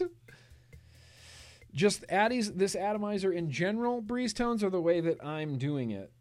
Just 1.73 2.07
Addies, 2.07 2.55
this 2.55 2.75
atomizer 2.75 3.33
in 3.33 3.49
general, 3.49 4.01
breeze 4.01 4.33
tones, 4.33 4.63
are 4.63 4.69
the 4.69 4.79
way 4.79 5.01
that 5.01 5.25
I'm 5.25 5.57
doing 5.57 5.91
it? 5.91 6.11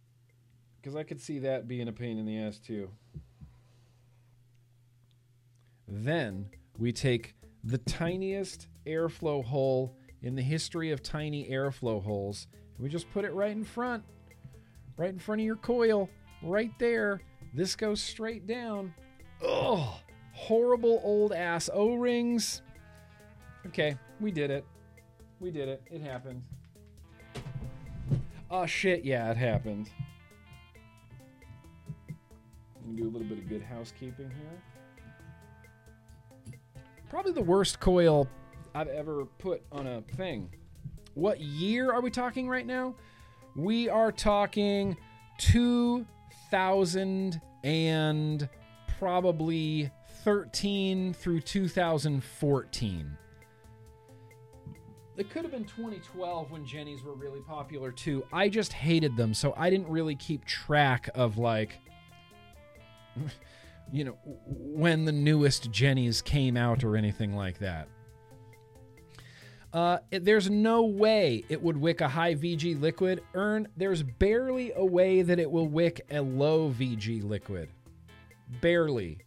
Because 0.81 0.97
I 0.97 1.03
could 1.03 1.21
see 1.21 1.41
that 1.41 1.69
being 1.69 1.87
a 1.87 1.93
pain 1.93 2.19
in 2.19 2.25
the 2.25 2.39
ass 2.39 2.59
too. 2.59 2.91
Then 5.89 6.48
we 6.78 6.93
take 6.93 7.35
the 7.62 7.78
tiniest 7.78 8.69
airflow 8.86 9.44
hole 9.44 9.97
in 10.23 10.35
the 10.35 10.43
history 10.43 10.90
of 10.90 11.02
tiny 11.02 11.48
airflow 11.48 12.02
holes, 12.02 12.47
and 12.77 12.85
we 12.85 12.89
just 12.89 13.11
put 13.12 13.24
it 13.24 13.32
right 13.32 13.52
in 13.52 13.65
front, 13.65 14.02
right 14.97 15.11
in 15.11 15.19
front 15.19 15.40
of 15.40 15.44
your 15.44 15.56
coil, 15.56 16.09
right 16.43 16.73
there. 16.78 17.20
This 17.52 17.77
goes 17.77 18.01
straight 18.01 18.47
down. 18.47 18.94
Ugh, 19.47 19.94
horrible 20.32 21.01
old 21.05 21.32
ass 21.32 21.69
O 21.73 21.94
rings. 21.94 22.62
Okay, 23.66 23.97
we 24.20 24.31
did 24.31 24.51
it. 24.51 24.65
We 25.40 25.51
did 25.51 25.69
it. 25.69 25.82
It 25.90 26.01
happened. 26.01 26.43
Oh 28.51 28.66
shit, 28.66 29.05
yeah, 29.05 29.31
it 29.31 29.36
happened. 29.36 29.90
Do 32.94 33.05
a 33.05 33.11
little 33.11 33.27
bit 33.27 33.39
of 33.39 33.48
good 33.48 33.62
housekeeping 33.62 34.31
here. 34.31 34.74
Probably 37.15 37.31
the 37.31 37.43
worst 37.43 37.78
coil 37.78 38.27
I've 38.74 38.89
ever 38.89 39.24
put 39.39 39.62
on 39.70 39.86
a 39.86 40.03
thing. 40.16 40.51
What 41.15 41.41
year 41.41 41.93
are 41.93 42.01
we 42.01 42.11
talking 42.11 42.49
right 42.49 42.66
now? 42.66 42.97
We 43.55 43.89
are 43.89 44.11
talking 44.11 44.97
2000 45.39 47.41
and 47.62 48.49
probably 48.99 49.93
13 50.24 51.15
through 51.15 51.43
2014. 51.43 53.19
It 55.16 55.31
could 55.31 55.43
have 55.43 55.53
been 55.53 55.66
2012 55.66 56.51
when 56.51 56.66
Jennies 56.66 57.05
were 57.05 57.15
really 57.15 57.43
popular 57.43 57.93
too. 57.93 58.27
I 58.32 58.49
just 58.49 58.73
hated 58.73 59.16
them, 59.16 59.35
so 59.35 59.55
I 59.57 59.70
didn't 59.70 59.86
really 59.86 60.16
keep 60.16 60.45
track 60.47 61.09
of 61.15 61.39
like 61.39 61.78
you 63.93 64.05
know, 64.05 64.19
when 64.47 65.05
the 65.05 65.12
newest 65.12 65.70
Jennies 65.70 66.23
came 66.23 66.56
out 66.56 66.85
or 66.85 66.97
anything 66.97 67.36
like 67.36 67.59
that. 67.59 67.89
Uh, 69.73 69.98
there's 70.11 70.48
no 70.48 70.85
way 70.85 71.44
it 71.48 71.61
would 71.61 71.77
wick 71.77 72.01
a 72.01 72.09
high 72.09 72.35
VG 72.36 72.81
liquid. 72.81 73.23
Earn, 73.35 73.66
there's 73.77 74.05
barely 74.05 74.73
a 74.77 74.85
way 74.85 75.23
that 75.23 75.40
it 75.40 75.51
will 75.51 75.66
wick 75.66 76.01
a 76.12 76.20
low 76.20 76.70
VG 76.70 77.24
liquid. 77.24 77.69
Barely. 78.61 79.19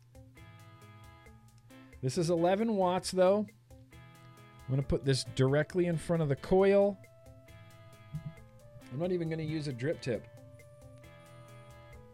This 2.02 2.18
is 2.18 2.30
11 2.30 2.76
watts 2.78 3.12
though. 3.12 3.46
I'm 4.68 4.74
going 4.74 4.82
to 4.82 4.88
put 4.88 5.04
this 5.04 5.26
directly 5.36 5.88
in 5.88 5.98
front 5.98 6.22
of 6.22 6.30
the 6.30 6.36
coil. 6.38 6.98
I'm 8.94 9.00
not 9.00 9.12
even 9.12 9.28
going 9.30 9.40
to 9.40 9.46
use 9.46 9.68
a 9.68 9.74
drip 9.74 10.02
tip. 10.02 10.28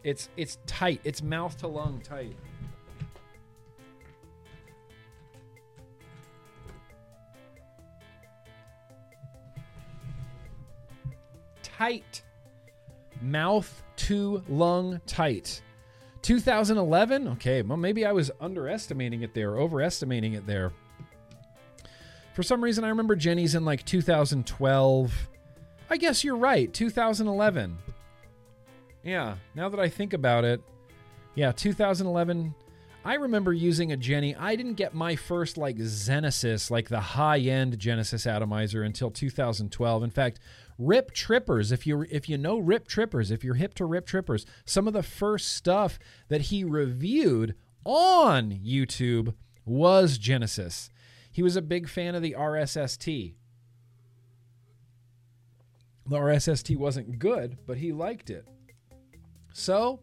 It's 0.03 0.29
it's 0.35 0.57
tight. 0.65 0.99
It's 1.03 1.21
mouth 1.21 1.57
to 1.57 1.67
lung 1.67 2.01
tight. 2.01 2.35
Tight. 11.61 12.23
Mouth 13.21 13.83
to 13.95 14.43
lung 14.49 14.99
tight. 15.05 15.61
2011? 16.21 17.27
Okay, 17.29 17.61
well 17.61 17.77
maybe 17.77 18.05
I 18.05 18.11
was 18.11 18.31
underestimating 18.41 19.21
it 19.21 19.33
there, 19.33 19.57
overestimating 19.57 20.33
it 20.33 20.45
there. 20.45 20.71
For 22.33 22.43
some 22.43 22.63
reason 22.63 22.83
I 22.83 22.89
remember 22.89 23.15
Jenny's 23.15 23.55
in 23.55 23.63
like 23.65 23.85
2012. 23.85 25.29
I 25.89 25.97
guess 25.97 26.23
you're 26.23 26.37
right, 26.37 26.73
2011. 26.73 27.77
Yeah, 29.03 29.35
now 29.53 29.69
that 29.69 29.79
I 29.79 29.89
think 29.89 30.13
about 30.13 30.45
it, 30.45 30.61
yeah, 31.35 31.51
2011. 31.51 32.55
I 33.05 33.15
remember 33.15 33.51
using 33.51 33.91
a 33.91 33.97
Jenny. 33.97 34.33
I 34.33 34.55
didn't 34.55 34.75
get 34.75 34.93
my 34.93 35.17
first 35.17 35.57
like 35.57 35.75
Genesis, 35.77 36.71
like 36.71 36.87
the 36.87 37.01
high-end 37.01 37.77
Genesis 37.77 38.25
atomizer 38.25 38.81
until 38.81 39.11
2012. 39.11 40.03
In 40.03 40.09
fact, 40.09 40.39
Rip 40.77 41.11
Trippers, 41.11 41.73
if 41.73 41.85
you 41.85 42.05
if 42.09 42.29
you 42.29 42.37
know 42.37 42.59
Rip 42.59 42.87
Trippers, 42.87 43.29
if 43.29 43.43
you're 43.43 43.55
hip 43.55 43.73
to 43.75 43.85
Rip 43.85 44.05
Trippers, 44.05 44.45
some 44.65 44.87
of 44.87 44.93
the 44.93 45.03
first 45.03 45.53
stuff 45.53 45.99
that 46.29 46.41
he 46.41 46.63
reviewed 46.63 47.55
on 47.83 48.51
YouTube 48.51 49.33
was 49.65 50.17
Genesis. 50.17 50.89
He 51.29 51.43
was 51.43 51.55
a 51.55 51.61
big 51.61 51.89
fan 51.89 52.15
of 52.15 52.21
the 52.21 52.35
RSST. 52.37 53.33
The 56.05 56.17
RSST 56.17 56.77
wasn't 56.77 57.19
good, 57.19 57.57
but 57.65 57.77
he 57.77 57.91
liked 57.91 58.29
it. 58.29 58.47
So, 59.53 59.99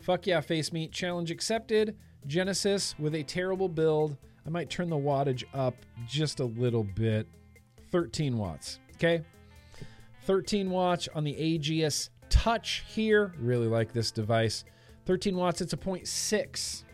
fuck 0.00 0.26
yeah, 0.26 0.40
face 0.40 0.72
meat 0.72 0.92
challenge 0.92 1.30
accepted. 1.30 1.96
Genesis 2.26 2.94
with 2.98 3.14
a 3.14 3.22
terrible 3.24 3.68
build. 3.68 4.16
I 4.46 4.50
might 4.50 4.70
turn 4.70 4.88
the 4.88 4.96
wattage 4.96 5.44
up 5.52 5.74
just 6.06 6.40
a 6.40 6.44
little 6.44 6.84
bit. 6.84 7.26
13 7.90 8.38
watts. 8.38 8.78
Okay. 8.94 9.22
13 10.24 10.70
watts 10.70 11.08
on 11.14 11.24
the 11.24 11.34
AGS 11.34 12.10
Touch 12.28 12.84
here. 12.88 13.34
Really 13.38 13.66
like 13.66 13.92
this 13.92 14.10
device. 14.10 14.64
13 15.04 15.36
watts. 15.36 15.60
It's 15.60 15.74
a 15.74 15.76
0.6. 15.76 16.84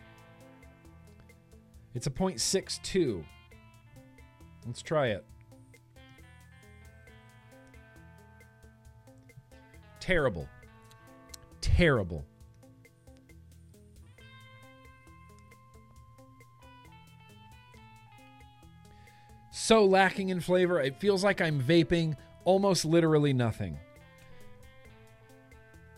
It's 1.95 2.07
a 2.07 2.09
0.62. 2.09 3.23
Let's 4.65 4.81
try 4.81 5.07
it. 5.07 5.25
Terrible 10.01 10.49
terrible. 11.61 12.25
So 19.51 19.85
lacking 19.85 20.29
in 20.29 20.39
flavor, 20.39 20.79
it 20.81 20.99
feels 20.99 21.23
like 21.23 21.41
I'm 21.41 21.61
vaping 21.61 22.15
almost 22.43 22.85
literally 22.85 23.33
nothing. 23.33 23.77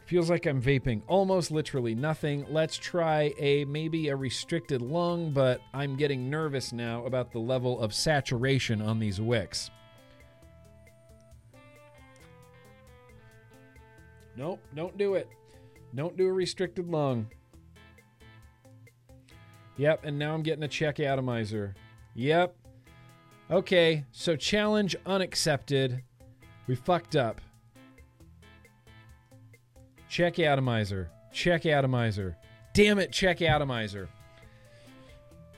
Feels 0.05 0.29
like 0.29 0.45
I'm 0.45 0.61
vaping 0.61 1.03
almost 1.07 1.51
literally 1.51 1.95
nothing. 1.95 2.45
Let's 2.49 2.75
try 2.75 3.33
a 3.37 3.63
maybe 3.63 4.09
a 4.09 4.15
restricted 4.17 4.81
lung, 4.81 5.31
but 5.31 5.61
I'm 5.73 5.95
getting 5.95 6.29
nervous 6.29 6.73
now 6.73 7.05
about 7.05 7.31
the 7.31 7.39
level 7.39 7.79
of 7.79 7.93
saturation 7.93 8.81
on 8.81 8.99
these 8.99 9.21
wicks. 9.21 9.71
Nope, 14.35 14.59
don't 14.75 14.97
do 14.97 15.15
it. 15.15 15.29
Don't 15.95 16.15
do 16.17 16.27
a 16.27 16.33
restricted 16.33 16.87
lung. 16.87 17.27
Yep, 19.77 20.05
and 20.05 20.19
now 20.19 20.33
I'm 20.33 20.43
getting 20.43 20.63
a 20.63 20.67
check 20.67 20.99
atomizer. 20.99 21.75
Yep. 22.15 22.55
Okay, 23.49 24.05
so 24.11 24.35
challenge 24.35 24.95
unaccepted. 25.05 26.03
We 26.67 26.75
fucked 26.75 27.15
up. 27.15 27.41
Check 30.07 30.39
atomizer. 30.39 31.09
Check 31.33 31.65
atomizer. 31.65 32.37
Damn 32.73 32.99
it, 32.99 33.11
check 33.11 33.41
atomizer. 33.41 34.07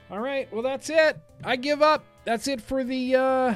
All 0.09 0.19
right, 0.19 0.51
well 0.51 0.63
that's 0.63 0.89
it. 0.89 1.17
I 1.43 1.55
give 1.55 1.81
up. 1.81 2.03
That's 2.25 2.47
it 2.47 2.61
for 2.61 2.83
the 2.83 3.15
uh 3.15 3.55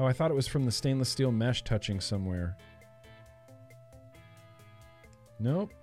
Oh, 0.00 0.06
I 0.06 0.14
thought 0.14 0.30
it 0.30 0.34
was 0.34 0.48
from 0.48 0.64
the 0.64 0.72
stainless 0.72 1.10
steel 1.10 1.30
mesh 1.30 1.62
touching 1.62 2.00
somewhere. 2.00 2.56
Nope. 5.38 5.74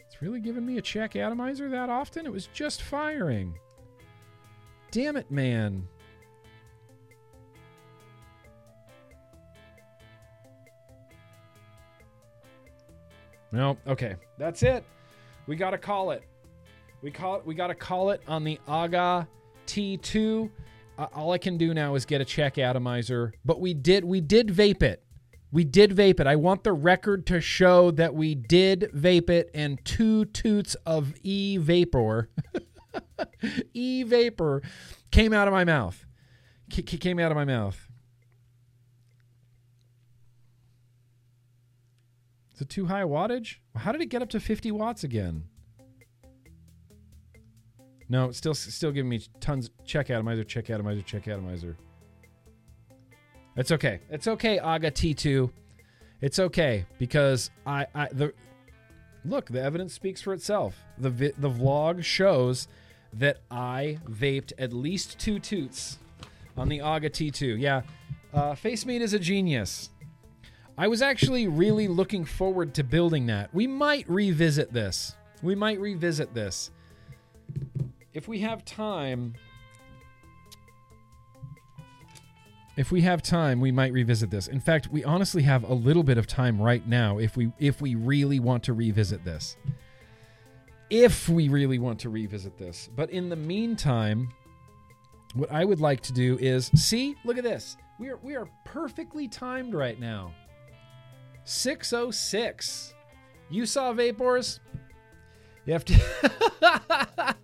It's 0.00 0.20
really 0.20 0.40
giving 0.40 0.66
me 0.66 0.78
a 0.78 0.82
check 0.82 1.14
atomizer 1.14 1.68
that 1.68 1.88
often? 1.88 2.26
It 2.26 2.32
was 2.32 2.48
just 2.48 2.82
firing. 2.82 3.56
Damn 4.90 5.16
it, 5.16 5.30
man. 5.30 5.86
No, 13.52 13.78
okay. 13.86 14.16
That's 14.36 14.64
it. 14.64 14.84
We 15.46 15.54
got 15.54 15.70
to 15.70 15.78
call 15.78 16.10
it. 16.10 16.24
We 17.02 17.12
call 17.12 17.36
it 17.36 17.46
we 17.46 17.54
got 17.54 17.68
to 17.68 17.76
call 17.76 18.10
it 18.10 18.20
on 18.26 18.42
the 18.42 18.58
AGA 18.66 19.28
T2. 19.68 20.50
All 20.96 21.32
I 21.32 21.38
can 21.38 21.56
do 21.56 21.74
now 21.74 21.94
is 21.96 22.04
get 22.04 22.20
a 22.20 22.24
check 22.24 22.56
atomizer, 22.56 23.32
but 23.44 23.60
we 23.60 23.74
did 23.74 24.04
we 24.04 24.20
did 24.20 24.48
vape 24.48 24.82
it. 24.82 25.02
We 25.50 25.64
did 25.64 25.90
vape 25.90 26.20
it. 26.20 26.26
I 26.26 26.36
want 26.36 26.64
the 26.64 26.72
record 26.72 27.26
to 27.26 27.40
show 27.40 27.90
that 27.92 28.14
we 28.14 28.34
did 28.34 28.90
vape 28.94 29.30
it 29.30 29.50
and 29.54 29.84
two 29.84 30.24
toots 30.26 30.74
of 30.86 31.14
e 31.22 31.56
vapor 31.56 32.30
e 33.74 34.02
vapor 34.04 34.62
came 35.10 35.32
out 35.32 35.48
of 35.48 35.52
my 35.52 35.64
mouth. 35.64 36.04
C- 36.72 36.82
came 36.82 37.18
out 37.18 37.30
of 37.30 37.36
my 37.36 37.44
mouth. 37.44 37.88
Is 42.54 42.60
it 42.60 42.68
too 42.68 42.86
high 42.86 43.02
wattage? 43.02 43.56
How 43.74 43.90
did 43.90 44.00
it 44.00 44.06
get 44.06 44.22
up 44.22 44.30
to 44.30 44.40
50 44.40 44.70
watts 44.70 45.02
again? 45.02 45.44
No, 48.08 48.30
still 48.32 48.54
still 48.54 48.92
giving 48.92 49.08
me 49.08 49.22
tons. 49.40 49.70
Check 49.84 50.10
atomizer, 50.10 50.44
check 50.44 50.68
atomizer, 50.70 51.02
check 51.02 51.26
atomizer. 51.26 51.76
It's 53.56 53.72
okay. 53.72 54.00
It's 54.10 54.26
okay, 54.28 54.58
Aga 54.58 54.90
T2. 54.90 55.50
It's 56.20 56.38
okay 56.38 56.86
because 56.98 57.50
I, 57.66 57.86
I 57.94 58.08
the 58.12 58.32
look. 59.24 59.46
The 59.46 59.62
evidence 59.62 59.94
speaks 59.94 60.20
for 60.20 60.32
itself. 60.32 60.76
The 60.98 61.10
vi, 61.10 61.32
the 61.38 61.50
vlog 61.50 62.04
shows 62.04 62.68
that 63.14 63.38
I 63.50 63.98
vaped 64.10 64.52
at 64.58 64.72
least 64.72 65.18
two 65.18 65.38
toots 65.38 65.98
on 66.56 66.68
the 66.68 66.80
Aga 66.80 67.10
T2. 67.10 67.58
Yeah, 67.58 67.82
uh, 68.32 68.54
Face 68.54 68.84
Meat 68.84 69.02
is 69.02 69.14
a 69.14 69.18
genius. 69.18 69.90
I 70.76 70.88
was 70.88 71.02
actually 71.02 71.46
really 71.46 71.86
looking 71.86 72.24
forward 72.24 72.74
to 72.74 72.82
building 72.82 73.26
that. 73.26 73.54
We 73.54 73.68
might 73.68 74.08
revisit 74.08 74.72
this. 74.72 75.14
We 75.42 75.54
might 75.54 75.78
revisit 75.78 76.34
this. 76.34 76.72
If 78.14 78.28
we 78.28 78.38
have 78.40 78.64
time, 78.64 79.34
if 82.76 82.92
we 82.92 83.02
have 83.02 83.22
time, 83.22 83.60
we 83.60 83.72
might 83.72 83.92
revisit 83.92 84.30
this. 84.30 84.46
In 84.46 84.60
fact, 84.60 84.88
we 84.90 85.02
honestly 85.04 85.42
have 85.42 85.64
a 85.64 85.74
little 85.74 86.04
bit 86.04 86.16
of 86.16 86.26
time 86.28 86.60
right 86.60 86.86
now 86.86 87.18
if 87.18 87.36
we 87.36 87.52
if 87.58 87.80
we 87.80 87.96
really 87.96 88.38
want 88.38 88.62
to 88.64 88.72
revisit 88.72 89.24
this. 89.24 89.56
If 90.90 91.28
we 91.28 91.48
really 91.48 91.78
want 91.78 91.98
to 92.00 92.08
revisit 92.08 92.56
this. 92.56 92.88
But 92.94 93.10
in 93.10 93.28
the 93.28 93.36
meantime, 93.36 94.28
what 95.34 95.50
I 95.50 95.64
would 95.64 95.80
like 95.80 96.00
to 96.02 96.12
do 96.12 96.38
is 96.40 96.70
see, 96.74 97.16
look 97.24 97.36
at 97.36 97.44
this. 97.44 97.76
We 97.98 98.10
are 98.10 98.18
we 98.22 98.36
are 98.36 98.48
perfectly 98.64 99.26
timed 99.26 99.74
right 99.74 99.98
now. 99.98 100.32
606. 101.44 102.94
You 103.50 103.66
saw 103.66 103.92
vapors? 103.92 104.60
You 105.66 105.72
have 105.72 105.84
to. 105.86 107.34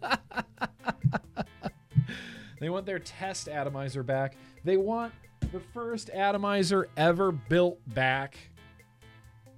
they 2.60 2.68
want 2.68 2.86
their 2.86 2.98
test 2.98 3.48
atomizer 3.48 4.02
back. 4.02 4.36
They 4.64 4.76
want 4.76 5.12
the 5.52 5.60
first 5.72 6.10
atomizer 6.10 6.88
ever 6.96 7.32
built 7.32 7.78
back. 7.94 8.36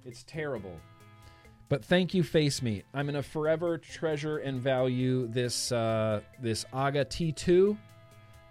It's 0.05 0.23
terrible. 0.23 0.79
But 1.69 1.83
thank 1.83 2.13
you, 2.13 2.23
Face 2.23 2.61
Meat. 2.61 2.85
I'm 2.93 3.05
gonna 3.05 3.23
forever 3.23 3.77
treasure 3.77 4.37
and 4.37 4.61
value 4.61 5.27
this 5.27 5.71
uh, 5.71 6.21
this 6.39 6.65
AGA 6.73 7.05
T2 7.05 7.77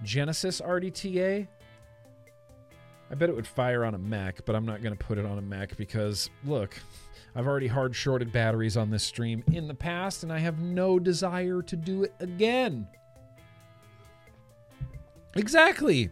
Genesis 0.02 0.60
RDTA. 0.60 1.46
I 3.10 3.14
bet 3.14 3.28
it 3.28 3.36
would 3.36 3.46
fire 3.46 3.84
on 3.84 3.94
a 3.94 3.98
Mac, 3.98 4.44
but 4.44 4.56
I'm 4.56 4.64
not 4.64 4.82
to 4.82 4.94
put 4.96 5.18
it 5.18 5.26
on 5.26 5.36
a 5.36 5.42
Mac 5.42 5.76
because, 5.76 6.30
look, 6.44 6.74
I've 7.34 7.46
already 7.46 7.66
hard 7.66 7.96
shorted 7.96 8.32
batteries 8.32 8.76
on 8.76 8.90
this 8.90 9.02
stream 9.02 9.42
in 9.52 9.66
the 9.66 9.74
past, 9.74 10.22
and 10.22 10.32
I 10.32 10.38
have 10.38 10.60
no 10.60 10.98
desire 10.98 11.62
to 11.62 11.76
do 11.76 12.04
it 12.04 12.14
again. 12.20 12.86
Exactly. 15.34 16.10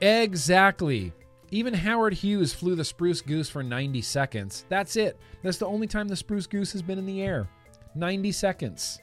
Exactly. 0.00 1.12
Even 1.50 1.72
Howard 1.72 2.14
Hughes 2.14 2.52
flew 2.52 2.74
the 2.74 2.84
Spruce 2.84 3.20
Goose 3.22 3.48
for 3.48 3.62
90 3.62 4.02
seconds. 4.02 4.66
That's 4.68 4.96
it. 4.96 5.18
That's 5.42 5.58
the 5.58 5.66
only 5.66 5.86
time 5.86 6.08
the 6.08 6.16
Spruce 6.16 6.46
Goose 6.46 6.72
has 6.72 6.82
been 6.82 6.98
in 6.98 7.06
the 7.06 7.22
air. 7.22 7.48
90 7.94 8.32
seconds. 8.32 8.98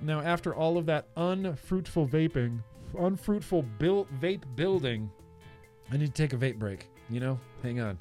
Now, 0.00 0.20
after 0.20 0.52
all 0.54 0.78
of 0.78 0.86
that 0.86 1.06
unfruitful 1.16 2.08
vaping, 2.08 2.64
unfruitful 2.98 3.62
build, 3.78 4.08
vape 4.20 4.42
building, 4.56 5.08
I 5.92 5.98
need 5.98 6.06
to 6.06 6.12
take 6.12 6.32
a 6.32 6.36
vape 6.38 6.58
break. 6.58 6.88
You 7.10 7.20
know, 7.20 7.38
hang 7.62 7.78
on. 7.78 7.98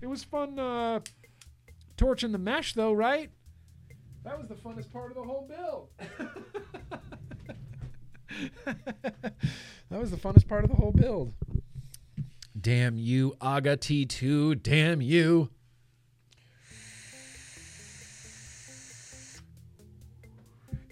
It 0.00 0.06
was 0.06 0.24
fun 0.24 0.58
uh, 0.58 1.00
torching 1.98 2.32
the 2.32 2.38
mesh, 2.38 2.72
though, 2.72 2.94
right? 2.94 3.30
That 4.24 4.38
was 4.38 4.48
the 4.48 4.54
funnest 4.54 4.90
part 4.90 5.10
of 5.10 5.16
the 5.18 5.22
whole 5.22 5.46
build. 5.46 5.90
that 9.90 10.00
was 10.00 10.10
the 10.10 10.16
funnest 10.16 10.48
part 10.48 10.64
of 10.64 10.70
the 10.70 10.76
whole 10.76 10.92
build. 10.92 11.34
Damn 12.58 12.96
you, 12.96 13.36
Aga 13.42 13.76
T2. 13.76 14.62
Damn 14.62 15.02
you. 15.02 15.50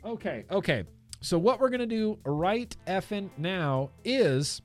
Okay, 0.04 0.44
okay. 0.50 0.84
So 1.20 1.38
what 1.38 1.60
we're 1.60 1.68
gonna 1.68 1.86
do 1.86 2.18
right 2.24 2.74
effing 2.86 3.30
now 3.36 3.90
is 4.04 4.62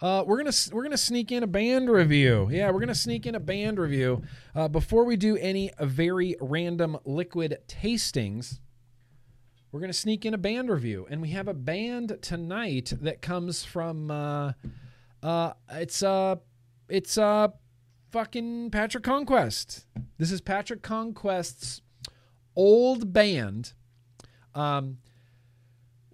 uh, 0.00 0.22
we're 0.26 0.36
gonna 0.36 0.52
we're 0.72 0.84
gonna 0.84 0.96
sneak 0.96 1.32
in 1.32 1.42
a 1.42 1.46
band 1.46 1.90
review. 1.90 2.48
Yeah, 2.50 2.70
we're 2.70 2.80
gonna 2.80 2.94
sneak 2.94 3.26
in 3.26 3.34
a 3.34 3.40
band 3.40 3.78
review 3.78 4.22
uh, 4.54 4.68
before 4.68 5.04
we 5.04 5.16
do 5.16 5.36
any 5.36 5.70
very 5.80 6.36
random 6.40 6.98
liquid 7.04 7.58
tastings. 7.66 8.60
We're 9.72 9.80
gonna 9.80 9.92
sneak 9.92 10.24
in 10.24 10.34
a 10.34 10.38
band 10.38 10.70
review, 10.70 11.06
and 11.10 11.20
we 11.20 11.30
have 11.30 11.48
a 11.48 11.54
band 11.54 12.18
tonight 12.22 12.92
that 13.00 13.22
comes 13.22 13.64
from 13.64 14.10
uh, 14.10 14.52
uh, 15.20 15.52
it's 15.70 16.02
uh 16.02 16.36
it's 16.88 17.18
uh 17.18 17.48
fucking 18.12 18.70
Patrick 18.70 19.02
Conquest. 19.02 19.86
This 20.18 20.30
is 20.30 20.40
Patrick 20.40 20.82
Conquest's 20.82 21.80
old 22.54 23.12
band. 23.12 23.72
Um, 24.54 24.98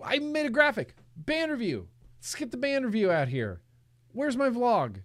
I 0.03 0.19
made 0.19 0.47
a 0.47 0.51
graphic 0.51 0.95
band 1.17 1.51
review. 1.51 1.89
Let's 2.21 2.35
get 2.35 2.51
the 2.51 2.57
band 2.57 2.85
review 2.85 3.11
out 3.11 3.29
here. 3.29 3.61
Where's 4.13 4.37
my 4.37 4.49
vlog? 4.49 5.03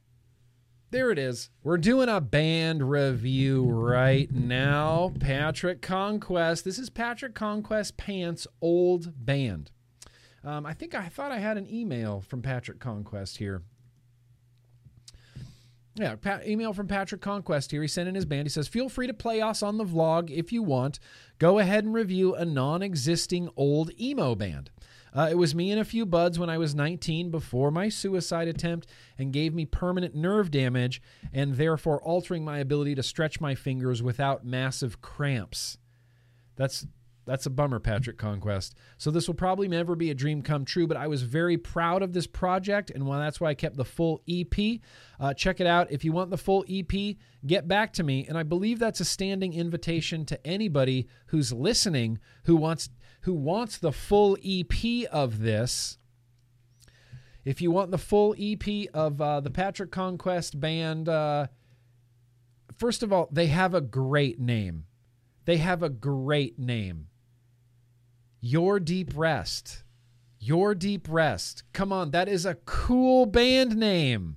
There 0.92 1.10
it 1.10 1.18
is. 1.18 1.50
We're 1.64 1.78
doing 1.78 2.08
a 2.08 2.22
band 2.22 2.88
review 2.88 3.64
right 3.66 4.32
now. 4.32 5.12
Patrick 5.20 5.82
Conquest. 5.82 6.64
This 6.64 6.78
is 6.78 6.92
Patrick 6.92 7.34
Conquest 7.34 7.98
Pants 7.98 8.46
old 8.62 9.26
band. 9.26 9.72
Um, 10.44 10.66
I 10.66 10.74
think 10.74 10.94
I 10.94 11.08
thought 11.08 11.32
I 11.32 11.40
had 11.40 11.58
an 11.58 11.68
email 11.68 12.22
from 12.22 12.44
Patrick 12.44 12.80
Conquest 12.80 13.38
here. 13.38 13.64
Yeah, 15.96 16.16
Pat, 16.16 16.48
email 16.48 16.74
from 16.74 16.88
Patrick 16.88 17.22
Conquest 17.22 17.70
here. 17.70 17.84
He 17.84 17.88
sent 17.88 18.10
in 18.10 18.16
his 18.16 18.26
band. 18.26 18.46
He 18.48 18.50
says, 18.50 18.68
Feel 18.68 18.90
free 18.90 19.06
to 19.06 19.14
play 19.14 19.42
us 19.42 19.62
on 19.62 19.78
the 19.78 19.86
vlog 19.86 20.32
if 20.32 20.52
you 20.52 20.64
want. 20.64 21.00
Go 21.38 21.60
ahead 21.60 21.84
and 21.84 21.94
review 21.94 22.34
a 22.34 22.46
non 22.46 22.82
existing 22.82 23.50
old 23.56 23.92
emo 24.00 24.34
band. 24.34 24.72
Uh, 25.16 25.28
it 25.30 25.38
was 25.38 25.54
me 25.54 25.70
and 25.70 25.80
a 25.80 25.86
few 25.86 26.08
buds 26.08 26.40
when 26.40 26.50
I 26.50 26.58
was 26.58 26.74
19 26.74 27.30
before 27.30 27.70
my 27.70 27.88
suicide 27.88 28.48
attempt 28.48 28.88
and 29.20 29.32
gave 29.32 29.54
me 29.54 29.66
permanent 29.66 30.16
nerve 30.16 30.50
damage 30.50 31.02
and 31.32 31.54
therefore 31.54 32.02
altering 32.02 32.44
my 32.44 32.58
ability 32.58 32.96
to 32.96 33.04
stretch 33.04 33.40
my 33.40 33.54
fingers 33.54 34.02
without 34.02 34.44
massive 34.44 35.02
cramps. 35.02 35.78
That's 36.56 36.88
that's 37.26 37.46
a 37.46 37.50
bummer, 37.50 37.80
Patrick 37.80 38.18
Conquest. 38.18 38.76
So 38.98 39.10
this 39.10 39.28
will 39.28 39.36
probably 39.36 39.68
never 39.68 39.96
be 39.96 40.12
a 40.12 40.16
dream 40.16 40.42
come 40.42 40.66
true, 40.66 40.88
but 40.88 40.98
I 40.98 41.08
was 41.08 41.22
very 41.24 41.58
proud 41.58 42.02
of 42.02 42.14
this 42.14 42.28
project, 42.28 42.90
and 42.90 43.10
that's 43.10 43.40
why 43.40 43.50
I 43.50 43.54
kept 43.54 43.78
the 43.78 43.86
full 43.86 44.22
EP. 44.28 44.82
Uh, 45.20 45.34
check 45.34 45.62
it 45.62 45.68
out. 45.68 45.92
If 45.92 46.04
you 46.04 46.12
want 46.12 46.32
the 46.32 46.38
full 46.38 46.66
EP, 46.70 47.16
get 47.46 47.68
back 47.68 47.94
to 47.94 48.04
me, 48.04 48.26
and 48.28 48.38
I 48.38 48.44
believe 48.44 48.80
that's 48.80 49.00
a 49.00 49.06
standing 49.06 49.54
invitation 49.54 50.26
to 50.26 50.48
anybody 50.48 51.08
who's 51.28 51.54
listening 51.54 52.20
who 52.44 52.56
wants 52.56 52.90
who 53.22 53.34
wants 53.34 53.78
the 53.78 53.94
full 53.94 54.38
EP 54.44 55.06
of 55.10 55.40
this. 55.40 55.98
If 57.46 57.62
you 57.62 57.72
want 57.72 57.92
the 57.92 57.98
full 57.98 58.36
EP 58.38 58.88
of 58.94 59.22
uh, 59.22 59.40
the 59.40 59.50
Patrick 59.50 59.92
Conquest 59.92 60.60
band, 60.60 61.08
uh, 61.08 61.48
first 62.78 63.02
of 63.02 63.14
all, 63.14 63.30
they 63.32 63.48
have 63.48 63.74
a 63.74 63.82
great 63.82 64.40
name. 64.40 64.86
They 65.46 65.58
have 65.58 65.84
a 65.84 65.90
great 65.90 66.58
name. 66.58 67.08
Your 68.46 68.78
Deep 68.82 69.14
Rest. 69.16 69.84
Your 70.38 70.76
Deep 70.76 71.08
Rest. 71.10 71.64
Come 71.72 71.94
on, 71.94 72.12
that 72.12 72.28
is 72.28 72.46
a 72.46 72.56
cool 72.66 73.26
band 73.26 73.78
name. 73.78 74.36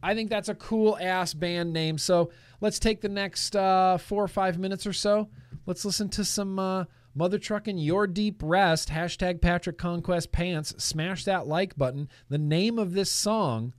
I 0.00 0.14
think 0.14 0.30
that's 0.30 0.48
a 0.48 0.54
cool 0.54 0.96
ass 1.00 1.34
band 1.34 1.72
name. 1.72 1.98
So 1.98 2.30
let's 2.60 2.78
take 2.78 3.00
the 3.00 3.08
next 3.08 3.56
uh, 3.56 3.98
four 3.98 4.22
or 4.22 4.28
five 4.28 4.56
minutes 4.56 4.86
or 4.86 4.92
so. 4.92 5.30
Let's 5.66 5.84
listen 5.84 6.08
to 6.10 6.24
some 6.24 6.60
uh, 6.60 6.84
Mother 7.12 7.40
Truckin' 7.40 7.84
Your 7.84 8.06
Deep 8.06 8.40
Rest. 8.40 8.90
Hashtag 8.90 9.40
Patrick 9.40 9.76
Conquest 9.76 10.30
Pants. 10.30 10.72
Smash 10.78 11.24
that 11.24 11.48
like 11.48 11.76
button. 11.76 12.08
The 12.28 12.38
name 12.38 12.78
of 12.78 12.92
this 12.92 13.10
song. 13.10 13.74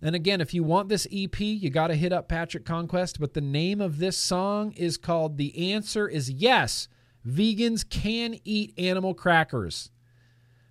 And 0.00 0.16
again, 0.16 0.40
if 0.40 0.54
you 0.54 0.64
want 0.64 0.88
this 0.88 1.06
EP, 1.12 1.38
you 1.38 1.68
got 1.68 1.88
to 1.88 1.96
hit 1.96 2.14
up 2.14 2.30
Patrick 2.30 2.64
Conquest. 2.64 3.20
But 3.20 3.34
the 3.34 3.42
name 3.42 3.82
of 3.82 3.98
this 3.98 4.16
song 4.16 4.72
is 4.72 4.96
called 4.96 5.36
The 5.36 5.74
Answer 5.74 6.08
is 6.08 6.30
Yes 6.30 6.88
Vegans 7.26 7.88
can 7.88 8.38
eat 8.44 8.72
animal 8.78 9.12
crackers. 9.12 9.90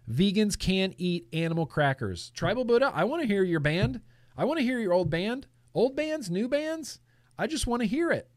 Vegans 0.10 0.58
can 0.58 0.94
eat 0.98 1.28
animal 1.34 1.66
crackers. 1.66 2.32
Tribal 2.34 2.64
Buddha, 2.64 2.92
I 2.94 3.04
want 3.04 3.22
to 3.22 3.28
hear 3.28 3.44
your 3.44 3.60
band. 3.60 4.02
I 4.38 4.46
want 4.46 4.60
to 4.60 4.64
hear 4.64 4.80
your 4.80 4.94
old 4.94 5.10
band. 5.10 5.48
Old 5.74 5.96
bands, 5.96 6.30
new 6.30 6.48
bands. 6.48 7.00
I 7.38 7.48
just 7.48 7.68
want 7.68 7.82
to 7.82 7.88
hear 7.88 8.12
it. 8.12 8.30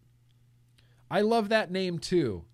I 1.11 1.21
love 1.21 1.51
that 1.51 1.71
name 1.71 1.99
too. 1.99 2.45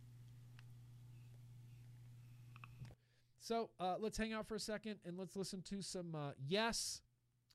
So 3.40 3.70
uh, 3.78 3.96
let's 3.98 4.18
hang 4.18 4.32
out 4.32 4.46
for 4.46 4.54
a 4.56 4.60
second 4.60 4.96
and 5.04 5.18
let's 5.18 5.36
listen 5.36 5.62
to 5.62 5.82
some 5.82 6.14
uh, 6.14 6.32
yes. 6.46 7.00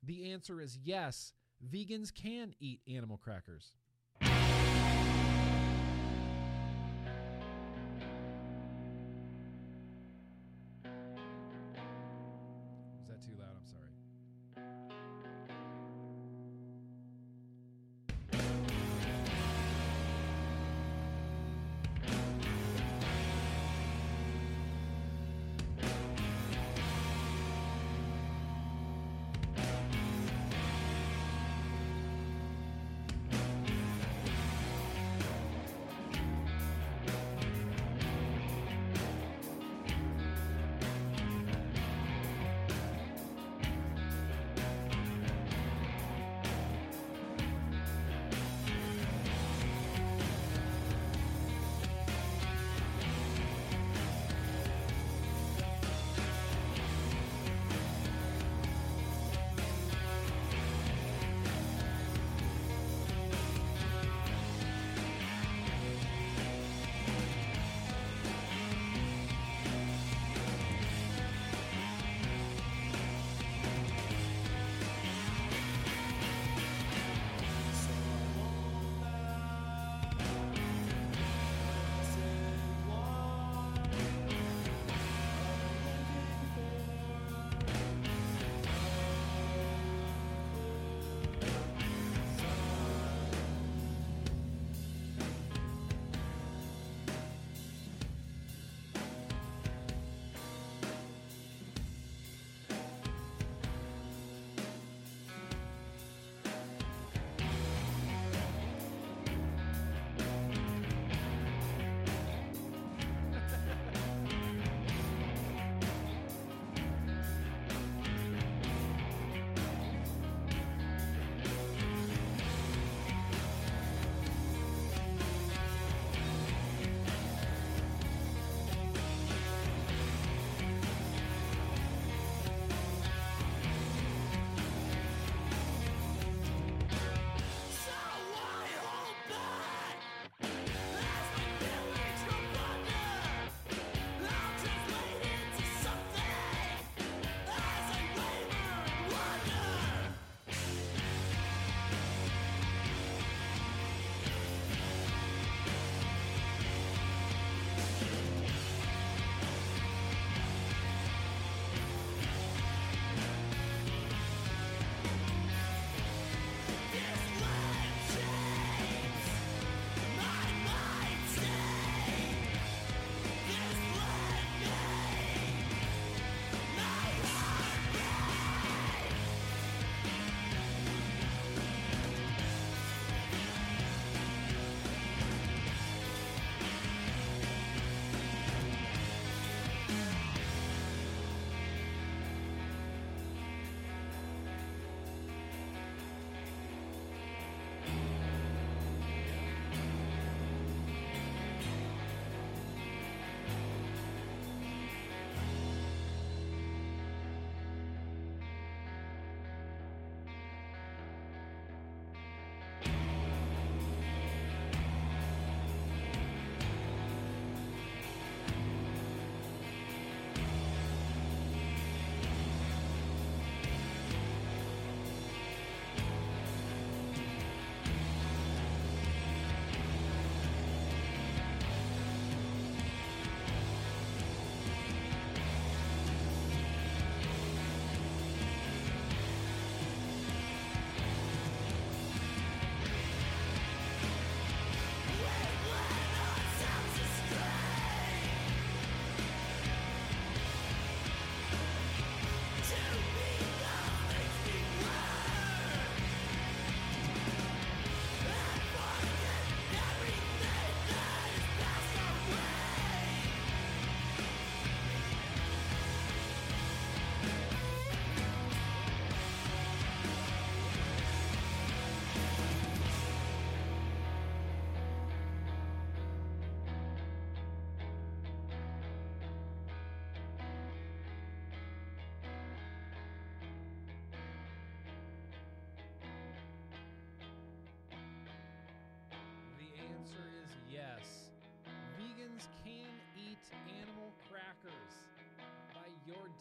The 0.03 0.31
answer 0.31 0.61
is 0.61 0.77
yes. 0.83 1.33
Vegans 1.67 2.13
can 2.13 2.53
eat 2.59 2.79
animal 2.87 3.17
crackers. 3.17 3.73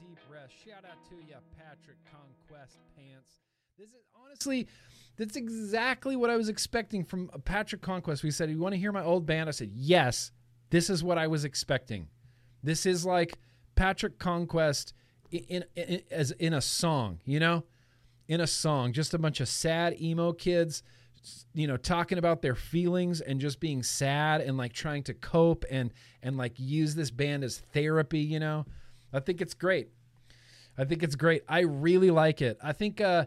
Deep 0.00 0.18
rest. 0.32 0.52
Shout 0.64 0.84
out 0.84 0.98
to 1.10 1.16
you, 1.16 1.36
Patrick 1.56 1.98
Conquest 2.10 2.78
Pants. 2.96 3.32
This 3.78 3.88
is 3.90 4.04
honestly, 4.24 4.66
that's 5.16 5.36
exactly 5.36 6.16
what 6.16 6.30
I 6.30 6.36
was 6.36 6.48
expecting 6.48 7.04
from 7.04 7.30
Patrick 7.44 7.82
Conquest. 7.82 8.22
We 8.22 8.30
said, 8.30 8.50
"You 8.50 8.58
want 8.58 8.74
to 8.74 8.78
hear 8.78 8.92
my 8.92 9.04
old 9.04 9.26
band?" 9.26 9.48
I 9.48 9.52
said, 9.52 9.70
"Yes." 9.72 10.32
This 10.70 10.90
is 10.90 11.02
what 11.02 11.16
I 11.18 11.26
was 11.26 11.44
expecting. 11.44 12.08
This 12.62 12.84
is 12.84 13.06
like 13.06 13.38
Patrick 13.74 14.18
Conquest 14.18 14.92
in, 15.30 15.64
in 15.76 16.02
as 16.10 16.30
in 16.32 16.52
a 16.52 16.60
song, 16.60 17.20
you 17.24 17.40
know, 17.40 17.64
in 18.26 18.40
a 18.40 18.46
song. 18.46 18.92
Just 18.92 19.14
a 19.14 19.18
bunch 19.18 19.40
of 19.40 19.48
sad 19.48 20.00
emo 20.00 20.32
kids, 20.32 20.82
you 21.54 21.66
know, 21.66 21.76
talking 21.76 22.18
about 22.18 22.42
their 22.42 22.54
feelings 22.54 23.20
and 23.20 23.40
just 23.40 23.60
being 23.60 23.82
sad 23.82 24.40
and 24.40 24.56
like 24.58 24.72
trying 24.72 25.02
to 25.04 25.14
cope 25.14 25.64
and 25.70 25.92
and 26.22 26.36
like 26.36 26.52
use 26.58 26.94
this 26.94 27.10
band 27.10 27.44
as 27.44 27.58
therapy. 27.72 28.20
You 28.20 28.40
know, 28.40 28.66
I 29.12 29.20
think 29.20 29.40
it's 29.40 29.54
great. 29.54 29.88
I 30.76 30.84
think 30.84 31.02
it's 31.02 31.16
great. 31.16 31.42
I 31.48 31.60
really 31.60 32.10
like 32.10 32.42
it. 32.42 32.58
I 32.62 32.72
think. 32.72 33.00
uh 33.00 33.26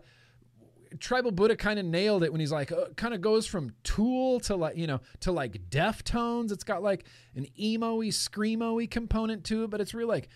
Tribal 1.00 1.32
Buddha 1.32 1.56
kind 1.56 1.80
of 1.80 1.86
nailed 1.86 2.22
it 2.22 2.34
when 2.34 2.42
he's 2.42 2.52
like, 2.52 2.70
uh, 2.74 2.90
kind 2.98 3.14
of 3.14 3.22
goes 3.22 3.48
from 3.48 3.72
Tool 3.84 4.42
to 4.42 4.58
like, 4.58 4.76
you 4.76 4.88
know, 4.88 5.00
to 5.22 5.32
like 5.32 5.70
Deftones. 5.70 6.52
It's 6.52 6.66
got 6.66 6.84
like 6.84 7.06
an 7.34 7.48
emo-y, 7.58 8.08
screamo-y 8.08 8.88
component 8.88 9.46
to 9.46 9.64
it, 9.64 9.70
but 9.70 9.80
it's 9.80 9.94
really 9.94 10.10
like 10.10 10.28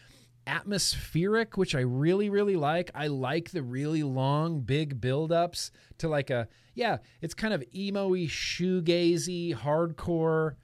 atmospheric, 0.47 1.57
which 1.57 1.75
I 1.75 1.81
really, 1.81 2.29
really 2.29 2.55
like. 2.55 2.89
I 2.95 3.07
like 3.07 3.51
the 3.51 3.63
really 3.63 4.03
long, 4.03 4.61
big 4.61 5.01
build-ups 5.01 5.71
to 5.97 6.07
like 6.07 6.29
a, 6.29 6.47
yeah, 6.73 6.99
it's 7.21 7.33
kind 7.33 7.53
of 7.53 7.61
emo-y, 7.75 8.19
shoegazy, 8.19 9.53
hardcore. 9.53 10.55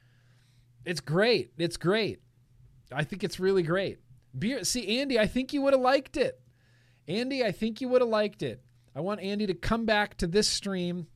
It's 0.86 1.02
great. 1.02 1.52
It's 1.58 1.76
great. 1.76 2.22
I 2.94 3.04
think 3.04 3.26
it's 3.26 3.42
really 3.42 3.64
great. 3.64 4.00
Beer, 4.38 4.64
see, 4.64 5.00
Andy, 5.00 5.20
I 5.20 5.28
think 5.28 5.54
you 5.54 5.62
would 5.62 5.74
have 5.74 5.82
liked 5.82 6.18
it. 6.18 6.40
Andy, 7.08 7.44
I 7.44 7.52
think 7.52 7.82
you 7.82 7.90
would 7.90 8.02
have 8.02 8.10
liked 8.10 8.44
it. 8.44 8.62
I 8.96 9.02
want 9.02 9.22
Andy 9.22 9.48
to 9.48 9.54
come 9.54 9.86
back 9.86 10.18
to 10.18 10.28
this 10.28 10.48
stream 10.48 11.08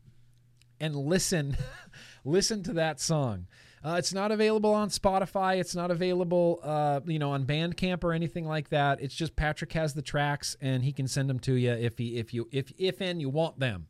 and 0.79 0.95
listen 0.95 1.57
listen 2.25 2.63
to 2.63 2.73
that 2.73 2.99
song. 2.99 3.47
Uh, 3.85 3.97
it's 3.99 4.13
not 4.13 4.31
available 4.31 4.73
on 4.73 4.89
Spotify. 4.89 5.59
It's 5.59 5.75
not 5.75 5.91
available, 5.91 6.59
uh, 6.63 7.01
you 7.05 7.19
know, 7.19 7.31
on 7.31 7.45
Bandcamp 7.45 8.03
or 8.03 8.13
anything 8.13 8.45
like 8.45 8.69
that. 8.69 8.99
It's 8.99 9.13
just 9.13 9.35
Patrick 9.35 9.73
has 9.73 9.93
the 9.93 10.01
tracks 10.01 10.57
and 10.59 10.83
he 10.83 10.91
can 10.91 11.07
send 11.07 11.29
them 11.29 11.37
to 11.41 11.53
you 11.53 11.71
if 11.71 11.99
he 11.99 12.17
if 12.17 12.33
you 12.33 12.47
if 12.51 12.71
if 12.77 12.99
and 12.99 13.21
you 13.21 13.29
want 13.29 13.59
them. 13.59 13.87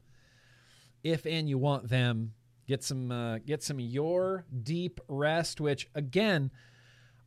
If 1.01 1.25
and 1.25 1.47
you 1.47 1.57
want 1.57 1.87
them, 1.87 2.33
get 2.67 2.83
some 2.83 3.11
uh, 3.11 3.37
get 3.37 3.63
some 3.63 3.79
your 3.79 4.45
deep 4.63 4.99
rest. 5.07 5.61
Which 5.61 5.87
again, 5.95 6.51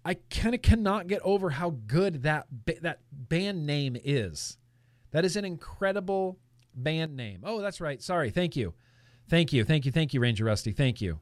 I 0.09 0.15
kind 0.31 0.55
of 0.55 0.63
cannot 0.63 1.07
get 1.07 1.21
over 1.21 1.51
how 1.51 1.77
good 1.87 2.23
that 2.23 2.47
that 2.81 3.01
band 3.13 3.67
name 3.67 3.95
is. 4.03 4.57
That 5.11 5.27
is 5.27 5.37
an 5.37 5.45
incredible 5.45 6.39
band 6.75 7.15
name. 7.15 7.43
Oh, 7.45 7.61
that's 7.61 7.79
right. 7.79 8.03
Sorry. 8.03 8.31
Thank 8.31 8.57
you. 8.57 8.73
Thank 9.29 9.53
you. 9.53 9.65
Thank 9.65 9.85
you. 9.85 9.93
Thank 9.93 10.15
you, 10.15 10.21
Ranger 10.21 10.47
Rusty. 10.47 10.73
Thank 10.73 11.03
you. 11.03 11.21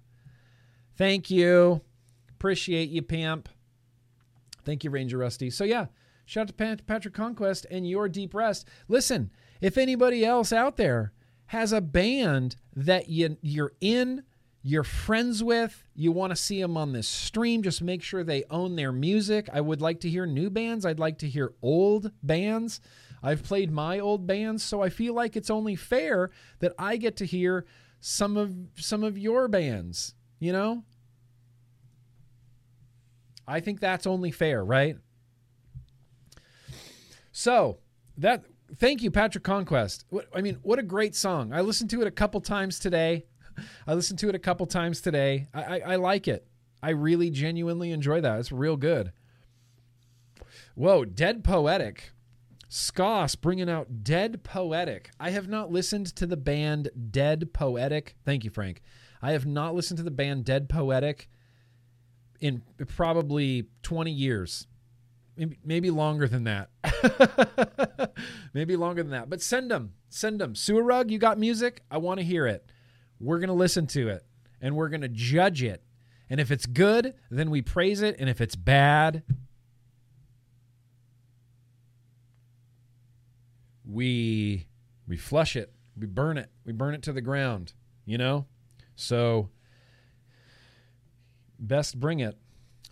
Thank 0.95 1.33
you. 1.33 1.81
Appreciate 2.31 2.89
you, 2.89 3.03
Pimp. 3.03 3.49
Thank 4.65 4.85
you, 4.85 4.91
Ranger 4.91 5.19
Rusty. 5.19 5.51
So, 5.51 5.65
yeah, 5.65 5.87
shout 6.25 6.43
out 6.43 6.57
to 6.57 6.85
Patrick 6.85 7.15
Conquest 7.15 7.67
and 7.69 7.91
your 7.91 8.09
deep 8.09 8.35
rest. 8.35 8.69
Listen, 8.87 9.33
if 9.61 9.77
anybody 9.77 10.25
else 10.25 10.53
out 10.53 10.77
there 10.77 11.13
has 11.47 11.73
a 11.73 11.81
band 11.81 12.55
that 12.77 13.09
you, 13.09 13.37
you're 13.43 13.73
in, 13.81 14.23
you're 14.67 14.83
friends 14.83 15.45
with, 15.45 15.85
you 15.95 16.11
want 16.11 16.33
to 16.33 16.37
see 16.37 16.61
them 16.61 16.77
on 16.77 16.93
this 16.93 17.07
stream, 17.07 17.63
just 17.63 17.81
make 17.81 18.03
sure 18.03 18.25
they 18.25 18.43
own 18.51 18.75
their 18.75 18.91
music. 18.91 19.49
I 19.53 19.61
would 19.61 19.81
like 19.81 20.01
to 20.01 20.11
hear 20.11 20.27
new 20.27 20.51
bands. 20.51 20.85
I'd 20.85 20.99
like 20.99 21.19
to 21.19 21.29
hear 21.29 21.55
old 21.63 22.11
bands. 22.21 22.81
I've 23.23 23.45
played 23.45 23.71
my 23.71 24.01
old 24.01 24.27
bands, 24.27 24.65
so 24.65 24.83
I 24.83 24.89
feel 24.89 25.15
like 25.15 25.37
it's 25.37 25.51
only 25.51 25.77
fair 25.77 26.33
that 26.59 26.73
I 26.81 26.97
get 26.97 27.17
to 27.19 27.25
hear 27.25 27.65
some 28.01 28.37
of 28.37 28.57
some 28.75 29.05
of 29.05 29.17
your 29.17 29.47
bands, 29.47 30.17
you 30.41 30.53
know? 30.53 30.83
I 33.47 33.61
think 33.61 33.79
that's 33.79 34.05
only 34.05 34.33
fair, 34.33 34.65
right? 34.65 34.97
So, 37.31 37.79
that 38.19 38.45
thank 38.79 39.01
you 39.01 39.13
Patrick 39.13 39.45
Conquest. 39.45 40.07
I 40.35 40.41
mean, 40.41 40.59
what 40.63 40.81
a 40.81 40.83
great 40.83 41.15
song. 41.15 41.53
I 41.53 41.61
listened 41.61 41.91
to 41.91 42.01
it 42.01 42.09
a 42.09 42.11
couple 42.11 42.41
times 42.41 42.81
today. 42.81 43.27
I 43.87 43.95
listened 43.95 44.19
to 44.21 44.29
it 44.29 44.35
a 44.35 44.41
couple 44.41 44.67
times 44.67 45.01
today. 45.01 45.49
I, 45.55 45.63
I, 45.63 45.79
I 45.79 45.97
like 45.97 46.29
it. 46.29 46.47
I 46.83 46.91
really 46.91 47.31
genuinely 47.31 47.91
enjoy 47.91 48.21
that. 48.21 48.39
It's 48.39 48.53
real 48.53 48.77
good. 48.77 49.13
Whoa, 50.75 51.05
Dead 51.05 51.43
Poetic. 51.43 52.13
Skoss 52.69 53.41
bringing 53.41 53.71
out 53.71 54.03
Dead 54.03 54.43
Poetic. 54.43 55.11
I 55.19 55.31
have 55.31 55.49
not 55.49 55.71
listened 55.71 56.15
to 56.17 56.27
the 56.27 56.37
band 56.37 56.91
Dead 57.11 57.53
Poetic. 57.53 58.17
Thank 58.25 58.45
you, 58.45 58.51
Frank. 58.51 58.83
I 59.23 59.33
have 59.33 59.47
not 59.47 59.75
listened 59.75 59.99
to 59.99 60.03
the 60.03 60.11
band 60.11 60.45
Dead 60.45 60.69
Poetic 60.69 61.29
in 62.41 62.63
probably 62.87 63.69
20 63.83 64.11
years. 64.11 64.67
Maybe, 65.37 65.59
maybe 65.65 65.91
longer 65.91 66.29
than 66.29 66.45
that. 66.45 66.71
maybe 68.55 68.77
longer 68.77 69.03
than 69.03 69.13
that. 69.13 69.29
But 69.29 69.43
send 69.43 69.71
them. 69.71 69.95
Send 70.09 70.41
them. 70.41 70.55
Sewer 70.55 70.83
Rug, 70.83 71.11
you 71.11 71.19
got 71.19 71.39
music? 71.39 71.83
I 71.91 71.99
want 71.99 72.21
to 72.21 72.25
hear 72.25 72.47
it. 72.47 72.71
We're 73.21 73.39
going 73.39 73.49
to 73.49 73.55
listen 73.55 73.87
to 73.89 74.09
it 74.09 74.25
and 74.61 74.77
we're 74.77 74.89
going 74.89 75.03
to 75.03 75.09
judge 75.09 75.63
it. 75.63 75.83
And 76.29 76.41
if 76.41 76.51
it's 76.51 76.67
good, 76.67 77.15
then 77.31 77.51
we 77.51 77.63
praise 77.63 78.03
it. 78.03 78.17
And 78.19 78.29
if 78.29 78.41
it's 78.41 78.57
bad, 78.57 79.23
we 83.89 84.67
we 85.07 85.17
flush 85.17 85.55
it, 85.55 85.73
we 85.97 86.07
burn 86.07 86.37
it, 86.37 86.51
we 86.65 86.73
burn 86.73 86.95
it 86.95 87.03
to 87.03 87.13
the 87.13 87.21
ground, 87.21 87.75
you 88.05 88.19
know? 88.19 88.47
So 88.97 89.51
best 91.59 92.01
bring 92.01 92.21
it. 92.21 92.37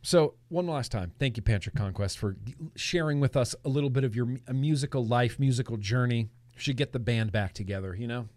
So, 0.03 0.35
one 0.49 0.67
last 0.67 0.93
time, 0.93 1.13
thank 1.19 1.39
you, 1.39 1.43
Patrick 1.43 1.75
Conquest, 1.75 2.19
for 2.19 2.37
sharing 2.77 3.21
with 3.21 3.39
us 3.39 3.55
a 3.65 3.71
little 3.71 3.89
bit 3.89 4.05
of 4.05 4.15
your 4.15 4.37
musical 4.53 5.05
life, 5.05 5.39
musical 5.39 5.79
journey. 5.79 6.29
Should 6.57 6.77
get 6.77 6.93
the 6.93 6.99
band 6.99 7.33
back 7.33 7.55
together, 7.55 7.97
you 7.97 8.07
know? 8.07 8.29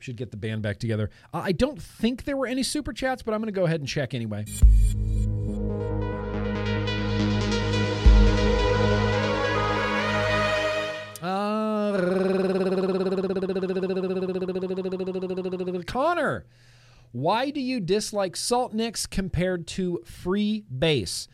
We 0.00 0.04
should 0.04 0.16
get 0.16 0.30
the 0.30 0.38
band 0.38 0.62
back 0.62 0.78
together. 0.78 1.10
I 1.34 1.52
don't 1.52 1.80
think 1.80 2.24
there 2.24 2.36
were 2.38 2.46
any 2.46 2.62
super 2.62 2.94
chats, 2.94 3.22
but 3.22 3.34
I'm 3.34 3.40
going 3.42 3.52
to 3.52 3.60
go 3.60 3.66
ahead 3.66 3.80
and 3.80 3.88
check 3.88 4.14
anyway. 4.14 4.46
Uh, 11.20 11.98
Connor, 15.86 16.46
why 17.12 17.50
do 17.50 17.60
you 17.60 17.78
dislike 17.78 18.36
Salt 18.36 18.72
Nicks 18.72 19.04
compared 19.04 19.66
to 19.66 20.02
Freebase? 20.06 21.28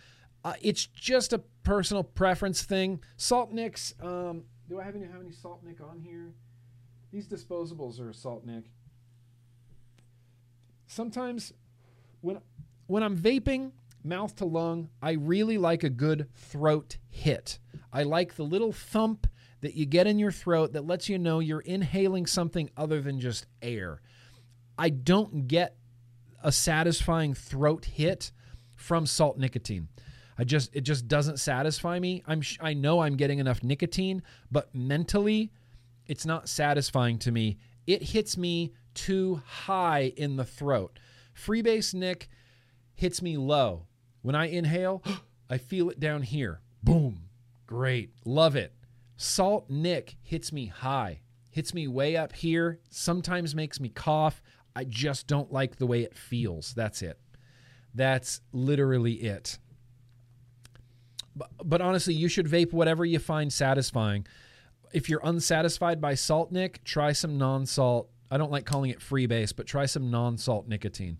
Uh, 0.44 0.54
it's 0.60 0.86
just 0.86 1.32
a 1.32 1.38
personal 1.62 2.02
preference 2.02 2.64
thing. 2.64 2.98
Salt 3.16 3.52
Nicks, 3.52 3.94
um, 4.02 4.42
do 4.68 4.80
I 4.80 4.82
have 4.82 4.96
any, 4.96 5.04
have 5.06 5.20
any 5.20 5.30
Salt 5.30 5.62
Nick 5.64 5.80
on 5.80 6.00
here? 6.00 6.32
These 7.16 7.28
disposables 7.28 7.98
are 7.98 8.12
Salt 8.12 8.44
Nick. 8.44 8.64
Sometimes 10.86 11.54
when 12.20 12.42
when 12.88 13.02
I'm 13.02 13.16
vaping, 13.16 13.72
mouth 14.04 14.36
to 14.36 14.44
lung, 14.44 14.90
I 15.00 15.12
really 15.12 15.56
like 15.56 15.82
a 15.82 15.88
good 15.88 16.28
throat 16.34 16.98
hit. 17.08 17.58
I 17.90 18.02
like 18.02 18.34
the 18.34 18.42
little 18.42 18.70
thump 18.70 19.26
that 19.62 19.72
you 19.72 19.86
get 19.86 20.06
in 20.06 20.18
your 20.18 20.30
throat 20.30 20.74
that 20.74 20.86
lets 20.86 21.08
you 21.08 21.16
know 21.18 21.38
you're 21.38 21.60
inhaling 21.60 22.26
something 22.26 22.68
other 22.76 23.00
than 23.00 23.18
just 23.18 23.46
air. 23.62 24.02
I 24.76 24.90
don't 24.90 25.48
get 25.48 25.74
a 26.42 26.52
satisfying 26.52 27.32
throat 27.32 27.86
hit 27.86 28.30
from 28.74 29.06
salt 29.06 29.38
nicotine. 29.38 29.88
I 30.36 30.44
just 30.44 30.68
it 30.76 30.82
just 30.82 31.08
doesn't 31.08 31.38
satisfy 31.38 31.98
me. 31.98 32.22
I'm 32.26 32.42
I 32.60 32.74
know 32.74 33.00
I'm 33.00 33.16
getting 33.16 33.38
enough 33.38 33.62
nicotine, 33.62 34.22
but 34.50 34.74
mentally 34.74 35.50
it's 36.08 36.26
not 36.26 36.48
satisfying 36.48 37.18
to 37.20 37.32
me. 37.32 37.58
It 37.86 38.02
hits 38.02 38.36
me 38.36 38.72
too 38.94 39.42
high 39.46 40.12
in 40.16 40.36
the 40.36 40.44
throat. 40.44 40.98
Freebase 41.34 41.94
Nick 41.94 42.28
hits 42.94 43.20
me 43.22 43.36
low. 43.36 43.86
When 44.22 44.34
I 44.34 44.46
inhale, 44.46 45.02
I 45.50 45.58
feel 45.58 45.90
it 45.90 46.00
down 46.00 46.22
here. 46.22 46.60
Boom. 46.82 47.22
Great. 47.66 48.10
Love 48.24 48.56
it. 48.56 48.72
Salt 49.16 49.70
Nick 49.70 50.16
hits 50.22 50.52
me 50.52 50.66
high, 50.66 51.20
hits 51.50 51.72
me 51.72 51.88
way 51.88 52.16
up 52.16 52.34
here, 52.34 52.80
sometimes 52.90 53.54
makes 53.54 53.80
me 53.80 53.88
cough. 53.88 54.42
I 54.74 54.84
just 54.84 55.26
don't 55.26 55.50
like 55.50 55.76
the 55.76 55.86
way 55.86 56.02
it 56.02 56.14
feels. 56.14 56.74
That's 56.74 57.00
it. 57.00 57.18
That's 57.94 58.42
literally 58.52 59.14
it. 59.14 59.58
But, 61.34 61.50
but 61.64 61.80
honestly, 61.80 62.14
you 62.14 62.28
should 62.28 62.46
vape 62.46 62.72
whatever 62.72 63.04
you 63.04 63.18
find 63.18 63.50
satisfying. 63.52 64.26
If 64.96 65.10
you're 65.10 65.20
unsatisfied 65.22 66.00
by 66.00 66.14
Salt 66.14 66.50
Nick, 66.50 66.82
try 66.82 67.12
some 67.12 67.36
non 67.36 67.66
salt. 67.66 68.08
I 68.30 68.38
don't 68.38 68.50
like 68.50 68.64
calling 68.64 68.90
it 68.90 68.98
freebase, 68.98 69.54
but 69.54 69.66
try 69.66 69.84
some 69.84 70.10
non 70.10 70.38
salt 70.38 70.68
nicotine. 70.68 71.18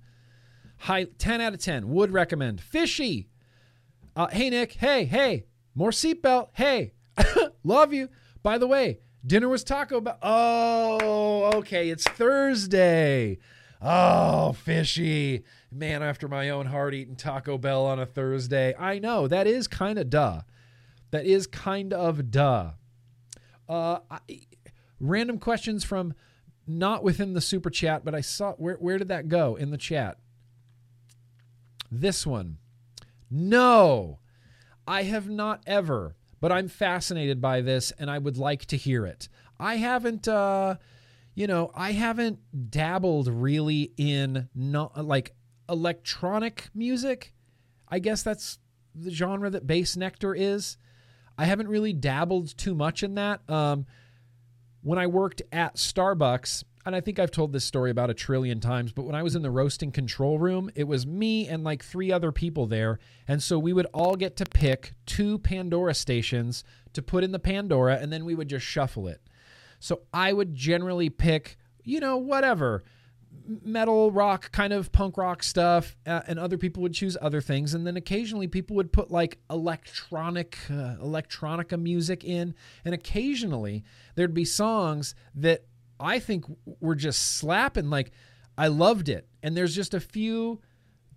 High 0.79 1.05
10 1.19 1.43
out 1.43 1.53
of 1.53 1.61
10. 1.61 1.87
Would 1.91 2.11
recommend. 2.11 2.63
Fishy. 2.63 3.29
Uh, 4.17 4.29
hey, 4.29 4.49
Nick. 4.49 4.73
Hey, 4.73 5.05
hey. 5.05 5.45
More 5.75 5.91
seatbelt. 5.91 6.49
Hey. 6.55 6.95
Love 7.65 7.93
you. 7.93 8.09
By 8.43 8.57
the 8.57 8.67
way, 8.67 9.01
dinner 9.27 9.51
was 9.51 9.63
Taco 9.63 10.01
Bell. 10.01 10.17
Oh, 10.23 11.51
okay. 11.57 11.91
It's 11.91 12.05
Thursday. 12.05 13.37
Oh, 13.83 14.55
fishy. 14.55 15.45
Man 15.71 16.03
after 16.03 16.29
my 16.29 16.49
own 16.49 16.65
heart 16.65 16.95
eating 16.95 17.15
Taco 17.15 17.59
Bell 17.59 17.85
on 17.85 18.01
a 18.01 18.07
Thursday. 18.07 18.75
I 18.79 19.01
know. 19.01 19.29
That 19.29 19.47
is 19.47 19.69
kind 19.69 19.99
of 19.99 20.09
duh. 20.09 20.41
That 21.11 21.27
is 21.27 21.47
kind 21.47 21.93
of 21.93 22.31
duh. 22.31 22.71
Uh, 23.69 23.99
I, 24.11 24.21
random 25.01 25.39
questions 25.39 25.85
from 25.85 26.15
not 26.67 27.05
within 27.05 27.35
the 27.35 27.41
super 27.41 27.71
chat, 27.71 28.05
but 28.05 28.15
I 28.15 28.21
saw 28.21 28.53
where 28.55 28.77
where 28.77 28.99
did 28.99 29.09
that 29.09 29.29
go 29.29 29.57
in 29.57 29.71
the 29.71 29.79
chat? 29.79 30.19
This 31.91 32.27
one. 32.27 32.59
No. 33.31 34.19
I 34.89 35.03
have 35.03 35.29
not 35.29 35.63
ever, 35.67 36.15
but 36.41 36.53
I'm 36.53 36.69
fascinated 36.69 37.41
by 37.41 37.61
this 37.61 37.93
and 37.99 38.11
I 38.11 38.19
would 38.19 38.37
like 38.37 38.67
to 38.67 38.77
hear 38.77 39.07
it. 39.07 39.29
I 39.59 39.77
haven't 39.77 40.29
uh 40.29 40.77
you 41.35 41.47
know, 41.47 41.71
I 41.75 41.93
haven't 41.93 42.71
dabbled 42.71 43.29
really 43.29 43.93
in 43.99 44.49
not 44.55 45.05
like 45.05 45.35
electronic 45.69 46.71
music. 46.75 47.35
I 47.89 47.99
guess 47.99 48.23
that's 48.23 48.59
the 48.95 49.11
genre 49.11 49.51
that 49.51 49.67
Bassnectar 49.67 50.35
is. 50.37 50.79
I 51.39 51.45
haven't 51.45 51.69
really 51.69 51.93
dabbled 51.93 52.57
too 52.57 52.75
much 52.75 53.03
in 53.03 53.15
that. 53.15 53.49
Um, 53.49 53.87
when 54.83 54.99
I 54.99 55.07
worked 55.07 55.43
at 55.53 55.77
Starbucks, 55.77 56.65
and 56.87 56.95
I 56.95 57.01
think 57.01 57.19
I've 57.19 57.33
told 57.33 57.53
this 57.53 57.65
story 57.65 57.91
about 57.91 58.11
a 58.11 58.15
trillion 58.15 58.61
times, 58.61 58.93
but 58.93 59.03
when 59.03 59.17
I 59.17 59.25
was 59.25 59.35
in 59.35 59.43
the 59.43 59.51
roasting 59.51 59.91
control 59.91 60.39
room, 60.39 60.71
it 60.77 60.85
was 60.85 61.05
me 61.05 61.49
and 61.49 61.65
like 61.65 61.85
three 61.85 62.13
other 62.13 62.31
people 62.31 62.67
there. 62.67 63.01
And 63.27 63.43
so 63.43 63.59
we 63.59 63.73
would 63.73 63.87
all 63.93 64.15
get 64.15 64.37
to 64.37 64.45
pick 64.45 64.95
two 65.05 65.39
Pandora 65.39 65.95
stations 65.95 66.63
to 66.93 67.03
put 67.03 67.25
in 67.25 67.33
the 67.33 67.41
Pandora, 67.41 67.97
and 67.97 68.13
then 68.13 68.25
we 68.25 68.37
would 68.37 68.49
just 68.49 68.65
shuffle 68.65 69.09
it. 69.09 69.21
So 69.81 70.03
I 70.15 70.33
would 70.33 70.55
generally 70.55 71.11
pick, 71.11 71.59
you 71.83 71.99
know, 71.99 72.17
whatever 72.17 72.85
metal 73.63 74.11
rock 74.11 74.53
kind 74.53 74.73
of 74.73 74.93
punk 74.93 75.17
rock 75.17 75.43
stuff 75.43 75.97
uh, 76.07 76.23
and 76.27 76.39
other 76.39 76.59
people 76.59 76.83
would 76.83 76.95
choose 76.95 77.17
other 77.21 77.41
things. 77.41 77.75
And 77.75 77.87
then 77.87 77.97
occasionally 77.97 78.47
people 78.47 78.77
would 78.77 78.93
put 78.93 79.11
like 79.11 79.39
electronic 79.51 80.59
uh, 80.71 80.97
electronica 81.03 81.81
music 81.81 82.25
in. 82.25 82.55
And 82.85 82.95
occasionally 82.95 83.85
there'd 84.15 84.35
be 84.35 84.45
songs 84.45 85.15
that 85.35 85.65
i 85.99 86.19
think 86.19 86.45
were 86.81 86.95
just 86.95 87.37
slapping 87.39 87.89
like 87.91 88.13
i 88.59 88.67
loved 88.69 89.09
it. 89.09 89.29
And 89.43 89.57
there's 89.57 89.75
just 89.75 89.95
a 89.95 90.01
few 90.01 90.61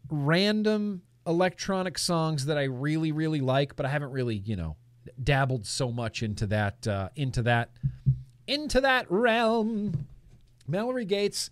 random 0.09 1.01
electronic 1.27 1.97
songs 1.99 2.45
that 2.45 2.57
i 2.57 2.63
really 2.63 3.11
really 3.11 3.41
like 3.41 3.75
but 3.75 3.85
i 3.85 3.89
haven't 3.89 4.11
really 4.11 4.37
you 4.37 4.55
know 4.55 4.75
dabbled 5.21 5.65
so 5.65 5.91
much 5.91 6.23
into 6.23 6.47
that 6.47 6.87
uh, 6.87 7.09
into 7.15 7.41
that 7.43 7.69
into 8.47 8.81
that 8.81 9.09
realm. 9.11 10.07
Mallory 10.67 11.05
gates 11.05 11.49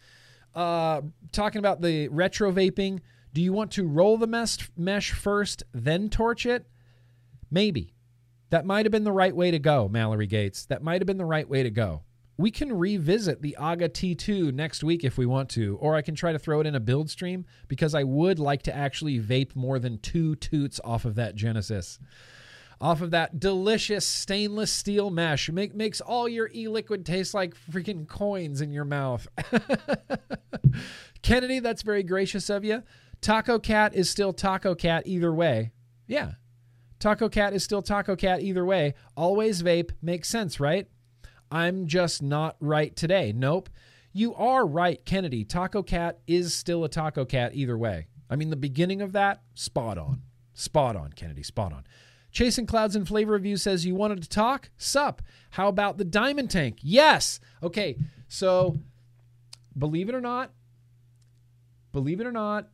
uh, 0.57 1.01
talking 1.31 1.59
about 1.59 1.81
the 1.81 2.07
retro 2.09 2.51
vaping. 2.51 2.99
Do 3.33 3.41
you 3.41 3.53
want 3.53 3.71
to 3.73 3.87
roll 3.87 4.17
the 4.17 4.27
mesh, 4.27 4.69
mesh 4.75 5.11
first, 5.11 5.63
then 5.71 6.09
torch 6.09 6.45
it? 6.47 6.67
Maybe. 7.51 7.93
That 8.49 8.65
might 8.65 8.85
have 8.85 8.91
been 8.91 9.03
the 9.03 9.11
right 9.11 9.35
way 9.35 9.51
to 9.51 9.59
go, 9.59 9.87
Mallory 9.87 10.25
Gates. 10.25 10.65
That 10.65 10.81
might 10.81 10.99
have 10.99 11.05
been 11.05 11.17
the 11.17 11.25
right 11.25 11.47
way 11.47 11.61
to 11.61 11.69
go. 11.69 12.01
We 12.37 12.49
can 12.49 12.77
revisit 12.77 13.41
the 13.41 13.55
AGA 13.59 13.89
T2 13.89 14.53
next 14.53 14.83
week 14.83 15.03
if 15.03 15.17
we 15.17 15.25
want 15.25 15.49
to, 15.49 15.77
or 15.77 15.95
I 15.95 16.01
can 16.01 16.15
try 16.15 16.31
to 16.31 16.39
throw 16.39 16.59
it 16.59 16.67
in 16.67 16.75
a 16.75 16.79
build 16.79 17.09
stream 17.09 17.45
because 17.67 17.93
I 17.93 18.03
would 18.03 18.39
like 18.39 18.63
to 18.63 18.75
actually 18.75 19.19
vape 19.19 19.55
more 19.55 19.79
than 19.79 19.99
two 19.99 20.35
toots 20.35 20.79
off 20.83 21.05
of 21.05 21.15
that 21.15 21.35
Genesis 21.35 21.99
off 22.79 23.01
of 23.01 23.11
that 23.11 23.39
delicious 23.39 24.05
stainless 24.05 24.71
steel 24.71 25.09
mesh. 25.09 25.49
Make, 25.49 25.75
makes 25.75 26.01
all 26.01 26.27
your 26.27 26.49
e 26.53 26.67
liquid 26.67 27.05
taste 27.05 27.33
like 27.33 27.55
freaking 27.71 28.07
coins 28.07 28.61
in 28.61 28.71
your 28.71 28.85
mouth. 28.85 29.27
Kennedy, 31.21 31.59
that's 31.59 31.81
very 31.81 32.03
gracious 32.03 32.49
of 32.49 32.63
you. 32.63 32.83
Taco 33.21 33.59
Cat 33.59 33.95
is 33.95 34.09
still 34.09 34.33
Taco 34.33 34.75
Cat 34.75 35.03
either 35.05 35.33
way. 35.33 35.71
Yeah. 36.07 36.33
Taco 36.99 37.29
Cat 37.29 37.53
is 37.53 37.63
still 37.63 37.81
Taco 37.81 38.15
Cat 38.15 38.41
either 38.41 38.65
way. 38.65 38.93
Always 39.15 39.63
vape 39.63 39.91
makes 40.01 40.29
sense, 40.29 40.59
right? 40.59 40.87
I'm 41.51 41.87
just 41.87 42.21
not 42.21 42.55
right 42.59 42.95
today. 42.95 43.33
Nope. 43.35 43.69
You 44.13 44.33
are 44.35 44.65
right, 44.65 45.03
Kennedy. 45.05 45.45
Taco 45.45 45.83
Cat 45.83 46.19
is 46.27 46.53
still 46.53 46.83
a 46.83 46.89
Taco 46.89 47.25
Cat 47.25 47.53
either 47.53 47.77
way. 47.77 48.07
I 48.29 48.35
mean, 48.35 48.49
the 48.49 48.55
beginning 48.55 49.01
of 49.01 49.13
that, 49.13 49.41
spot 49.53 49.97
on. 49.97 50.23
Spot 50.53 50.95
on, 50.95 51.13
Kennedy. 51.13 51.43
Spot 51.43 51.71
on. 51.71 51.83
Chasing 52.37 52.67
Clouds 52.67 52.95
and 52.95 53.07
Flavor 53.07 53.33
Review 53.33 53.57
says 53.57 53.83
you 53.83 53.95
wanted 53.95 54.21
to 54.21 54.29
talk? 54.29 54.69
Sup. 54.77 55.23
How 55.49 55.69
about 55.69 55.97
the 55.97 56.05
Diamond 56.05 56.51
Tank? 56.51 56.77
Yes. 56.83 57.39
Okay. 57.63 57.97
So, 58.27 58.75
believe 59.75 60.07
it 60.07 60.13
or 60.13 60.21
not, 60.21 60.51
believe 61.91 62.21
it 62.21 62.27
or 62.27 62.31
not, 62.31 62.67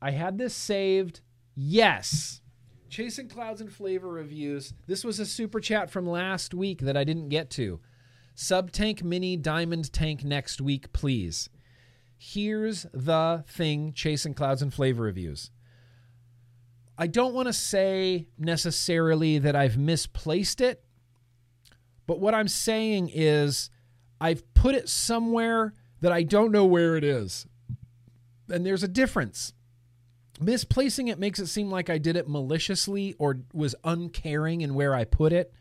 I 0.00 0.12
had 0.12 0.38
this 0.38 0.54
saved. 0.54 1.20
Yes. 1.56 2.40
Chasing 2.88 3.28
Clouds 3.28 3.60
and 3.60 3.72
Flavor 3.72 4.06
Reviews. 4.08 4.72
This 4.86 5.02
was 5.02 5.18
a 5.18 5.26
super 5.26 5.58
chat 5.58 5.90
from 5.90 6.08
last 6.08 6.54
week 6.54 6.82
that 6.82 6.96
I 6.96 7.02
didn't 7.02 7.28
get 7.28 7.50
to. 7.50 7.80
Sub 8.36 8.70
Tank 8.70 9.02
Mini 9.02 9.36
Diamond 9.36 9.92
Tank 9.92 10.22
next 10.22 10.60
week, 10.60 10.92
please. 10.92 11.50
Here's 12.16 12.86
the 12.94 13.42
thing 13.48 13.94
Chasing 13.94 14.34
Clouds 14.34 14.62
and 14.62 14.72
Flavor 14.72 15.02
Reviews. 15.02 15.50
I 17.00 17.06
don't 17.06 17.32
want 17.32 17.46
to 17.46 17.54
say 17.54 18.28
necessarily 18.38 19.38
that 19.38 19.56
I've 19.56 19.78
misplaced 19.78 20.60
it, 20.60 20.84
but 22.06 22.20
what 22.20 22.34
I'm 22.34 22.46
saying 22.46 23.10
is 23.14 23.70
I've 24.20 24.52
put 24.52 24.74
it 24.74 24.86
somewhere 24.86 25.72
that 26.02 26.12
I 26.12 26.22
don't 26.22 26.52
know 26.52 26.66
where 26.66 26.98
it 26.98 27.04
is. 27.04 27.46
And 28.50 28.66
there's 28.66 28.82
a 28.82 28.88
difference. 28.88 29.54
Misplacing 30.38 31.08
it 31.08 31.18
makes 31.18 31.38
it 31.38 31.46
seem 31.46 31.70
like 31.70 31.88
I 31.88 31.96
did 31.96 32.16
it 32.16 32.28
maliciously 32.28 33.14
or 33.18 33.38
was 33.54 33.74
uncaring 33.82 34.60
in 34.60 34.74
where 34.74 34.94
I 34.94 35.04
put 35.04 35.32
it. 35.32 35.54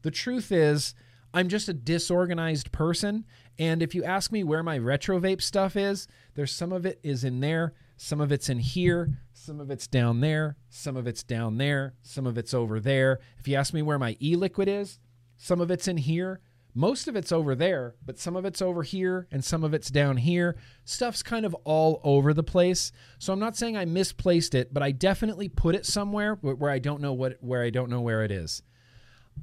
The 0.00 0.10
truth 0.10 0.50
is, 0.50 0.94
I'm 1.34 1.48
just 1.48 1.68
a 1.68 1.74
disorganized 1.74 2.72
person. 2.72 3.26
And 3.58 3.82
if 3.82 3.94
you 3.94 4.04
ask 4.04 4.32
me 4.32 4.42
where 4.42 4.62
my 4.62 4.78
retro 4.78 5.20
vape 5.20 5.42
stuff 5.42 5.76
is, 5.76 6.08
there's 6.34 6.52
some 6.52 6.72
of 6.72 6.86
it 6.86 6.98
is 7.02 7.24
in 7.24 7.40
there, 7.40 7.74
some 7.98 8.22
of 8.22 8.32
it's 8.32 8.48
in 8.48 8.60
here, 8.60 9.18
some 9.48 9.60
of 9.60 9.70
it's 9.70 9.86
down 9.86 10.20
there, 10.20 10.58
some 10.68 10.94
of 10.94 11.06
it's 11.06 11.22
down 11.22 11.56
there, 11.56 11.94
some 12.02 12.26
of 12.26 12.36
it's 12.36 12.52
over 12.52 12.78
there. 12.78 13.18
If 13.38 13.48
you 13.48 13.56
ask 13.56 13.72
me 13.72 13.80
where 13.80 13.98
my 13.98 14.14
e 14.20 14.36
liquid 14.36 14.68
is, 14.68 14.98
some 15.38 15.62
of 15.62 15.70
it's 15.70 15.88
in 15.88 15.96
here, 15.96 16.40
most 16.74 17.08
of 17.08 17.16
it's 17.16 17.32
over 17.32 17.54
there, 17.54 17.94
but 18.04 18.18
some 18.18 18.36
of 18.36 18.44
it's 18.44 18.60
over 18.60 18.82
here 18.82 19.26
and 19.32 19.42
some 19.42 19.64
of 19.64 19.72
it's 19.72 19.88
down 19.88 20.18
here. 20.18 20.58
Stuff's 20.84 21.22
kind 21.22 21.46
of 21.46 21.54
all 21.64 22.02
over 22.04 22.34
the 22.34 22.42
place. 22.42 22.92
So 23.18 23.32
I'm 23.32 23.38
not 23.38 23.56
saying 23.56 23.74
I 23.74 23.86
misplaced 23.86 24.54
it, 24.54 24.74
but 24.74 24.82
I 24.82 24.90
definitely 24.90 25.48
put 25.48 25.74
it 25.74 25.86
somewhere 25.86 26.34
where 26.34 26.70
I 26.70 26.78
don't 26.78 27.00
know 27.00 27.14
what 27.14 27.38
where 27.40 27.62
I 27.62 27.70
don't 27.70 27.88
know 27.88 28.02
where 28.02 28.22
it 28.22 28.30
is. 28.30 28.62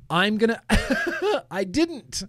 I'm 0.07 0.37
going 0.37 0.55
to 0.69 1.45
I 1.49 1.63
didn't. 1.63 2.25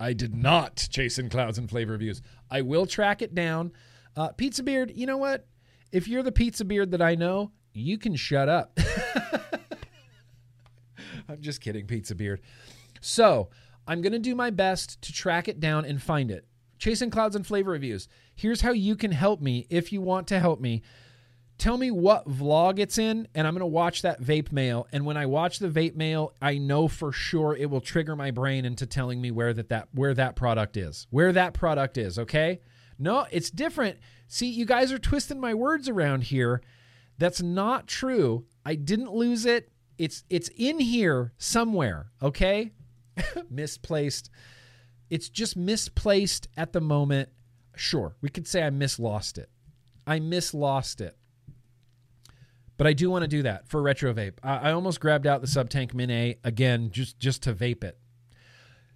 I 0.00 0.14
did 0.14 0.34
not 0.34 0.88
chase 0.90 1.20
in 1.20 1.28
clouds 1.28 1.58
and 1.58 1.70
flavor 1.70 1.92
reviews. 1.92 2.22
I 2.50 2.62
will 2.62 2.86
track 2.86 3.22
it 3.22 3.36
down. 3.36 3.70
Uh, 4.16 4.30
Pizza 4.30 4.64
Beard, 4.64 4.90
you 4.96 5.06
know 5.06 5.16
what? 5.16 5.46
If 5.94 6.08
you're 6.08 6.24
the 6.24 6.32
pizza 6.32 6.64
beard 6.64 6.90
that 6.90 7.00
I 7.00 7.14
know, 7.14 7.52
you 7.72 7.98
can 7.98 8.16
shut 8.16 8.48
up. 8.48 8.80
I'm 11.28 11.40
just 11.40 11.60
kidding, 11.60 11.86
Pizza 11.86 12.16
Beard. 12.16 12.40
So 13.00 13.50
I'm 13.86 14.02
going 14.02 14.12
to 14.12 14.18
do 14.18 14.34
my 14.34 14.50
best 14.50 15.00
to 15.02 15.12
track 15.12 15.46
it 15.46 15.60
down 15.60 15.84
and 15.84 16.02
find 16.02 16.32
it. 16.32 16.48
Chasing 16.78 17.10
Clouds 17.10 17.36
and 17.36 17.46
Flavor 17.46 17.70
Reviews. 17.70 18.08
Here's 18.34 18.62
how 18.62 18.72
you 18.72 18.96
can 18.96 19.12
help 19.12 19.40
me 19.40 19.68
if 19.70 19.92
you 19.92 20.02
want 20.02 20.26
to 20.28 20.40
help 20.40 20.60
me. 20.60 20.82
Tell 21.58 21.78
me 21.78 21.92
what 21.92 22.28
vlog 22.28 22.80
it's 22.80 22.98
in, 22.98 23.28
and 23.32 23.46
I'm 23.46 23.54
going 23.54 23.60
to 23.60 23.66
watch 23.66 24.02
that 24.02 24.20
vape 24.20 24.50
mail. 24.50 24.88
And 24.90 25.06
when 25.06 25.16
I 25.16 25.26
watch 25.26 25.60
the 25.60 25.68
vape 25.68 25.94
mail, 25.94 26.34
I 26.42 26.58
know 26.58 26.88
for 26.88 27.12
sure 27.12 27.56
it 27.56 27.70
will 27.70 27.80
trigger 27.80 28.16
my 28.16 28.32
brain 28.32 28.64
into 28.64 28.84
telling 28.84 29.20
me 29.20 29.30
where 29.30 29.54
that, 29.54 29.68
that 29.68 29.90
where 29.92 30.14
that 30.14 30.34
product 30.34 30.76
is. 30.76 31.06
Where 31.10 31.32
that 31.32 31.54
product 31.54 31.98
is, 31.98 32.18
okay? 32.18 32.58
No, 32.98 33.26
it's 33.30 33.50
different. 33.50 33.98
See, 34.26 34.48
you 34.48 34.64
guys 34.64 34.92
are 34.92 34.98
twisting 34.98 35.40
my 35.40 35.54
words 35.54 35.88
around 35.88 36.24
here. 36.24 36.62
That's 37.18 37.42
not 37.42 37.86
true. 37.86 38.46
I 38.64 38.74
didn't 38.74 39.12
lose 39.12 39.46
it. 39.46 39.70
It's 39.98 40.24
it's 40.28 40.50
in 40.56 40.80
here 40.80 41.32
somewhere, 41.38 42.10
okay? 42.20 42.72
misplaced. 43.50 44.30
It's 45.10 45.28
just 45.28 45.56
misplaced 45.56 46.48
at 46.56 46.72
the 46.72 46.80
moment. 46.80 47.28
Sure, 47.76 48.16
we 48.20 48.28
could 48.28 48.48
say 48.48 48.66
I 48.66 48.70
mislost 48.70 49.38
it. 49.38 49.50
I 50.06 50.18
mislost 50.18 51.00
it. 51.00 51.16
But 52.76 52.86
I 52.88 52.92
do 52.92 53.08
want 53.08 53.22
to 53.22 53.28
do 53.28 53.42
that 53.42 53.68
for 53.68 53.80
retro 53.80 54.12
vape. 54.12 54.38
I, 54.42 54.70
I 54.70 54.72
almost 54.72 55.00
grabbed 55.00 55.26
out 55.26 55.40
the 55.40 55.46
Subtank 55.46 55.94
Mini 55.94 56.36
again 56.42 56.90
just 56.90 57.18
just 57.18 57.42
to 57.44 57.54
vape 57.54 57.84
it. 57.84 57.98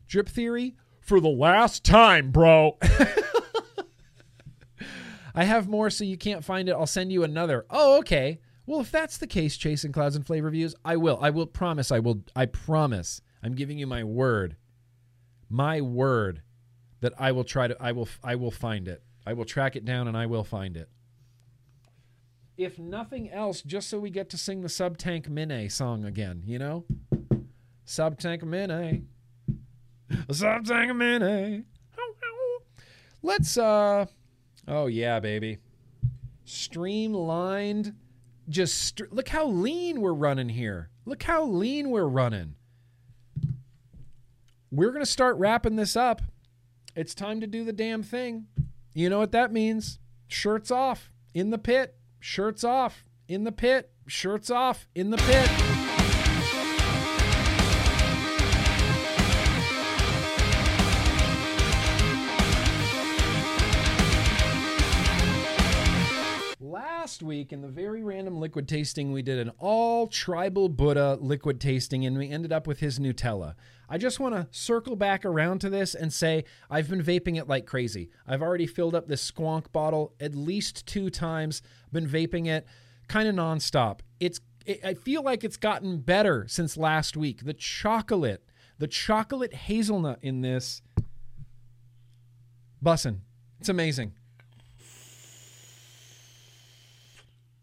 Drip 0.08 0.28
theory 0.28 0.74
for 1.00 1.20
the 1.20 1.28
last 1.28 1.84
time, 1.84 2.30
bro. 2.30 2.76
I 5.38 5.44
have 5.44 5.68
more, 5.68 5.88
so 5.88 6.02
you 6.02 6.16
can't 6.16 6.44
find 6.44 6.68
it. 6.68 6.72
I'll 6.72 6.84
send 6.84 7.12
you 7.12 7.22
another. 7.22 7.64
Oh, 7.70 7.98
okay. 7.98 8.40
Well, 8.66 8.80
if 8.80 8.90
that's 8.90 9.18
the 9.18 9.26
case, 9.28 9.56
chasing 9.56 9.92
clouds 9.92 10.16
and 10.16 10.26
flavor 10.26 10.50
views, 10.50 10.74
I 10.84 10.96
will. 10.96 11.16
I 11.22 11.30
will 11.30 11.46
promise. 11.46 11.92
I 11.92 12.00
will. 12.00 12.24
I 12.34 12.46
promise. 12.46 13.20
I'm 13.40 13.54
giving 13.54 13.78
you 13.78 13.86
my 13.86 14.02
word. 14.02 14.56
My 15.48 15.80
word 15.80 16.42
that 17.02 17.12
I 17.20 17.30
will 17.30 17.44
try 17.44 17.68
to. 17.68 17.76
I 17.80 17.92
will. 17.92 18.08
I 18.24 18.34
will 18.34 18.50
find 18.50 18.88
it. 18.88 19.04
I 19.24 19.32
will 19.32 19.44
track 19.44 19.76
it 19.76 19.84
down 19.84 20.08
and 20.08 20.16
I 20.16 20.26
will 20.26 20.42
find 20.42 20.76
it. 20.76 20.88
If 22.56 22.76
nothing 22.76 23.30
else, 23.30 23.62
just 23.62 23.88
so 23.88 24.00
we 24.00 24.10
get 24.10 24.30
to 24.30 24.36
sing 24.36 24.62
the 24.62 24.68
Sub 24.68 24.98
Tank 24.98 25.30
Mine 25.30 25.70
song 25.70 26.04
again, 26.04 26.42
you 26.44 26.58
know? 26.58 26.84
Sub 27.84 28.18
Tank 28.18 28.44
Mine. 28.44 29.06
Sub 30.32 30.64
Tank 30.64 30.96
Mine. 30.96 31.64
Let's, 33.22 33.56
uh, 33.56 34.06
oh 34.68 34.86
yeah, 34.86 35.20
baby. 35.20 35.58
Streamlined. 36.44 37.94
Just 38.48 38.78
st- 38.78 39.12
look 39.12 39.28
how 39.28 39.46
lean 39.46 40.00
we're 40.00 40.14
running 40.14 40.48
here. 40.48 40.90
Look 41.04 41.22
how 41.22 41.44
lean 41.44 41.90
we're 41.90 42.06
running. 42.06 42.54
We're 44.70 44.90
going 44.90 45.04
to 45.04 45.10
start 45.10 45.36
wrapping 45.36 45.76
this 45.76 45.96
up. 45.96 46.22
It's 46.94 47.14
time 47.14 47.40
to 47.40 47.46
do 47.46 47.64
the 47.64 47.72
damn 47.72 48.02
thing. 48.02 48.46
You 48.94 49.08
know 49.08 49.18
what 49.18 49.32
that 49.32 49.52
means? 49.52 49.98
Shirts 50.26 50.70
off 50.70 51.10
in 51.34 51.50
the 51.50 51.58
pit, 51.58 51.96
shirts 52.20 52.64
off 52.64 53.04
in 53.28 53.44
the 53.44 53.52
pit, 53.52 53.92
shirts 54.06 54.50
off 54.50 54.88
in 54.94 55.10
the 55.10 55.18
pit. 55.18 55.87
Last 67.18 67.26
week 67.26 67.52
in 67.52 67.62
the 67.62 67.68
very 67.68 68.04
random 68.04 68.38
liquid 68.38 68.68
tasting, 68.68 69.10
we 69.10 69.22
did 69.22 69.40
an 69.40 69.50
all 69.58 70.06
tribal 70.06 70.68
Buddha 70.68 71.18
liquid 71.20 71.60
tasting 71.60 72.06
and 72.06 72.16
we 72.16 72.30
ended 72.30 72.52
up 72.52 72.68
with 72.68 72.78
his 72.78 73.00
Nutella. 73.00 73.56
I 73.88 73.98
just 73.98 74.20
want 74.20 74.36
to 74.36 74.46
circle 74.52 74.94
back 74.94 75.24
around 75.24 75.58
to 75.62 75.68
this 75.68 75.96
and 75.96 76.12
say 76.12 76.44
I've 76.70 76.88
been 76.88 77.02
vaping 77.02 77.36
it 77.36 77.48
like 77.48 77.66
crazy. 77.66 78.08
I've 78.24 78.40
already 78.40 78.68
filled 78.68 78.94
up 78.94 79.08
this 79.08 79.28
squonk 79.28 79.72
bottle 79.72 80.14
at 80.20 80.36
least 80.36 80.86
two 80.86 81.10
times, 81.10 81.60
been 81.90 82.06
vaping 82.06 82.46
it 82.46 82.68
kind 83.08 83.28
of 83.28 83.34
nonstop. 83.34 83.98
It's 84.20 84.38
it, 84.64 84.84
I 84.84 84.94
feel 84.94 85.24
like 85.24 85.42
it's 85.42 85.56
gotten 85.56 85.98
better 85.98 86.46
since 86.46 86.76
last 86.76 87.16
week. 87.16 87.44
The 87.44 87.54
chocolate, 87.54 88.44
the 88.78 88.86
chocolate 88.86 89.54
hazelnut 89.54 90.20
in 90.22 90.42
this 90.42 90.82
bussin'. 92.80 93.22
It's 93.58 93.68
amazing. 93.68 94.12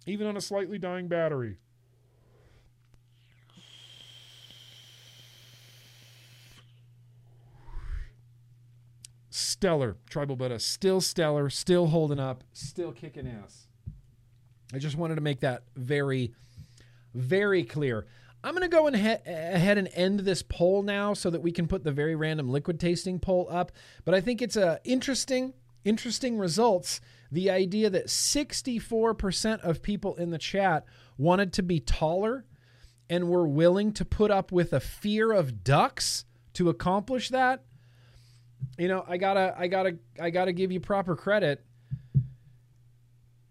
Even 0.05 0.27
on 0.27 0.37
a 0.37 0.41
slightly 0.41 0.77
dying 0.77 1.07
battery. 1.07 1.57
stellar 9.55 9.97
tribal 10.09 10.35
Buddha, 10.35 10.59
still 10.59 11.01
stellar, 11.01 11.49
still 11.49 11.87
holding 11.87 12.19
up, 12.19 12.43
still 12.53 12.91
kicking 12.91 13.27
ass. 13.27 13.67
I 14.73 14.77
just 14.77 14.95
wanted 14.95 15.15
to 15.15 15.21
make 15.21 15.39
that 15.39 15.63
very, 15.75 16.33
very 17.13 17.63
clear. 17.63 18.05
I'm 18.43 18.51
going 18.53 18.61
to 18.61 18.67
go 18.67 18.87
ahead 18.87 19.77
and 19.77 19.89
end 19.93 20.19
this 20.19 20.43
poll 20.43 20.83
now 20.83 21.13
so 21.15 21.29
that 21.31 21.41
we 21.41 21.51
can 21.51 21.67
put 21.67 21.83
the 21.83 21.91
very 21.91 22.15
random 22.15 22.49
liquid 22.49 22.79
tasting 22.79 23.19
poll 23.19 23.47
up. 23.49 23.71
But 24.03 24.13
I 24.13 24.21
think 24.21 24.41
it's 24.41 24.55
a 24.55 24.79
interesting, 24.83 25.53
interesting 25.83 26.37
results. 26.37 27.01
The 27.31 27.49
idea 27.49 27.89
that 27.89 28.07
64% 28.07 29.61
of 29.61 29.81
people 29.81 30.15
in 30.15 30.29
the 30.29 30.37
chat 30.37 30.85
wanted 31.17 31.53
to 31.53 31.63
be 31.63 31.79
taller 31.79 32.45
and 33.09 33.29
were 33.29 33.47
willing 33.47 33.93
to 33.93 34.05
put 34.05 34.31
up 34.31 34.51
with 34.51 34.73
a 34.73 34.79
fear 34.79 35.31
of 35.31 35.63
ducks 35.63 36.25
to 36.53 36.69
accomplish 36.69 37.29
that 37.29 37.63
you 38.77 38.87
know, 38.87 39.05
I 39.07 39.17
gotta, 39.17 39.55
I 39.57 39.67
gotta, 39.67 39.97
I 40.19 40.29
gotta 40.29 40.53
give 40.53 40.71
you 40.71 40.79
proper 40.79 41.15
credit. 41.15 41.63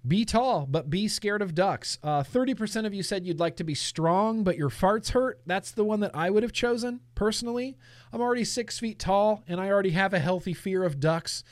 Be 0.07 0.27
tall, 0.27 0.67
but 0.67 0.91
be 0.91 1.09
scared 1.09 1.41
of 1.41 1.55
ducks. 1.55 1.99
Uh, 2.03 2.23
30% 2.23 2.85
of 2.85 2.93
you 2.93 3.03
said 3.03 3.27
you'd 3.27 3.41
like 3.41 3.57
to 3.57 3.65
be 3.65 3.75
strong, 3.75 4.45
but 4.45 4.59
your 4.59 4.69
farts 4.69 5.13
hurt. 5.13 5.41
That's 5.47 5.71
the 5.71 5.85
one 5.85 6.01
that 6.01 6.11
I 6.15 6.29
would 6.29 6.43
have 6.43 6.53
chosen 6.53 7.01
personally. 7.15 7.79
I'm 8.13 8.21
already 8.21 8.45
six 8.45 8.79
feet 8.79 8.99
tall, 8.99 9.43
and 9.49 9.59
I 9.59 9.71
already 9.71 9.93
have 9.93 10.13
a 10.13 10.19
healthy 10.19 10.53
fear 10.53 10.85
of 10.85 11.01
ducks, 11.01 11.43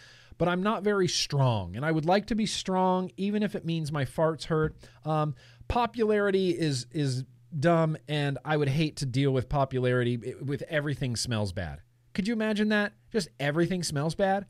but 0.43 0.49
I'm 0.49 0.65
not 0.65 0.83
very 0.83 1.07
strong. 1.07 1.77
And 1.77 1.87
I 1.87 1.93
would 1.93 2.05
like 2.05 2.27
to 2.27 2.35
be 2.35 2.47
strong, 2.47 3.13
even 3.17 3.45
if 3.45 3.55
it 3.55 3.65
means 3.65 3.93
my 3.93 4.05
farts 4.05 4.47
hurt. 4.47 4.75
Um, 5.05 5.37
popularity 5.69 6.51
is 6.51 6.89
is 6.91 7.23
dumb, 7.57 7.97
and 8.09 8.39
I 8.45 8.57
would 8.57 8.69
hate 8.69 8.97
to 8.97 9.07
deal 9.07 9.31
with 9.31 9.49
popularity 9.49 10.35
with 10.43 10.63
everything 10.63 11.15
smells 11.15 11.53
bad. 11.53 11.81
Could 12.13 12.27
you 12.27 12.35
imagine 12.35 12.71
that? 12.71 12.93
Just 13.13 13.29
everything 13.39 13.85
smells 13.85 14.17
bad, 14.17 14.47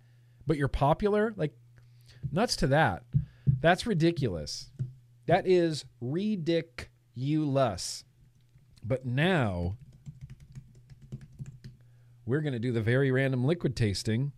but 0.46 0.56
you're 0.56 0.66
popular? 0.66 1.34
Like, 1.36 1.52
nuts 2.32 2.56
to 2.56 2.68
that. 2.68 3.02
That's 3.60 3.86
ridiculous. 3.86 4.70
That 5.26 5.46
is 5.46 5.84
ridiculous. 6.00 8.04
But 8.82 9.04
now 9.04 9.76
we're 12.24 12.40
going 12.40 12.54
to 12.54 12.58
do 12.58 12.72
the 12.72 12.80
very 12.80 13.10
random 13.10 13.44
liquid 13.44 13.76
tasting. 13.76 14.32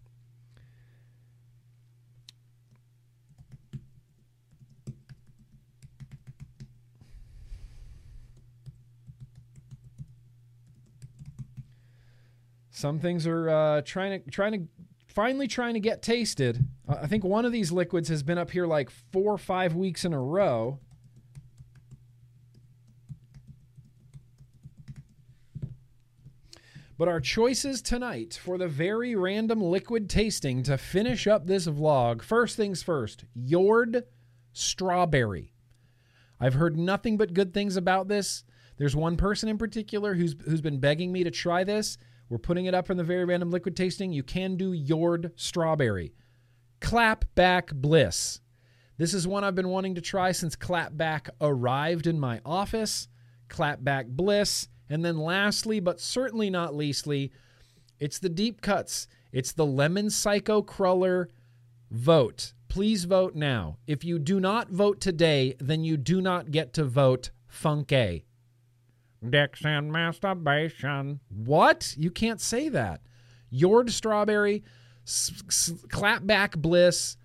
Some 12.85 12.99
things 12.99 13.27
are 13.27 13.49
uh, 13.49 13.81
trying 13.81 14.23
to 14.23 14.31
trying 14.31 14.53
to 14.53 14.69
finally 15.07 15.49
trying 15.49 15.73
to 15.73 15.81
get 15.81 16.03
tasted. 16.03 16.67
I 16.87 17.07
think 17.07 17.25
one 17.25 17.47
of 17.47 17.51
these 17.51 17.73
liquids 17.73 18.11
has 18.11 18.23
been 18.23 18.37
up 18.37 18.51
here 18.51 18.67
like 18.67 18.91
four 18.91 19.33
or 19.33 19.39
five 19.39 19.75
weeks 19.75 20.05
in 20.05 20.13
a 20.13 20.21
row. 20.21 20.81
But 26.99 27.09
our 27.09 27.21
choices 27.21 27.81
tonight 27.81 28.39
for 28.45 28.59
the 28.59 28.69
very 28.69 29.15
random 29.15 29.63
liquid 29.63 30.11
tasting 30.11 30.63
to 30.65 30.77
finish 30.77 31.27
up 31.27 31.47
this 31.47 31.67
vlog 31.67 32.21
first 32.21 32.55
things 32.55 32.83
first, 32.83 33.25
Yord 33.35 34.03
Strawberry. 34.53 35.55
I've 36.39 36.53
heard 36.53 36.77
nothing 36.77 37.17
but 37.17 37.33
good 37.33 37.55
things 37.55 37.79
about 37.79 38.09
this. 38.09 38.45
There's 38.77 38.95
one 38.95 39.17
person 39.17 39.49
in 39.49 39.57
particular 39.57 40.13
who's, 40.13 40.37
who's 40.45 40.61
been 40.61 40.81
begging 40.81 41.13
me 41.13 41.25
to 41.25 41.31
try 41.31 41.65
this. 41.65 41.97
We're 42.35 42.39
putting 42.39 42.65
it 42.65 42.75
up 42.75 42.91
in 42.91 42.97
the 42.97 43.05
very 43.05 43.25
random 43.25 43.53
liquid 43.53 43.77
tasting. 43.77 44.13
You 44.13 44.25
can 44.25 44.57
do 44.57 44.73
Yord 44.73 45.31
strawberry. 45.37 46.15
Clapback 46.81 47.73
Bliss. 47.73 48.41
This 48.99 49.15
is 49.15 49.25
one 49.25 49.45
I've 49.45 49.55
been 49.55 49.69
wanting 49.69 49.95
to 49.95 50.01
try 50.01 50.33
since 50.33 50.57
Clapback 50.57 51.29
arrived 51.41 52.09
in 52.09 52.19
my 52.19 52.41
office. 52.45 53.07
Clapback 53.49 54.09
Bliss. 54.09 54.67
And 54.91 55.05
then 55.05 55.17
lastly, 55.17 55.79
but 55.79 56.01
certainly 56.01 56.51
not 56.51 56.75
leastly, 56.75 57.31
it's 58.01 58.19
the 58.19 58.29
deep 58.29 58.61
cuts. 58.61 59.07
It's 59.31 59.53
the 59.53 59.65
Lemon 59.65 60.11
Psycho 60.11 60.61
Cruller 60.61 61.31
vote. 61.93 62.53
Please 62.67 63.05
vote 63.05 63.37
now. 63.37 63.79
If 63.87 64.03
you 64.03 64.19
do 64.19 64.41
not 64.41 64.71
vote 64.71 65.01
today, 65.01 65.55
then 65.61 65.85
you 65.85 65.97
do 65.97 66.21
not 66.21 66.51
get 66.51 66.73
to 66.73 66.85
vote 66.85 67.31
Funky. 67.47 68.25
And 69.33 69.93
masturbation. 69.93 71.21
What? 71.29 71.95
You 71.97 72.11
can't 72.11 72.41
say 72.41 72.69
that. 72.71 73.01
Yord 73.53 73.91
Strawberry, 73.91 74.65
s- 75.07 75.43
s- 75.49 75.73
Clapback 75.89 76.57
Bliss, 76.61 77.17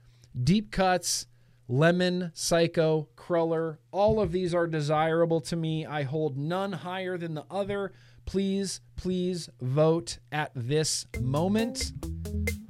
Deep 0.44 0.72
Cuts, 0.72 1.28
Lemon, 1.68 2.32
Psycho, 2.34 3.10
Cruller. 3.16 3.80
All 3.92 4.20
of 4.20 4.32
these 4.32 4.54
are 4.54 4.68
desirable 4.68 5.42
to 5.42 5.56
me. 5.56 5.86
I 5.86 6.04
hold 6.04 6.38
none 6.38 6.72
higher 6.72 7.18
than 7.18 7.34
the 7.36 7.46
other. 7.50 7.92
Please, 8.26 8.82
please 8.96 9.50
vote 9.62 10.20
at 10.32 10.52
this 10.56 11.06
moment. 11.20 11.94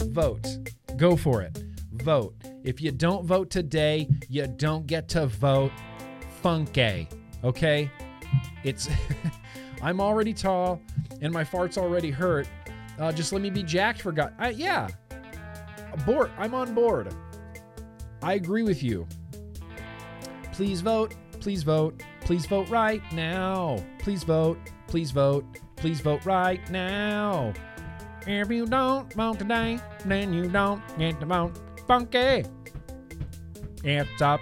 Vote. 0.03 0.47
Go 0.97 1.15
for 1.15 1.41
it. 1.41 1.57
Vote. 1.93 2.33
If 2.63 2.81
you 2.81 2.91
don't 2.91 3.25
vote 3.25 3.49
today, 3.49 4.07
you 4.29 4.47
don't 4.47 4.87
get 4.87 5.09
to 5.09 5.27
vote 5.27 5.71
funky. 6.41 7.07
Okay? 7.43 7.89
It's 8.63 8.89
I'm 9.81 10.01
already 10.01 10.33
tall 10.33 10.81
and 11.21 11.33
my 11.33 11.43
farts 11.43 11.77
already 11.77 12.11
hurt. 12.11 12.47
Uh, 12.97 13.11
just 13.11 13.31
let 13.31 13.41
me 13.41 13.49
be 13.49 13.63
jacked 13.63 14.01
for 14.01 14.11
God. 14.11 14.33
I, 14.37 14.49
yeah, 14.49 14.89
board. 16.05 16.31
I'm 16.37 16.53
on 16.53 16.73
board. 16.73 17.13
I 18.21 18.33
agree 18.33 18.63
with 18.63 18.83
you. 18.83 19.07
Please 20.51 20.81
vote. 20.81 21.15
Please 21.39 21.63
vote. 21.63 22.03
Please 22.21 22.45
vote 22.45 22.69
right 22.69 23.01
now. 23.13 23.83
Please 23.99 24.23
vote. 24.23 24.57
Please 24.87 25.11
vote. 25.11 25.45
Please 25.77 26.01
vote 26.01 26.25
right 26.25 26.69
now. 26.69 27.53
If 28.27 28.51
you 28.51 28.65
don't 28.65 29.11
vote 29.13 29.39
today, 29.39 29.79
then 30.05 30.33
you 30.33 30.49
don't 30.49 30.81
get 30.97 31.19
to 31.21 31.25
vote 31.25 31.57
funky. 31.87 32.43
It's 33.83 34.21
up 34.21 34.41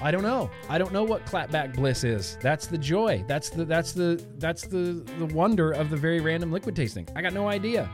I 0.00 0.10
don't 0.10 0.22
know. 0.22 0.50
I 0.68 0.78
don't 0.78 0.92
know 0.92 1.04
what 1.04 1.24
clapback 1.26 1.74
bliss 1.74 2.04
is. 2.04 2.38
That's 2.40 2.66
the 2.66 2.78
joy. 2.78 3.24
That's 3.26 3.50
the 3.50 3.64
that's 3.64 3.92
the 3.92 4.24
that's 4.38 4.62
the 4.62 5.04
the 5.18 5.26
wonder 5.26 5.72
of 5.72 5.90
the 5.90 5.96
very 5.96 6.20
random 6.20 6.52
liquid 6.52 6.76
tasting. 6.76 7.08
I 7.16 7.22
got 7.22 7.32
no 7.32 7.48
idea. 7.48 7.90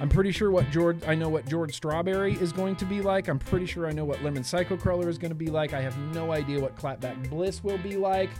I'm 0.00 0.08
pretty 0.08 0.30
sure 0.30 0.50
what 0.50 0.70
George 0.70 0.98
I 1.06 1.14
know 1.14 1.28
what 1.28 1.46
George 1.46 1.74
Strawberry 1.74 2.34
is 2.34 2.52
going 2.52 2.76
to 2.76 2.84
be 2.84 3.00
like. 3.00 3.28
I'm 3.28 3.38
pretty 3.38 3.66
sure 3.66 3.86
I 3.86 3.92
know 3.92 4.04
what 4.04 4.22
Lemon 4.22 4.44
Psycho 4.44 4.76
Cruller 4.76 5.08
is 5.08 5.18
going 5.18 5.30
to 5.30 5.36
be 5.36 5.48
like. 5.48 5.72
I 5.72 5.80
have 5.80 5.96
no 6.14 6.32
idea 6.32 6.60
what 6.60 6.76
Clapback 6.76 7.28
Bliss 7.30 7.64
will 7.64 7.78
be 7.78 7.96
like. 7.96 8.30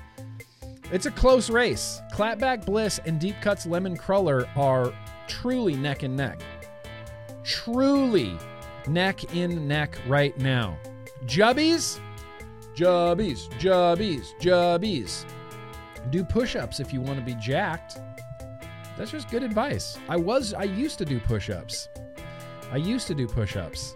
It's 0.93 1.07
a 1.07 1.11
close 1.11 1.51
race. 1.51 2.01
Clapback 2.13 2.65
Bliss 2.65 3.01
and 3.07 3.19
Deep 3.19 3.41
Cuts 3.41 3.67
Lemon 3.67 3.97
Cruller 3.97 4.49
are 4.55 4.93
truly 5.27 5.75
neck 5.75 6.03
and 6.03 6.17
neck. 6.17 6.41
Truly 7.43 8.39
neck 8.87 9.35
in 9.35 9.67
neck 9.67 9.99
right 10.07 10.37
now. 10.39 10.79
Jubbies, 11.25 11.99
jubbies, 12.77 13.49
jubbies, 13.59 14.39
jubbies. 14.39 15.25
Do 16.11 16.23
push 16.23 16.55
ups 16.55 16.79
if 16.79 16.93
you 16.93 17.01
want 17.01 17.19
to 17.19 17.25
be 17.25 17.35
jacked. 17.35 17.99
That's 18.97 19.11
just 19.11 19.31
good 19.31 19.43
advice. 19.43 19.99
I 20.09 20.17
was, 20.17 20.53
I 20.53 20.65
used 20.65 20.99
to 20.99 21.05
do 21.05 21.19
push 21.19 21.51
ups. 21.51 21.89
I 22.71 22.77
used 22.77 23.07
to 23.07 23.15
do 23.15 23.27
push 23.27 23.57
ups. 23.57 23.95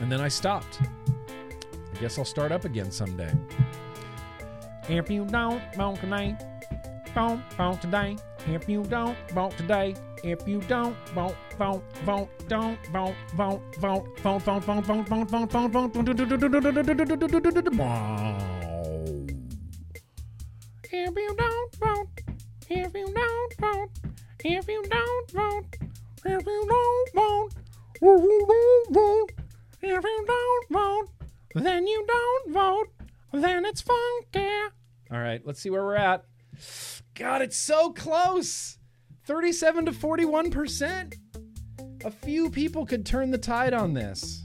And 0.00 0.10
then 0.10 0.20
I 0.20 0.28
stopped. 0.28 0.80
I 0.82 2.00
guess 2.00 2.18
I'll 2.18 2.24
start 2.24 2.52
up 2.52 2.64
again 2.64 2.90
someday. 2.90 3.32
If 4.88 5.10
you 5.10 5.24
don't 5.24 5.62
vote 5.76 6.00
today, 6.00 6.36
don't 7.14 7.42
vote 7.54 7.80
today. 7.80 8.16
If 8.50 8.66
you 8.66 8.82
don't 8.84 9.16
vote 9.32 9.54
today, 9.58 9.94
if 10.24 10.48
you 10.48 10.60
don't 10.62 10.96
vote, 11.10 11.36
vote, 11.58 11.82
vote, 12.06 12.30
don't 12.48 12.78
vote, 12.86 13.14
vote, 13.34 13.60
vote, 13.78 14.18
vote, 14.20 14.42
vote, 14.42 14.64
vote, 14.64 14.84
vote, 14.84 15.06
vote, 15.06 15.28
vote, 15.28 15.50
vote, 15.50 15.70
vote. 15.72 15.96
If 20.90 21.14
you 21.14 21.34
don't 21.36 21.74
vote, 21.76 22.08
if 22.70 22.94
you 22.94 23.06
don't 23.14 23.54
vote, 23.60 23.90
if 24.42 24.66
you 24.66 24.82
don't 24.88 25.30
vote, 25.30 25.76
if 26.24 26.46
you 26.46 26.66
don't 26.68 27.12
vote, 27.14 27.52
if 28.00 28.02
you 28.02 28.46
don't 28.48 28.94
vote, 28.94 29.32
if 29.82 30.04
you 30.04 30.24
don't 30.26 30.70
vote, 30.70 31.08
then 31.54 31.86
you 31.86 32.06
don't 32.08 32.52
vote, 32.54 32.88
then 33.32 33.66
it's 33.66 33.82
funky. 33.82 34.48
All 35.10 35.20
right, 35.20 35.42
let's 35.44 35.60
see 35.60 35.68
where 35.68 35.84
we're 35.84 35.96
at. 35.96 36.24
God, 37.18 37.42
it's 37.42 37.56
so 37.56 37.92
close. 37.92 38.78
37 39.24 39.86
to 39.86 39.92
41%. 39.92 41.14
A 42.04 42.10
few 42.12 42.48
people 42.48 42.86
could 42.86 43.04
turn 43.04 43.32
the 43.32 43.38
tide 43.38 43.74
on 43.74 43.92
this. 43.92 44.44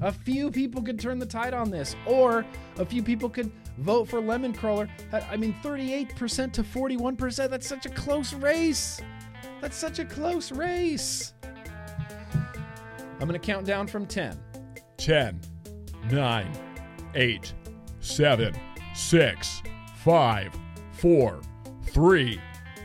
A 0.00 0.10
few 0.10 0.50
people 0.50 0.80
could 0.80 0.98
turn 0.98 1.18
the 1.18 1.26
tide 1.26 1.52
on 1.52 1.70
this. 1.70 1.94
Or 2.06 2.46
a 2.78 2.86
few 2.86 3.02
people 3.02 3.28
could 3.28 3.52
vote 3.76 4.08
for 4.08 4.18
Lemon 4.22 4.54
Cruller. 4.54 4.88
I 5.12 5.36
mean, 5.36 5.54
38% 5.62 6.52
to 6.54 6.62
41%. 6.62 7.50
That's 7.50 7.68
such 7.68 7.84
a 7.84 7.90
close 7.90 8.32
race. 8.32 8.98
That's 9.60 9.76
such 9.76 9.98
a 9.98 10.04
close 10.06 10.50
race. 10.50 11.34
I'm 13.20 13.28
going 13.28 13.32
to 13.32 13.38
count 13.38 13.66
down 13.66 13.86
from 13.86 14.06
10. 14.06 14.40
10, 14.96 15.38
9, 16.10 16.52
8, 17.14 17.54
7, 18.00 18.54
6, 18.94 19.62
5, 20.02 20.52
4, 20.92 21.40
3, 21.96 22.38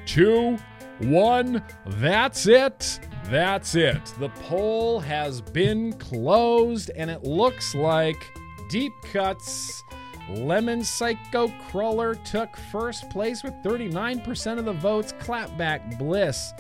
2, 0.06 0.58
1. 1.00 1.64
That's 1.86 2.48
it. 2.48 3.02
That's 3.26 3.76
it. 3.76 4.06
The 4.20 4.30
poll 4.30 5.02
has 5.02 5.42
been 5.42 5.92
closed, 6.00 6.92
and 6.96 7.12
it 7.12 7.26
looks 7.26 7.76
like 7.76 8.16
Deep 8.70 8.94
Cuts 9.12 9.84
Lemon 10.30 10.82
Psycho 10.82 11.50
Cruller 11.70 12.16
took 12.16 12.56
first 12.56 13.10
place 13.10 13.44
with 13.44 13.54
39% 13.66 14.58
of 14.58 14.64
the 14.64 14.72
votes. 14.72 15.12
Clapback 15.20 16.00
Bliss 16.00 16.54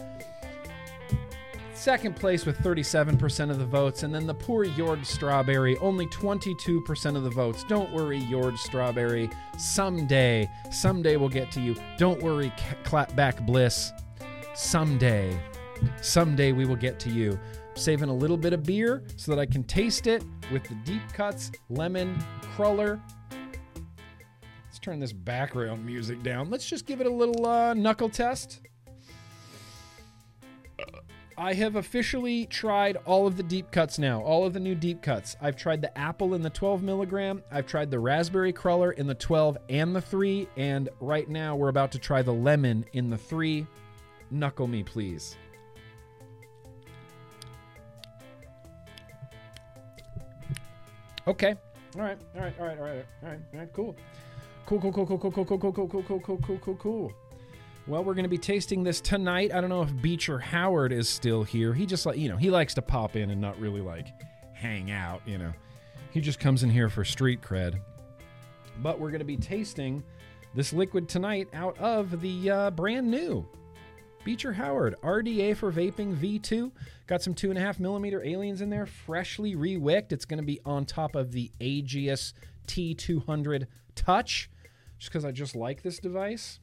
second 1.82 2.16
place 2.16 2.46
with 2.46 2.60
37% 2.60 3.50
of 3.50 3.58
the 3.58 3.66
votes, 3.66 4.04
and 4.04 4.14
then 4.14 4.28
the 4.28 4.34
poor 4.36 4.66
Yord 4.66 5.04
Strawberry, 5.04 5.76
only 5.78 6.06
22% 6.08 7.16
of 7.16 7.24
the 7.24 7.30
votes. 7.32 7.64
Don't 7.64 7.92
worry, 7.92 8.20
Yord 8.20 8.56
Strawberry. 8.60 9.32
Someday, 9.58 10.48
someday 10.72 11.18
we'll 11.18 11.28
get 11.28 11.50
to 11.54 11.60
you. 11.60 11.76
Don't 11.98 12.22
worry, 12.22 12.54
Clapback 12.84 13.48
Bliss. 13.48 13.94
Someday, 14.54 15.36
someday 16.04 16.52
we 16.52 16.68
will 16.68 16.76
get 16.76 17.00
to 17.00 17.10
you. 17.10 17.40
Saving 17.74 18.10
a 18.10 18.16
little 18.16 18.38
bit 18.38 18.54
of 18.54 18.62
beer 18.62 19.04
so 19.16 19.34
that 19.34 19.42
I 19.42 19.48
can 19.48 19.64
taste 19.64 20.06
it 20.06 20.24
with 20.52 20.64
the 20.66 20.76
deep 20.86 21.02
cuts 21.14 21.52
lemon 21.70 22.16
cruller. 22.56 23.02
Let's 24.66 24.78
turn 24.78 25.00
this 25.00 25.14
background 25.14 25.84
music 25.84 26.22
down. 26.22 26.52
Let's 26.52 26.70
just 26.70 26.86
give 26.86 27.02
it 27.02 27.08
a 27.08 27.12
little 27.12 27.44
uh, 27.44 27.74
knuckle 27.74 28.10
test. 28.10 28.62
I 31.38 31.54
have 31.54 31.76
officially 31.76 32.46
tried 32.46 32.98
all 33.06 33.26
of 33.26 33.38
the 33.38 33.44
deep 33.44 33.72
cuts 33.72 33.98
now, 33.98 34.22
all 34.22 34.46
of 34.46 34.54
the 34.54 34.60
new 34.60 34.76
deep 34.76 35.02
cuts. 35.02 35.36
I've 35.42 35.56
tried 35.56 35.82
the 35.82 35.98
apple 35.98 36.34
in 36.34 36.42
the 36.42 36.50
12 36.50 36.84
milligram. 36.84 37.44
I've 37.52 37.66
tried 37.66 37.90
the 37.90 38.00
raspberry 38.00 38.54
cruller 38.54 38.92
in 38.92 39.08
the 39.08 39.16
12 39.16 39.58
and 39.70 39.96
the 39.96 40.02
3. 40.02 40.48
And 40.58 40.90
right 41.00 41.28
now 41.30 41.56
we're 41.56 41.70
about 41.70 41.92
to 41.94 42.00
try 42.00 42.22
the 42.22 42.34
lemon 42.34 42.86
in 42.94 43.10
the 43.10 43.18
3. 43.18 43.66
Knuckle 44.30 44.68
me, 44.68 44.84
please. 44.84 45.36
Okay. 51.28 51.56
All 51.96 52.02
right. 52.02 52.18
All 52.36 52.42
right. 52.42 52.54
All 52.60 52.66
right. 52.66 52.80
All 52.80 52.86
right. 52.86 53.06
All 53.24 53.30
right. 53.30 53.40
All 53.54 53.60
right. 53.60 53.74
Cool. 53.74 53.96
Cool. 54.66 54.80
Cool. 54.80 54.92
Cool. 54.92 55.06
Cool. 55.06 55.18
Cool. 55.18 55.32
Cool. 55.32 55.46
Cool. 55.46 55.72
Cool. 55.72 55.88
Cool. 55.88 56.04
Cool. 56.04 56.20
Cool. 56.20 56.38
Cool. 56.40 56.58
Cool. 56.60 56.76
Cool. 56.76 57.12
Well, 57.88 58.04
we're 58.04 58.14
going 58.14 58.24
to 58.24 58.30
be 58.30 58.38
tasting 58.38 58.84
this 58.84 59.02
tonight. 59.02 59.52
I 59.52 59.60
don't 59.60 59.72
know 59.72 59.82
if 59.82 60.02
Beecher 60.02 60.38
Howard 60.38 60.92
is 60.92 61.10
still 61.10 61.44
here. 61.44 61.74
He 61.74 61.88
just 61.88 62.06
like, 62.06 62.18
you 62.18 62.30
know, 62.30 62.38
he 62.38 62.52
likes 62.52 62.76
to 62.76 62.82
pop 62.82 63.16
in 63.16 63.32
and 63.32 63.42
not 63.42 63.60
really 63.60 63.82
like 63.82 64.08
hang 64.54 64.92
out, 64.92 65.22
you 65.26 65.40
know. 65.40 65.52
He 66.12 66.22
just 66.22 66.40
comes 66.40 66.62
in 66.62 66.70
here 66.70 66.90
for 66.90 67.04
street 67.04 67.42
cred. 67.42 67.80
But 68.84 69.00
we're 69.00 69.10
going 69.10 69.20
to 69.20 69.26
be 69.26 69.38
tasting 69.38 70.04
this 70.54 70.74
liquid 70.74 71.10
tonight 71.10 71.48
out 71.54 71.76
of 71.80 72.22
the 72.22 72.50
uh, 72.52 72.72
brand 72.72 73.10
new 73.10 73.48
Beecher 74.24 74.54
Howard 74.54 74.96
RDA 75.02 75.58
for 75.58 75.72
vaping 75.72 76.16
V2. 76.16 76.72
Got 77.08 77.24
some 77.24 77.34
two 77.34 77.50
and 77.50 77.58
a 77.58 77.62
half 77.62 77.80
millimeter 77.80 78.24
aliens 78.24 78.62
in 78.62 78.70
there, 78.70 78.86
freshly 78.86 79.56
rewicked. 79.56 80.12
It's 80.12 80.26
going 80.26 80.40
to 80.40 80.46
be 80.46 80.60
on 80.66 80.86
top 80.86 81.16
of 81.16 81.32
the 81.32 81.52
Aegis 81.60 82.36
T200 82.68 83.66
Touch, 83.96 84.52
just 85.00 85.12
because 85.12 85.26
I 85.26 85.32
just 85.32 85.56
like 85.56 85.82
this 85.82 85.98
device. 85.98 86.60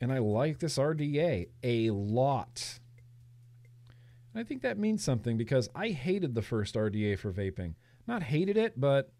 And 0.00 0.12
I 0.12 0.18
like 0.18 0.58
this 0.58 0.78
RDA 0.78 1.48
a 1.62 1.90
lot. 1.90 2.78
And 4.32 4.40
I 4.40 4.44
think 4.44 4.62
that 4.62 4.78
means 4.78 5.04
something 5.04 5.36
because 5.36 5.68
I 5.74 5.88
hated 5.88 6.34
the 6.34 6.42
first 6.42 6.74
RDA 6.74 7.18
for 7.18 7.32
vaping. 7.32 7.74
Not 8.06 8.22
hated 8.22 8.56
it, 8.56 8.80
but 8.80 9.12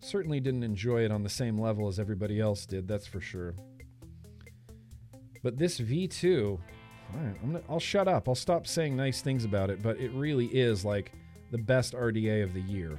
certainly 0.00 0.40
didn't 0.40 0.62
enjoy 0.62 1.04
it 1.04 1.10
on 1.10 1.22
the 1.22 1.28
same 1.28 1.58
level 1.58 1.88
as 1.88 1.98
everybody 1.98 2.40
else 2.40 2.66
did, 2.66 2.86
that's 2.86 3.06
for 3.06 3.20
sure. 3.20 3.54
But 5.42 5.58
this 5.58 5.80
V2, 5.80 6.58
right, 7.14 7.40
gonna, 7.40 7.62
I'll 7.68 7.80
shut 7.80 8.08
up. 8.08 8.28
I'll 8.28 8.34
stop 8.34 8.66
saying 8.66 8.96
nice 8.96 9.22
things 9.22 9.44
about 9.44 9.70
it, 9.70 9.82
but 9.82 9.98
it 9.98 10.10
really 10.12 10.46
is 10.46 10.84
like 10.84 11.12
the 11.50 11.58
best 11.58 11.94
RDA 11.94 12.42
of 12.42 12.52
the 12.52 12.60
year. 12.62 12.98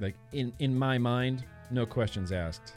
Like 0.00 0.16
in 0.32 0.52
in 0.58 0.76
my 0.76 0.98
mind, 0.98 1.44
no 1.70 1.86
questions 1.86 2.32
asked. 2.32 2.74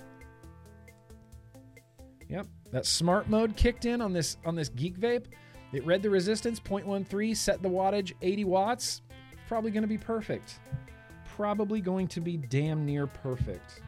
Yep, 2.30 2.48
that 2.72 2.86
smart 2.86 3.30
mode 3.30 3.56
kicked 3.56 3.86
in 3.86 4.02
on 4.02 4.14
this 4.14 4.38
on 4.46 4.56
this 4.56 4.70
GeekVape. 4.70 5.26
It 5.74 5.86
read 5.86 6.02
the 6.02 6.10
resistance 6.10 6.60
0.13, 6.60 7.36
set 7.36 7.62
the 7.62 7.70
wattage 7.70 8.14
80 8.22 8.46
watts. 8.46 9.02
Probably 9.48 9.72
going 9.72 9.84
to 9.84 9.88
be 9.88 9.98
perfect. 9.98 10.60
Probably 11.36 11.82
going 11.82 12.08
to 12.10 12.22
be 12.22 12.38
damn 12.38 12.86
near 12.86 13.08
perfect. 13.08 13.82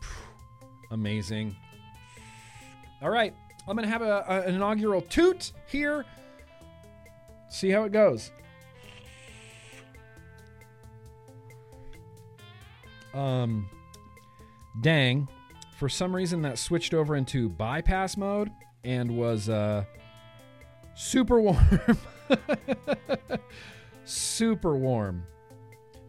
Amazing. 0.90 1.54
All 3.02 3.10
right, 3.10 3.34
I'm 3.68 3.76
going 3.76 3.86
to 3.86 3.92
have 3.92 4.02
a, 4.02 4.24
a, 4.26 4.40
an 4.48 4.54
inaugural 4.54 5.02
toot 5.02 5.52
here. 5.66 6.06
See 7.50 7.70
how 7.70 7.84
it 7.84 7.92
goes. 7.92 8.32
Um, 13.14 13.68
dang, 14.80 15.28
For 15.76 15.88
some 15.88 16.14
reason, 16.14 16.42
that 16.42 16.58
switched 16.58 16.94
over 16.94 17.16
into 17.16 17.48
bypass 17.48 18.16
mode 18.16 18.50
and 18.84 19.16
was 19.16 19.48
uh, 19.48 19.84
super 20.94 21.40
warm. 21.40 21.58
super 24.04 24.76
warm. 24.76 25.24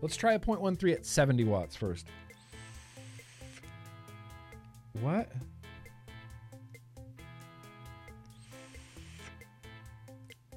Let's 0.01 0.15
try 0.15 0.33
a 0.33 0.39
0.13 0.39 0.93
at 0.93 1.05
70 1.05 1.43
watts 1.45 1.75
first. 1.75 2.05
What? 5.01 5.31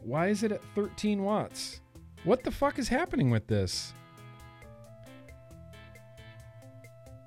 Why 0.02 0.28
is 0.28 0.42
it 0.42 0.52
at 0.52 0.62
13 0.74 1.22
watts? 1.22 1.80
What 2.24 2.42
the 2.42 2.50
fuck 2.50 2.78
is 2.78 2.88
happening 2.88 3.30
with 3.30 3.46
this? 3.46 3.92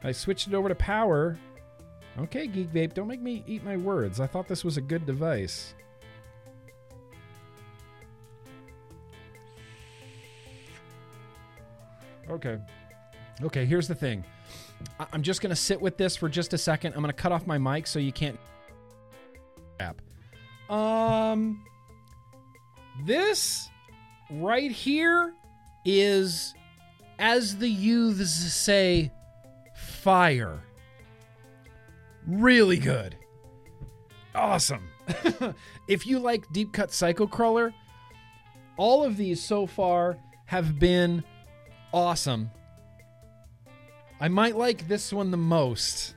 I 0.03 0.11
switched 0.11 0.47
it 0.47 0.53
over 0.53 0.69
to 0.69 0.75
power. 0.75 1.37
Okay, 2.19 2.47
GeekVape, 2.47 2.93
don't 2.93 3.07
make 3.07 3.21
me 3.21 3.43
eat 3.47 3.63
my 3.63 3.77
words. 3.77 4.19
I 4.19 4.27
thought 4.27 4.47
this 4.47 4.65
was 4.65 4.77
a 4.77 4.81
good 4.81 5.05
device. 5.05 5.73
Okay. 12.29 12.57
Okay, 13.41 13.65
here's 13.65 13.87
the 13.87 13.95
thing. 13.95 14.23
I- 14.99 15.07
I'm 15.13 15.21
just 15.21 15.41
going 15.41 15.49
to 15.51 15.55
sit 15.55 15.79
with 15.81 15.97
this 15.97 16.15
for 16.15 16.29
just 16.29 16.53
a 16.53 16.57
second. 16.57 16.93
I'm 16.93 17.01
going 17.01 17.13
to 17.13 17.21
cut 17.21 17.31
off 17.31 17.45
my 17.47 17.57
mic 17.57 17.87
so 17.87 17.99
you 17.99 18.11
can't. 18.11 18.39
Crap. 19.77 20.01
Um. 20.69 21.63
This 23.05 23.69
right 24.29 24.71
here 24.71 25.33
is, 25.85 26.53
as 27.19 27.57
the 27.57 27.67
youths 27.69 28.31
say, 28.53 29.11
fire. 29.81 30.59
Really 32.27 32.77
good. 32.77 33.15
Awesome. 34.33 34.87
if 35.87 36.05
you 36.05 36.19
like 36.19 36.51
Deep 36.51 36.71
Cut 36.71 36.91
Psycho 36.91 37.27
Cruller, 37.27 37.73
all 38.77 39.03
of 39.03 39.17
these 39.17 39.43
so 39.43 39.65
far 39.65 40.17
have 40.45 40.79
been 40.79 41.23
awesome. 41.93 42.49
I 44.19 44.27
might 44.27 44.55
like 44.55 44.87
this 44.87 45.11
one 45.11 45.31
the 45.31 45.37
most. 45.37 46.15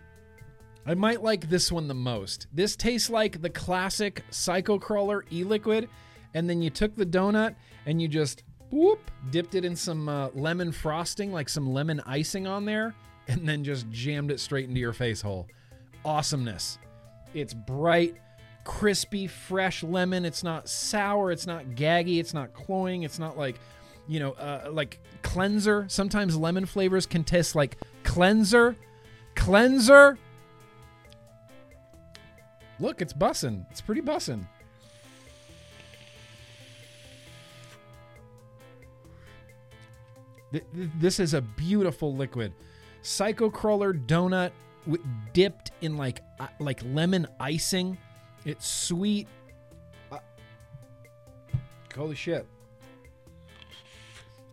I 0.86 0.94
might 0.94 1.22
like 1.22 1.48
this 1.48 1.72
one 1.72 1.88
the 1.88 1.94
most. 1.94 2.46
This 2.52 2.76
tastes 2.76 3.08
like 3.08 3.40
the 3.40 3.50
classic 3.50 4.22
Psycho 4.30 4.78
Cruller 4.78 5.24
e 5.32 5.42
liquid, 5.42 5.88
and 6.34 6.48
then 6.48 6.60
you 6.60 6.68
took 6.68 6.94
the 6.94 7.06
donut 7.06 7.54
and 7.86 8.00
you 8.00 8.08
just 8.08 8.42
whoop 8.70 9.10
dipped 9.30 9.54
it 9.54 9.64
in 9.64 9.74
some 9.74 10.08
uh, 10.08 10.28
lemon 10.34 10.72
frosting, 10.72 11.32
like 11.32 11.48
some 11.48 11.72
lemon 11.72 12.00
icing 12.06 12.46
on 12.46 12.64
there, 12.64 12.94
and 13.28 13.48
then 13.48 13.64
just 13.64 13.88
jammed 13.90 14.30
it 14.30 14.40
straight 14.40 14.68
into 14.68 14.80
your 14.80 14.92
face 14.92 15.20
hole. 15.22 15.46
Awesomeness. 16.04 16.78
It's 17.32 17.54
bright, 17.54 18.16
crispy, 18.64 19.26
fresh 19.26 19.82
lemon. 19.82 20.24
It's 20.24 20.44
not 20.44 20.68
sour. 20.68 21.32
It's 21.32 21.46
not 21.46 21.64
gaggy. 21.70 22.18
It's 22.20 22.34
not 22.34 22.52
cloying. 22.52 23.02
It's 23.02 23.18
not 23.18 23.36
like, 23.38 23.56
you 24.06 24.20
know, 24.20 24.32
uh, 24.32 24.68
like 24.70 25.00
cleanser. 25.22 25.86
Sometimes 25.88 26.36
lemon 26.36 26.66
flavors 26.66 27.06
can 27.06 27.24
taste 27.24 27.54
like 27.54 27.78
cleanser. 28.02 28.76
Cleanser. 29.34 30.18
Look, 32.80 33.00
it's 33.00 33.12
bussin'. 33.12 33.66
It's 33.70 33.80
pretty 33.80 34.02
bussin'. 34.02 34.46
Th- 40.52 40.64
th- 40.74 40.90
This 40.98 41.18
is 41.20 41.34
a 41.34 41.40
beautiful 41.40 42.14
liquid. 42.14 42.52
Psycho 43.04 43.50
Cruller 43.50 43.92
donut 43.92 44.50
wi- 44.86 45.04
dipped 45.34 45.72
in 45.82 45.96
like 45.96 46.22
uh, 46.40 46.46
like 46.58 46.80
lemon 46.86 47.26
icing. 47.38 47.98
It's 48.46 48.66
sweet. 48.66 49.28
Uh, 50.10 50.18
holy 51.94 52.14
shit. 52.16 52.46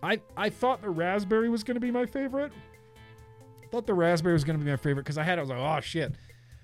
I 0.04 0.20
I 0.36 0.50
thought 0.50 0.82
the 0.82 0.90
raspberry 0.90 1.50
was 1.50 1.64
to 1.76 1.80
be 1.80 1.92
my 1.92 2.06
favorite. 2.06 2.52
Thought 3.72 3.88
the 3.88 3.94
raspberry 3.94 4.34
was 4.34 4.44
to 4.60 4.64
be 4.66 4.70
my 4.70 4.78
favorite 4.78 5.06
cuz 5.06 5.18
I 5.18 5.24
had 5.24 5.38
it 5.38 5.40
I 5.40 5.44
was 5.44 5.50
like, 5.50 5.60
"Oh 5.60 5.80
shit." 5.80 6.14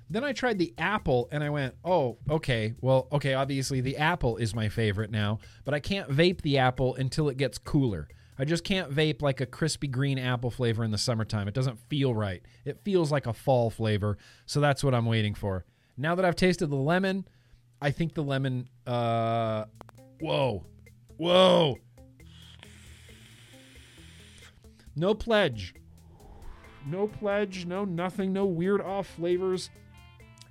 Then 0.09 0.23
I 0.25 0.33
tried 0.33 0.57
the 0.57 0.73
apple 0.77 1.29
and 1.31 1.41
I 1.41 1.49
went, 1.49 1.75
"Oh, 1.85 2.17
okay. 2.29 2.75
Well, 2.81 3.07
okay, 3.13 3.33
obviously 3.33 3.79
the 3.79 3.95
apple 3.97 4.35
is 4.37 4.53
my 4.53 4.67
favorite 4.67 5.09
now, 5.11 5.39
but 5.63 5.73
I 5.73 5.79
can't 5.79 6.09
vape 6.09 6.41
the 6.41 6.57
apple 6.57 6.95
until 6.95 7.29
it 7.29 7.37
gets 7.37 7.57
cooler. 7.57 8.09
I 8.39 8.45
just 8.45 8.63
can't 8.63 8.93
vape 8.93 9.21
like 9.21 9.41
a 9.41 9.45
crispy 9.45 9.87
green 9.87 10.19
apple 10.19 10.51
flavor 10.51 10.83
in 10.83 10.91
the 10.91 10.97
summertime. 10.97 11.47
It 11.47 11.53
doesn't 11.53 11.79
feel 11.89 12.13
right. 12.13 12.41
It 12.65 12.79
feels 12.83 13.11
like 13.11 13.25
a 13.25 13.33
fall 13.33 13.69
flavor. 13.69 14.17
So 14.45 14.59
that's 14.59 14.83
what 14.83 14.93
I'm 14.93 15.05
waiting 15.05 15.33
for. 15.33 15.65
Now 15.97 16.15
that 16.15 16.25
I've 16.25 16.35
tasted 16.35 16.67
the 16.67 16.75
lemon, 16.75 17.27
I 17.81 17.91
think 17.91 18.13
the 18.13 18.23
lemon 18.23 18.69
uh 18.85 19.65
whoa. 20.19 20.63
Whoa. 21.17 21.77
No 24.95 25.13
pledge. 25.13 25.73
No 26.85 27.07
pledge, 27.07 27.65
no 27.65 27.85
nothing, 27.85 28.33
no 28.33 28.45
weird 28.45 28.81
off 28.81 29.07
flavors. 29.07 29.69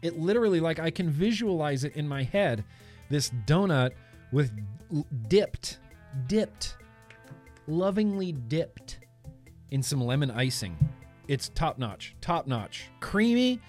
It 0.03 0.19
literally 0.19 0.61
like 0.61 0.79
I 0.79 0.91
can 0.91 1.09
visualize 1.09 1.85
it 1.85 1.97
in 1.97 2.07
my 2.07 2.25
head. 2.25 2.65
This 3.09 3.31
donut 3.47 3.93
with 4.33 4.51
dipped 5.29 5.79
dipped 6.27 6.77
lovingly 7.67 8.33
dipped 8.33 8.99
in 9.71 9.83
some 9.83 10.01
lemon 10.01 10.31
icing. 10.31 10.77
It's 11.29 11.49
top 11.51 11.79
notch, 11.79 12.15
top 12.21 12.47
notch. 12.47 12.89
Creamy, 13.01 13.61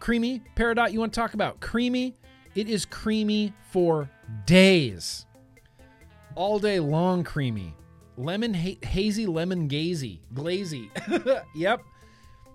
creamy. 0.00 0.42
Peridot, 0.56 0.92
you 0.92 1.00
want 1.00 1.12
to 1.12 1.20
talk 1.20 1.34
about 1.34 1.60
creamy? 1.60 2.14
It 2.54 2.68
is 2.68 2.84
creamy 2.84 3.52
for 3.70 4.08
days. 4.46 5.26
All 6.34 6.58
day 6.58 6.80
long 6.80 7.24
creamy. 7.24 7.74
Lemon 8.16 8.54
ha- 8.54 8.78
hazy 8.82 9.26
lemon 9.26 9.68
gazy, 9.68 10.20
glazy. 10.34 10.90
yep. 11.54 11.82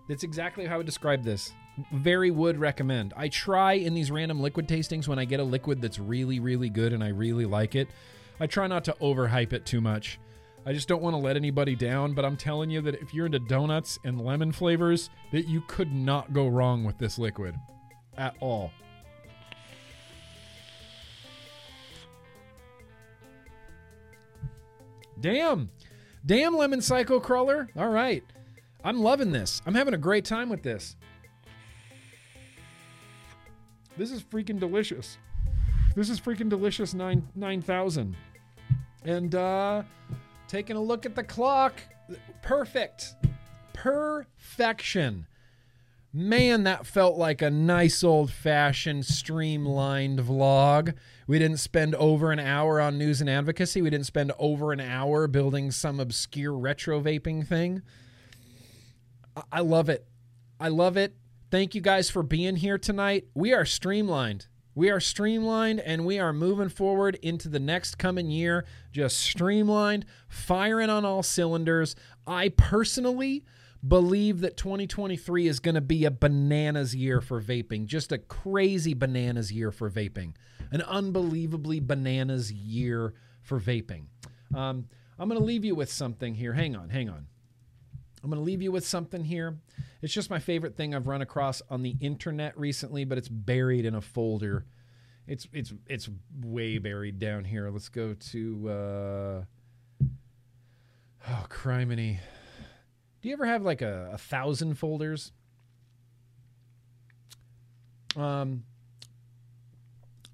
That's 0.08 0.24
exactly 0.24 0.66
how 0.66 0.76
I 0.76 0.78
would 0.78 0.86
describe 0.86 1.24
this. 1.24 1.52
Very 1.94 2.32
would 2.32 2.58
recommend. 2.58 3.14
I 3.16 3.30
try 3.30 3.74
in 3.74 3.94
these 3.94 4.12
random 4.12 4.42
liquid 4.42 4.68
tastings 4.68 5.08
when 5.08 5.20
I 5.20 5.26
get 5.26 5.40
a 5.40 5.44
liquid 5.44 5.82
that's 5.82 6.00
really, 6.00 6.40
really 6.40 6.70
good 6.70 6.94
and 6.94 7.04
I 7.04 7.10
really 7.10 7.46
like 7.46 7.76
it. 7.76 7.90
I 8.40 8.48
try 8.48 8.68
not 8.68 8.84
to 8.86 8.96
overhype 9.02 9.54
it 9.54 9.66
too 9.66 9.82
much. 9.82 10.20
I 10.70 10.72
just 10.72 10.88
don't 10.88 11.02
want 11.02 11.16
to 11.16 11.18
let 11.18 11.36
anybody 11.36 11.76
down, 11.76 12.14
but 12.14 12.24
I'm 12.24 12.38
telling 12.38 12.70
you 12.70 12.80
that 12.82 12.94
if 13.02 13.12
you're 13.12 13.26
into 13.26 13.40
donuts 13.40 13.98
and 14.04 14.22
lemon 14.24 14.52
flavors, 14.52 15.10
that 15.32 15.48
you 15.48 15.62
could 15.62 15.92
not 15.92 16.32
go 16.32 16.48
wrong 16.48 16.84
with 16.84 17.00
this 17.00 17.18
liquid 17.18 17.56
at 18.20 18.36
all. 18.40 18.72
Damn. 25.20 25.72
Damn 26.24 26.56
lemon 26.56 26.82
psycho 26.82 27.20
cruller. 27.20 27.68
All 27.76 27.90
right. 27.90 28.24
I'm 28.84 29.02
loving 29.02 29.32
this. 29.32 29.64
I'm 29.66 29.74
having 29.74 29.96
a 29.96 29.98
great 29.98 30.24
time 30.24 30.50
with 30.50 30.62
this. 30.62 30.96
This 33.98 34.12
is 34.12 34.22
freaking 34.22 34.60
delicious. 34.60 35.18
This 35.96 36.12
is 36.12 36.22
freaking 36.22 36.48
delicious 36.48 36.94
9 36.94 37.28
9000. 37.34 38.16
And 39.04 39.34
uh 39.34 39.82
taking 40.50 40.76
a 40.76 40.82
look 40.82 41.06
at 41.06 41.16
the 41.16 41.24
clock. 41.24 41.76
Perfect. 42.42 43.16
Perfection. 43.72 45.28
Man, 46.12 46.64
that 46.64 46.88
felt 46.88 47.18
like 47.18 47.44
a 47.44 47.52
nice 47.52 48.04
old 48.04 48.32
fashioned 48.32 49.06
streamlined 49.06 50.20
vlog. 50.20 50.96
We 51.28 51.38
didn't 51.38 51.58
spend 51.58 51.94
over 51.96 52.32
an 52.32 52.40
hour 52.40 52.82
on 52.82 52.98
news 52.98 53.22
and 53.22 53.30
advocacy. 53.30 53.84
We 53.84 53.92
didn't 53.92 54.08
spend 54.08 54.32
over 54.40 54.74
an 54.74 54.80
hour 54.80 55.28
building 55.28 55.70
some 55.70 56.00
obscure 56.00 56.58
retro 56.58 57.00
vaping 57.00 57.46
thing. 57.46 57.84
I- 59.52 59.62
love 59.62 59.88
it. 59.88 60.08
I 60.60 60.70
love 60.70 60.98
it. 60.98 61.16
Thank 61.52 61.76
you 61.76 61.82
guys 61.82 62.10
for 62.10 62.24
being 62.24 62.56
here 62.56 62.80
tonight. 62.80 63.28
We 63.36 63.54
are 63.54 63.66
streamlined. 63.66 64.48
We 64.76 64.90
are 64.90 65.00
streamlined 65.00 65.80
and 65.80 66.06
we 66.06 66.20
are 66.20 66.32
moving 66.32 66.70
forward 66.70 67.16
into 67.22 67.50
the 67.50 67.60
next 67.60 67.98
coming 67.98 68.30
year, 68.30 68.66
just 68.92 69.20
streamlined, 69.20 70.06
firing 70.28 70.90
on 70.90 71.06
all 71.06 71.24
cylinders. 71.24 71.96
I 72.26 72.50
personally 72.50 73.44
believe 73.86 74.42
that 74.42 74.58
2023 74.58 75.48
is 75.48 75.60
going 75.60 75.76
to 75.76 75.82
be 75.82 76.06
a 76.06 76.12
bananas 76.12 76.96
year 76.96 77.22
for 77.22 77.42
vaping, 77.42 77.86
just 77.86 78.12
a 78.12 78.18
crazy 78.18 78.94
bananas 78.94 79.52
year 79.52 79.72
for 79.72 79.90
vaping, 79.90 80.34
an 80.72 80.82
unbelievably 80.82 81.80
bananas 81.80 82.52
year 82.52 83.14
for 83.42 83.60
vaping. 83.60 84.06
Um, 84.54 84.88
I'm 85.18 85.28
going 85.30 85.40
to 85.40 85.46
leave 85.46 85.66
you 85.66 85.76
with 85.76 85.92
something 85.92 86.36
here. 86.36 86.54
Hang 86.54 86.76
on, 86.76 86.90
hang 86.90 87.10
on. 87.10 87.28
I'm 88.24 88.30
going 88.30 88.40
to 88.40 88.46
leave 88.46 88.62
you 88.62 88.72
with 88.72 88.86
something 88.86 89.24
here. 89.24 89.58
It's 90.02 90.14
just 90.14 90.30
my 90.30 90.40
favorite 90.40 90.76
thing 90.76 90.94
I've 90.94 91.08
run 91.08 91.22
across 91.22 91.62
on 91.70 91.84
the 91.84 91.96
internet 92.00 92.58
recently, 92.58 93.06
but 93.06 93.18
it's 93.18 93.30
buried 93.30 93.86
in 93.86 93.96
a 93.96 94.02
folder. 94.02 94.66
It's 95.28 95.48
it's 95.54 95.74
it's 95.88 96.10
way 96.42 96.80
buried 96.80 97.20
down 97.20 97.46
here. 97.46 97.70
Let's 97.70 97.90
go 97.90 98.14
to 98.14 98.70
uh 98.70 99.44
Oh, 101.28 101.46
criminy. 101.50 102.20
Do 103.22 103.28
you 103.28 103.34
ever 103.34 103.46
have 103.46 103.64
like 103.64 103.82
a, 103.82 104.12
a 104.14 104.18
thousand 104.18 104.76
folders? 104.76 105.32
Um, 108.16 108.64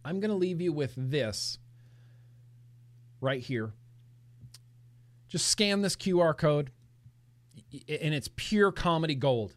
I'm 0.06 0.20
going 0.20 0.30
to 0.30 0.38
leave 0.38 0.62
you 0.62 0.72
with 0.72 0.94
this 0.96 1.58
right 3.20 3.42
here. 3.42 3.74
Just 5.28 5.48
scan 5.48 5.82
this 5.82 5.96
QR 5.96 6.38
code, 6.38 6.70
and 7.88 8.14
it's 8.14 8.30
pure 8.36 8.72
comedy 8.72 9.16
gold. 9.16 9.56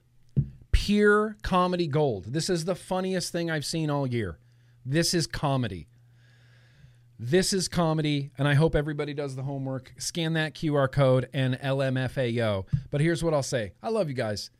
Pure 0.72 1.36
comedy 1.42 1.86
gold. 1.86 2.32
This 2.32 2.48
is 2.48 2.64
the 2.64 2.74
funniest 2.74 3.32
thing 3.32 3.50
I've 3.50 3.64
seen 3.64 3.90
all 3.90 4.06
year. 4.06 4.38
This 4.84 5.12
is 5.14 5.26
comedy. 5.26 5.88
This 7.18 7.52
is 7.52 7.66
comedy, 7.66 8.30
and 8.38 8.46
I 8.46 8.54
hope 8.54 8.76
everybody 8.76 9.12
does 9.12 9.34
the 9.34 9.42
homework. 9.42 9.92
Scan 9.98 10.34
that 10.34 10.54
QR 10.54 10.90
code 10.90 11.28
and 11.32 11.58
LMFAO. 11.58 12.64
But 12.92 13.00
here's 13.00 13.24
what 13.24 13.34
I'll 13.34 13.42
say 13.42 13.72
I 13.82 13.88
love 13.88 14.08
you 14.08 14.14
guys. 14.14 14.50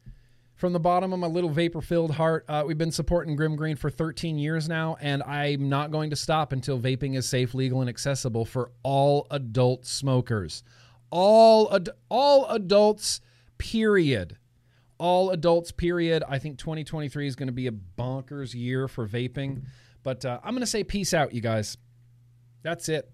From 0.57 0.73
the 0.73 0.81
bottom 0.81 1.13
of 1.13 1.21
my 1.21 1.29
little 1.29 1.51
vapor 1.51 1.81
filled 1.81 2.11
heart, 2.11 2.45
uh, 2.49 2.65
we've 2.67 2.77
been 2.77 2.91
supporting 2.91 3.37
Grimm 3.37 3.55
Green 3.55 3.77
for 3.77 3.91
13 3.91 4.41
years 4.41 4.69
now, 4.69 4.97
and 5.01 5.23
I'm 5.23 5.69
not 5.69 5.93
going 5.93 6.11
to 6.11 6.17
stop 6.17 6.53
until 6.53 6.81
vaping 6.81 7.17
is 7.17 7.29
safe, 7.29 7.55
legal, 7.55 7.81
and 7.81 7.89
accessible 7.89 8.45
for 8.45 8.73
all 8.83 9.29
adult 9.31 9.87
smokers. 9.87 10.65
All, 11.11 11.73
ad- 11.73 11.91
all 12.09 12.49
adults, 12.49 13.21
period. 13.59 14.37
All 14.99 15.31
adults, 15.31 15.71
period. 15.71 16.25
I 16.29 16.39
think 16.39 16.59
2023 16.59 17.27
is 17.27 17.37
going 17.37 17.47
to 17.49 17.53
be 17.53 17.67
a 17.67 17.73
bonkers 17.73 18.55
year 18.55 18.89
for 18.89 19.07
vaping. 19.07 19.63
But 20.03 20.25
uh, 20.25 20.41
I'm 20.43 20.53
going 20.53 20.61
to 20.61 20.67
say 20.67 20.85
peace 20.85 21.15
out, 21.15 21.35
you 21.35 21.41
guys. 21.41 21.77
That's 22.63 22.89
it. 22.89 23.11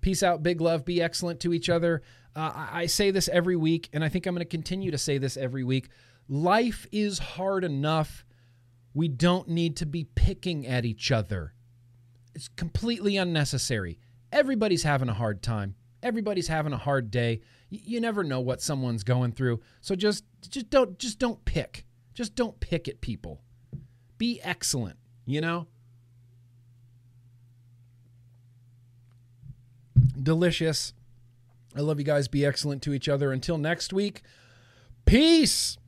Peace 0.00 0.22
out, 0.22 0.42
big 0.42 0.60
love, 0.60 0.84
be 0.84 1.00
excellent 1.00 1.40
to 1.40 1.52
each 1.52 1.68
other. 1.68 2.02
Uh, 2.34 2.50
I, 2.54 2.68
I 2.72 2.86
say 2.86 3.10
this 3.10 3.28
every 3.28 3.56
week, 3.56 3.88
and 3.92 4.02
I 4.02 4.08
think 4.08 4.26
I'm 4.26 4.34
going 4.34 4.44
to 4.44 4.50
continue 4.50 4.90
to 4.90 4.98
say 4.98 5.18
this 5.18 5.36
every 5.36 5.62
week. 5.62 5.88
Life 6.28 6.86
is 6.90 7.18
hard 7.18 7.62
enough. 7.62 8.24
We 8.94 9.08
don't 9.08 9.48
need 9.48 9.76
to 9.78 9.86
be 9.86 10.04
picking 10.04 10.66
at 10.66 10.84
each 10.84 11.12
other. 11.12 11.54
It's 12.34 12.48
completely 12.48 13.16
unnecessary. 13.16 13.98
Everybody's 14.32 14.82
having 14.82 15.08
a 15.08 15.14
hard 15.14 15.42
time. 15.42 15.76
Everybody's 16.02 16.48
having 16.48 16.72
a 16.72 16.78
hard 16.78 17.10
day. 17.10 17.42
You 17.74 18.02
never 18.02 18.22
know 18.22 18.40
what 18.40 18.60
someone's 18.60 19.02
going 19.02 19.32
through. 19.32 19.60
So 19.80 19.94
just 19.94 20.24
just 20.42 20.68
don't 20.68 20.98
just 20.98 21.18
don't 21.18 21.42
pick. 21.46 21.86
Just 22.12 22.34
don't 22.34 22.60
pick 22.60 22.86
at 22.86 23.00
people. 23.00 23.40
Be 24.18 24.40
excellent, 24.42 24.98
you 25.24 25.40
know? 25.40 25.66
Delicious. 30.22 30.92
I 31.74 31.80
love 31.80 31.98
you 31.98 32.04
guys. 32.04 32.28
Be 32.28 32.44
excellent 32.44 32.82
to 32.82 32.92
each 32.92 33.08
other. 33.08 33.32
Until 33.32 33.56
next 33.56 33.94
week, 33.94 34.22
peace. 35.06 35.78